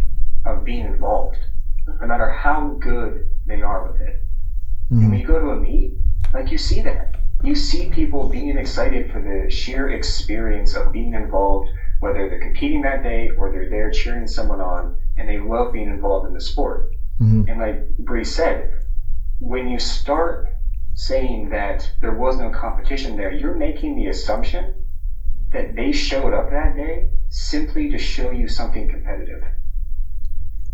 of 0.44 0.64
being 0.64 0.86
involved, 0.86 1.38
no 1.86 2.06
matter 2.06 2.28
how 2.28 2.76
good 2.80 3.26
they 3.46 3.60
are 3.60 3.82
with 3.82 4.00
it. 4.00 4.14
And 4.90 5.10
when 5.10 5.18
you 5.18 5.26
go 5.26 5.38
to 5.38 5.48
a 5.48 5.56
meet, 5.56 5.90
like 6.32 6.50
you 6.50 6.56
see 6.58 6.80
that. 6.82 7.14
You 7.42 7.54
see 7.54 7.86
people 7.86 8.28
being 8.28 8.56
excited 8.56 9.10
for 9.10 9.20
the 9.20 9.50
sheer 9.50 9.88
experience 9.88 10.74
of 10.74 10.92
being 10.92 11.14
involved, 11.14 11.68
whether 12.00 12.26
they're 12.28 12.38
competing 12.38 12.82
that 12.82 13.02
day 13.02 13.28
or 13.36 13.50
they're 13.50 13.68
there 13.68 13.90
cheering 13.90 14.26
someone 14.26 14.60
on, 14.60 14.94
and 15.16 15.28
they 15.28 15.38
love 15.38 15.72
being 15.72 15.88
involved 15.88 16.26
in 16.26 16.32
the 16.32 16.40
sport. 16.40 16.86
Mhm. 17.20 17.48
And 17.48 17.58
like 17.58 17.96
Bree 17.98 18.24
said, 18.24 18.68
when 19.38 19.66
you 19.66 19.78
start 19.78 20.46
saying 20.94 21.48
that 21.48 21.90
there 22.00 22.12
was 22.12 22.36
no 22.36 22.48
competition 22.50 23.16
there, 23.16 23.30
you're 23.30 23.56
making 23.56 23.94
the 23.94 24.06
assumption 24.06 24.72
that 25.52 25.74
they 25.74 25.90
showed 25.90 26.32
up 26.32 26.50
that 26.50 26.74
day 26.74 27.08
simply 27.28 27.88
to 27.88 27.98
show 27.98 28.30
you 28.30 28.46
something 28.46 28.86
competitive. 28.86 29.40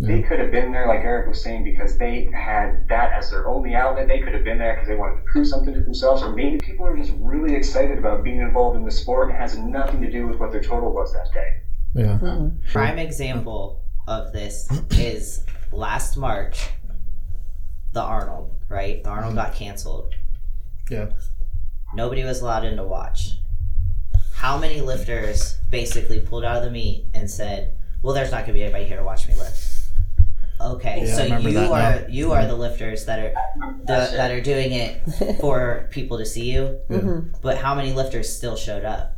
They 0.02 0.22
could 0.22 0.38
have 0.38 0.50
been 0.50 0.72
there, 0.72 0.86
like 0.88 1.00
Eric 1.00 1.28
was 1.28 1.42
saying, 1.42 1.62
because 1.62 1.98
they 1.98 2.30
had 2.34 2.88
that 2.88 3.12
as 3.12 3.30
their 3.30 3.46
only 3.46 3.74
outlet. 3.74 4.08
They 4.08 4.20
could 4.20 4.32
have 4.32 4.44
been 4.44 4.56
there 4.58 4.74
because 4.74 4.88
they 4.88 4.96
wanted 4.96 5.16
to 5.16 5.22
prove 5.30 5.46
something 5.46 5.74
to 5.74 5.80
themselves, 5.82 6.22
or 6.22 6.32
maybe 6.32 6.56
people 6.58 6.86
are 6.86 6.96
just 6.96 7.12
really 7.20 7.54
excited 7.54 7.98
about 7.98 8.24
being 8.24 8.38
involved 8.38 8.78
in 8.78 8.84
the 8.86 8.90
sport 8.90 9.28
and 9.28 9.36
it 9.36 9.40
has 9.40 9.58
nothing 9.58 10.00
to 10.00 10.10
do 10.10 10.26
with 10.26 10.38
what 10.40 10.52
their 10.52 10.62
total 10.62 10.90
was 10.92 11.12
that 11.12 11.30
day. 11.34 11.60
yeah 11.94 12.18
Mhm. 12.18 12.56
Prime 12.72 12.98
example. 12.98 13.80
of 14.08 14.32
this 14.32 14.68
is 14.92 15.44
last 15.70 16.16
March, 16.16 16.70
the 17.92 18.00
Arnold, 18.00 18.50
right? 18.68 19.04
The 19.04 19.10
Arnold 19.10 19.34
got 19.36 19.54
canceled. 19.54 20.14
Yeah. 20.88 21.10
Nobody 21.94 22.24
was 22.24 22.40
allowed 22.40 22.64
in 22.64 22.76
to 22.76 22.84
watch. 22.84 23.38
How 24.34 24.58
many 24.58 24.80
lifters 24.80 25.58
basically 25.70 26.18
pulled 26.20 26.44
out 26.44 26.56
of 26.56 26.64
the 26.64 26.70
meet 26.70 27.04
and 27.14 27.30
said, 27.30 27.74
"Well, 28.02 28.14
there's 28.14 28.30
not 28.32 28.38
going 28.38 28.46
to 28.46 28.52
be 28.54 28.62
anybody 28.62 28.84
here 28.86 28.96
to 28.96 29.04
watch 29.04 29.28
me 29.28 29.34
lift." 29.36 29.69
Okay, 30.60 31.04
Yeah, 31.06 31.14
so 31.16 31.24
you 31.24 31.52
that 31.54 31.70
are 31.70 32.00
now. 32.02 32.06
you 32.08 32.32
are 32.32 32.46
the 32.46 32.54
lifters 32.54 33.06
that 33.06 33.18
are 33.18 33.32
the, 33.86 34.10
that 34.16 34.30
are 34.30 34.40
doing 34.40 34.72
it 34.72 35.00
for 35.40 35.88
people 35.90 36.18
to 36.18 36.26
see 36.26 36.50
you. 36.52 36.78
Mhm. 36.90 37.40
But 37.40 37.56
how 37.58 37.74
many 37.74 37.92
lifters 37.92 38.34
still 38.34 38.56
showed 38.56 38.84
up? 38.84 39.16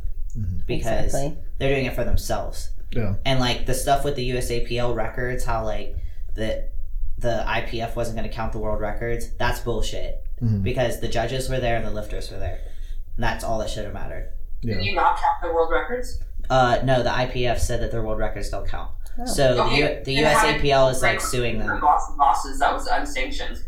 Because 0.65 1.05
Exactly. 1.05 1.37
they're 1.59 1.69
doing 1.73 1.85
it 1.85 1.93
for 1.93 2.03
themselves. 2.03 2.69
Yeah. 2.91 3.15
And 3.25 3.39
like 3.39 3.65
the 3.65 3.73
stuff 3.73 4.03
with 4.05 4.15
the 4.15 4.29
USAPL 4.31 4.95
records, 4.95 5.43
how 5.45 5.65
like 5.65 5.97
the 6.33 6.69
the 7.17 7.43
IPF 7.47 7.95
wasn't 7.95 8.17
going 8.17 8.27
to 8.29 8.33
count 8.35 8.51
the 8.53 8.59
world 8.59 8.79
records. 8.81 9.29
That's 9.37 9.59
bullshit. 9.59 10.23
Mhm. 10.41 10.63
Because 10.63 10.99
the 10.99 11.07
judges 11.07 11.49
were 11.49 11.59
there 11.59 11.75
and 11.77 11.85
the 11.85 11.91
lifters 11.91 12.31
were 12.31 12.39
there. 12.39 12.59
And 13.15 13.23
that's 13.23 13.43
all 13.43 13.59
that 13.59 13.69
should 13.69 13.83
have 13.85 13.93
mattered. 13.93 14.29
Yeah. 14.61 14.75
Did 14.75 14.85
you 14.85 14.95
not 14.95 15.15
count 15.17 15.41
the 15.41 15.53
world 15.53 15.71
records? 15.71 16.19
Uh, 16.49 16.79
no, 16.83 17.03
the 17.03 17.09
IPF 17.09 17.59
said 17.59 17.81
that 17.81 17.91
their 17.91 18.01
world 18.01 18.19
records 18.19 18.49
don't 18.49 18.67
count. 18.67 18.91
Oh. 19.19 19.25
So 19.25 19.55
the, 19.55 19.75
U- 19.75 20.03
the 20.03 20.15
USAPL 20.23 20.91
is 20.91 21.01
like 21.01 21.21
suing 21.21 21.59
them. 21.59 21.79
Losses 21.81 22.59
that 22.59 22.73
was 22.73 22.87
unsanctioned. 22.87 23.63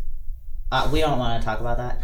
Uh, 0.72 0.88
we 0.92 1.00
don't 1.00 1.18
want 1.20 1.40
to 1.40 1.44
talk 1.46 1.60
about 1.60 1.76
that. 1.76 2.00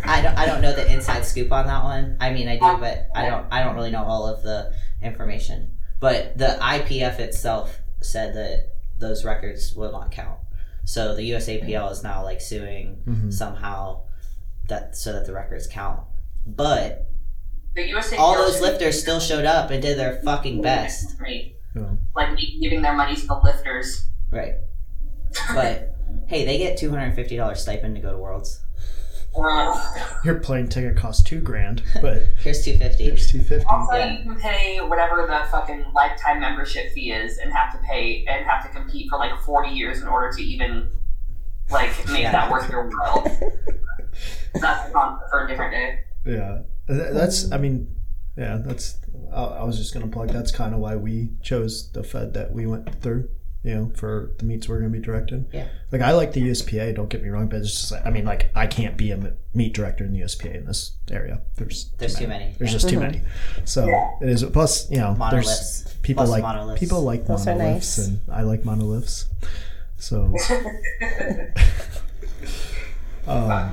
I 0.06 0.22
don't. 0.22 0.38
I 0.38 0.46
don't 0.46 0.62
know 0.62 0.72
the 0.74 0.90
inside 0.90 1.24
scoop 1.26 1.52
on 1.52 1.66
that 1.66 1.84
one. 1.84 2.16
I 2.20 2.32
mean, 2.32 2.48
I 2.48 2.54
do, 2.54 2.80
but 2.80 3.08
I 3.14 3.26
don't. 3.28 3.46
I 3.52 3.62
don't 3.62 3.74
really 3.74 3.90
know 3.90 4.04
all 4.04 4.26
of 4.26 4.42
the 4.42 4.72
information. 5.02 5.72
But 6.00 6.38
the 6.38 6.56
IPF 6.60 7.18
itself 7.18 7.78
said 8.00 8.34
that 8.34 8.68
those 8.98 9.24
records 9.24 9.74
will 9.74 9.92
not 9.92 10.10
count. 10.10 10.38
So 10.84 11.14
the 11.14 11.30
USAPL 11.32 11.90
is 11.92 12.02
now 12.02 12.22
like 12.24 12.40
suing 12.40 13.02
Mhm. 13.06 13.32
somehow 13.32 14.04
that 14.68 14.96
so 14.96 15.12
that 15.12 15.26
the 15.26 15.32
records 15.34 15.66
count. 15.66 16.00
But 16.46 17.06
The 17.74 17.86
USA 17.88 18.16
all 18.16 18.34
those 18.36 18.60
lifters 18.62 18.98
still 19.00 19.20
showed 19.20 19.44
up 19.44 19.70
and 19.70 19.82
did 19.82 19.98
their 19.98 20.20
fucking 20.22 20.62
best. 20.62 21.20
Right. 21.20 21.55
Yeah. 21.76 21.90
Like 22.14 22.38
giving 22.60 22.82
their 22.82 22.94
money 22.94 23.14
to 23.16 23.26
the 23.26 23.38
lifters. 23.44 24.06
Right. 24.32 24.54
But 25.54 25.94
hey, 26.26 26.44
they 26.44 26.58
get 26.58 26.76
two 26.78 26.90
hundred 26.90 27.04
and 27.04 27.14
fifty 27.14 27.36
dollars 27.36 27.60
stipend 27.60 27.94
to 27.96 28.00
go 28.00 28.12
to 28.12 28.18
Worlds. 28.18 28.62
Your 30.24 30.36
plane 30.40 30.66
ticket 30.66 30.96
costs 30.96 31.22
two 31.22 31.40
grand, 31.40 31.82
but 32.00 32.22
Here's 32.38 32.64
two 32.64 32.78
fifty. 32.78 33.04
it's 33.04 33.30
two 33.30 33.42
fifty. 33.42 33.66
also, 33.66 33.92
Yeah. 33.94 34.16
you 34.18 34.22
can 34.22 34.40
pay 34.40 34.78
whatever 34.80 35.26
the 35.26 35.46
fucking 35.50 35.84
lifetime 35.94 36.40
membership 36.40 36.92
fee 36.94 37.12
is, 37.12 37.36
and 37.36 37.52
have 37.52 37.70
to 37.72 37.78
pay 37.86 38.24
and 38.26 38.46
have 38.46 38.62
to 38.64 38.70
compete 38.70 39.10
for 39.10 39.18
like 39.18 39.38
forty 39.42 39.70
years 39.74 40.00
in 40.00 40.08
order 40.08 40.34
to 40.34 40.42
even 40.42 40.88
like 41.70 41.90
make 42.08 42.22
Yeah. 42.22 42.32
that 42.32 42.50
worth 42.50 42.70
your 42.70 42.88
while. 42.88 43.24
That's 44.54 44.94
on 44.94 45.20
for 45.30 45.44
a 45.44 45.48
different 45.48 45.72
day. 45.72 45.98
Yeah, 46.24 46.62
that's. 46.88 47.52
I 47.52 47.58
mean, 47.58 47.94
yeah, 48.36 48.58
that's. 48.64 48.98
I, 49.32 49.42
I 49.42 49.64
was 49.64 49.76
just 49.78 49.92
gonna 49.94 50.08
plug. 50.08 50.28
That's 50.30 50.50
kind 50.52 50.74
of 50.74 50.80
why 50.80 50.96
we 50.96 51.30
chose 51.42 51.90
the 51.92 52.02
Fed 52.04 52.34
that 52.34 52.52
we 52.52 52.66
went 52.66 53.00
through. 53.02 53.28
You 53.62 53.74
know, 53.74 53.92
for 53.96 54.30
the 54.38 54.44
meets 54.44 54.68
we're 54.68 54.78
gonna 54.78 54.90
be 54.90 55.00
directing. 55.00 55.46
Yeah. 55.52 55.66
Like 55.90 56.00
I 56.02 56.12
like 56.12 56.32
the 56.32 56.40
USPA. 56.42 56.94
Don't 56.94 57.08
get 57.08 57.20
me 57.22 57.30
wrong, 57.30 57.48
but 57.48 57.56
it's 57.60 57.70
just. 57.72 57.90
like- 57.90 58.06
I 58.06 58.10
mean, 58.10 58.24
like 58.24 58.50
I 58.54 58.68
can't 58.68 58.96
be 58.96 59.10
a 59.10 59.32
meet 59.54 59.74
director 59.74 60.04
in 60.04 60.12
the 60.12 60.20
USPA 60.20 60.54
in 60.54 60.66
this 60.66 60.92
area. 61.10 61.40
There's 61.56 61.90
There's 61.98 62.14
too 62.14 62.28
many. 62.28 62.54
There's 62.58 62.70
Yeah. 62.70 62.76
just 62.78 62.88
too 62.88 63.00
many. 63.00 63.22
So 63.64 63.88
it 64.20 64.28
is. 64.28 64.44
Plus, 64.44 64.88
you 64.90 64.98
know, 64.98 65.16
there's 65.32 65.96
people 66.02 66.24
Plus 66.26 66.30
like 66.30 66.44
monolifts. 66.44 66.78
people 66.78 67.02
like 67.02 67.26
Those 67.26 67.44
monolifts, 67.46 67.58
nice. 67.58 67.98
and 67.98 68.20
I 68.30 68.42
like 68.42 68.62
monolifts. 68.62 69.24
So. 69.98 70.32
um, 73.26 73.72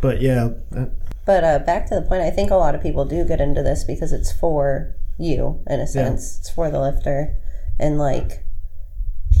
but 0.00 0.22
yeah, 0.22 0.48
that- 0.70 0.92
But 1.28 1.44
uh, 1.44 1.58
back 1.58 1.86
to 1.88 1.94
the 1.94 2.00
point, 2.00 2.22
I 2.22 2.30
think 2.30 2.50
a 2.50 2.54
lot 2.56 2.74
of 2.74 2.80
people 2.82 3.04
do 3.04 3.22
get 3.22 3.38
into 3.38 3.62
this 3.62 3.84
because 3.84 4.14
it's 4.14 4.32
for 4.32 4.94
you, 5.18 5.62
in 5.68 5.78
a 5.78 5.86
sense. 5.86 6.38
It's 6.38 6.48
for 6.48 6.70
the 6.70 6.80
lifter. 6.80 7.36
And, 7.78 7.98
like, 7.98 8.46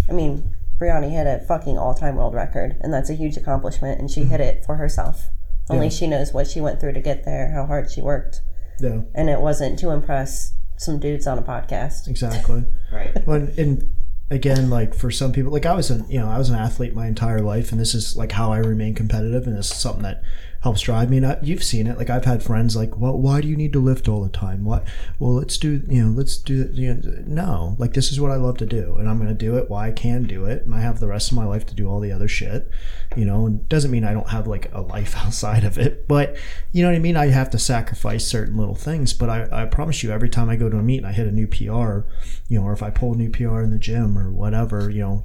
I 0.06 0.12
mean, 0.12 0.54
Brianna 0.78 1.10
hit 1.10 1.26
a 1.26 1.38
fucking 1.46 1.78
all 1.78 1.94
time 1.94 2.16
world 2.16 2.34
record, 2.34 2.76
and 2.82 2.92
that's 2.92 3.08
a 3.08 3.14
huge 3.14 3.38
accomplishment, 3.38 3.98
and 3.98 4.10
she 4.10 4.24
hit 4.24 4.38
it 4.38 4.66
for 4.66 4.76
herself. 4.76 5.28
Only 5.70 5.86
Yeah. 5.86 5.90
she 5.92 6.06
knows 6.06 6.34
what 6.34 6.46
she 6.46 6.60
went 6.60 6.78
through 6.78 6.92
to 6.92 7.00
get 7.00 7.24
there, 7.24 7.52
how 7.52 7.64
hard 7.64 7.90
she 7.90 8.02
worked. 8.02 8.42
yeah, 8.80 9.00
And 9.14 9.30
it 9.30 9.40
wasn't 9.40 9.78
to 9.78 9.88
impress 9.88 10.52
some 10.76 10.98
dudes 10.98 11.26
on 11.26 11.38
a 11.38 11.42
podcast. 11.42 12.06
exactly. 12.06 12.66
Right. 12.92 13.26
When 13.26 13.52
and 13.56 13.94
again, 14.30 14.68
like 14.68 14.94
for 14.94 15.10
some 15.10 15.32
people, 15.32 15.52
like 15.52 15.64
I 15.66 15.74
was 15.74 15.90
an 15.90 16.04
you 16.10 16.18
know 16.20 16.28
I 16.28 16.36
was 16.38 16.48
an 16.50 16.56
athlete 16.56 16.94
my 16.94 17.06
entire 17.06 17.40
life, 17.40 17.72
and 17.72 17.80
this 17.80 17.94
is 17.94 18.14
like 18.16 18.32
how 18.32 18.52
I 18.52 18.58
remain 18.58 18.94
competitive, 18.94 19.46
and 19.46 19.56
this 19.56 19.70
is 19.70 19.76
something 19.78 20.02
that 20.02 20.22
helps 20.60 20.80
drive 20.82 21.10
me. 21.10 21.18
And 21.18 21.26
I, 21.26 21.38
you've 21.42 21.62
seen 21.62 21.86
it. 21.86 21.98
Like 21.98 22.10
I've 22.10 22.24
had 22.24 22.42
friends 22.42 22.76
like, 22.76 22.96
well, 22.96 23.16
why 23.16 23.40
do 23.40 23.48
you 23.48 23.56
need 23.56 23.72
to 23.72 23.80
lift 23.80 24.08
all 24.08 24.22
the 24.22 24.28
time? 24.28 24.64
What? 24.64 24.84
Well, 25.18 25.34
let's 25.34 25.56
do 25.56 25.82
you 25.88 26.04
know 26.04 26.10
let's 26.10 26.36
do 26.36 26.70
you 26.72 26.94
know 26.94 27.22
no 27.26 27.76
like 27.78 27.94
this 27.94 28.10
is 28.10 28.20
what 28.20 28.30
I 28.30 28.36
love 28.36 28.58
to 28.58 28.66
do, 28.66 28.96
and 28.96 29.08
I'm 29.08 29.18
going 29.18 29.28
to 29.28 29.34
do 29.34 29.56
it 29.56 29.70
while 29.70 29.84
I 29.84 29.92
can 29.92 30.24
do 30.24 30.44
it, 30.44 30.64
and 30.64 30.74
I 30.74 30.80
have 30.80 31.00
the 31.00 31.08
rest 31.08 31.30
of 31.30 31.36
my 31.36 31.44
life 31.44 31.66
to 31.66 31.74
do 31.74 31.88
all 31.88 32.00
the 32.00 32.12
other 32.12 32.28
shit. 32.28 32.70
You 33.16 33.24
know, 33.24 33.46
and 33.46 33.68
doesn't 33.68 33.90
mean 33.90 34.04
I 34.04 34.12
don't 34.12 34.30
have 34.30 34.46
like 34.46 34.72
a 34.74 34.80
life 34.80 35.16
outside 35.24 35.64
of 35.64 35.78
it, 35.78 36.08
but 36.08 36.36
you 36.72 36.82
know 36.82 36.90
what 36.90 36.96
I 36.96 37.00
mean. 37.00 37.16
I 37.16 37.26
have 37.26 37.50
to 37.50 37.58
sacrifice 37.58 38.26
certain 38.26 38.56
little 38.56 38.74
things, 38.74 39.12
but 39.12 39.30
I, 39.30 39.62
I 39.62 39.66
promise 39.66 40.02
you, 40.02 40.10
every 40.10 40.28
time 40.28 40.48
I 40.48 40.56
go 40.56 40.68
to 40.68 40.78
a 40.78 40.82
meet 40.82 40.98
and 40.98 41.06
I 41.06 41.12
hit 41.12 41.26
a 41.26 41.32
new 41.32 41.46
PR, 41.46 42.06
you 42.48 42.58
know, 42.58 42.62
or 42.62 42.72
if 42.72 42.82
I 42.82 42.90
pull 42.90 43.14
a 43.14 43.16
new 43.16 43.30
PR 43.30 43.60
in 43.60 43.70
the 43.70 43.78
gym 43.78 44.18
or 44.18 44.30
whatever, 44.30 44.90
you 44.90 45.00
know, 45.00 45.24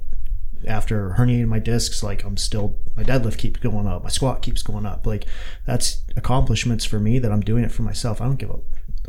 after 0.66 1.14
herniating 1.18 1.48
my 1.48 1.58
discs, 1.58 2.02
like 2.02 2.24
I'm 2.24 2.36
still 2.36 2.76
my 2.96 3.02
deadlift 3.02 3.38
keeps 3.38 3.60
going 3.60 3.86
up, 3.86 4.02
my 4.02 4.10
squat 4.10 4.42
keeps 4.42 4.62
going 4.62 4.86
up. 4.86 5.06
Like 5.06 5.26
that's 5.66 6.02
accomplishments 6.16 6.84
for 6.84 6.98
me 6.98 7.18
that 7.18 7.32
I'm 7.32 7.40
doing 7.40 7.64
it 7.64 7.72
for 7.72 7.82
myself. 7.82 8.20
I 8.20 8.24
don't 8.24 8.36
give 8.36 8.50
a 8.50 8.58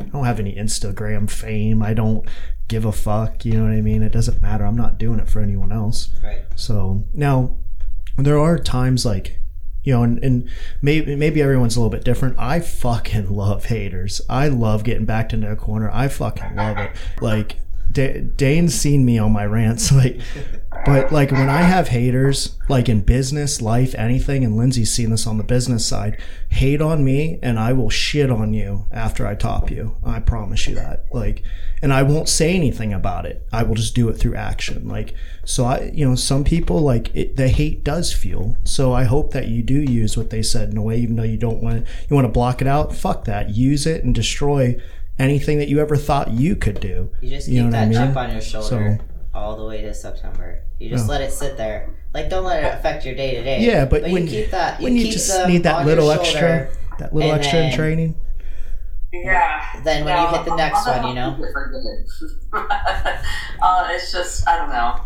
I 0.00 0.04
don't 0.04 0.24
have 0.24 0.40
any 0.40 0.54
Instagram 0.54 1.30
fame. 1.30 1.82
I 1.82 1.94
don't 1.94 2.26
give 2.68 2.84
a 2.84 2.92
fuck. 2.92 3.44
You 3.44 3.54
know 3.54 3.62
what 3.62 3.72
I 3.72 3.80
mean? 3.80 4.02
It 4.02 4.12
doesn't 4.12 4.42
matter. 4.42 4.64
I'm 4.64 4.76
not 4.76 4.98
doing 4.98 5.18
it 5.18 5.28
for 5.28 5.40
anyone 5.40 5.72
else. 5.72 6.10
Right. 6.22 6.44
So 6.54 7.04
now 7.14 7.56
there 8.18 8.38
are 8.38 8.58
times 8.58 9.04
like 9.04 9.40
you 9.84 9.92
know, 9.92 10.02
and, 10.02 10.18
and 10.24 10.50
maybe 10.82 11.14
maybe 11.14 11.40
everyone's 11.40 11.76
a 11.76 11.80
little 11.80 11.90
bit 11.90 12.04
different. 12.04 12.38
I 12.38 12.60
fucking 12.60 13.30
love 13.30 13.66
haters. 13.66 14.20
I 14.28 14.48
love 14.48 14.82
getting 14.82 15.06
backed 15.06 15.32
into 15.32 15.50
a 15.50 15.56
corner. 15.56 15.90
I 15.92 16.08
fucking 16.08 16.56
love 16.56 16.76
it. 16.78 16.90
Like 17.20 17.56
Da- 17.92 18.20
Dane's 18.20 18.74
seen 18.74 19.04
me 19.04 19.18
on 19.18 19.32
my 19.32 19.46
rants, 19.46 19.92
like, 19.92 20.20
but 20.86 21.12
like 21.12 21.30
when 21.32 21.48
I 21.48 21.62
have 21.62 21.88
haters, 21.88 22.56
like 22.68 22.88
in 22.88 23.00
business, 23.00 23.60
life, 23.60 23.94
anything, 23.96 24.44
and 24.44 24.56
Lindsay's 24.56 24.92
seen 24.92 25.10
this 25.10 25.26
on 25.26 25.36
the 25.36 25.44
business 25.44 25.84
side, 25.84 26.18
hate 26.48 26.80
on 26.80 27.04
me, 27.04 27.38
and 27.42 27.58
I 27.58 27.72
will 27.72 27.90
shit 27.90 28.30
on 28.30 28.54
you 28.54 28.86
after 28.92 29.26
I 29.26 29.34
top 29.34 29.70
you. 29.70 29.96
I 30.04 30.20
promise 30.20 30.66
you 30.66 30.74
that. 30.76 31.04
Like, 31.12 31.42
and 31.82 31.92
I 31.92 32.02
won't 32.02 32.28
say 32.28 32.54
anything 32.54 32.92
about 32.92 33.26
it. 33.26 33.46
I 33.52 33.62
will 33.64 33.74
just 33.74 33.94
do 33.94 34.08
it 34.08 34.14
through 34.14 34.36
action. 34.36 34.88
Like, 34.88 35.14
so 35.44 35.64
I, 35.64 35.90
you 35.92 36.08
know, 36.08 36.14
some 36.14 36.44
people 36.44 36.80
like 36.80 37.14
it, 37.14 37.36
the 37.36 37.48
hate 37.48 37.84
does 37.84 38.12
fuel. 38.12 38.56
So 38.64 38.92
I 38.92 39.04
hope 39.04 39.32
that 39.32 39.48
you 39.48 39.62
do 39.62 39.74
use 39.82 40.16
what 40.16 40.30
they 40.30 40.42
said 40.42 40.70
in 40.70 40.76
a 40.78 40.82
way, 40.82 40.98
even 40.98 41.16
though 41.16 41.22
you 41.22 41.36
don't 41.36 41.62
want 41.62 41.86
you 42.08 42.14
want 42.16 42.24
to 42.26 42.32
block 42.32 42.62
it 42.62 42.66
out. 42.68 42.94
Fuck 42.94 43.24
that. 43.26 43.50
Use 43.50 43.86
it 43.86 44.04
and 44.04 44.14
destroy 44.14 44.80
anything 45.18 45.58
that 45.58 45.68
you 45.68 45.80
ever 45.80 45.96
thought 45.96 46.30
you 46.30 46.56
could 46.56 46.80
do. 46.80 47.10
You 47.20 47.30
just 47.30 47.48
You 47.48 47.62
keep 47.62 47.64
know 47.64 47.66
what 47.70 47.74
I 47.76 47.84
that 47.86 47.88
mean? 47.88 48.08
chip 48.08 48.16
on 48.16 48.30
your 48.30 48.40
shoulder 48.40 49.00
all 49.36 49.56
the 49.56 49.64
way 49.64 49.82
to 49.82 49.92
September. 49.94 50.62
You 50.78 50.88
just 50.90 51.06
Yeah. 51.06 51.12
let 51.12 51.20
it 51.20 51.30
sit 51.32 51.56
there. 51.56 51.90
Like 52.14 52.30
don't 52.30 52.44
let 52.44 52.64
it 52.64 52.74
affect 52.74 53.04
your 53.04 53.14
day 53.14 53.34
to 53.34 53.42
day. 53.44 53.60
Yeah, 53.60 53.84
but 53.84 54.06
you 54.06 54.12
when 54.14 54.26
keep 54.26 54.50
that, 54.50 54.80
you 54.80 54.84
when 54.84 54.96
you 54.96 55.10
just 55.12 55.46
need 55.46 55.62
that 55.64 55.84
little 55.86 56.10
extra, 56.10 56.68
that 56.98 57.14
little 57.14 57.32
and 57.32 57.40
extra 57.40 57.60
in 57.60 57.72
training. 57.72 58.14
Yeah. 59.12 59.62
Then 59.84 60.04
when 60.04 60.20
you 60.20 60.28
hit 60.28 60.44
the 60.46 60.56
next 60.56 60.86
one, 60.86 61.08
you 61.08 61.14
know? 61.14 61.30
definitely 61.30 61.52
forget 61.52 61.80
it. 61.82 63.18
uh, 63.62 63.88
it's 63.90 64.12
just 64.12 64.48
I 64.48 64.56
don't 64.56 64.70
know. 64.70 65.00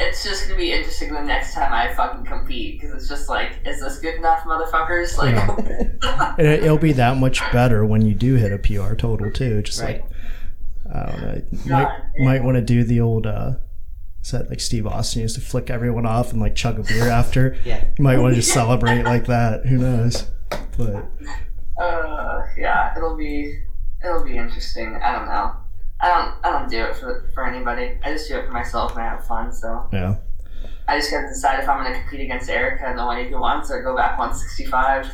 It's 0.00 0.24
just 0.24 0.44
gonna 0.44 0.56
be 0.58 0.72
interesting 0.72 1.12
the 1.12 1.22
next 1.22 1.54
time 1.54 1.72
I 1.72 1.92
fucking 1.94 2.24
compete 2.24 2.80
because 2.80 2.94
it's 2.96 3.08
just 3.08 3.28
like, 3.28 3.52
is 3.66 3.80
this 3.80 3.98
good 3.98 4.14
enough, 4.16 4.40
motherfuckers? 4.44 5.16
Like, 5.18 5.34
And 6.38 6.46
it, 6.46 6.64
it'll 6.64 6.78
be 6.78 6.92
that 6.92 7.16
much 7.18 7.40
better 7.52 7.84
when 7.84 8.02
you 8.02 8.14
do 8.14 8.34
hit 8.36 8.52
a 8.52 8.58
PR 8.58 8.94
total 8.94 9.30
too. 9.30 9.62
Just 9.62 9.80
Right. 9.82 10.00
like 10.02 10.10
I 10.92 11.06
don't 11.06 11.22
know, 11.22 11.42
might 11.68 11.88
might 12.18 12.44
want 12.44 12.56
to 12.56 12.60
do 12.62 12.84
the 12.84 13.00
old. 13.00 13.26
uh 13.26 13.52
is 14.22 14.30
that 14.30 14.48
like 14.50 14.60
Steve 14.60 14.86
Austin 14.86 15.22
used 15.22 15.34
to 15.34 15.40
flick 15.40 15.68
everyone 15.70 16.06
off 16.06 16.30
and 16.32 16.40
like 16.40 16.54
chug 16.54 16.78
a 16.78 16.82
beer 16.84 17.08
after? 17.08 17.56
Yeah. 17.64 17.84
You 17.98 18.04
might 18.04 18.18
want 18.18 18.34
to 18.34 18.40
just 18.40 18.52
celebrate 18.60 19.02
like 19.02 19.26
that. 19.26 19.66
Who 19.66 19.78
knows? 19.78 20.26
But 20.76 21.08
uh, 21.80 22.42
yeah, 22.56 22.96
it'll 22.96 23.16
be 23.16 23.58
it'll 24.04 24.24
be 24.24 24.36
interesting. 24.36 24.94
I 25.02 25.12
don't 25.12 25.26
know. 25.26 25.52
I 26.00 26.08
don't 26.08 26.34
I 26.44 26.50
don't 26.58 26.70
do 26.70 26.84
it 26.84 26.96
for 26.96 27.30
for 27.34 27.46
anybody. 27.46 27.98
I 28.04 28.12
just 28.12 28.28
do 28.28 28.36
it 28.36 28.46
for 28.46 28.52
myself 28.52 28.92
and 28.92 29.00
I 29.02 29.08
have 29.08 29.26
fun. 29.26 29.52
So 29.52 29.88
yeah, 29.92 30.16
I 30.88 30.98
just 30.98 31.10
gotta 31.10 31.28
decide 31.28 31.60
if 31.62 31.68
I'm 31.68 31.82
gonna 31.84 31.98
compete 32.00 32.20
against 32.20 32.48
Erica 32.50 32.90
in 32.90 32.96
the 32.96 33.02
181s 33.02 33.70
or 33.70 33.82
go 33.82 33.96
back 33.96 34.18
165. 34.18 35.10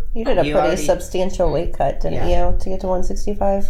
You 0.16 0.24
did 0.24 0.38
a 0.38 0.46
You 0.46 0.54
pretty 0.54 0.68
already- 0.68 0.82
substantial 0.82 1.52
weight 1.52 1.74
cut, 1.76 2.00
didn't 2.00 2.26
Yeah. 2.28 2.50
you, 2.52 2.58
to 2.58 2.68
get 2.70 2.80
to 2.80 2.86
165? 2.86 3.66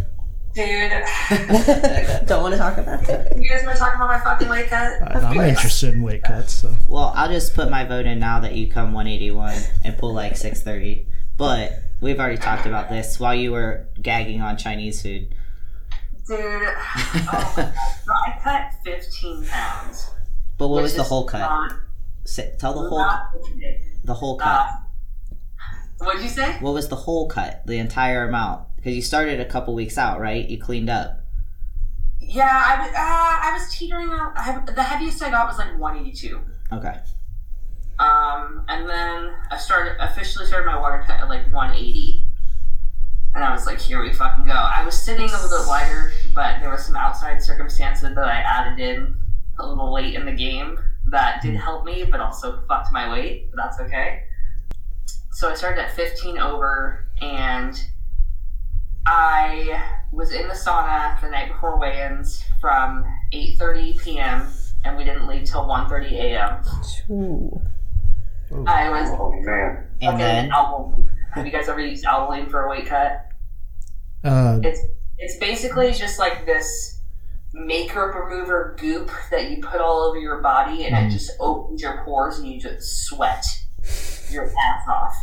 Dude, 0.57 0.91
Don't 2.27 2.43
want 2.43 2.55
to 2.55 2.59
talk 2.59 2.79
about 2.79 3.07
it. 3.09 3.37
you 3.37 3.47
guys 3.47 3.63
want 3.65 3.77
to 3.77 3.79
talk 3.79 3.95
about 3.95 4.09
my 4.09 4.19
fucking 4.21 4.49
weight 4.49 4.69
cut? 4.69 5.03
I, 5.03 5.21
I'm 5.21 5.39
interested 5.41 5.93
in 5.93 6.03
weight 6.03 6.23
cuts. 6.23 6.55
So. 6.55 6.75
Well, 6.89 7.13
I'll 7.15 7.29
just 7.29 7.55
put 7.55 7.69
my 7.71 7.85
vote 7.85 8.07
in 8.07 8.19
now 8.19 8.41
that 8.41 8.55
you 8.55 8.67
come 8.71 8.95
181 8.95 9.55
and 9.85 9.99
pull 9.99 10.15
like 10.15 10.35
630. 10.37 11.07
But 11.37 11.79
we've 12.01 12.19
already 12.19 12.39
talked 12.39 12.65
about 12.65 12.89
this 12.89 13.21
while 13.21 13.35
you 13.35 13.53
were 13.53 13.87
gagging 14.01 14.41
on 14.41 14.57
Chinese 14.57 15.03
food. 15.03 15.35
Dude, 16.27 16.39
oh 16.41 17.53
my 17.57 17.63
God. 17.63 17.75
I 18.27 18.41
cut 18.43 18.73
15 18.83 19.45
pounds. 19.47 20.11
But 20.57 20.69
what 20.69 20.83
was 20.83 20.97
the 20.97 21.03
whole 21.03 21.25
cut? 21.27 21.41
not- 21.41 21.73
Say, 22.25 22.55
tell 22.59 22.73
the 22.73 22.89
whole 22.89 22.99
not 22.99 23.27
okay. 23.37 23.83
the 24.05 24.15
whole 24.15 24.41
Uh, 24.41 24.45
cut. 24.45 24.71
What'd 25.99 26.23
you 26.23 26.29
say? 26.29 26.53
What 26.61 26.75
was 26.75 26.89
the 26.89 26.97
whole 26.97 27.29
cut? 27.29 27.67
The 27.67 27.79
entire 27.79 28.29
amount? 28.29 28.67
Because 28.77 28.95
you 28.95 29.03
started 29.03 29.41
a 29.41 29.45
couple 29.45 29.75
weeks 29.75 29.99
out, 29.99 30.21
right? 30.21 30.49
You 30.49 30.59
cleaned 30.59 30.91
up. 30.91 31.21
Yeah, 32.21 32.45
I 32.45 32.81
was, 32.81 32.89
uh, 32.91 32.97
I 32.97 33.51
was 33.53 33.75
teetering 33.75 34.11
out. 34.11 34.33
I, 34.37 34.63
the 34.73 34.83
heaviest 34.83 35.23
I 35.23 35.31
got 35.31 35.47
was 35.47 35.59
like 35.59 35.79
182. 35.79 36.41
Okay. 36.73 36.95
Um, 37.99 38.65
and 38.69 38.89
then 38.89 39.35
I 39.51 39.57
started 39.57 39.97
officially 40.01 40.47
started 40.47 40.67
my 40.67 40.79
water 40.79 41.03
cut 41.07 41.21
at 41.21 41.29
like 41.29 41.51
180. 41.53 42.27
And 43.35 43.45
I 43.45 43.51
was 43.51 43.67
like, 43.67 43.79
here 43.79 44.03
we 44.03 44.13
fucking 44.13 44.45
go. 44.45 44.53
I 44.53 44.85
was 44.85 44.99
sitting 44.99 45.29
a 45.29 45.43
little 45.43 45.59
bit 45.59 45.69
lighter, 45.69 46.13
but 46.35 46.61
there 46.61 46.71
was 46.71 46.85
some 46.85 46.97
outside 46.97 47.43
circumstances 47.43 48.15
that 48.15 48.19
I 48.25 48.39
added 48.39 48.81
in 48.81 49.17
a 49.59 49.67
little 49.67 49.93
late 49.93 50.15
in 50.15 50.25
the 50.25 50.33
game 50.33 50.79
that 51.09 51.43
did 51.43 51.55
help 51.55 51.85
me, 51.85 52.05
but 52.05 52.21
also 52.21 52.63
fucked 52.67 52.93
my 52.93 53.11
weight. 53.11 53.51
But 53.51 53.63
that's 53.63 53.81
okay. 53.81 54.25
So 55.37 55.51
I 55.51 55.55
started 55.55 55.83
at 55.83 55.95
15 55.95 56.39
over, 56.39 57.05
and 57.21 57.79
I 59.07 59.83
was 60.11 60.33
in 60.33 60.49
the 60.49 60.55
sauna 60.55 61.21
the 61.21 61.29
night 61.29 61.53
before 61.53 61.79
weigh-ins 61.79 62.43
from 62.59 63.05
8:30 63.35 64.03
p.m. 64.03 64.47
and 64.87 64.97
we 64.97 65.05
didn't 65.05 65.27
leave 65.27 65.45
till 65.45 65.67
1:30 65.67 66.13
a.m. 66.13 66.63
Ooh. 67.11 67.61
I 68.67 68.89
was 68.89 69.11
Oh 69.13 69.31
man. 69.43 69.87
And 70.01 70.13
fucking 70.13 70.19
then 70.19 70.51
Albolene. 70.53 71.07
Have 71.33 71.45
you 71.45 71.53
guys 71.53 71.69
ever 71.69 71.81
used 71.81 72.07
Albolene 72.07 72.51
for 72.51 72.63
a 72.65 72.71
weight 72.71 72.87
cut? 72.87 73.27
Uh, 74.25 74.59
It's 74.63 74.81
it's 75.19 75.37
basically 75.37 75.93
just 75.93 76.19
like 76.19 76.47
this 76.47 77.03
makeup 77.53 78.15
remover 78.15 78.75
goop 78.81 79.11
that 79.31 79.51
you 79.51 79.63
put 79.63 79.83
all 79.83 79.99
over 80.01 80.19
your 80.19 80.41
body, 80.41 80.87
and 80.87 80.95
Mm. 80.97 81.07
it 81.09 81.11
just 81.11 81.31
opens 81.41 81.83
your 81.83 82.03
pores, 82.07 82.39
and 82.39 82.49
you 82.49 82.59
just 82.59 83.05
sweat 83.05 83.45
your 84.31 84.45
ass 84.47 84.89
off. 84.89 85.15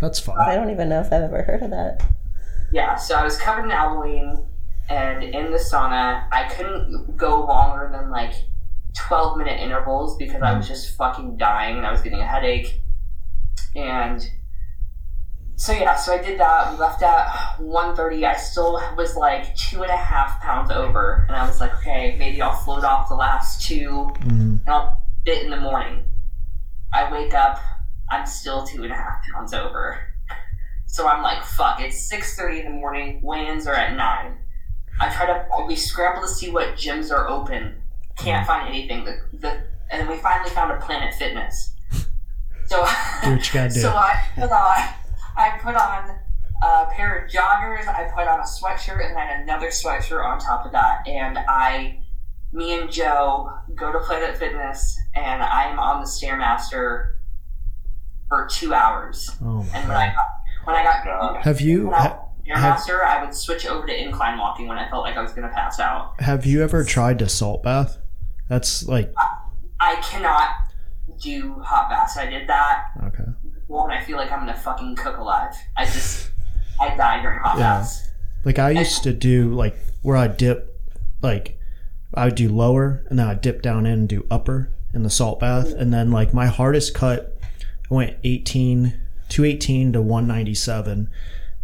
that's 0.00 0.20
fine. 0.20 0.38
I 0.38 0.54
don't 0.54 0.70
even 0.70 0.88
know 0.88 1.00
if 1.00 1.06
I've 1.06 1.22
ever 1.22 1.42
heard 1.42 1.62
of 1.62 1.70
that. 1.70 2.02
Yeah, 2.72 2.96
so 2.96 3.14
I 3.14 3.22
was 3.24 3.36
covered 3.38 3.64
in 3.64 3.70
Albolene, 3.70 4.44
and 4.88 5.22
in 5.22 5.50
the 5.52 5.58
sauna, 5.58 6.26
I 6.32 6.44
couldn't 6.48 7.16
go 7.16 7.44
longer 7.44 7.88
than 7.92 8.10
like 8.10 8.32
12 8.96 9.38
minute 9.38 9.60
intervals 9.60 10.16
because 10.16 10.42
I 10.42 10.56
was 10.56 10.66
just 10.66 10.96
fucking 10.96 11.36
dying 11.36 11.76
and 11.76 11.86
I 11.86 11.92
was 11.92 12.00
getting 12.00 12.20
a 12.20 12.26
headache. 12.26 12.80
And 13.74 14.26
so 15.56 15.72
yeah, 15.72 15.96
so 15.96 16.12
I 16.14 16.18
did 16.22 16.38
that. 16.40 16.72
We 16.72 16.78
left 16.78 17.02
at 17.02 17.26
1.30. 17.60 18.24
I 18.26 18.36
still 18.36 18.80
was 18.96 19.16
like 19.16 19.54
two 19.56 19.82
and 19.82 19.90
a 19.90 19.96
half 19.96 20.40
pounds 20.40 20.70
over, 20.70 21.24
and 21.28 21.36
I 21.36 21.46
was 21.46 21.60
like, 21.60 21.74
okay, 21.78 22.14
maybe 22.18 22.40
I'll 22.42 22.54
float 22.56 22.84
off 22.84 23.08
the 23.08 23.14
last 23.14 23.66
two 23.66 24.10
Mhm. 24.20 24.30
and 24.40 24.60
I'll 24.68 25.02
fit 25.24 25.44
in 25.44 25.50
the 25.50 25.56
morning. 25.60 26.04
I 26.92 27.10
wake 27.12 27.34
up, 27.34 27.58
I'm 28.10 28.26
still 28.26 28.64
two 28.64 28.84
and 28.84 28.92
a 28.92 28.96
half 28.96 29.22
pounds 29.32 29.52
over. 29.52 29.98
So 30.86 31.08
I'm 31.08 31.22
like, 31.22 31.44
fuck, 31.44 31.80
it's 31.80 32.10
6.30 32.10 32.60
in 32.60 32.64
the 32.66 32.70
morning, 32.70 33.20
weigh-ins 33.22 33.66
are 33.66 33.74
at 33.74 33.96
9. 33.96 34.38
I 34.98 35.14
try 35.14 35.26
to, 35.26 35.66
we 35.66 35.76
scramble 35.76 36.22
to 36.22 36.28
see 36.28 36.50
what 36.50 36.76
gyms 36.76 37.10
are 37.10 37.28
open. 37.28 37.82
Can't 38.16 38.46
find 38.46 38.68
anything. 38.68 39.04
The, 39.04 39.20
the, 39.32 39.50
and 39.90 40.00
then 40.00 40.08
we 40.08 40.16
finally 40.16 40.50
found 40.50 40.72
a 40.72 40.80
Planet 40.80 41.14
Fitness. 41.14 41.74
So, 42.66 42.86
Do 43.22 43.30
what 43.32 43.46
you 43.46 43.52
gotta 43.52 43.74
do. 43.74 43.80
so 43.80 43.90
I 43.90 44.22
put 44.36 44.50
on, 44.50 44.94
I 45.36 45.58
put 45.62 45.74
on 45.74 46.18
a 46.62 46.86
pair 46.92 47.18
of 47.18 47.30
joggers, 47.30 47.86
I 47.86 48.10
put 48.14 48.26
on 48.26 48.40
a 48.40 48.44
sweatshirt, 48.44 49.06
and 49.06 49.16
then 49.16 49.42
another 49.42 49.68
sweatshirt 49.68 50.24
on 50.24 50.38
top 50.38 50.64
of 50.64 50.72
that. 50.72 51.06
And 51.06 51.38
I 51.38 52.00
me 52.52 52.80
and 52.80 52.90
Joe 52.90 53.50
go 53.74 53.92
to 53.92 53.98
Planet 53.98 54.36
Fitness, 54.38 54.98
and 55.14 55.42
I 55.42 55.64
am 55.64 55.78
on 55.78 56.00
the 56.00 56.06
Stairmaster 56.06 57.15
for 58.28 58.46
two 58.50 58.74
hours. 58.74 59.30
Oh 59.42 59.62
my 59.62 59.78
And 59.78 59.88
when 59.88 59.96
I 59.96 60.06
got 60.08 60.26
when 60.64 60.76
I 60.76 60.82
got 60.84 61.42
Have 61.44 61.60
you 61.60 61.92
I 61.92 62.00
ha- 62.00 62.22
Stairmaster, 62.46 63.04
I 63.04 63.24
would 63.24 63.34
switch 63.34 63.66
over 63.66 63.86
to 63.86 64.02
incline 64.02 64.38
walking 64.38 64.68
when 64.68 64.78
I 64.78 64.88
felt 64.88 65.02
like 65.02 65.16
I 65.16 65.22
was 65.22 65.32
going 65.32 65.48
to 65.48 65.54
pass 65.54 65.80
out. 65.80 66.20
have 66.20 66.46
you 66.46 66.62
ever 66.62 66.84
tried 66.84 67.18
to 67.20 67.28
salt 67.28 67.62
bath? 67.62 67.98
That's 68.48 68.86
like 68.86 69.12
I 69.80 69.96
cannot 69.96 70.48
do 71.20 71.54
hot 71.60 71.90
baths. 71.90 72.16
I 72.16 72.26
did 72.26 72.48
that 72.48 72.84
okay. 73.06 73.24
well, 73.68 73.84
and 73.84 73.92
I 73.92 74.02
feel 74.02 74.16
like 74.16 74.30
I'm 74.30 74.40
gonna 74.40 74.54
fucking 74.56 74.96
cook 74.96 75.16
alive. 75.18 75.54
I 75.76 75.84
just 75.84 76.30
I 76.80 76.94
die 76.96 77.20
during 77.22 77.40
hot 77.40 77.58
Yeah. 77.58 77.78
baths. 77.78 78.08
Like 78.44 78.58
I 78.60 78.70
used 78.70 79.02
to 79.04 79.12
do 79.12 79.52
like 79.54 79.76
where 80.02 80.16
I 80.16 80.28
dip 80.28 80.80
like 81.22 81.58
I 82.14 82.26
would 82.26 82.34
do 82.36 82.48
lower 82.48 83.04
and 83.10 83.18
then 83.18 83.26
I 83.26 83.34
dip 83.34 83.60
down 83.62 83.86
in 83.86 83.92
and 84.00 84.08
do 84.08 84.24
upper 84.30 84.70
in 84.94 85.02
the 85.02 85.10
salt 85.10 85.40
bath 85.40 85.72
and 85.72 85.92
then 85.92 86.10
like 86.12 86.32
my 86.32 86.46
hardest 86.46 86.94
cut 86.94 87.35
I 87.90 87.94
went 87.94 88.16
18 88.24 88.94
218 89.28 89.92
to 89.94 90.00
197 90.02 91.10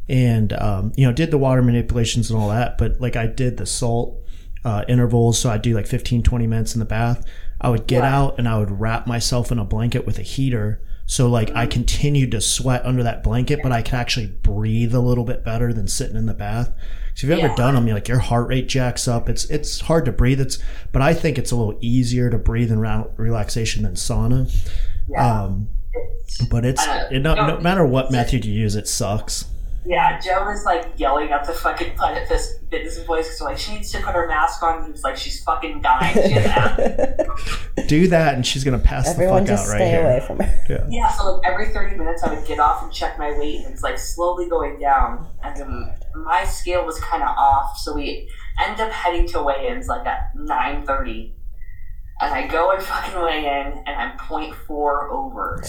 and 0.08 0.52
um, 0.54 0.92
you 0.96 1.06
know 1.06 1.12
did 1.12 1.30
the 1.30 1.38
water 1.38 1.62
manipulations 1.62 2.30
and 2.30 2.38
all 2.40 2.48
that 2.48 2.76
but 2.78 3.00
like 3.00 3.16
I 3.16 3.26
did 3.26 3.56
the 3.56 3.66
salt 3.66 4.18
uh, 4.64 4.84
intervals 4.88 5.38
so 5.38 5.50
I'd 5.50 5.62
do 5.62 5.74
like 5.74 5.86
15 5.86 6.22
20 6.22 6.46
minutes 6.46 6.74
in 6.74 6.80
the 6.80 6.84
bath 6.84 7.24
I 7.60 7.68
would 7.68 7.86
get 7.86 8.02
Yeah. 8.02 8.16
out 8.18 8.38
and 8.38 8.48
I 8.48 8.58
would 8.58 8.80
wrap 8.80 9.06
myself 9.06 9.52
in 9.52 9.58
a 9.58 9.64
blanket 9.64 10.06
with 10.06 10.18
a 10.18 10.22
heater 10.22 10.80
so 11.06 11.28
like 11.28 11.50
I 11.54 11.66
continued 11.66 12.30
to 12.32 12.40
sweat 12.40 12.84
under 12.84 13.02
that 13.02 13.22
blanket 13.22 13.60
but 13.62 13.72
I 13.72 13.82
could 13.82 13.94
actually 13.94 14.26
breathe 14.28 14.94
a 14.94 15.00
little 15.00 15.24
bit 15.24 15.44
better 15.44 15.72
than 15.72 15.86
sitting 15.88 16.16
in 16.16 16.26
the 16.26 16.34
bath 16.34 16.72
so 17.14 17.26
if 17.26 17.30
you've 17.30 17.44
ever 17.44 17.54
done 17.56 17.74
them, 17.74 17.86
you 17.86 17.92
like 17.92 18.08
your 18.08 18.20
heart 18.20 18.48
rate 18.48 18.68
jacks 18.68 19.06
up. 19.06 19.28
It's 19.28 19.44
it's 19.50 19.80
hard 19.80 20.06
to 20.06 20.12
breathe. 20.12 20.40
It's 20.40 20.58
but 20.92 21.02
I 21.02 21.12
think 21.12 21.36
it's 21.36 21.50
a 21.50 21.56
little 21.56 21.76
easier 21.82 22.30
to 22.30 22.38
breathe 22.38 22.72
in 22.72 22.78
relaxation 22.80 23.82
than 23.82 23.96
sauna. 23.96 24.50
Yeah. 25.06 25.42
Um, 25.42 25.68
but 26.50 26.64
it's 26.64 26.86
I 26.86 27.02
know. 27.02 27.08
it, 27.10 27.18
no, 27.20 27.34
no 27.34 27.60
matter 27.60 27.84
what 27.86 28.10
method 28.10 28.44
you 28.44 28.52
use, 28.52 28.74
it 28.76 28.88
sucks. 28.88 29.46
Yeah, 29.84 30.20
Joe 30.20 30.48
is 30.50 30.64
like 30.64 30.92
yelling 30.96 31.30
at 31.32 31.44
the 31.44 31.52
fucking 31.52 31.96
Planet 31.96 32.28
Fitness 32.28 32.54
Fitness 32.70 32.98
employees 32.98 33.26
because 33.26 33.40
like 33.40 33.58
she 33.58 33.74
needs 33.74 33.90
to 33.90 33.98
put 33.98 34.14
her 34.14 34.28
mask 34.28 34.62
on. 34.62 34.84
He 34.84 34.92
was 34.92 35.02
like, 35.02 35.16
she's 35.16 35.42
fucking 35.42 35.82
dying. 35.82 36.14
She. 36.14 37.84
Do 37.88 38.06
that, 38.08 38.34
and 38.34 38.46
she's 38.46 38.62
gonna 38.62 38.78
pass 38.78 39.08
Everyone 39.08 39.44
the 39.44 39.50
fuck 39.50 39.58
just 39.58 39.68
out 39.68 39.72
right 39.72 39.78
stay 39.78 39.90
here. 39.90 40.02
away 40.04 40.20
from 40.24 40.38
her. 40.38 40.86
yeah, 40.88 41.10
so 41.10 41.32
like 41.32 41.46
every 41.52 41.68
thirty 41.70 41.96
minutes 41.96 42.22
I 42.22 42.32
would 42.32 42.46
get 42.46 42.60
off 42.60 42.82
and 42.84 42.92
check 42.92 43.18
my 43.18 43.36
weight, 43.36 43.64
and 43.64 43.72
it's 43.74 43.82
like 43.82 43.98
slowly 43.98 44.48
going 44.48 44.78
down. 44.78 45.26
And 45.42 45.56
then 45.56 45.92
my 46.14 46.44
scale 46.44 46.86
was 46.86 46.98
kind 47.00 47.22
of 47.24 47.30
off, 47.30 47.76
so 47.78 47.94
we 47.94 48.30
end 48.64 48.80
up 48.80 48.92
heading 48.92 49.26
to 49.28 49.42
weigh-ins 49.42 49.88
like 49.88 50.06
at 50.06 50.30
nine 50.36 50.86
thirty. 50.86 51.34
And 52.22 52.32
I 52.32 52.46
go 52.46 52.70
and 52.70 52.82
fucking 52.82 53.20
weigh 53.20 53.44
in, 53.46 53.82
and 53.84 53.88
I'm 53.88 54.16
0.4 54.16 55.10
over. 55.10 55.60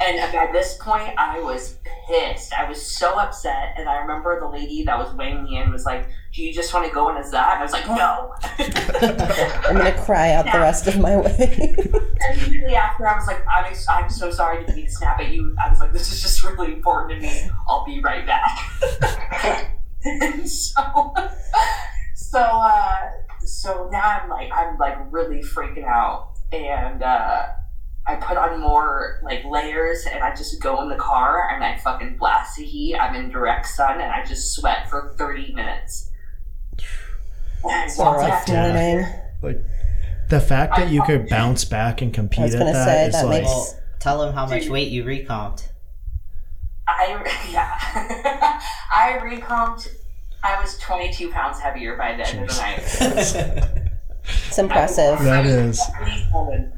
And 0.00 0.18
at 0.18 0.52
this 0.52 0.76
point, 0.78 1.14
I 1.16 1.40
was 1.40 1.78
pissed. 2.06 2.52
I 2.52 2.68
was 2.68 2.80
so 2.80 3.18
upset. 3.18 3.74
And 3.78 3.88
I 3.88 3.96
remember 3.96 4.38
the 4.38 4.48
lady 4.48 4.84
that 4.84 4.98
was 4.98 5.14
weighing 5.14 5.44
me 5.44 5.56
in 5.56 5.72
was 5.72 5.86
like, 5.86 6.08
Do 6.34 6.42
you 6.42 6.52
just 6.52 6.74
want 6.74 6.86
to 6.86 6.92
go 6.92 7.08
in 7.08 7.16
as 7.16 7.30
that? 7.30 7.54
And 7.54 7.60
I 7.60 7.62
was 7.62 7.72
like, 7.72 7.86
No. 7.86 8.34
I'm 9.68 9.76
gonna 9.76 10.04
cry 10.04 10.32
out 10.32 10.44
the 10.44 10.58
rest 10.58 10.86
of 10.86 10.98
my 10.98 11.16
way. 11.16 11.74
And 12.28 12.42
immediately 12.42 12.74
after, 12.74 13.08
I 13.08 13.16
was 13.16 13.26
like, 13.26 13.42
I'm, 13.48 13.74
I'm 13.88 14.10
so 14.10 14.30
sorry 14.30 14.64
to 14.66 14.72
be 14.72 14.86
snap 14.86 15.20
at 15.20 15.30
you. 15.30 15.56
I 15.58 15.70
was 15.70 15.80
like, 15.80 15.92
This 15.92 16.12
is 16.12 16.20
just 16.20 16.42
really 16.44 16.74
important 16.74 17.22
to 17.22 17.26
me. 17.26 17.50
I'll 17.66 17.84
be 17.86 18.00
right 18.00 18.26
back. 18.26 19.72
and 20.04 20.48
so, 20.48 20.82
so, 22.14 22.40
uh, 22.40 23.10
so 23.48 23.88
now 23.92 24.20
I'm 24.22 24.28
like, 24.28 24.50
I'm 24.52 24.76
like 24.78 24.96
really 25.10 25.40
freaking 25.42 25.84
out. 25.86 26.32
And, 26.52 27.02
uh, 27.02 27.46
I 28.08 28.14
put 28.14 28.36
on 28.36 28.60
more 28.60 29.20
like 29.24 29.44
layers 29.44 30.06
and 30.06 30.22
I 30.22 30.30
just 30.32 30.62
go 30.62 30.80
in 30.82 30.88
the 30.88 30.94
car 30.94 31.50
and 31.52 31.64
I 31.64 31.76
fucking 31.78 32.18
blast 32.18 32.56
the 32.56 32.64
heat. 32.64 32.94
I'm 32.96 33.16
in 33.16 33.30
direct 33.30 33.66
sun 33.66 34.00
and 34.00 34.12
I 34.12 34.24
just 34.24 34.54
sweat 34.54 34.88
for 34.88 35.12
30 35.18 35.52
minutes. 35.52 36.12
And 37.64 37.90
It's 37.90 37.98
a 37.98 38.02
once 38.04 38.22
I 38.22 38.28
rough 38.28 38.48
morning. 38.48 39.06
Like 39.42 39.58
the 40.28 40.40
fact 40.40 40.76
that 40.76 40.90
you 40.90 41.02
could 41.02 41.28
bounce 41.28 41.64
back 41.64 42.00
and 42.00 42.12
I 42.12 42.14
compete 42.14 42.44
was 42.44 42.54
at 42.54 42.58
gonna 42.60 42.72
that 42.74 42.84
say, 42.84 43.06
is 43.06 43.12
that 43.14 43.26
like 43.26 43.42
makes- 43.42 43.48
Well, 43.48 43.80
tell 43.98 44.18
them 44.20 44.34
how 44.34 44.46
much 44.46 44.68
weight 44.68 44.92
you 44.92 45.02
recomped. 45.04 45.72
I 46.86 47.06
yeah, 47.52 48.60
I 48.92 49.18
recomped. 49.20 49.88
I 50.46 50.60
was 50.60 50.76
22 50.78 51.30
pounds 51.30 51.58
heavier 51.58 51.96
by 51.96 52.14
the 52.16 52.28
end 52.28 52.42
of 52.42 52.48
the 52.48 52.60
night. 52.60 53.82
It's 54.48 54.58
impressive. 54.58 55.18
That 55.20 55.46
is. 55.46 55.78
is. 55.78 56.72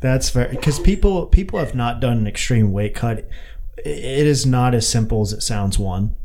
That's 0.00 0.30
very 0.30 0.50
because 0.50 0.78
people 0.80 1.26
people 1.26 1.58
have 1.58 1.74
not 1.74 2.00
done 2.00 2.18
an 2.18 2.26
extreme 2.26 2.72
weight 2.72 2.94
cut. 2.94 3.28
It 3.78 4.26
is 4.26 4.44
not 4.46 4.74
as 4.74 4.88
simple 4.88 5.22
as 5.22 5.32
it 5.32 5.42
sounds. 5.42 5.78
One, 5.78 6.16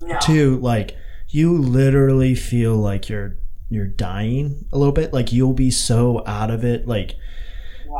No. 0.00 0.18
two, 0.20 0.58
like 0.58 0.96
you 1.28 1.56
literally 1.56 2.34
feel 2.34 2.76
like 2.76 3.08
you're 3.08 3.36
you're 3.68 3.86
dying 3.86 4.66
a 4.72 4.78
little 4.78 4.92
bit. 4.92 5.12
Like 5.12 5.32
you'll 5.32 5.52
be 5.54 5.70
so 5.70 6.22
out 6.26 6.50
of 6.50 6.64
it. 6.64 6.86
Like 6.86 7.16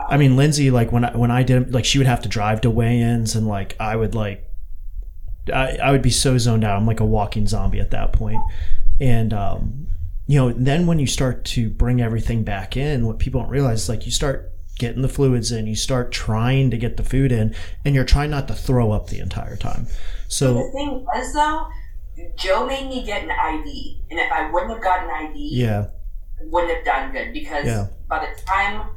I 0.08 0.16
mean, 0.16 0.36
Lindsay, 0.36 0.70
like 0.70 0.92
when 0.92 1.04
I 1.04 1.16
when 1.16 1.30
I 1.30 1.42
did 1.42 1.72
like 1.72 1.84
she 1.84 1.98
would 1.98 2.06
have 2.06 2.22
to 2.22 2.28
drive 2.28 2.60
to 2.62 2.70
weigh-ins 2.70 3.34
and 3.34 3.46
like 3.46 3.76
I 3.80 3.96
would 3.96 4.14
like 4.14 4.45
I, 5.52 5.77
I 5.82 5.90
would 5.90 6.02
be 6.02 6.10
so 6.10 6.39
zoned 6.39 6.64
out. 6.64 6.77
I'm 6.77 6.86
like 6.86 7.01
a 7.01 7.05
walking 7.05 7.47
zombie 7.47 7.81
at 7.81 7.90
that 7.93 8.12
point. 8.12 8.40
And 9.01 9.32
um, 9.32 9.86
you 10.27 10.39
know, 10.39 10.52
then 10.52 10.86
when 10.86 10.98
you 10.98 11.06
start 11.06 11.44
to 11.47 11.68
bring 11.70 12.01
everything 12.01 12.43
back 12.44 12.77
in, 12.77 13.06
what 13.06 13.18
people 13.18 13.40
don't 13.40 13.51
realize 13.51 13.82
is 13.85 13.89
like 13.89 14.06
you 14.06 14.12
start 14.12 14.52
getting 14.78 15.02
the 15.02 15.09
fluids 15.09 15.52
in, 15.52 15.66
you 15.66 15.77
start 15.77 16.12
trying 16.12 16.70
to 16.70 16.77
get 16.77 16.97
the 16.97 17.02
food 17.05 17.32
in, 17.32 17.55
and 17.85 17.94
you're 17.94 18.05
trying 18.05 18.31
not 18.31 18.47
to 18.48 18.55
throw 18.55 18.93
up 18.93 19.06
the 19.09 19.20
entire 19.20 19.56
time. 19.56 19.86
So 20.28 20.55
the 20.55 20.70
thing 20.73 21.05
was 21.05 21.32
though, 21.32 21.66
Joe 22.36 22.66
made 22.66 22.89
me 22.89 23.02
get 23.05 23.23
an 23.23 23.31
IV, 23.31 23.66
and 24.10 24.18
if 24.18 24.31
I 24.32 24.51
wouldn't 24.51 24.73
have 24.73 24.82
gotten 24.82 25.09
an 25.09 25.31
IV, 25.32 25.36
yeah, 25.36 25.86
wouldn't 26.43 26.74
have 26.74 26.85
done 26.85 27.12
good 27.12 27.32
because 27.32 27.64
Yeah. 27.66 27.86
by 28.09 28.20
the 28.27 28.43
time 28.43 28.89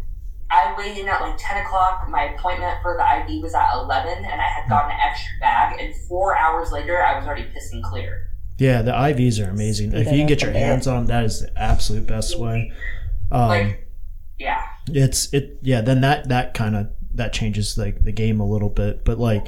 I 0.52 0.74
weighed 0.78 0.98
in 0.98 1.08
at 1.08 1.22
like 1.22 1.36
ten 1.38 1.64
o'clock, 1.66 2.08
my 2.10 2.24
appointment 2.34 2.82
for 2.82 2.98
the 2.98 3.04
IV 3.34 3.44
was 3.44 3.54
at 3.54 3.74
eleven, 3.76 4.18
and 4.26 4.42
I 4.42 4.46
had 4.46 4.68
gotten 4.70 4.92
an 4.92 4.98
extra 5.02 5.32
bag, 5.40 5.80
and 5.80 5.96
four 6.08 6.36
hours 6.38 6.72
later, 6.72 7.02
I 7.04 7.18
was 7.18 7.28
already 7.28 7.44
pissing 7.44 7.84
clear. 7.84 8.28
yeah, 8.58 8.82
the 8.82 8.92
IVs 8.92 9.46
are 9.46 9.50
amazing. 9.50 9.94
If 9.94 10.08
you 10.08 10.18
can 10.20 10.28
get 10.28 10.42
your 10.42 10.52
hands 10.52 10.88
on 10.88 11.06
that 11.06 11.24
is 11.24 11.42
the 11.42 11.52
absolute 11.62 12.06
best 12.08 12.38
way. 12.40 12.72
Um, 13.32 13.48
Like, 13.48 13.88
yeah. 14.40 14.64
it's 14.88 15.32
it 15.34 15.60
yeah 15.62 15.82
then 15.82 16.02
that 16.02 16.30
that 16.30 16.54
kind 16.56 16.76
of 16.76 16.88
that 17.14 17.32
changes 17.34 17.78
like 17.78 18.04
the 18.04 18.12
game 18.12 18.40
a 18.40 18.46
little 18.46 18.70
bit 18.70 19.04
but 19.06 19.20
like 19.20 19.48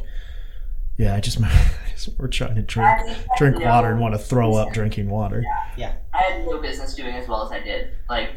yeah 0.97 1.15
i 1.15 1.19
just 1.19 1.39
we're 2.19 2.27
trying 2.27 2.53
to 2.55 2.61
drink 2.61 2.99
drink 3.37 3.57
no 3.57 3.65
water 3.65 3.89
and 3.91 3.99
want 3.99 4.13
to 4.13 4.19
throw 4.19 4.53
up 4.55 4.71
drinking 4.73 5.09
water 5.09 5.43
Yeah. 5.77 5.93
I 6.13 6.17
had 6.23 6.45
no 6.45 6.59
business 6.61 6.93
doing 6.93 7.15
as 7.15 7.27
well 7.27 7.45
as 7.45 7.51
I 7.51 7.59
did. 7.61 7.91
Like, 8.09 8.31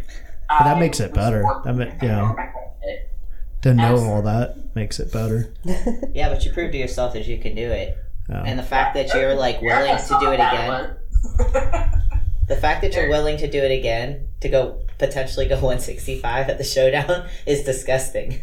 But 0.49 0.65
that 0.65 0.79
makes 0.79 1.01
it 1.01 1.13
better. 1.15 1.43
working 1.45 1.77
That 1.77 2.01
ma- 2.01 2.07
yeah. 2.07 2.35
it. 2.83 3.11
to 3.63 3.75
know 3.75 3.97
all 3.99 4.23
that 4.23 4.75
makes 4.75 4.99
it 5.01 5.13
better 5.13 5.53
Yeah, 6.13 6.29
but 6.29 6.45
you 6.45 6.53
proved 6.53 6.73
to 6.73 6.79
yourself 6.79 7.13
that 7.15 7.27
you 7.27 7.39
can 7.39 7.55
do 7.55 7.71
it. 7.71 7.97
Yeah. 8.29 8.43
And 8.45 8.59
the 8.59 8.63
fact 8.63 8.95
that 8.95 9.13
you're 9.15 9.35
like 9.35 9.61
willing 9.63 9.97
to 9.97 10.19
do 10.21 10.31
it 10.33 10.41
again, 10.41 10.97
the 12.49 12.57
fact 12.57 12.83
that 12.83 12.95
you're 12.95 13.09
willing 13.09 13.37
to 13.39 13.51
do 13.51 13.59
it 13.63 13.71
again, 13.71 14.29
to 14.41 14.49
go 14.49 14.81
potentially 14.99 15.47
go 15.47 15.55
165 15.61 16.49
at 16.49 16.59
the 16.59 16.65
showdown 16.65 17.27
is 17.47 17.65
disgusting. 17.65 18.41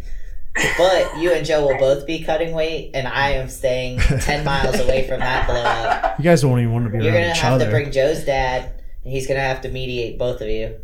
But 0.78 1.18
you 1.20 1.32
and 1.32 1.46
Joe 1.46 1.66
will 1.66 1.78
both 1.78 2.06
be 2.06 2.24
cutting 2.24 2.54
weight, 2.54 2.92
and 2.94 3.08
I 3.08 3.32
am 3.32 3.48
staying 3.48 4.00
10 4.00 4.44
miles 4.44 4.80
away 4.82 5.08
from 5.08 5.22
that 5.22 5.48
blow 5.48 5.56
up. 5.64 6.20
you 6.20 6.26
guys 6.26 6.42
don't 6.42 6.60
even 6.60 6.74
want 6.74 6.86
to 6.86 6.92
be 6.92 6.98
around 6.98 7.04
the 7.06 7.10
child. 7.10 7.24
You're 7.24 7.32
gonna 7.32 7.36
have 7.36 7.54
other 7.54 7.66
to 7.66 7.72
bring 7.72 7.92
Joe's 7.92 8.26
dad, 8.26 8.74
and 9.06 9.14
he's 9.14 9.28
gonna 9.28 9.40
have 9.40 9.62
to 9.62 9.70
mediate 9.70 10.20
both 10.20 10.42
of 10.42 10.50
you. 10.50 10.76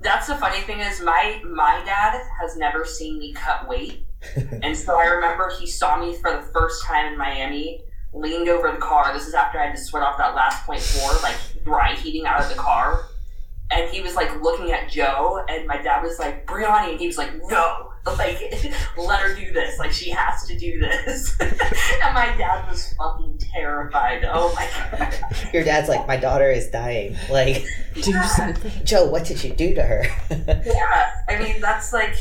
That's 0.00 0.28
the 0.28 0.36
funny 0.36 0.60
thing 0.60 0.80
is 0.80 1.00
my 1.00 1.40
my 1.44 1.82
dad 1.84 2.20
has 2.40 2.56
never 2.56 2.84
seen 2.84 3.18
me 3.18 3.32
cut 3.32 3.68
weight, 3.68 4.06
and 4.62 4.76
so 4.76 4.98
I 4.98 5.06
remember 5.06 5.52
he 5.58 5.66
saw 5.66 5.98
me 5.98 6.14
for 6.14 6.30
the 6.30 6.42
first 6.52 6.84
time 6.84 7.12
in 7.12 7.18
Miami, 7.18 7.82
leaned 8.12 8.48
over 8.48 8.70
the 8.70 8.78
car. 8.78 9.12
This 9.12 9.26
is 9.26 9.34
after 9.34 9.58
I 9.58 9.66
had 9.66 9.76
to 9.76 9.82
sweat 9.82 10.02
off 10.02 10.16
that 10.18 10.34
last 10.34 10.64
point 10.64 10.80
four, 10.80 11.12
like 11.22 11.36
dry 11.64 11.94
heating 11.94 12.26
out 12.26 12.40
of 12.40 12.48
the 12.48 12.54
car, 12.54 13.06
and 13.72 13.90
he 13.90 14.00
was 14.00 14.14
like 14.14 14.40
looking 14.40 14.70
at 14.70 14.88
Joe, 14.88 15.44
and 15.48 15.66
my 15.66 15.82
dad 15.82 16.02
was 16.02 16.18
like 16.18 16.46
Brianni, 16.46 16.92
and 16.92 17.00
he 17.00 17.06
was 17.06 17.18
like 17.18 17.32
no. 17.48 17.92
Like, 18.16 18.40
let 18.96 19.20
her 19.20 19.34
do 19.34 19.52
this. 19.52 19.78
Like, 19.78 19.92
she 19.92 20.10
has 20.10 20.44
to 20.46 20.56
do 20.58 20.78
this. 20.78 21.36
and 21.40 22.14
my 22.14 22.34
dad 22.38 22.68
was 22.68 22.94
fucking 22.94 23.38
terrified. 23.38 24.24
Oh 24.24 24.52
my 24.54 24.68
god. 24.98 25.14
Your 25.52 25.64
dad's 25.64 25.88
like, 25.88 26.06
my 26.06 26.16
daughter 26.16 26.50
is 26.50 26.68
dying. 26.70 27.16
Like, 27.30 27.64
do 27.94 28.12
something. 28.24 28.72
Joe, 28.84 29.06
what 29.10 29.24
did 29.24 29.42
you 29.44 29.52
do 29.52 29.74
to 29.74 29.82
her? 29.82 30.04
Yeah, 30.30 31.10
I 31.28 31.38
mean 31.42 31.60
that's 31.60 31.92
like, 31.92 32.14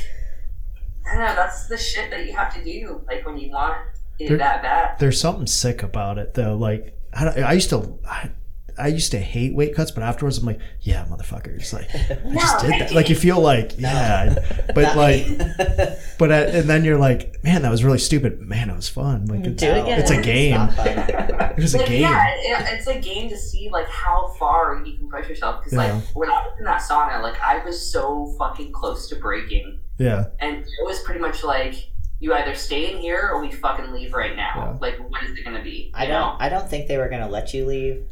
I 1.05 1.15
don't 1.15 1.26
know. 1.26 1.35
That's 1.35 1.68
the 1.68 1.77
shit 1.77 2.09
that 2.11 2.26
you 2.26 2.35
have 2.35 2.53
to 2.55 2.64
do. 2.64 3.01
Like 3.07 3.26
when 3.26 3.38
you 3.38 3.51
want 3.51 3.77
it 4.19 4.30
There- 4.30 4.38
that 4.39 4.61
bad. 4.64 4.99
there's 4.99 5.19
something 5.22 5.45
sick 5.47 5.84
about 5.84 6.18
it 6.18 6.34
though 6.34 6.55
like 6.55 6.97
i, 7.14 7.27
I 7.41 7.53
used 7.53 7.69
to 7.69 7.99
I, 8.03 8.31
I 8.79 8.87
used 8.87 9.11
to 9.11 9.19
hate 9.19 9.55
weight 9.55 9.75
cuts 9.75 9.91
but 9.91 10.03
afterwards 10.03 10.37
i'm 10.37 10.45
like 10.45 10.59
yeah 10.81 11.05
motherfuckers 11.05 11.73
like 11.73 11.89
i 11.93 12.33
just 12.33 12.59
did 12.59 12.71
that 12.81 12.93
like 12.93 13.09
you 13.09 13.15
feel 13.15 13.39
like 13.39 13.73
yeah 13.79 14.35
but 14.75 14.95
like 14.95 15.25
but 16.19 16.31
uh, 16.31 16.35
and 16.57 16.69
then 16.69 16.83
you're 16.83 16.97
like 16.97 17.43
man 17.43 17.61
that 17.63 17.71
was 17.71 17.83
really 17.83 17.97
stupid 17.99 18.39
man 18.41 18.69
it 18.69 18.75
was 18.75 18.87
fun 18.89 19.25
like 19.25 19.45
it's, 19.45 19.61
Do 19.61 19.67
it 19.69 19.81
again. 19.83 19.99
it's 19.99 20.11
a 20.11 20.21
game 20.21 20.61
It's 20.77 21.57
it 21.57 21.61
was 21.61 21.73
a 21.75 21.77
Like, 21.79 21.87
game 21.87 22.01
yeah, 22.01 22.27
it, 22.35 22.73
it's 22.77 22.87
a 22.87 22.99
game 22.99 23.29
to 23.29 23.37
see 23.37 23.69
like 23.71 23.87
how 23.89 24.27
far 24.39 24.81
you 24.85 24.97
can 24.97 25.09
push 25.09 25.27
yourself. 25.27 25.63
Because 25.63 25.73
Yeah. 25.73 25.93
like 25.95 26.03
when 26.15 26.29
I 26.29 26.33
was 26.45 26.53
in 26.59 26.65
that 26.65 26.81
sauna, 26.81 27.21
like 27.23 27.39
I 27.41 27.63
was 27.65 27.91
so 27.91 28.35
fucking 28.37 28.71
close 28.73 29.09
to 29.09 29.15
breaking, 29.15 29.79
yeah 29.97 30.25
and 30.39 30.57
it 30.57 30.67
was 30.85 30.99
pretty 31.01 31.19
much 31.19 31.43
like 31.43 31.89
you 32.19 32.33
either 32.33 32.53
stay 32.55 32.91
in 32.91 32.97
here 32.99 33.29
or 33.31 33.41
we 33.41 33.51
fucking 33.51 33.91
leave 33.91 34.13
right 34.13 34.35
now. 34.35 34.51
Yeah. 34.55 34.77
Like 34.79 34.97
what 35.09 35.23
is 35.23 35.37
it 35.37 35.43
gonna 35.43 35.63
be? 35.63 35.91
I 35.95 36.03
you 36.03 36.09
don't. 36.09 36.21
know? 36.21 36.37
I 36.39 36.49
don't 36.49 36.69
think 36.69 36.87
they 36.87 36.97
were 36.97 37.09
gonna 37.09 37.29
let 37.29 37.53
you 37.53 37.65
leave. 37.65 38.03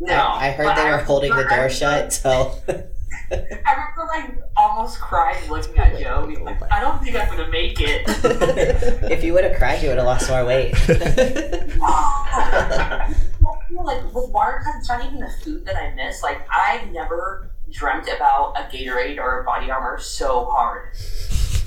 No, 0.00 0.14
I, 0.14 0.48
I 0.48 0.50
heard 0.50 0.64
but 0.66 0.74
they 0.76 0.84
were 0.84 0.96
I 0.96 1.02
holding 1.02 1.34
the 1.34 1.44
door 1.44 1.68
shut. 1.70 2.12
So 2.12 2.54
I 3.30 3.72
remember 3.72 4.06
like 4.08 4.42
almost 4.56 5.00
crying 5.00 5.50
looking 5.50 5.76
at 5.78 5.98
Joe. 5.98 6.28
like, 6.42 6.60
I 6.72 6.80
don't 6.80 7.02
think 7.02 7.16
I'm 7.16 7.28
gonna 7.28 7.50
make 7.50 7.80
it. 7.80 8.02
if 9.10 9.24
you 9.24 9.32
would 9.34 9.44
have 9.44 9.56
cried, 9.56 9.82
you 9.82 9.88
would 9.88 9.98
have 9.98 10.06
lost 10.06 10.28
more 10.28 10.44
weight. 10.44 10.72
like 13.70 14.14
with 14.14 14.30
water 14.30 14.60
cuts, 14.64 14.78
it's 14.78 14.88
not 14.88 15.04
even 15.04 15.20
the 15.20 15.30
food 15.42 15.64
that 15.64 15.76
I 15.76 15.94
miss. 15.94 16.22
Like 16.22 16.46
I've 16.50 16.90
never 16.90 17.50
dreamt 17.70 18.08
about 18.14 18.54
a 18.56 18.64
Gatorade 18.64 19.18
or 19.18 19.40
a 19.40 19.44
body 19.44 19.70
armor 19.70 19.98
so 19.98 20.44
hard. 20.46 20.94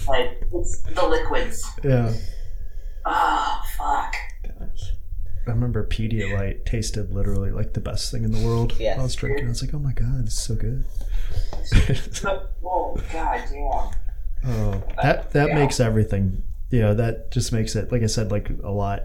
Like 0.08 0.44
it's 0.54 0.82
the 0.82 1.06
liquids. 1.06 1.66
yeah 1.84 2.14
Oh 3.10 3.62
fuck. 3.78 4.16
I 5.48 5.52
remember 5.52 5.86
Pedialyte 5.86 6.66
tasted 6.66 7.14
literally 7.14 7.52
like 7.52 7.74
the 7.74 7.80
best 7.80 8.12
thing 8.12 8.24
in 8.24 8.32
the 8.32 8.46
world. 8.46 8.74
Yes. 8.80 9.00
I 9.00 9.04
was 9.04 9.16
drinking. 9.16 9.46
I 9.46 9.50
was 9.50 9.62
like, 9.62 9.74
"Oh 9.74 9.80
my 9.80 9.94
god, 9.94 10.22
it's 10.26 10.40
so 10.42 10.56
good." 10.56 10.86
oh 12.64 12.98
god 13.12 13.44
damn. 13.52 14.52
oh, 14.52 14.84
that 15.02 15.32
that 15.32 15.50
Yeah. 15.50 15.56
makes 15.56 15.80
everything. 15.80 16.44
You 16.70 16.82
know, 16.82 16.94
that 16.96 17.32
just 17.32 17.52
makes 17.54 17.76
it. 17.76 17.92
Like 17.92 18.04
I 18.04 18.08
said, 18.08 18.32
like 18.32 18.50
a 18.64 18.72
lot. 18.72 19.04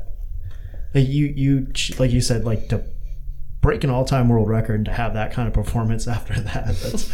Like 0.94 1.09
you, 1.09 1.27
you, 1.27 1.69
like 1.98 2.10
you 2.10 2.20
said, 2.20 2.44
like 2.44 2.69
to 2.69 2.85
break 3.62 3.82
an 3.85 3.90
all-time 3.90 4.28
world 4.28 4.48
record 4.48 4.74
and 4.74 4.85
to 4.86 4.93
have 4.93 5.14
that 5.14 5.32
kind 5.32 5.47
of 5.48 5.55
performance 5.55 6.06
after 6.16 6.39
that. 6.40 6.66
That's 6.82 7.10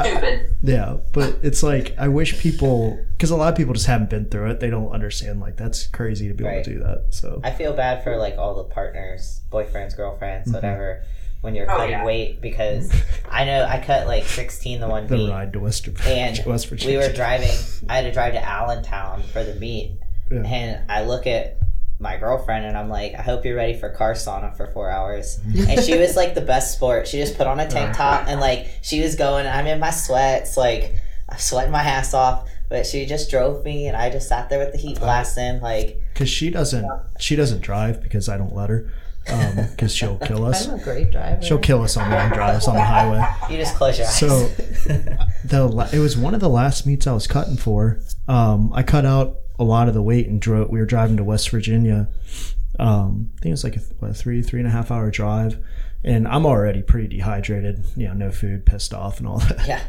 Stupid. 0.00 0.56
yeah. 0.62 0.96
But 1.12 1.38
it's 1.42 1.62
like 1.62 1.94
I 1.98 2.08
wish 2.08 2.38
people, 2.38 2.98
because 3.12 3.30
a 3.30 3.36
lot 3.36 3.50
of 3.52 3.56
people 3.56 3.74
just 3.74 3.86
haven't 3.86 4.10
been 4.10 4.26
through 4.26 4.50
it. 4.50 4.60
They 4.60 4.70
don't 4.70 4.90
understand. 4.90 5.40
Like 5.40 5.56
that's 5.56 5.86
crazy 5.88 6.28
to 6.28 6.34
be 6.34 6.46
able 6.46 6.62
to 6.64 6.70
do 6.74 6.78
that. 6.80 7.06
So 7.10 7.40
I 7.44 7.50
feel 7.50 7.72
bad 7.72 8.04
for 8.04 8.16
like 8.16 8.36
all 8.38 8.54
the 8.56 8.64
partners, 8.64 9.40
boyfriends, 9.50 9.96
girlfriends, 9.96 10.48
Mhm. 10.50 10.54
whatever, 10.54 11.02
when 11.40 11.54
you're 11.54 11.70
Oh, 11.70 11.76
cutting 11.76 11.90
yeah. 11.92 12.04
weight 12.04 12.40
because 12.40 12.92
I 13.30 13.44
know 13.44 13.64
I 13.64 13.78
cut 13.78 14.06
like 14.06 14.24
16 14.24 14.80
the 14.80 14.88
one 14.88 15.06
the 15.06 15.16
meet. 15.16 15.30
ride 15.30 15.52
to 15.54 15.60
West, 15.60 15.88
And 16.06 16.40
West 16.46 16.70
We 16.70 16.96
were 16.96 17.12
driving. 17.12 17.56
I 17.88 17.96
had 17.96 18.02
to 18.04 18.12
drive 18.12 18.32
to 18.34 18.44
Allentown 18.44 19.22
for 19.32 19.42
the 19.44 19.54
meet, 19.54 19.92
Yeah. 20.30 20.42
and 20.42 20.90
I 20.90 21.04
look 21.04 21.26
at 21.26 21.56
my 21.98 22.16
girlfriend 22.16 22.66
and 22.66 22.76
I'm 22.76 22.88
like, 22.88 23.14
I 23.14 23.22
hope 23.22 23.44
you're 23.44 23.56
ready 23.56 23.78
for 23.78 23.88
car 23.88 24.12
sauna 24.12 24.56
for 24.56 24.66
four 24.68 24.90
hours. 24.90 25.40
and 25.68 25.82
she 25.82 25.96
was 25.96 26.16
like 26.16 26.34
the 26.34 26.40
best 26.40 26.74
sport. 26.74 27.08
She 27.08 27.18
just 27.18 27.36
put 27.36 27.46
on 27.46 27.58
a 27.60 27.68
tank 27.68 27.90
uh-huh. 27.90 28.18
top 28.18 28.28
and 28.28 28.40
like 28.40 28.68
she 28.82 29.00
was 29.00 29.16
going. 29.16 29.46
I'm 29.46 29.66
in 29.66 29.80
my 29.80 29.90
sweats, 29.90 30.56
like 30.56 30.94
I'm 31.28 31.38
sweating 31.38 31.72
my 31.72 31.82
ass 31.82 32.14
off. 32.14 32.48
But 32.68 32.84
she 32.84 33.06
just 33.06 33.30
drove 33.30 33.64
me, 33.64 33.86
and 33.86 33.96
I 33.96 34.10
just 34.10 34.28
sat 34.28 34.48
there 34.50 34.58
with 34.58 34.72
the 34.72 34.78
heat 34.78 34.96
uh-huh. 34.96 35.06
blasting. 35.06 35.60
Like 35.60 36.02
because 36.12 36.28
she 36.28 36.50
doesn't 36.50 36.90
she 37.18 37.36
doesn't 37.36 37.60
drive 37.60 38.02
because 38.02 38.28
I 38.28 38.36
don't 38.36 38.54
let 38.54 38.70
her 38.70 38.92
um, 39.28 39.68
because 39.70 39.94
she'll 39.94 40.18
kill 40.18 40.44
us. 40.46 40.68
I'm 40.68 40.78
a 40.78 40.82
great 40.82 41.10
driver. 41.10 41.42
She'll 41.42 41.58
kill 41.58 41.82
us 41.82 41.96
on 41.96 42.10
long 42.10 42.30
drives 42.30 42.68
on 42.68 42.74
the 42.74 42.82
highway. 42.82 43.24
you 43.50 43.56
just 43.56 43.76
close 43.76 43.98
your 43.98 44.06
eyes. 44.06 44.18
So 44.18 44.48
the 45.44 45.90
it 45.92 45.98
was 45.98 46.16
one 46.16 46.34
of 46.34 46.40
the 46.40 46.48
last 46.48 46.86
meets 46.86 47.06
I 47.06 47.12
was 47.12 47.26
cutting 47.26 47.56
for. 47.56 48.00
Um, 48.28 48.72
I 48.72 48.82
cut 48.82 49.04
out 49.04 49.36
a 49.58 49.64
lot 49.64 49.88
of 49.88 49.94
the 49.94 50.02
weight 50.02 50.28
and 50.28 50.40
drove. 50.40 50.70
We 50.70 50.78
were 50.78 50.86
driving 50.86 51.16
to 51.16 51.24
West 51.24 51.50
Virginia. 51.50 52.08
Um, 52.78 53.30
I 53.36 53.40
think 53.40 53.46
it 53.46 53.50
was 53.52 53.64
like 53.64 53.76
a, 53.76 53.80
what, 53.98 54.10
a 54.10 54.14
three 54.14 54.42
three 54.42 54.60
and 54.60 54.68
a 54.68 54.72
half 54.72 54.90
hour 54.90 55.10
drive, 55.10 55.58
and 56.04 56.28
I'm 56.28 56.44
already 56.46 56.82
pretty 56.82 57.08
dehydrated. 57.08 57.84
You 57.96 58.08
know, 58.08 58.14
no 58.14 58.30
food, 58.30 58.66
pissed 58.66 58.92
off, 58.92 59.18
and 59.18 59.28
all 59.28 59.38
that. 59.38 59.66
yeah. 59.66 59.82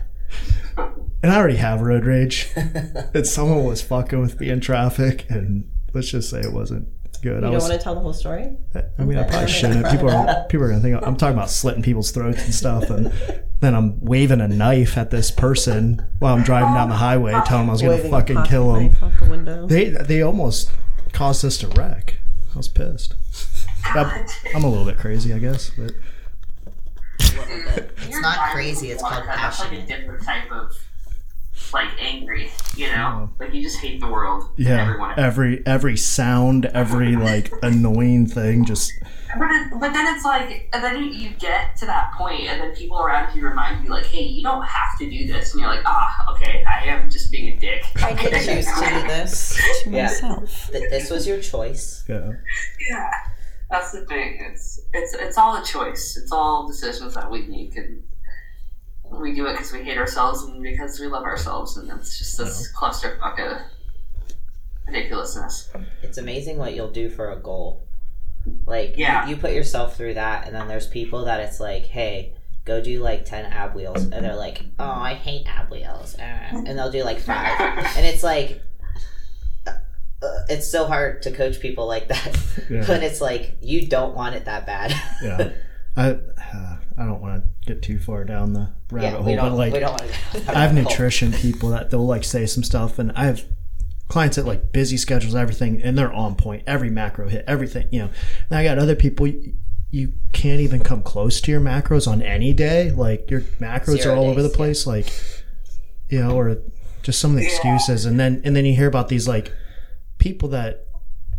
And 1.23 1.31
I 1.31 1.37
already 1.37 1.55
have 1.55 1.81
road 1.81 2.05
rage. 2.05 2.47
and 2.55 3.25
someone 3.25 3.63
was 3.63 3.81
fucking 3.81 4.19
with 4.21 4.39
me 4.39 4.49
in 4.49 4.61
traffic, 4.61 5.25
and 5.29 5.67
let's 5.91 6.09
just 6.11 6.29
say 6.29 6.41
it 6.41 6.53
wasn't 6.53 6.87
good. 7.17 7.31
You 7.31 7.37
I 7.37 7.41
don't 7.41 7.53
was. 7.53 7.63
want 7.63 7.73
to 7.73 7.83
tell 7.83 7.95
the 7.95 8.01
whole 8.01 8.13
story? 8.13 8.55
I 8.97 9.03
mean, 9.03 9.17
I 9.17 9.23
probably 9.23 9.49
shouldn't. 9.49 9.87
People 9.89 10.09
are 10.09 10.45
people 10.49 10.65
are 10.65 10.69
gonna 10.69 10.81
think 10.81 10.95
I'm 11.05 11.15
talking 11.15 11.37
about 11.37 11.49
slitting 11.49 11.83
people's 11.83 12.11
throats 12.11 12.43
and 12.45 12.53
stuff, 12.53 12.89
and 12.89 13.11
then 13.59 13.75
I'm 13.75 13.99
waving 14.03 14.41
a 14.41 14.47
knife 14.47 14.97
at 14.97 15.11
this 15.11 15.31
person 15.31 16.05
while 16.19 16.35
I'm 16.35 16.43
driving 16.43 16.73
down 16.73 16.89
the 16.89 16.95
highway, 16.95 17.31
telling 17.45 17.63
them 17.63 17.69
I 17.69 17.73
was 17.73 17.81
gonna 17.81 17.95
Waving 17.95 18.11
fucking 18.11 18.43
kill 18.43 18.73
knife 18.73 18.99
them. 18.99 19.45
The. 19.45 19.65
They 19.67 19.89
they 19.89 20.21
almost 20.21 20.71
caused 21.13 21.43
us 21.43 21.57
to 21.59 21.67
wreck. 21.69 22.17
I 22.53 22.57
was 22.57 22.67
pissed. 22.67 23.15
I'm, 23.85 24.25
I'm 24.53 24.63
a 24.63 24.69
little 24.69 24.85
bit 24.85 24.97
crazy, 24.97 25.33
I 25.33 25.39
guess, 25.39 25.71
but 25.77 25.91
It's 27.19 28.19
not 28.21 28.51
crazy, 28.51 28.91
it's 28.91 29.01
called 29.01 29.23
That's 29.25 29.59
like 29.59 29.71
a 29.71 29.85
different 29.85 30.23
type 30.23 30.51
of 30.51 30.71
like 31.73 31.89
angry, 31.99 32.49
you 32.75 32.87
know? 32.91 33.29
Like 33.39 33.53
you 33.53 33.61
just 33.61 33.77
hate 33.79 33.99
the 33.99 34.07
world. 34.07 34.49
yeah, 34.57 34.81
Everyone. 34.83 35.19
every 35.19 35.65
every 35.65 35.97
sound, 35.97 36.65
every 36.67 37.15
like 37.15 37.51
annoying 37.63 38.25
thing, 38.27 38.65
just 38.65 38.91
But, 39.37 39.51
it, 39.51 39.71
but 39.79 39.91
then 39.93 40.15
it's 40.15 40.23
like, 40.25 40.69
and 40.73 40.83
then 40.83 41.03
you, 41.03 41.09
you 41.11 41.29
get 41.31 41.75
to 41.77 41.85
that 41.85 42.13
point, 42.17 42.43
and 42.43 42.61
then 42.61 42.73
people 42.75 42.97
around 42.99 43.35
you 43.35 43.43
remind 43.47 43.83
you, 43.83 43.89
like, 43.89 44.05
hey, 44.05 44.23
you 44.23 44.41
don't 44.41 44.63
have 44.65 44.97
to 44.99 45.09
do 45.09 45.27
this. 45.27 45.51
And 45.53 45.61
you're 45.61 45.69
like, 45.69 45.83
ah, 45.85 46.31
okay, 46.33 46.63
I 46.63 46.85
am 46.85 47.09
just 47.09 47.31
being 47.31 47.53
a 47.53 47.59
dick. 47.59 47.83
I 47.97 48.13
did 48.13 48.31
choose 48.33 48.65
to 48.65 48.89
do 49.01 49.07
this. 49.13 49.59
To 49.83 49.89
Yeah. 49.89 50.03
myself. 50.05 50.69
Th- 50.71 50.89
This 50.89 51.09
was 51.09 51.27
your 51.27 51.41
choice. 51.41 52.03
yeah. 52.07 52.31
Yeah, 52.89 53.11
that's 53.69 53.91
the 53.91 54.05
thing. 54.05 54.37
It's 54.49 54.79
it's 54.93 55.13
it's 55.13 55.37
all 55.37 55.61
a 55.61 55.65
choice. 55.65 56.15
It's 56.17 56.31
all 56.31 56.65
decisions 56.65 57.13
that 57.15 57.29
we 57.29 57.41
make, 57.47 57.75
and 57.75 58.01
we 59.11 59.33
do 59.33 59.45
it 59.47 59.53
because 59.53 59.71
we 59.71 59.83
hate 59.83 59.97
ourselves 59.97 60.43
and 60.43 60.61
because 60.61 60.99
we 60.99 61.07
love 61.07 61.23
ourselves, 61.23 61.77
and 61.77 61.89
it's 61.91 62.17
just 62.17 62.37
this 62.37 62.71
clusterfuck 62.73 63.39
of 63.39 63.61
ridiculousness. 64.87 65.69
It's 66.01 66.17
amazing 66.17 66.57
what 66.57 66.73
you'll 66.75 66.91
do 66.91 67.09
for 67.09 67.31
a 67.31 67.39
goal. 67.39 67.83
Like, 68.65 68.97
you- 68.97 69.03
Yeah. 69.05 69.27
you, 69.27 69.35
put 69.37 69.51
yourself 69.53 69.97
through 69.97 70.13
that, 70.15 70.45
and 70.47 70.55
then 70.55 70.67
there's 70.67 70.87
people 70.87 71.25
that 71.25 71.39
it's 71.41 71.59
like, 71.59 71.85
hey, 71.87 72.33
go 72.65 72.81
do 72.81 73.01
like 73.01 73.25
10 73.25 73.45
ab 73.45 73.75
wheels. 73.75 74.03
And 74.03 74.23
they're 74.25 74.35
like, 74.35 74.63
oh, 74.79 74.85
I 74.89 75.13
hate 75.13 75.45
ab 75.47 75.69
wheels. 75.71 76.15
uh," 76.17 76.21
And 76.21 76.77
they'll 76.77 76.91
do 76.91 77.03
like 77.03 77.19
five. 77.19 77.59
And 77.97 78.05
it's 78.05 78.23
like, 78.23 78.61
uh, 79.65 79.71
uh, 80.21 80.27
it's 80.49 80.69
so 80.71 80.85
hard 80.85 81.21
to 81.23 81.31
coach 81.31 81.59
people 81.59 81.87
like 81.87 82.07
that 82.09 82.37
Yeah. 82.69 82.85
when 82.87 83.03
it's 83.03 83.19
like, 83.21 83.57
you 83.61 83.87
don't 83.87 84.15
want 84.15 84.35
it 84.35 84.45
that 84.45 84.65
bad. 84.65 84.91
yeah. 85.21 85.51
I 85.97 86.09
uh, 86.11 86.77
I 86.97 87.05
don't 87.05 87.21
want 87.21 87.41
to 87.43 87.49
get 87.67 87.81
too 87.81 87.99
far 87.99 88.23
down 88.23 88.53
the 88.53 88.69
rabbit 88.91 89.29
yeah, 89.29 89.39
hole, 89.41 89.49
but 89.49 89.53
like 89.53 90.47
I 90.47 90.61
have 90.61 90.73
nutrition 90.73 91.31
people 91.31 91.69
that 91.69 91.89
they'll 91.89 92.05
like 92.05 92.23
say 92.23 92.45
some 92.45 92.63
stuff, 92.63 92.97
and 92.99 93.11
I 93.13 93.25
have 93.25 93.45
clients 94.07 94.37
that 94.37 94.45
like 94.45 94.71
busy 94.71 94.97
schedules, 94.97 95.35
everything, 95.35 95.81
and 95.81 95.97
they're 95.97 96.11
on 96.11 96.35
point. 96.35 96.63
Every 96.65 96.89
macro 96.89 97.27
hit, 97.27 97.43
everything, 97.47 97.87
you 97.91 97.99
know. 97.99 98.09
And 98.49 98.57
I 98.57 98.63
got 98.63 98.77
other 98.77 98.95
people. 98.95 99.27
You, 99.27 100.13
can't 100.33 100.59
even 100.59 100.81
come 100.81 101.01
close 101.01 101.41
to 101.41 101.49
your 101.49 101.61
macros 101.61 102.07
on 102.07 102.21
any 102.21 102.53
day. 102.53 102.91
Like 102.91 103.31
your 103.31 103.41
macros 103.41 104.01
Zero 104.01 104.13
are 104.13 104.17
all 104.17 104.25
over 104.25 104.43
the 104.43 104.49
days, 104.49 104.53
yeah. 104.53 104.57
place. 104.57 104.87
Like 104.87 105.09
you 106.09 106.19
know, 106.19 106.37
or 106.37 106.57
just 107.01 107.19
some 107.19 107.31
of 107.31 107.37
the 107.37 107.45
excuses, 107.45 108.05
and 108.05 108.19
then 108.19 108.41
and 108.43 108.55
then 108.55 108.65
you 108.65 108.75
hear 108.75 108.87
about 108.87 109.07
these 109.07 109.27
like 109.27 109.51
people 110.19 110.49
that 110.49 110.85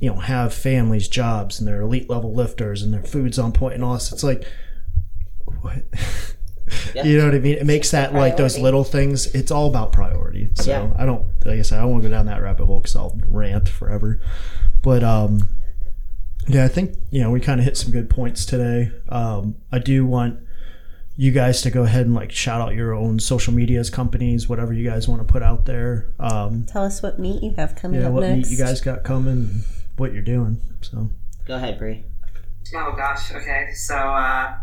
you 0.01 0.11
know 0.11 0.19
have 0.19 0.53
families, 0.53 1.09
jobs, 1.09 1.59
and 1.59 1.69
they're 1.69 1.83
elite 1.83 2.11
level 2.11 2.35
lifters, 2.35 2.83
and 2.83 2.93
their 2.93 3.03
food's 3.03 3.39
on 3.39 3.53
point 3.53 3.75
and 3.75 3.85
all 3.85 3.95
this. 3.95 4.13
It's 4.13 4.25
like 4.25 4.45
what. 5.63 5.83
Yeah. 6.95 7.05
You 7.05 7.17
know 7.17 7.25
what 7.25 7.35
I 7.35 7.39
mean? 7.39 7.57
It 7.57 7.65
makes 7.65 7.93
that 7.93 8.13
like 8.13 8.37
those 8.37 8.59
little 8.59 8.85
things. 8.85 9.27
It's 9.35 9.51
all 9.51 9.69
about 9.69 9.91
priority. 9.91 10.51
So 10.55 10.71
Yeah. 10.71 10.93
I 10.99 11.07
don't, 11.07 11.27
like 11.47 11.59
I 11.59 11.63
said, 11.63 11.79
I 11.79 11.83
don't 11.83 11.93
want 11.93 12.03
to 12.03 12.11
go 12.11 12.15
down 12.15 12.27
that 12.27 12.43
rabbit 12.43 12.67
hole 12.67 12.81
because 12.81 12.95
I'll 12.95 13.19
rant 13.31 13.71
forever. 13.71 14.21
But 14.83 15.03
um, 15.03 15.49
yeah, 16.47 16.65
I 16.65 16.69
think 16.69 16.95
you 17.11 17.23
know 17.23 17.31
we 17.31 17.41
kind 17.41 17.59
of 17.59 17.65
hit 17.65 17.79
some 17.79 17.91
good 17.91 18.11
points 18.11 18.45
today. 18.45 18.91
Um, 19.09 19.57
I 19.73 19.79
do 19.79 20.05
want 20.05 20.41
you 21.17 21.33
guys 21.33 21.63
to 21.63 21.71
go 21.71 21.85
ahead 21.85 22.05
and 22.05 22.15
like 22.15 22.33
shout 22.33 22.61
out 22.61 22.75
your 22.75 22.93
own 22.93 23.19
social 23.19 23.55
medias, 23.55 23.89
companies, 23.91 24.47
whatever 24.47 24.73
you 24.75 24.89
guys 24.89 25.09
want 25.09 25.27
to 25.27 25.31
put 25.31 25.43
out 25.43 25.65
there. 25.65 26.13
Um, 26.21 26.65
Tell 26.67 26.85
us 26.85 27.03
what 27.03 27.19
meat 27.19 27.43
you 27.43 27.55
have 27.57 27.77
coming 27.77 28.01
yeah, 28.01 28.09
up 28.09 28.13
what 28.13 28.21
next. 28.25 28.51
meet 28.51 28.59
you 28.59 28.63
guys 28.63 28.81
got 28.83 29.05
coming, 29.05 29.63
what 29.97 30.13
you're 30.13 30.23
doing. 30.23 30.61
So 30.83 31.09
Go 31.47 31.57
ahead, 31.57 31.79
Bree. 31.79 32.05
Oh 32.75 32.93
gosh. 32.95 33.33
Okay. 33.33 33.71
So 33.73 33.97
uh, 33.97 34.55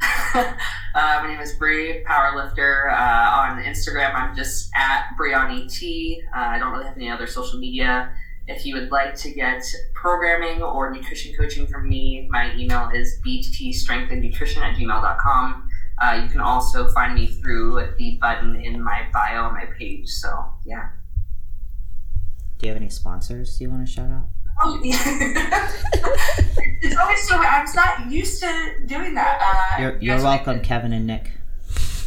uh, 0.34 0.54
my 0.94 1.28
name 1.28 1.40
is 1.40 1.54
Bree, 1.54 2.04
powerlifter. 2.08 2.92
Uh, 2.92 3.40
on 3.40 3.62
Instagram, 3.62 4.14
I'm 4.14 4.36
just 4.36 4.70
at 4.76 5.08
Briani 5.18 5.72
T. 5.72 6.22
Uh, 6.34 6.40
I 6.40 6.58
don't 6.58 6.72
really 6.72 6.84
have 6.84 6.96
any 6.96 7.10
other 7.10 7.26
social 7.26 7.58
media. 7.58 8.12
If 8.46 8.64
you 8.64 8.74
would 8.76 8.90
like 8.90 9.14
to 9.16 9.30
get 9.30 9.62
programming 9.94 10.62
or 10.62 10.90
nutrition 10.90 11.34
coaching 11.36 11.66
from 11.66 11.88
me, 11.88 12.28
my 12.30 12.54
email 12.56 12.90
is 12.94 13.20
btstrengthandnutrition 13.26 14.58
at 14.58 14.76
gmail.com. 14.76 15.68
Uh, 16.00 16.20
you 16.22 16.28
can 16.28 16.40
also 16.40 16.88
find 16.88 17.14
me 17.14 17.26
through 17.26 17.94
the 17.98 18.18
button 18.20 18.56
in 18.56 18.82
my 18.82 19.08
bio 19.12 19.44
on 19.44 19.54
my 19.54 19.66
page. 19.78 20.08
So, 20.08 20.28
yeah. 20.64 20.90
Do 22.58 22.66
you 22.66 22.72
have 22.72 22.80
any 22.80 22.90
sponsors 22.90 23.60
you 23.60 23.70
want 23.70 23.86
to 23.86 23.92
shout 23.92 24.10
out? 24.10 24.28
Oh, 24.60 24.80
yeah. 24.82 24.96
it's 26.82 26.96
always 26.96 27.28
so. 27.28 27.36
I 27.36 27.62
was 27.62 27.74
not 27.74 28.10
used 28.10 28.42
to 28.42 28.74
doing 28.86 29.14
that. 29.14 29.40
Uh, 29.40 29.82
You're, 29.82 29.92
you 29.98 30.12
you're 30.12 30.22
welcome, 30.22 30.60
Kevin 30.60 30.92
and 30.92 31.06
Nick. 31.06 31.30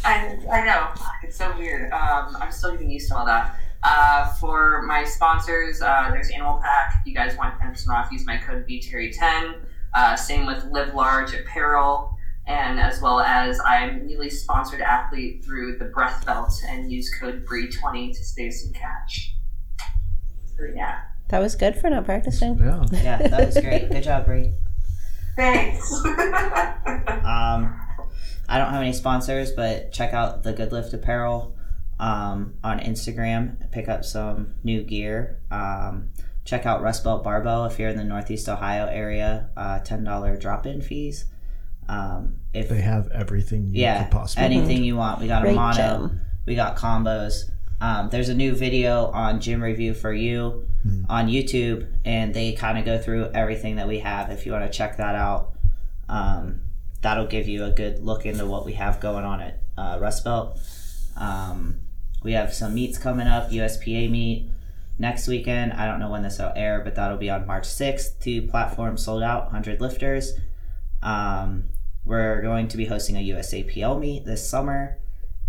I, 0.04 0.36
I 0.50 0.64
know. 0.64 0.88
It's 1.22 1.36
so 1.36 1.56
weird. 1.56 1.92
Um, 1.92 2.36
I'm 2.40 2.50
still 2.52 2.72
getting 2.72 2.90
used 2.90 3.08
to 3.08 3.16
all 3.16 3.26
that. 3.26 3.56
Uh, 3.84 4.32
for 4.34 4.82
my 4.82 5.04
sponsors, 5.04 5.80
uh, 5.80 6.10
there's 6.12 6.30
Animal 6.30 6.60
Pak. 6.62 6.94
If 7.00 7.06
you 7.06 7.14
guys 7.14 7.36
want 7.36 7.58
10% 7.58 7.88
off, 7.88 8.12
use 8.12 8.26
my 8.26 8.36
code 8.36 8.66
BTerry10. 8.68 9.56
Uh, 9.94 10.16
same 10.16 10.46
with 10.46 10.64
Live 10.66 10.94
Large 10.94 11.34
Apparel. 11.34 12.16
And 12.46 12.80
as 12.80 13.00
well 13.00 13.20
as 13.20 13.60
I'm 13.64 14.00
a 14.00 14.02
newly 14.02 14.30
sponsored 14.30 14.80
athlete 14.80 15.44
through 15.44 15.78
the 15.78 15.86
Breath 15.86 16.26
Belt 16.26 16.52
and 16.68 16.90
use 16.90 17.12
code 17.14 17.46
BRE20 17.46 18.16
to 18.16 18.24
save 18.24 18.52
some 18.52 18.72
cash. 18.72 19.34
So, 20.56 20.64
yeah. 20.74 21.02
That 21.32 21.40
was 21.40 21.54
good 21.56 21.76
for 21.76 21.88
not 21.88 22.04
practicing. 22.04 22.58
yeah, 22.58 22.84
Yeah, 22.92 23.16
that 23.28 23.46
was 23.46 23.58
great. 23.58 23.88
Good 23.90 24.02
job, 24.04 24.26
Bree. 24.26 24.52
Thanks. 25.34 25.90
Um, 27.24 27.80
I 28.48 28.58
don't 28.58 28.70
have 28.72 28.82
any 28.82 28.92
sponsors, 28.92 29.50
but 29.52 29.92
check 29.92 30.12
out 30.12 30.42
the 30.42 30.52
Good 30.52 30.72
Lift 30.72 30.92
Apparel 30.92 31.56
um, 31.98 32.54
on 32.62 32.80
Instagram. 32.80 33.70
Pick 33.70 33.88
up 33.88 34.04
some 34.04 34.54
new 34.62 34.82
gear. 34.82 35.38
Um, 35.50 36.10
check 36.44 36.66
out 36.66 36.82
Rust 36.82 37.02
Belt 37.04 37.24
Barbell 37.24 37.64
if 37.64 37.78
you're 37.78 37.88
in 37.88 37.96
the 37.96 38.04
Northeast 38.04 38.48
Ohio 38.48 38.86
area. 38.86 39.48
Uh, 39.56 39.78
Ten 39.78 40.04
dollar 40.04 40.36
drop 40.36 40.66
in 40.66 40.82
fees. 40.82 41.24
Um, 41.88 42.36
if 42.52 42.68
they 42.68 42.80
have 42.82 43.08
everything 43.12 43.68
you 43.68 43.82
yeah, 43.82 44.02
could 44.02 44.12
possibly. 44.12 44.44
anything 44.44 44.84
you 44.84 44.96
want, 44.96 45.20
we 45.20 45.28
got 45.28 45.42
a 45.42 45.46
Great 45.46 45.54
mono. 45.54 45.74
gym. 46.08 46.20
We 46.44 46.54
got 46.56 46.76
combos. 46.76 47.50
Um, 47.82 48.10
there's 48.10 48.28
a 48.28 48.34
new 48.34 48.54
video 48.54 49.06
on 49.06 49.40
Gym 49.40 49.60
Review 49.60 49.92
for 49.92 50.12
You 50.12 50.68
on 51.08 51.26
YouTube, 51.26 51.92
and 52.04 52.32
they 52.32 52.52
kind 52.52 52.78
of 52.78 52.84
go 52.84 52.96
through 52.96 53.32
everything 53.34 53.74
that 53.76 53.88
we 53.88 53.98
have. 53.98 54.30
If 54.30 54.46
you 54.46 54.52
want 54.52 54.64
to 54.64 54.70
check 54.70 54.98
that 54.98 55.16
out, 55.16 55.54
um, 56.08 56.60
that'll 57.00 57.26
give 57.26 57.48
you 57.48 57.64
a 57.64 57.72
good 57.72 57.98
look 57.98 58.24
into 58.24 58.46
what 58.46 58.64
we 58.64 58.74
have 58.74 59.00
going 59.00 59.24
on 59.24 59.40
at 59.40 59.60
uh, 59.76 59.98
Rust 60.00 60.22
Belt. 60.22 60.60
Um, 61.16 61.80
we 62.22 62.34
have 62.34 62.54
some 62.54 62.72
meets 62.72 62.98
coming 62.98 63.26
up, 63.26 63.50
USPA 63.50 64.08
meet 64.08 64.48
next 64.96 65.26
weekend. 65.26 65.72
I 65.72 65.88
don't 65.88 65.98
know 65.98 66.08
when 66.08 66.22
this 66.22 66.38
will 66.38 66.52
air, 66.54 66.82
but 66.84 66.94
that'll 66.94 67.18
be 67.18 67.30
on 67.30 67.48
March 67.48 67.64
6th. 67.64 68.20
Two 68.20 68.42
platforms 68.42 69.04
sold 69.04 69.24
out, 69.24 69.46
100 69.46 69.80
lifters. 69.80 70.34
Um, 71.02 71.64
we're 72.04 72.42
going 72.42 72.68
to 72.68 72.76
be 72.76 72.86
hosting 72.86 73.16
a 73.16 73.28
USAPL 73.30 73.98
meet 73.98 74.24
this 74.24 74.48
summer, 74.48 74.98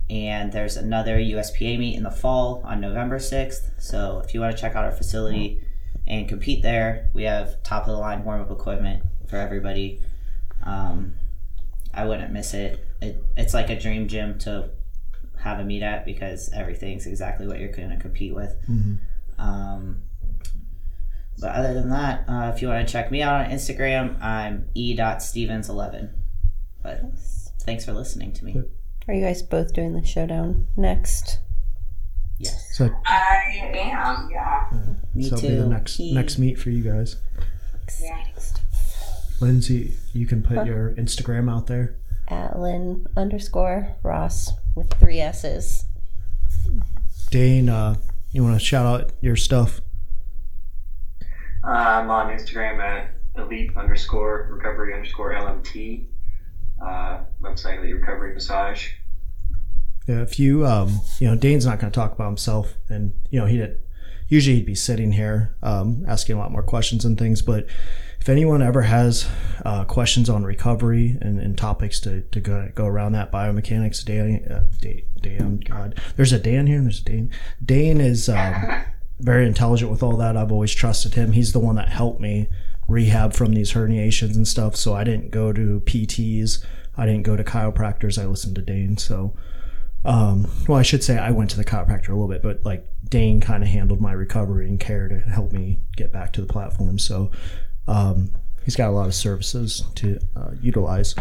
and 0.09 0.51
there's 0.51 0.77
another 0.77 1.17
USPA 1.17 1.77
meet 1.79 1.95
in 1.95 2.03
the 2.03 2.11
fall 2.11 2.61
on 2.65 2.81
November 2.81 3.17
6th. 3.19 3.71
So 3.81 4.21
if 4.23 4.33
you 4.33 4.39
want 4.41 4.55
to 4.55 4.61
check 4.61 4.75
out 4.75 4.83
our 4.85 4.91
facility 4.91 5.63
and 6.07 6.27
compete 6.27 6.61
there, 6.61 7.09
we 7.13 7.23
have 7.23 7.61
top 7.63 7.83
of 7.83 7.93
the 7.93 7.97
line 7.97 8.23
warm 8.23 8.41
up 8.41 8.51
equipment 8.51 9.03
for 9.27 9.37
everybody. 9.37 10.01
Um, 10.63 11.13
I 11.93 12.05
wouldn't 12.05 12.31
miss 12.33 12.53
it. 12.53 12.85
it. 13.01 13.23
It's 13.37 13.53
like 13.53 13.69
a 13.69 13.79
dream 13.79 14.07
gym 14.07 14.37
to 14.39 14.69
have 15.39 15.59
a 15.59 15.63
meet 15.63 15.83
at 15.83 16.05
because 16.05 16.49
everything's 16.53 17.05
exactly 17.05 17.47
what 17.47 17.59
you're 17.59 17.71
going 17.71 17.89
to 17.89 17.97
compete 17.97 18.33
with. 18.33 18.55
Mhm. 18.69 18.97
Um, 19.37 20.03
but 21.39 21.51
other 21.55 21.73
than 21.73 21.89
that, 21.89 22.25
uh, 22.29 22.51
if 22.53 22.61
you 22.61 22.67
want 22.69 22.87
to 22.87 22.91
check 22.91 23.11
me 23.11 23.21
out 23.21 23.45
on 23.45 23.51
Instagram, 23.51 24.21
I'm 24.21 24.69
e.stevens11. 24.75 26.09
But 26.81 27.01
thanks 27.61 27.85
for 27.85 27.93
listening 27.93 28.33
to 28.33 28.45
me. 28.45 28.63
Are 29.07 29.13
you 29.13 29.21
guys 29.21 29.41
both 29.41 29.73
doing 29.73 29.93
the 29.93 30.05
showdown 30.05 30.67
next? 30.77 31.39
Yes. 32.39 32.69
So 32.75 32.89
I 33.05 33.71
am, 33.75 34.29
yeah. 34.31 34.65
Me 35.13 35.23
so 35.23 35.35
too. 35.37 35.45
it'll 35.45 35.49
be 35.57 35.61
the 35.63 35.67
next 35.69 35.95
He- 35.97 36.13
next 36.13 36.37
meet 36.37 36.57
for 36.59 36.69
you 36.69 36.83
guys. 36.83 37.17
Exciting 37.83 38.33
stuff. 38.37 38.61
Lindsay, 39.41 39.93
you 40.13 40.25
can 40.25 40.41
put 40.41 40.65
your 40.65 40.91
Instagram 40.91 41.51
out 41.51 41.67
there. 41.67 41.95
At 42.29 42.57
Lynn 42.57 43.05
underscore 43.17 43.95
Ross 44.01 44.51
with 44.75 44.91
three 44.93 45.19
S's. 45.19 45.85
Dane, 47.29 47.67
uh, 47.67 47.95
you 48.31 48.43
want 48.43 48.57
to 48.59 48.65
shout 48.65 48.85
out 48.85 49.11
your 49.21 49.35
stuff? 49.35 49.81
Uh, 51.63 51.67
I'm 51.67 52.09
on 52.09 52.27
Instagram 52.35 52.79
at 52.79 53.11
elite 53.37 53.71
underscore 53.75 54.49
recovery 54.51 54.93
underscore 54.93 55.33
LMT. 55.33 56.05
Uh, 56.83 57.23
website 57.41 57.79
Elite 57.79 57.95
Recovery 57.95 58.33
Massage. 58.33 58.89
Yeah, 60.07 60.21
if 60.21 60.37
you, 60.37 60.65
um, 60.65 60.99
you 61.19 61.27
know, 61.27 61.35
Dane's 61.35 61.65
not 61.65 61.79
going 61.79 61.91
to 61.91 61.95
talk 61.95 62.11
about 62.11 62.27
himself, 62.27 62.75
and 62.89 63.13
you 63.29 63.39
know, 63.39 63.45
he 63.45 63.57
did. 63.57 63.79
Usually, 64.27 64.57
he'd 64.57 64.65
be 64.65 64.75
sitting 64.75 65.13
here 65.13 65.55
um, 65.61 66.03
asking 66.07 66.35
a 66.35 66.39
lot 66.39 66.51
more 66.51 66.63
questions 66.63 67.05
and 67.05 67.17
things. 67.17 67.41
But 67.41 67.67
if 68.19 68.29
anyone 68.29 68.61
ever 68.61 68.81
has 68.83 69.27
uh, 69.65 69.83
questions 69.85 70.29
on 70.29 70.43
recovery 70.43 71.17
and, 71.21 71.39
and 71.39 71.57
topics 71.57 71.99
to, 72.01 72.21
to 72.21 72.39
go, 72.39 72.69
go 72.73 72.85
around 72.85 73.11
that 73.11 73.31
biomechanics, 73.31 74.03
Dan, 74.03 74.45
uh, 74.49 74.63
Dan, 74.81 75.01
Dan, 75.21 75.57
God, 75.59 75.99
there's 76.15 76.31
a 76.31 76.39
Dan 76.39 76.67
here 76.67 76.77
and 76.77 76.85
there's 76.85 77.01
a 77.01 77.03
Dane. 77.03 77.31
Dane 77.63 78.01
is 78.01 78.29
um, 78.29 78.55
very 79.19 79.45
intelligent 79.45 79.91
with 79.91 80.01
all 80.01 80.15
that. 80.17 80.37
I've 80.37 80.53
always 80.53 80.73
trusted 80.73 81.15
him. 81.15 81.33
He's 81.33 81.51
the 81.51 81.59
one 81.59 81.75
that 81.75 81.89
helped 81.89 82.21
me 82.21 82.47
rehab 82.93 83.33
from 83.33 83.53
these 83.53 83.73
herniations 83.73 84.35
and 84.35 84.47
stuff. 84.47 84.75
So 84.75 84.93
I 84.93 85.03
didn't 85.03 85.31
go 85.31 85.51
to 85.51 85.81
PTs. 85.85 86.63
I 86.95 87.05
didn't 87.05 87.23
go 87.23 87.35
to 87.35 87.43
chiropractors. 87.43 88.21
I 88.21 88.25
listened 88.25 88.55
to 88.55 88.61
Dane. 88.61 88.97
So, 88.97 89.35
um, 90.05 90.49
well, 90.67 90.77
I 90.77 90.83
should 90.83 91.03
say 91.03 91.17
I 91.17 91.31
went 91.31 91.49
to 91.51 91.57
the 91.57 91.65
chiropractor 91.65 92.09
a 92.09 92.13
little 92.13 92.27
bit, 92.27 92.43
but 92.43 92.63
like 92.63 92.87
Dane 93.09 93.41
kind 93.41 93.63
of 93.63 93.69
handled 93.69 93.99
my 93.99 94.11
recovery 94.13 94.67
and 94.67 94.79
care 94.79 95.07
to 95.07 95.19
help 95.19 95.51
me 95.51 95.79
get 95.97 96.11
back 96.11 96.33
to 96.33 96.41
the 96.41 96.47
platform. 96.47 96.99
So, 96.99 97.31
um, 97.87 98.31
he's 98.63 98.75
got 98.75 98.89
a 98.89 98.91
lot 98.91 99.07
of 99.07 99.15
services 99.15 99.83
to 99.95 100.19
uh, 100.35 100.51
utilize. 100.61 101.15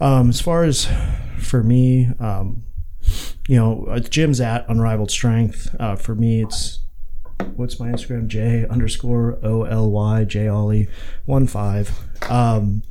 Um, 0.00 0.28
as 0.28 0.40
far 0.40 0.64
as 0.64 0.88
for 1.38 1.62
me, 1.62 2.08
um, 2.18 2.64
you 3.48 3.56
know, 3.56 3.86
uh, 3.86 3.98
Jim's 3.98 4.40
at 4.40 4.68
Unrivaled 4.68 5.10
Strength. 5.10 5.74
Uh, 5.78 5.96
for 5.96 6.14
me, 6.14 6.42
it's 6.42 6.80
what's 7.56 7.78
my 7.78 7.88
Instagram? 7.88 8.26
J 8.28 8.66
underscore 8.68 9.38
O 9.42 9.64
L 9.64 9.90
Y 9.90 10.24
J 10.24 10.48
Ollie 10.48 10.88
one 11.24 11.46
five. 11.46 11.98
Um, 12.28 12.82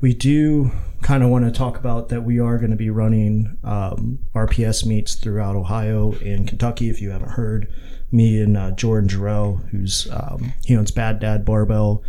we 0.00 0.14
do 0.14 0.70
kind 1.02 1.22
of 1.22 1.30
want 1.30 1.44
to 1.44 1.50
talk 1.50 1.76
about 1.76 2.08
that 2.08 2.22
we 2.22 2.38
are 2.38 2.58
going 2.58 2.70
to 2.70 2.76
be 2.76 2.90
running 2.90 3.58
um, 3.64 4.20
RPS 4.34 4.84
meets 4.84 5.14
throughout 5.14 5.56
Ohio 5.56 6.12
and 6.24 6.46
Kentucky. 6.46 6.88
If 6.88 7.00
you 7.00 7.10
haven't 7.10 7.30
heard, 7.30 7.72
me 8.10 8.40
and 8.40 8.56
uh, 8.56 8.70
Jordan 8.72 9.08
Jarrell, 9.08 9.68
who's 9.70 10.08
um, 10.10 10.52
he 10.64 10.76
owns 10.76 10.90
Bad 10.90 11.20
Dad 11.20 11.44
Barbell, 11.44 12.02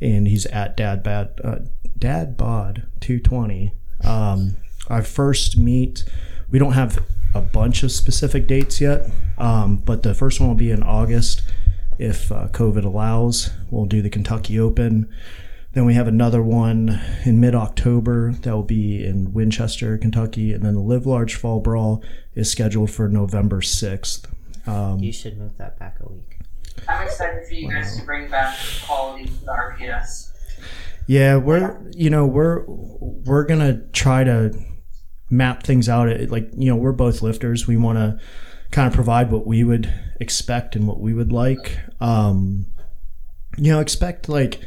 and 0.00 0.26
he's 0.28 0.46
at 0.46 0.76
Dad 0.76 1.02
Bad 1.02 1.40
uh, 1.42 1.58
Dad 1.98 2.36
Bod 2.36 2.86
two 3.00 3.20
twenty. 3.20 3.72
Um, 4.04 4.56
our 4.88 5.02
first 5.02 5.56
meet, 5.56 6.04
we 6.50 6.58
don't 6.58 6.74
have 6.74 6.98
a 7.36 7.40
bunch 7.42 7.82
of 7.82 7.92
specific 7.92 8.46
dates 8.46 8.80
yet, 8.80 9.10
um, 9.38 9.76
but 9.76 10.02
the 10.02 10.14
first 10.14 10.40
one 10.40 10.48
will 10.48 10.56
be 10.56 10.70
in 10.70 10.82
August 10.82 11.42
if 11.98 12.30
uh, 12.32 12.48
COVID 12.48 12.84
allows. 12.84 13.50
We'll 13.70 13.86
do 13.86 14.02
the 14.02 14.10
Kentucky 14.10 14.58
Open. 14.58 15.08
Then 15.72 15.84
we 15.84 15.92
have 15.94 16.08
another 16.08 16.42
one 16.42 17.00
in 17.26 17.38
mid 17.38 17.54
October 17.54 18.32
that 18.32 18.50
will 18.50 18.62
be 18.62 19.04
in 19.04 19.34
Winchester, 19.34 19.98
Kentucky. 19.98 20.54
And 20.54 20.64
then 20.64 20.74
the 20.74 20.80
Live 20.80 21.04
Large 21.06 21.34
Fall 21.34 21.60
Brawl 21.60 22.02
is 22.34 22.50
scheduled 22.50 22.90
for 22.90 23.08
November 23.08 23.60
6th. 23.60 24.26
Um, 24.66 25.00
You 25.00 25.12
should 25.12 25.36
move 25.38 25.56
that 25.58 25.78
back 25.78 25.98
a 26.00 26.10
week. 26.10 26.38
I'm 26.88 27.06
excited 27.06 27.46
for 27.46 27.54
you 27.54 27.70
guys 27.70 27.96
to 27.98 28.04
bring 28.04 28.30
back 28.30 28.56
quality 28.86 29.26
to 29.26 29.32
the 29.44 29.52
RPS. 29.52 30.30
yeah, 31.06 31.36
we're, 31.36 31.78
you 31.92 32.08
know, 32.10 32.26
we're, 32.26 32.64
we're 32.66 33.44
going 33.44 33.60
to 33.60 33.82
try 33.92 34.24
to 34.24 34.58
map 35.30 35.62
things 35.62 35.88
out. 35.88 36.08
Like, 36.30 36.50
you 36.56 36.70
know, 36.70 36.76
we're 36.76 36.92
both 36.92 37.22
lifters. 37.22 37.66
We 37.66 37.76
want 37.76 37.98
to 37.98 38.18
kind 38.70 38.86
of 38.86 38.94
provide 38.94 39.30
what 39.30 39.46
we 39.46 39.64
would 39.64 39.92
expect 40.20 40.76
and 40.76 40.86
what 40.86 41.00
we 41.00 41.14
would 41.14 41.32
like. 41.32 41.78
Um, 42.00 42.66
you 43.56 43.72
know, 43.72 43.80
expect 43.80 44.28
like, 44.28 44.60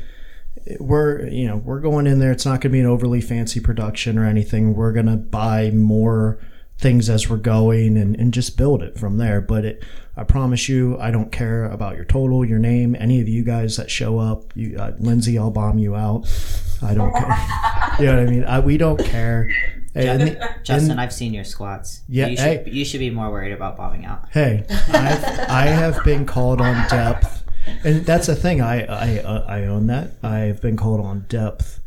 we're 0.79 1.27
you 1.27 1.47
know 1.47 1.57
we're 1.57 1.79
going 1.79 2.05
in 2.05 2.19
there. 2.19 2.31
It's 2.31 2.45
not 2.45 2.61
going 2.61 2.61
to 2.61 2.69
be 2.69 2.79
an 2.79 2.85
overly 2.85 3.21
fancy 3.21 3.59
production 3.59 4.17
or 4.17 4.25
anything. 4.25 4.75
We're 4.75 4.91
going 4.91 5.07
to 5.07 5.15
buy 5.15 5.71
more 5.71 6.39
things 6.77 7.09
as 7.09 7.29
we're 7.29 7.37
going 7.37 7.97
and, 7.97 8.15
and 8.15 8.33
just 8.33 8.57
build 8.57 8.81
it 8.81 8.97
from 8.97 9.17
there. 9.17 9.41
But 9.41 9.65
it 9.65 9.83
i 10.17 10.23
promise 10.23 10.67
you 10.67 10.99
i 10.99 11.11
don't 11.11 11.31
care 11.31 11.63
about 11.65 11.95
your 11.95 12.03
total 12.03 12.43
your 12.43 12.59
name 12.59 12.93
any 12.99 13.21
of 13.21 13.29
you 13.29 13.43
guys 13.43 13.77
that 13.77 13.89
show 13.89 14.19
up. 14.19 14.55
You 14.55 14.77
uh, 14.77 14.93
lindsay 14.99 15.37
i'll 15.37 15.51
bomb 15.51 15.77
you 15.77 15.95
out. 15.95 16.27
I 16.81 16.93
don't 16.93 17.13
care. 17.13 17.47
You 17.99 18.05
know 18.05 18.17
what 18.17 18.27
i 18.27 18.31
mean? 18.31 18.43
I, 18.45 18.59
we 18.61 18.77
don't 18.77 19.03
care 19.03 19.51
and, 19.95 20.21
and- 20.21 20.39
Justin, 20.63 20.99
I've 20.99 21.13
seen 21.13 21.33
your 21.33 21.43
squats. 21.43 22.01
Yeah, 22.07 22.27
you 22.27 22.37
should, 22.37 22.45
hey. 22.45 22.69
you 22.71 22.85
should 22.85 22.99
be 22.99 23.09
more 23.09 23.29
worried 23.31 23.51
about 23.53 23.77
bombing 23.77 24.05
out. 24.05 24.27
Hey, 24.31 24.65
I've, 24.69 25.23
I 25.49 25.65
have 25.67 26.03
been 26.03 26.25
called 26.25 26.61
on 26.61 26.87
depth, 26.89 27.43
and 27.83 28.05
that's 28.05 28.27
the 28.27 28.35
thing. 28.35 28.61
I 28.61 28.85
I 28.85 29.19
uh, 29.19 29.45
I 29.47 29.65
own 29.65 29.87
that. 29.87 30.11
I've 30.23 30.61
been 30.61 30.77
called 30.77 31.01
on 31.01 31.25
depth, 31.27 31.79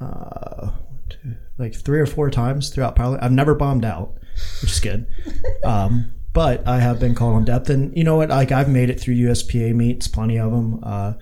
uh, 0.00 0.70
two, 1.08 1.36
like 1.58 1.74
three 1.74 2.00
or 2.00 2.06
four 2.06 2.30
times 2.30 2.70
throughout 2.70 2.96
power. 2.96 3.18
I've 3.20 3.32
never 3.32 3.54
bombed 3.54 3.84
out, 3.84 4.14
which 4.62 4.72
is 4.72 4.80
good. 4.80 5.06
Um, 5.64 6.12
but 6.32 6.68
I 6.68 6.78
have 6.78 7.00
been 7.00 7.14
called 7.14 7.34
on 7.34 7.44
depth, 7.44 7.70
and 7.70 7.96
you 7.96 8.04
know 8.04 8.16
what? 8.16 8.28
Like 8.28 8.52
I've 8.52 8.68
made 8.68 8.90
it 8.90 9.00
through 9.00 9.14
USPA 9.16 9.74
meets, 9.74 10.06
plenty 10.06 10.38
of 10.38 10.52
them. 10.52 10.80
Uh, 10.82 11.14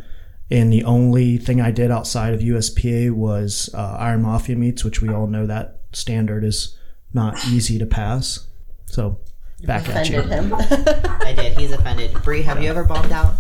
and 0.51 0.72
the 0.72 0.85
only 0.85 1.39
thing 1.39 1.60
I 1.60 1.70
did 1.70 1.90
outside 1.90 2.35
of 2.35 2.40
USPA 2.40 3.12
was 3.12 3.70
uh, 3.74 3.97
Iron 3.98 4.22
Mafia 4.22 4.56
meets, 4.56 4.85
which 4.85 5.01
we 5.01 5.09
all 5.09 5.26
know 5.26 5.47
that 5.47 5.81
standard 5.94 6.44
is 6.44 6.76
not 7.12 7.46
easy 7.46 7.78
to 7.78 7.86
pass. 7.86 8.46
So 8.86 9.18
back 9.64 9.88
at 9.88 10.08
you. 10.08 10.20
Offended 10.20 10.52
him. 10.52 10.54
I 11.22 11.32
did. 11.34 11.56
He's 11.58 11.72
offended. 11.72 12.12
Bree, 12.22 12.42
have 12.42 12.62
you 12.62 12.68
ever 12.68 12.84
bombed 12.84 13.12
out? 13.12 13.34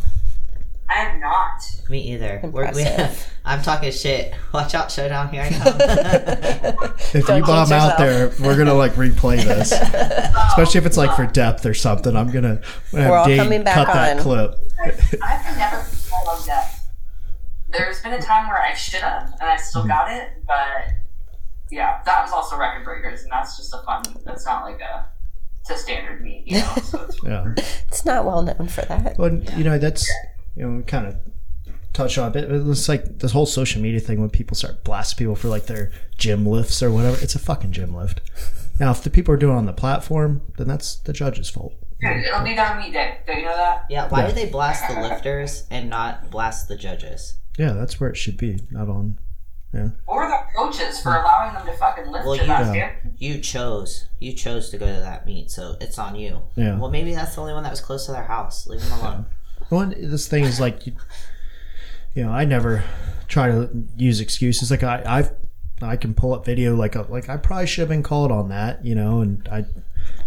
I 0.88 0.94
have 0.94 1.20
not. 1.20 1.62
Me 1.88 2.12
either. 2.12 2.40
We're, 2.44 2.72
we, 2.72 2.82
Impressive. 2.86 3.32
I'm 3.44 3.62
talking 3.62 3.90
shit. 3.90 4.34
Watch 4.52 4.74
out, 4.74 4.90
Showdown. 4.90 5.28
Here 5.30 5.42
I 5.42 5.48
come. 5.50 6.94
If 7.14 7.26
Don't 7.26 7.38
you 7.38 7.44
bomb 7.44 7.68
jinx 7.68 7.72
out 7.72 7.98
there, 7.98 8.30
we're 8.40 8.56
gonna 8.56 8.74
like 8.74 8.92
replay 8.92 9.42
this, 9.42 9.72
especially 9.72 10.78
if 10.78 10.86
it's 10.86 10.96
like 10.96 11.16
for 11.16 11.26
depth 11.26 11.66
or 11.66 11.74
something. 11.74 12.16
I'm 12.16 12.30
gonna, 12.30 12.60
I'm 12.92 12.98
have 12.98 13.10
We're 13.10 13.16
all 13.16 13.26
Dave 13.26 13.38
coming 13.38 13.64
back 13.64 13.74
cut 13.74 13.92
that 13.92 14.16
on. 14.18 14.22
clip. 14.22 14.58
I've 14.82 15.56
never 15.56 15.76
been 15.78 16.10
called 16.10 16.38
on 16.38 16.46
death. 16.46 16.88
There's 17.70 18.00
been 18.02 18.12
a 18.12 18.22
time 18.22 18.48
where 18.48 18.62
I 18.62 18.74
should 18.74 19.00
have, 19.00 19.32
and 19.40 19.50
I 19.50 19.56
still 19.56 19.82
mm-hmm. 19.82 19.90
got 19.90 20.12
it, 20.12 20.30
but 20.46 20.94
yeah, 21.74 22.00
that 22.06 22.22
was 22.22 22.32
also 22.32 22.56
record 22.56 22.84
breakers, 22.84 23.22
and 23.22 23.32
that's 23.32 23.56
just 23.56 23.74
a 23.74 23.78
fun. 23.78 24.02
That's 24.24 24.46
not 24.46 24.64
like 24.64 24.80
a 24.80 25.06
it's 25.60 25.70
a 25.70 25.76
standard 25.78 26.22
meet, 26.22 26.46
you 26.46 26.58
know. 26.58 26.74
So 26.82 27.02
it's, 27.02 27.18
Yeah, 27.24 27.54
it's 27.88 28.04
not 28.04 28.24
well 28.24 28.42
known 28.42 28.68
for 28.68 28.82
that. 28.82 29.18
well, 29.18 29.34
you 29.56 29.64
know 29.64 29.78
that's 29.78 30.08
you 30.56 30.66
know 30.68 30.82
kind 30.82 31.06
of 31.06 31.16
touch 31.92 32.18
on 32.18 32.36
it. 32.36 32.50
It's 32.50 32.88
like 32.88 33.18
this 33.18 33.32
whole 33.32 33.46
social 33.46 33.80
media 33.82 34.00
thing 34.00 34.20
when 34.20 34.30
people 34.30 34.56
start 34.56 34.84
blasting 34.84 35.18
people 35.24 35.34
for 35.36 35.48
like 35.48 35.66
their 35.66 35.90
gym 36.18 36.44
lifts 36.46 36.82
or 36.82 36.90
whatever. 36.90 37.16
It's 37.22 37.34
a 37.34 37.38
fucking 37.38 37.72
gym 37.72 37.94
lift. 37.94 38.20
Now, 38.80 38.90
if 38.90 39.04
the 39.04 39.10
people 39.10 39.32
are 39.32 39.36
doing 39.36 39.54
it 39.54 39.58
on 39.58 39.66
the 39.66 39.72
platform, 39.72 40.42
then 40.58 40.66
that's 40.66 40.96
the 40.96 41.12
judge's 41.12 41.48
fault. 41.48 41.74
Dude, 42.00 42.24
it'll 42.24 42.42
be 42.42 42.56
their 42.56 42.76
meet 42.76 42.92
day. 42.92 43.18
Don't 43.24 43.38
you 43.38 43.44
know 43.44 43.54
that? 43.54 43.84
yeah, 43.88 44.08
why 44.08 44.22
Yeah. 44.22 44.26
do 44.30 44.32
they 44.34 44.46
blast 44.46 44.88
the 44.92 45.00
lifters 45.00 45.64
and 45.70 45.88
not 45.88 46.28
blast 46.28 46.66
the 46.66 46.76
judges? 46.76 47.34
Yeah, 47.56 47.72
that's 47.74 48.00
where 48.00 48.10
it 48.10 48.16
should 48.16 48.36
be, 48.36 48.64
not 48.72 48.88
on. 48.88 49.16
Or 50.06 50.28
the 50.28 50.38
coaches 50.56 51.00
for 51.00 51.10
allowing 51.16 51.54
them 51.54 51.66
to 51.66 51.72
fucking 51.74 52.06
lift 52.10 52.26
Well, 52.26 52.38
to 52.38 52.46
that 52.46 52.58
you- 52.60 52.64
standard. 52.66 53.14
You 53.18 53.38
chose. 53.40 54.06
You 54.20 54.32
chose 54.32 54.70
to 54.70 54.78
go 54.78 54.86
to 54.86 55.00
that 55.00 55.26
meet, 55.26 55.50
so 55.50 55.76
it's 55.80 55.98
on 55.98 56.14
you. 56.16 56.42
Yeah. 56.56 56.78
Well, 56.78 56.90
maybe 56.90 57.14
that's 57.14 57.34
the 57.34 57.40
only 57.40 57.52
one 57.54 57.62
that 57.64 57.70
was 57.70 57.80
close 57.80 58.06
to 58.06 58.12
their 58.12 58.24
house. 58.24 58.66
Leave 58.66 58.80
them 58.88 58.98
alone. 59.00 59.26
Well, 59.70 59.92
this 59.96 60.28
thing 60.28 60.44
is 60.44 60.60
like, 60.60 60.86
you, 60.86 60.92
you 62.14 62.24
know, 62.24 62.30
I 62.30 62.44
never 62.44 62.84
try 63.28 63.48
to 63.48 63.70
use 63.96 64.20
excuses. 64.20 64.70
Like 64.70 64.82
I, 64.82 65.02
I've, 65.06 65.32
I 65.82 65.96
can 65.96 66.14
pull 66.14 66.32
up 66.34 66.44
video 66.44 66.74
like, 66.76 66.94
a, 66.94 67.02
like 67.08 67.28
I 67.28 67.36
probably 67.36 67.66
should 67.66 67.80
have 67.80 67.88
been 67.88 68.02
called 68.02 68.30
on 68.30 68.48
that, 68.50 68.84
you 68.84 68.94
know, 68.94 69.20
and 69.20 69.46
I, 69.50 69.64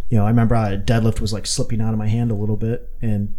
you 0.09 0.17
know, 0.17 0.25
I 0.25 0.29
remember 0.29 0.55
I 0.55 0.77
deadlift 0.77 1.19
was 1.19 1.33
like 1.33 1.45
slipping 1.45 1.81
out 1.81 1.93
of 1.93 1.99
my 1.99 2.07
hand 2.07 2.31
a 2.31 2.35
little 2.35 2.57
bit 2.57 2.89
and 3.01 3.35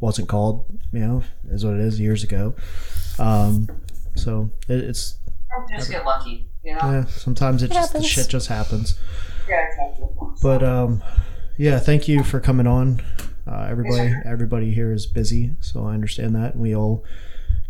wasn't 0.00 0.28
called, 0.28 0.66
you 0.92 1.00
know, 1.00 1.22
is 1.50 1.64
what 1.64 1.74
it 1.74 1.80
is 1.80 1.98
years 2.00 2.22
ago. 2.24 2.54
Um, 3.18 3.68
so 4.14 4.50
it, 4.68 4.80
it's 4.80 5.18
You 5.68 5.76
just 5.76 5.90
get 5.90 6.04
lucky, 6.04 6.46
you 6.64 6.72
know. 6.74 6.78
yeah, 6.82 7.04
sometimes 7.06 7.62
it 7.62 7.70
just 7.72 7.92
the 7.92 8.02
shit 8.02 8.28
just 8.28 8.48
happens. 8.48 8.98
Yeah, 9.48 9.66
exactly. 9.68 10.06
But 10.42 10.62
um, 10.62 11.02
yeah, 11.56 11.78
thank 11.78 12.08
you 12.08 12.22
for 12.22 12.40
coming 12.40 12.66
on. 12.66 13.02
Uh, 13.46 13.66
everybody, 13.68 14.12
everybody 14.24 14.72
here 14.72 14.92
is 14.92 15.06
busy, 15.06 15.54
so 15.60 15.84
I 15.86 15.94
understand 15.94 16.34
that. 16.36 16.56
We 16.56 16.74
all 16.76 17.04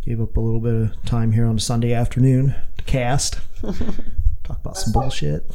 gave 0.04 0.20
up 0.20 0.36
a 0.36 0.40
little 0.40 0.60
bit 0.60 0.74
of 0.74 1.02
time 1.04 1.32
here 1.32 1.46
on 1.46 1.56
a 1.56 1.60
Sunday 1.60 1.92
afternoon 1.94 2.54
to 2.78 2.84
cast, 2.84 3.38
talk 3.62 4.58
about 4.60 4.76
some 4.76 4.92
bullshit. 4.92 5.44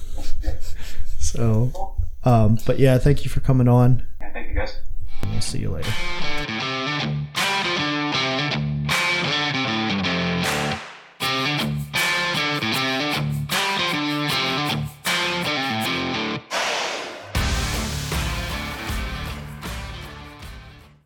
So, 1.17 1.95
um, 2.23 2.59
but 2.67 2.77
yeah, 2.77 2.99
thank 2.99 3.23
you 3.23 3.31
for 3.31 3.39
coming 3.39 3.67
on. 3.67 4.05
Yeah, 4.21 4.31
thank 4.31 4.49
you 4.49 4.53
guys. 4.53 4.79
We'll 5.31 5.41
see 5.41 5.57
you 5.57 5.71
later. 5.71 5.91